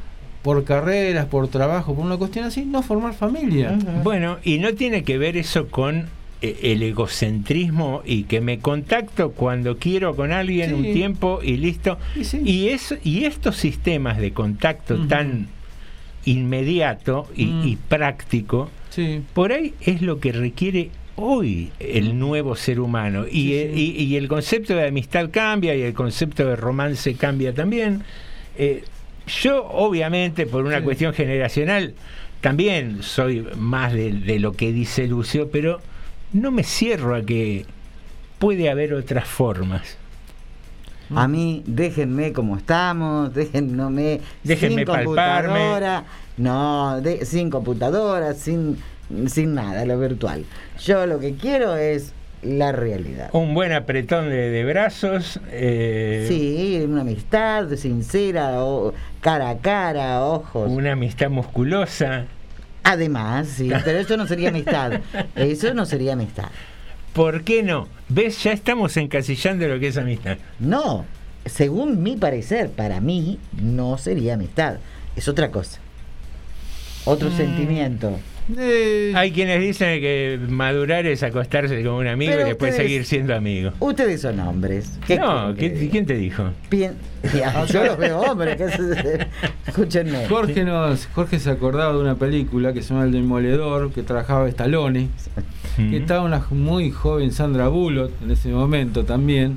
por 0.43 0.64
carreras, 0.64 1.26
por 1.26 1.48
trabajo, 1.48 1.94
por 1.94 2.05
una 2.06 2.16
cuestión 2.16 2.44
así, 2.44 2.64
no 2.64 2.82
formar 2.82 3.12
familia. 3.14 3.76
Bueno, 4.05 4.39
y 4.44 4.59
no 4.59 4.74
tiene 4.74 5.02
que 5.05 5.18
ver 5.18 5.36
eso 5.36 5.68
con 5.68 6.06
eh, 6.40 6.59
el 6.62 6.82
egocentrismo 6.82 8.02
y 8.06 8.22
que 8.24 8.40
me 8.40 8.60
contacto 8.60 9.32
cuando 9.32 9.76
quiero 9.78 10.14
con 10.16 10.30
alguien 10.32 10.70
Sí. 10.70 10.74
un 10.76 10.82
tiempo 10.94 11.40
y 11.43 11.56
listo. 11.56 11.98
Y 12.14 12.24
sí. 12.24 12.40
Y, 12.44 12.68
eso, 12.68 12.94
y 13.02 13.24
estos 13.24 13.56
sistemas 13.56 14.18
de 14.18 14.32
contacto 14.32 14.97
tan 15.09 15.48
inmediato 16.24 17.26
y, 17.36 17.47
Mm. 17.47 17.66
y 17.68 17.76
práctico, 17.76 18.70
Sí. 18.90 19.23
por 19.35 19.52
ahí 19.52 19.74
es 19.81 20.02
lo 20.02 20.19
que 20.20 20.32
requiere 20.32 20.90
hoy 21.16 21.70
el 21.81 22.19
nuevo 22.19 22.55
ser 22.56 22.81
humano. 22.81 23.27
Y, 23.27 23.31
Sí, 23.48 23.55
eh, 23.55 23.70
sí. 23.74 23.94
y- 23.98 24.02
y 24.05 24.16
el 24.16 24.28
concepto 24.28 24.74
de 24.74 24.86
amistad 24.89 25.31
cambia 25.31 25.74
y 25.74 25.82
el 25.82 25.94
concepto 25.94 26.47
de 26.47 26.56
romance 26.56 27.15
cambia 27.15 27.52
también. 27.55 28.02
Eh, 28.56 28.85
yo, 29.43 29.65
obviamente, 29.66 30.47
por 30.47 30.65
una 30.65 30.78
Sí. 30.78 30.85
cuestión 30.85 31.12
generacional, 31.12 31.94
también 32.40 33.02
soy 33.02 33.44
más 33.56 33.93
de, 33.93 34.12
de 34.12 34.39
lo 34.39 34.52
que 34.52 34.73
dice 34.73 35.06
Lucio, 35.09 35.51
pero 35.51 35.81
no 36.32 36.51
me 36.51 36.62
cierro 36.62 37.15
a 37.16 37.23
que 37.23 37.66
puede 38.39 38.70
haber 38.70 38.94
otras 38.94 39.27
formas. 39.27 39.98
A 41.14 41.26
mí, 41.28 41.62
déjenme 41.66 42.32
como 42.32 42.56
estamos, 42.56 43.32
déjenme 43.35 44.20
Déjenme 44.44 44.76
sin 44.76 44.85
palparme. 44.85 45.05
computadora, 45.48 46.05
no, 46.36 47.01
de- 47.01 47.24
sin 47.24 47.51
computadora, 47.51 48.35
sin, 48.35 48.76
sin 49.26 49.55
nada, 49.55 49.85
lo 49.85 49.98
virtual. 49.98 50.44
Yo 50.80 51.06
lo 51.06 51.18
que 51.18 51.35
quiero 51.35 51.76
es 51.76 52.12
la 52.43 52.70
realidad. 52.72 53.30
Un 53.32 53.55
buen 53.55 53.72
apretón 53.72 54.28
de, 54.28 54.51
de 54.51 54.64
brazos. 54.64 55.40
eh, 55.51 56.26
Sí, 56.28 56.85
una 56.89 57.01
amistad 57.01 57.68
sincera, 57.76 58.62
o 58.64 58.93
cara 59.20 59.51
a 59.51 59.59
cara, 59.59 60.22
ojos. 60.24 60.70
Una 60.70 60.93
amistad 60.93 61.30
musculosa. 61.30 62.26
Además, 62.85 63.48
sí, 63.48 63.70
pero 63.85 63.98
eso 63.98 64.16
no 64.16 64.26
sería 64.26 64.48
amistad. 64.51 64.93
Eso 65.36 65.74
no 65.74 65.85
sería 65.85 66.12
amistad. 66.14 66.47
¿Por 67.19 67.43
qué 67.43 67.65
no? 67.65 67.89
¿Ves? 68.09 68.45
Ya 68.45 68.53
estamos 68.53 68.97
encasillando 68.97 69.66
lo 69.66 69.81
que 69.81 69.89
es 69.89 69.97
amistad. 69.97 70.39
No, 70.61 71.05
según 71.47 72.01
mi 72.05 72.16
parecer, 72.16 72.70
para 72.70 73.01
mí 73.01 73.40
no 73.61 73.99
sería 73.99 74.35
amistad. 74.35 74.77
Es 75.16 75.27
otra 75.27 75.51
cosa. 75.51 75.81
Otro 77.05 77.28
Mm. 77.31 77.36
sentimiento. 77.36 78.19
Hay 79.15 79.32
quienes 79.32 79.61
dicen 79.61 80.01
que 80.01 80.39
madurar 80.49 81.07
es 81.07 81.23
acostarse 81.24 81.82
con 81.82 81.95
un 81.95 82.07
amigo 82.07 82.31
Pero 82.32 82.47
y 82.47 82.49
después 82.51 82.70
ustedes- 82.70 82.89
seguir 82.89 83.05
siendo 83.05 83.35
amigo. 83.35 83.73
Ustedes 83.81 84.20
son 84.23 84.39
hombres. 84.40 84.99
¿Qué 85.07 85.16
No, 85.19 85.55
quieren 85.57 85.74
que 85.77 85.85
¿qué- 85.86 85.90
¿quién 85.90 86.07
te 86.07 86.15
dijo? 86.15 86.45
Pien- 86.70 86.95
Ya, 87.35 87.66
yo 87.66 87.85
los 87.85 87.99
veo 87.99 88.20
hombres. 88.20 88.57
¿qué 88.57 88.65
es- 88.65 89.27
Escúchenme. 89.66 90.27
Jorge, 90.28 90.65
nos, 90.65 91.07
Jorge 91.09 91.40
se 91.40 91.51
acordaba 91.51 91.93
de 91.93 91.99
una 91.99 92.15
película 92.15 92.73
que 92.73 92.81
se 92.81 92.90
llama 92.95 93.05
El 93.05 93.12
Demoledor, 93.12 93.93
que 93.93 94.03
trabajaba 94.03 94.49
Stallone, 94.49 95.09
que 95.78 95.96
estaba 95.96 96.22
una 96.24 96.42
muy 96.50 96.90
joven 96.90 97.32
Sandra 97.32 97.68
Bullock 97.68 98.10
en 98.24 98.30
ese 98.32 98.50
momento 98.50 99.05
también, 99.05 99.56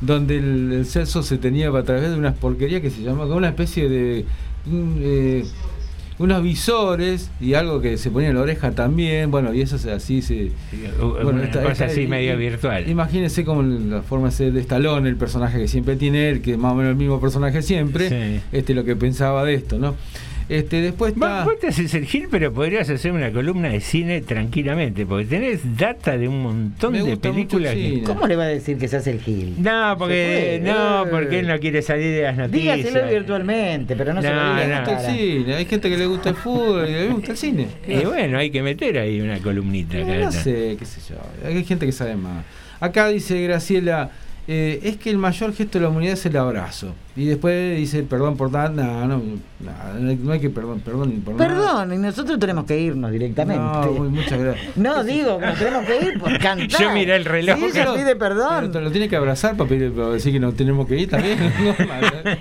donde 0.00 0.36
el, 0.38 0.72
el 0.72 0.86
sexo 0.86 1.22
se 1.22 1.38
tenía 1.38 1.68
a 1.70 1.82
través 1.82 2.10
de 2.10 2.16
unas 2.16 2.36
porquerías 2.36 2.80
que 2.82 2.90
se 2.90 3.02
llama 3.02 3.24
como 3.24 3.36
una 3.36 3.48
especie 3.48 3.88
de 3.88 4.24
eh, 4.70 5.44
unos 6.18 6.42
visores 6.42 7.30
y 7.40 7.54
algo 7.54 7.80
que 7.80 7.96
se 7.96 8.10
ponía 8.10 8.28
en 8.28 8.36
la 8.36 8.42
oreja 8.42 8.70
también, 8.72 9.30
bueno, 9.30 9.52
y 9.54 9.60
eso 9.62 9.78
se- 9.78 9.90
así 9.90 10.22
se... 10.22 10.52
una 11.00 11.44
esta- 11.44 11.60
cosa 11.60 11.72
esta- 11.72 11.84
así 11.86 12.02
y- 12.02 12.06
medio 12.06 12.36
virtual. 12.36 12.88
Imagínense 12.88 13.44
como 13.44 13.62
la 13.62 14.02
forma 14.02 14.28
de 14.30 14.60
Stallone, 14.60 15.08
el 15.08 15.16
personaje 15.16 15.58
que 15.58 15.68
siempre 15.68 15.96
tiene 15.96 16.28
él, 16.28 16.40
que 16.42 16.52
es 16.52 16.58
más 16.58 16.72
o 16.72 16.74
menos 16.76 16.90
el 16.90 16.96
mismo 16.96 17.20
personaje 17.20 17.62
siempre, 17.62 18.08
Sí. 18.08 18.40
este 18.52 18.74
lo 18.74 18.84
que 18.84 18.94
pensaba 18.94 19.44
de 19.44 19.54
esto, 19.54 19.78
¿no? 19.78 19.94
Este, 20.48 20.80
después 20.80 21.12
está... 21.14 21.44
vos 21.44 21.58
te 21.60 21.68
haces 21.68 21.94
el 21.94 22.04
gil, 22.06 22.28
pero 22.30 22.52
podrías 22.52 22.88
hacer 22.90 23.12
una 23.12 23.30
columna 23.32 23.68
de 23.70 23.80
cine 23.80 24.20
tranquilamente, 24.20 25.06
porque 25.06 25.24
tenés 25.26 25.60
data 25.76 26.16
de 26.18 26.28
un 26.28 26.42
montón 26.42 26.92
Me 26.92 27.02
de 27.02 27.16
películas. 27.16 27.74
que-. 27.74 28.02
¿Cómo 28.04 28.26
le 28.26 28.36
va 28.36 28.44
a 28.44 28.48
decir 28.48 28.76
que 28.78 28.88
se 28.88 28.96
hace 28.96 29.12
el 29.12 29.20
gil? 29.20 29.54
No, 29.58 29.94
porque 29.98 30.60
no, 30.62 31.04
Eh. 31.04 31.08
porque 31.10 31.38
él 31.40 31.46
no 31.48 31.58
quiere 31.58 31.80
salir 31.82 32.14
de 32.14 32.22
las 32.22 32.36
noticias. 32.36 32.76
Dígaselo 32.78 33.08
virtualmente, 33.12 33.96
pero 33.96 34.12
no, 34.14 34.22
se 34.22 34.28
lo 34.30 34.34
No, 34.36 34.54
diga 34.54 34.66
no. 34.68 34.76
gusta 34.80 34.96
cara. 34.96 35.08
el 35.10 35.16
cine, 35.18 35.54
hay 35.54 35.64
gente 35.64 35.88
que 35.90 35.96
le 35.96 36.06
gusta 36.06 36.28
el 36.30 36.36
fútbol 36.36 36.88
y 36.88 36.92
me 36.92 37.06
gusta 37.08 37.30
el 37.32 37.36
cine. 37.38 37.66
Y 37.86 38.04
bueno, 38.04 38.38
hay 38.38 38.50
que 38.50 38.62
meter 38.62 38.98
ahí 38.98 39.20
una 39.20 39.38
columnita. 39.38 39.98
No, 39.98 40.06
cada 40.06 40.18
no 40.18 40.32
sé, 40.32 40.76
qué 40.78 40.84
sé 40.84 41.00
yo. 41.08 41.16
Hay 41.48 41.64
gente 41.64 41.86
que 41.86 41.92
sabe 41.92 42.16
más. 42.16 42.44
Acá 42.80 43.08
dice 43.08 43.40
Graciela, 43.42 44.10
eh, 44.48 44.80
es 44.82 44.96
que 44.96 45.10
el 45.10 45.18
mayor 45.18 45.52
gesto 45.54 45.78
de 45.78 45.84
la 45.84 45.90
humanidad 45.90 46.14
es 46.14 46.26
el 46.26 46.36
abrazo. 46.36 46.94
Y 47.14 47.26
después 47.26 47.76
dice, 47.76 48.02
perdón 48.02 48.36
por 48.36 48.50
nada, 48.50 48.70
no, 48.70 49.06
no, 49.06 49.18
no, 49.18 50.00
no 50.00 50.08
hay- 50.08 50.16
no 50.16 50.32
hay 50.32 50.40
que 50.40 50.48
perdón, 50.50 50.80
perdón 50.80 51.20
por 51.24 51.34
nada. 51.34 51.46
Perdón, 51.48 51.92
y 51.94 51.98
nosotros 51.98 52.38
tenemos 52.38 52.64
que 52.64 52.80
irnos 52.80 53.10
directamente. 53.12 53.62
No, 53.62 53.92
muchas 54.10 54.38
gracias. 54.40 54.76
No, 54.76 55.04
digo 55.04 55.38
que 55.38 55.46
nos 55.46 55.58
tenemos 55.58 55.84
que 55.84 55.96
ir 56.06 56.18
por 56.18 56.38
cantar. 56.38 56.80
Yo 56.80 56.90
miré 56.92 57.16
el 57.16 57.24
reloj. 57.26 57.56
Ella 57.58 57.70
Pero- 57.72 57.94
pide 57.94 58.16
perdón, 58.16 58.48
Pero 58.60 58.70
te 58.70 58.80
lo 58.80 58.90
tiene 58.90 59.08
que 59.08 59.16
abrazar 59.16 59.56
para, 59.56 59.68
pedir- 59.68 59.92
para 59.92 60.08
decir 60.08 60.32
que 60.32 60.40
nos 60.40 60.54
tenemos 60.56 60.86
que 60.86 60.98
ir 60.98 61.10
también. 61.10 61.38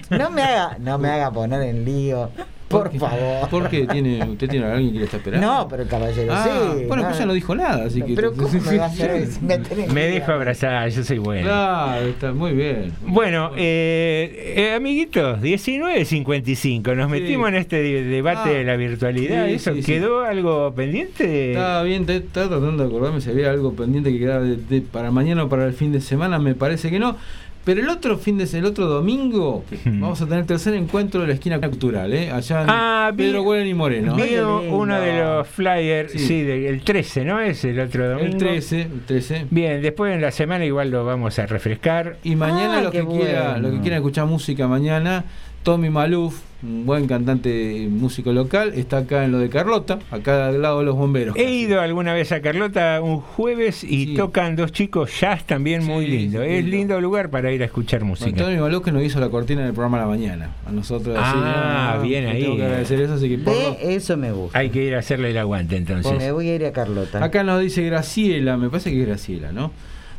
No 0.09 0.29
me 0.31 0.41
haga, 0.41 0.77
no 0.79 0.97
me 0.97 1.09
haga 1.09 1.31
poner 1.31 1.61
en 1.63 1.83
lío. 1.85 2.29
Por 2.71 2.97
favor. 2.97 3.49
¿Por 3.49 3.69
qué? 3.69 3.85
¿Tiene, 3.87 4.23
¿Usted 4.25 4.49
tiene 4.49 4.65
a 4.65 4.73
alguien 4.73 4.93
que 4.93 4.99
le 4.99 5.05
está 5.05 5.17
esperando? 5.17 5.45
No, 5.47 5.67
pero 5.67 5.83
el 5.83 5.89
caballero 5.89 6.33
Ah, 6.33 6.43
sí. 6.77 6.85
bueno, 6.87 7.03
pues 7.03 7.13
no. 7.15 7.19
ya 7.19 7.25
no 7.25 7.33
dijo 7.33 7.55
nada, 7.55 7.85
así 7.85 8.01
que. 8.01 8.13
Pero 8.15 8.33
¿cómo 8.33 8.49
me 8.49 8.77
va 8.77 8.85
a 8.85 8.87
hacer 8.87 9.27
Me 9.93 10.05
dejo 10.07 10.31
abrazar, 10.31 10.89
yo 10.89 11.03
soy 11.03 11.17
bueno. 11.19 11.43
Claro, 11.47 12.07
está 12.07 12.31
muy 12.33 12.51
bien. 12.53 12.91
Bueno, 13.05 13.51
eh, 13.57 14.53
eh, 14.57 14.73
amiguitos, 14.75 15.39
19.55, 15.41 16.95
nos 16.95 17.09
metimos 17.09 17.49
en 17.49 17.55
este 17.55 17.81
de- 17.81 18.03
debate 18.03 18.41
Ah, 18.49 18.49
de 18.53 18.63
la 18.63 18.75
virtualidad. 18.75 19.47
sí, 19.47 19.53
¿Eso 19.53 19.73
sí, 19.73 19.83
sí. 19.83 19.91
quedó 19.91 20.21
algo 20.21 20.73
pendiente? 20.73 21.51
Estaba 21.51 21.83
bien, 21.83 22.05
te- 22.05 22.17
estaba 22.17 22.47
tratando 22.49 22.83
de 22.83 22.89
acordarme 22.89 23.21
si 23.21 23.29
había 23.29 23.49
algo 23.51 23.73
pendiente 23.73 24.11
que 24.11 24.19
quedaba 24.19 24.41
de- 24.43 24.57
de- 24.57 24.81
para 24.81 25.11
mañana 25.11 25.43
o 25.43 25.49
para 25.49 25.65
el 25.65 25.73
fin 25.73 25.91
de 25.91 26.01
semana, 26.01 26.39
me 26.39 26.55
parece 26.55 26.89
que 26.89 26.99
no. 26.99 27.17
Pero 27.63 27.79
el 27.81 27.89
otro 27.89 28.17
fin 28.17 28.37
de 28.39 28.45
el 28.57 28.65
otro 28.65 28.87
domingo 28.87 29.63
vamos 29.85 30.19
a 30.21 30.25
tener 30.25 30.39
el 30.39 30.45
tercer 30.47 30.73
encuentro 30.73 31.21
de 31.21 31.27
la 31.27 31.33
esquina 31.33 31.59
cultural, 31.59 32.11
¿eh? 32.11 32.31
allá 32.31 32.63
en 32.63 32.67
Ah, 32.69 33.11
Pedro 33.15 33.43
Güell 33.43 33.67
y 33.67 33.73
Moreno. 33.75 34.15
Vi 34.15 34.35
uno 34.37 34.99
de 34.99 35.19
los 35.23 35.47
flyers, 35.47 36.11
Sí. 36.11 36.19
sí, 36.19 36.41
de- 36.41 36.69
el 36.69 36.81
13, 36.81 37.23
¿no? 37.23 37.39
Es 37.39 37.63
el 37.63 37.79
otro 37.79 38.09
domingo. 38.09 38.31
El 38.31 38.37
13, 38.37 38.81
el 38.81 39.01
13. 39.05 39.45
Bien, 39.51 39.81
después 39.81 40.13
en 40.15 40.21
la 40.21 40.31
semana 40.31 40.65
igual 40.65 40.89
lo 40.89 41.05
vamos 41.05 41.37
a 41.37 41.45
refrescar. 41.45 42.17
Y 42.23 42.35
mañana 42.35 42.79
Ah, 42.79 42.81
los 42.81 42.91
que 42.91 43.01
qué 43.01 43.05
quiera, 43.07 43.51
bueno. 43.51 43.67
los 43.67 43.71
que 43.73 43.81
quieran 43.81 43.97
escuchar 43.99 44.25
música 44.25 44.67
mañana, 44.67 45.23
Tommy 45.63 45.89
Maluf, 45.91 46.41
un 46.63 46.85
buen 46.87 47.07
cantante 47.07 47.87
músico 47.89 48.31
local, 48.33 48.73
está 48.75 48.97
acá 48.99 49.25
en 49.25 49.31
lo 49.31 49.37
de 49.39 49.49
Carlota, 49.49 49.99
acá 50.09 50.47
al 50.47 50.59
lado 50.61 50.79
de 50.79 50.85
los 50.85 50.95
bomberos. 50.95 51.35
He 51.35 51.51
ido 51.51 51.81
alguna 51.81 52.13
vez 52.13 52.31
a 52.31 52.41
Carlota 52.41 52.99
un 53.01 53.17
jueves 53.19 53.83
y 53.83 54.15
tocan 54.15 54.55
dos 54.55 54.71
chicos 54.71 55.11
jazz 55.19 55.45
también 55.45 55.83
muy 55.85 56.07
lindo. 56.07 56.41
es 56.41 56.63
lindo. 56.63 56.77
lindo 56.77 57.01
lugar 57.01 57.29
para 57.29 57.51
ir 57.51 57.61
a 57.61 57.65
escuchar 57.65 58.03
música. 58.03 58.43
Tommy 58.43 58.57
Maluf 58.57 58.83
que 58.83 58.91
nos 58.91 59.03
hizo 59.03 59.19
la 59.19 59.29
cortina 59.29 59.63
del 59.63 59.73
programa 59.73 59.97
a 59.97 60.01
la 60.01 60.07
mañana. 60.07 60.49
A 60.65 60.71
nosotros 60.71 61.15
así, 61.19 61.37
Ah, 61.39 61.99
bien 62.03 62.25
ahí. 62.25 62.41
Tengo 62.41 62.55
que 62.57 62.63
agradecer 62.65 62.99
eso, 63.01 63.13
así 63.13 63.29
que 63.29 63.37
por 63.37 63.53
De 63.53 63.95
eso 63.95 64.17
me 64.17 64.31
gusta. 64.31 64.57
Hay 64.57 64.69
que 64.71 64.83
ir 64.83 64.95
a 64.95 64.99
hacerle 64.99 65.29
el 65.29 65.37
aguante 65.37 65.75
entonces. 65.77 66.17
Me 66.17 66.31
voy 66.31 66.49
a 66.49 66.55
ir 66.55 66.65
a 66.65 66.71
Carlota. 66.71 67.23
Acá 67.23 67.43
nos 67.43 67.61
dice 67.61 67.83
Graciela, 67.83 68.57
me 68.57 68.69
parece 68.69 68.89
que 68.91 69.01
es 69.01 69.07
Graciela, 69.07 69.51
¿no? 69.51 69.71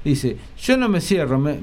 Dice, 0.04 0.36
yo 0.60 0.76
no 0.76 0.88
me 0.88 1.00
cierro, 1.00 1.38
me- 1.38 1.58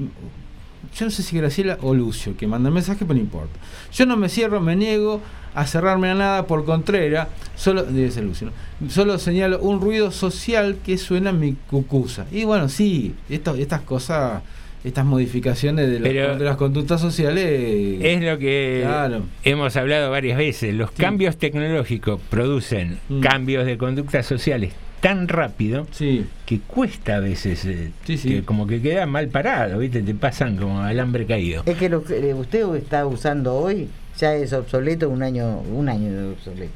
yo 0.96 1.04
no 1.04 1.10
sé 1.10 1.22
si 1.22 1.36
Graciela 1.36 1.78
o 1.82 1.94
Lucio, 1.94 2.36
que 2.36 2.46
manda 2.46 2.70
mensaje, 2.70 3.00
pero 3.00 3.14
no 3.14 3.20
importa. 3.20 3.58
Yo 3.92 4.06
no 4.06 4.16
me 4.16 4.28
cierro, 4.28 4.60
me 4.60 4.76
niego 4.76 5.20
a 5.54 5.66
cerrarme 5.66 6.08
a 6.10 6.14
nada 6.14 6.46
por 6.46 6.64
contrera, 6.64 7.28
solo, 7.56 7.82
debe 7.82 8.10
ser 8.10 8.24
Lucio, 8.24 8.50
¿no? 8.80 8.90
Solo 8.90 9.18
señalo 9.18 9.58
un 9.60 9.80
ruido 9.80 10.10
social 10.10 10.76
que 10.84 10.96
suena 10.98 11.30
en 11.30 11.40
mi 11.40 11.52
cucusa. 11.68 12.26
Y 12.30 12.44
bueno, 12.44 12.68
sí, 12.68 13.14
esto- 13.28 13.54
estas 13.56 13.80
cosas, 13.80 14.42
estas 14.84 15.04
modificaciones 15.04 15.88
de, 15.88 16.00
las- 16.00 16.08
Pero- 16.08 16.36
de 16.38 16.44
las 16.44 16.56
conductas 16.56 17.00
sociales... 17.00 17.98
Es 18.02 18.22
lo 18.22 18.38
que 18.38 18.80
Claro. 18.84 19.22
hemos 19.42 19.76
hablado 19.76 20.10
varias 20.10 20.38
veces. 20.38 20.74
Los 20.74 20.90
cambios 20.92 21.36
tecnológicos 21.36 22.20
producen 22.30 22.98
Mm. 23.08 23.20
cambios 23.20 23.66
de 23.66 23.76
conductas 23.76 24.24
sociales 24.26 24.72
tan 25.00 25.28
rápido 25.28 25.86
Sí. 25.92 26.26
que 26.46 26.60
cuesta 26.60 27.16
a 27.16 27.20
veces, 27.20 27.64
eh, 27.64 27.90
Sí, 28.04 28.18
sí. 28.18 28.28
que 28.30 28.42
como 28.44 28.66
que 28.66 28.82
queda 28.82 29.06
mal 29.06 29.28
parado, 29.28 29.78
¿viste? 29.78 30.02
Te 30.02 30.14
pasan 30.14 30.56
como 30.56 30.80
alambre 30.82 31.26
caído. 31.26 31.62
Es 31.66 31.76
que 31.76 31.88
lo 31.88 32.02
que 32.04 32.30
eh, 32.30 32.34
usted 32.34 32.66
está 32.76 33.06
usando 33.06 33.54
hoy 33.54 33.88
ya 34.18 34.34
es 34.34 34.52
obsoleto 34.52 35.08
un 35.08 35.22
año, 35.22 35.60
un 35.60 35.88
año 35.88 36.12
de 36.12 36.28
obsoleto. 36.32 36.72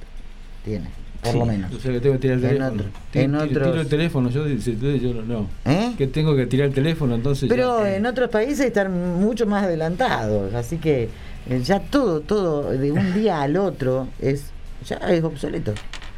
Tiene, 0.64 0.86
por 1.22 1.32
Sí, 1.32 1.38
lo 1.38 1.44
menos. 1.46 1.74
O 1.74 1.78
sea 1.78 1.92
que 1.92 2.00
tengo 2.00 2.14
que 2.14 2.20
tirar 2.20 2.38
el 2.38 2.44
En 2.44 2.50
teléfono. 2.50 2.70
otro- 2.80 3.20
en 3.20 3.34
otros- 3.34 3.50
Tiro 3.72 3.80
el 3.82 3.88
teléfono, 3.88 4.30
yo, 4.30 4.46
yo 4.48 5.14
no. 5.14 5.22
no. 5.22 5.48
¿Eh? 5.66 5.92
Que 5.98 6.06
tengo 6.06 6.34
que 6.34 6.46
tirar 6.46 6.68
el 6.68 6.74
teléfono, 6.74 7.14
entonces. 7.14 7.48
Pero 7.48 7.84
ya- 7.84 7.96
en 7.96 8.06
otros 8.06 8.30
países 8.30 8.60
están 8.66 9.20
mucho 9.20 9.46
más 9.46 9.64
adelantados, 9.64 10.54
así 10.54 10.78
que 10.78 11.10
eh, 11.50 11.60
ya 11.62 11.80
todo, 11.80 12.20
todo 12.20 12.70
de 12.70 12.90
un 12.90 13.12
día 13.12 13.42
al 13.42 13.58
otro 13.58 14.08
es 14.18 14.46
ya 14.88 14.96
es 14.96 15.22
obsoleto. 15.22 15.74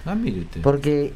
Ah, 0.07 0.15
mire 0.15 0.41
usted. 0.41 0.61
Porque 0.63 1.13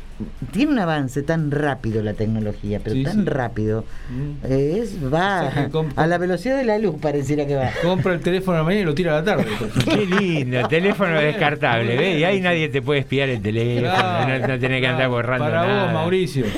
tiene 0.52 0.72
un 0.72 0.78
avance 0.80 1.22
tan 1.22 1.50
rápido 1.52 2.02
la 2.02 2.14
tecnología, 2.14 2.80
pero 2.82 2.96
Sí, 2.96 3.04
tan 3.04 3.24
sí. 3.24 3.30
rápido, 3.30 3.84
Mm. 4.10 4.46
eh, 4.52 4.80
es, 4.82 4.96
va 5.02 5.46
O 5.46 5.50
sea 5.52 5.70
a 5.96 6.06
la 6.08 6.18
velocidad 6.18 6.56
de 6.56 6.64
la 6.64 6.76
luz 6.78 6.96
pareciera 7.00 7.46
que 7.46 7.54
va. 7.54 7.70
Compra 7.82 8.14
el 8.14 8.20
teléfono 8.20 8.56
a 8.56 8.60
la 8.60 8.64
mañana 8.64 8.82
y 8.82 8.86
lo 8.86 8.94
tira 8.94 9.12
a 9.12 9.20
la 9.20 9.24
tarde. 9.24 9.46
Qué 9.84 10.06
lindo, 10.06 10.66
teléfono 10.68 11.14
descartable, 11.20 11.96
¿ves? 11.96 12.18
Y 12.18 12.24
ahí 12.24 12.40
nadie 12.40 12.68
te 12.68 12.82
puede 12.82 13.00
espiar 13.00 13.28
el 13.28 13.40
teléfono, 13.40 13.92
Claro, 13.92 14.38
no, 14.40 14.48
no 14.48 14.58
tenés 14.58 14.80
que 14.80 14.86
andar 14.88 15.08
borrando 15.08 15.44
Para 15.44 15.66
nada. 15.66 15.84
vos, 15.84 15.92
Mauricio. 15.94 16.44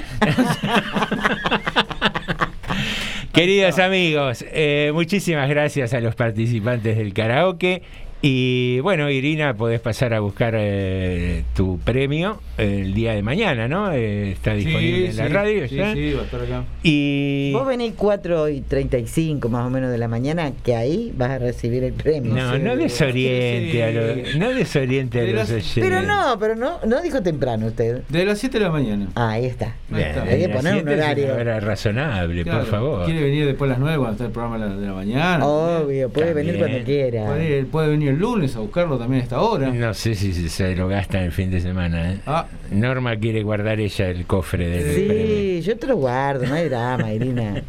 Queridos 3.33 3.79
amigos, 3.79 4.45
eh, 4.53 4.91
muchísimas 4.93 5.49
gracias 5.49 5.95
a 5.95 6.01
los 6.01 6.15
participantes 6.15 6.99
del 6.99 7.15
karaoke. 7.15 7.83
Y 8.25 8.79
bueno, 8.81 9.11
Irina, 9.11 9.53
podés 9.55 9.81
pasar 9.81 10.15
a 10.15 10.21
buscar 10.21 10.55
eh, 10.57 11.43
tu 11.57 11.81
premio 11.81 12.41
el 12.57 12.95
día 12.95 13.15
de 13.15 13.23
mañana, 13.23 13.67
¿no? 13.67 13.91
Eh, 13.93 14.31
está 14.31 14.55
disponible 14.55 15.11
en 15.11 15.17
la 15.17 15.27
sí, 15.27 15.33
radio 15.33 15.69
sí, 15.69 15.75
ya. 15.75 15.93
sí, 15.93 16.13
va 16.13 16.21
a 16.23 16.25
estar 16.27 16.41
acá. 16.43 16.65
Y 16.85 17.51
Vos 17.53 17.67
venís 17.67 17.95
4 17.97 18.49
y 18.51 18.61
35 18.61 19.49
más 19.49 19.67
o 19.67 19.71
menos 19.71 19.91
de 19.91 19.99
la 19.99 20.07
mañana, 20.07 20.53
que 20.65 20.77
ahí 20.77 21.13
vas 21.17 21.31
a 21.31 21.39
recibir 21.39 21.83
el 21.83 21.95
premio. 21.95 22.33
no, 22.33 22.59
no 22.61 22.77
desoriente 22.77 23.83
a 23.83 23.91
los, 23.91 24.37
no 24.37 24.51
desoriente 24.55 25.19
a 25.19 25.23
De 25.23 25.33
los 25.33 25.37
las- 25.41 25.51
oyentes. 25.51 25.83
Pero 25.83 26.03
no, 26.03 26.39
pero 26.39 26.55
no, 26.55 26.79
no 26.87 27.03
dijo 27.03 27.23
temprano 27.23 27.67
usted. 27.67 28.03
De 28.09 28.25
las 28.25 28.39
7 28.39 28.57
de 28.57 28.65
la 28.65 28.71
mañana. 28.71 29.09
Ah, 29.17 29.31
ahí 29.31 29.47
está. 29.47 29.75
Bien, 29.89 30.13
Hay 30.29 30.39
que 30.43 30.49
poner 30.49 30.81
un 30.81 30.89
horario. 30.89 31.35
hora 31.35 31.59
razonable, 31.59 32.45
Claro, 32.45 32.61
por 32.61 32.69
favor. 32.69 33.05
Quiere 33.07 33.21
venir 33.25 33.47
después 33.47 33.69
a 33.69 33.73
las 33.73 33.81
9 33.81 33.97
cuando 33.97 34.13
está 34.13 34.25
el 34.27 34.31
programa 34.31 34.59
de 34.65 34.71
la, 34.71 34.77
de 34.81 34.87
la 34.87 34.93
mañana. 34.93 35.45
Obvio, 35.45 36.09
puede 36.09 36.33
venir 36.35 36.53
También. 36.61 36.71
cuando 36.71 36.87
quiera. 36.87 37.27
Puede, 37.27 37.65
puede 37.65 37.89
venir 37.89 38.12
el 38.13 38.19
lunes 38.21 38.55
a 38.57 38.61
buscarlo 38.61 38.99
también 38.99 39.21
a 39.21 39.25
esta 39.25 39.41
hora. 39.41 39.69
No 39.71 39.93
sé 39.95 40.15
si 40.15 40.33
se- 40.49 40.77
lo 40.77 40.89
gasta 40.89 41.23
el 41.25 41.33
fin 41.33 41.51
de 41.51 41.61
semana. 41.61 42.13
¿eh? 42.13 42.19
Ah. 42.27 42.47
Norma 42.71 43.17
quiere 43.17 43.43
guardar 43.43 43.81
ella 43.81 44.09
el 44.09 44.25
cofre 44.27 44.69
del 44.69 44.95
premio. 45.07 45.27
Sí, 45.27 45.63
yo 45.63 45.77
te 45.77 45.87
lo 45.89 45.97
guardo, 45.97 46.47
no 46.47 46.55
hay 46.55 46.69
drama, 46.69 47.13
Irina. 47.13 47.63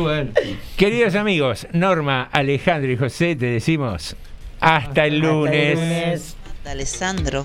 Bueno. 0.00 0.30
Queridos 0.76 1.14
amigos, 1.14 1.66
Norma, 1.72 2.28
Alejandro 2.32 2.90
y 2.90 2.96
José, 2.96 3.36
te 3.36 3.46
decimos 3.46 4.16
hasta 4.60 5.06
el 5.06 5.18
lunes. 5.20 6.36
Alessandro, 6.64 7.42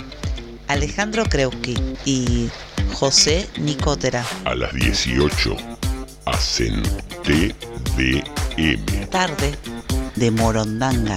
Alejandro 0.67 1.23
Kreuski 1.25 1.75
y 2.05 2.49
José 2.93 3.47
Nicotera. 3.59 4.23
A 4.45 4.53
las 4.55 4.73
18 4.73 5.55
hacen 6.25 6.81
TDM. 7.23 9.07
Tarde 9.09 9.53
de 10.15 10.31
Morondanga. 10.31 11.15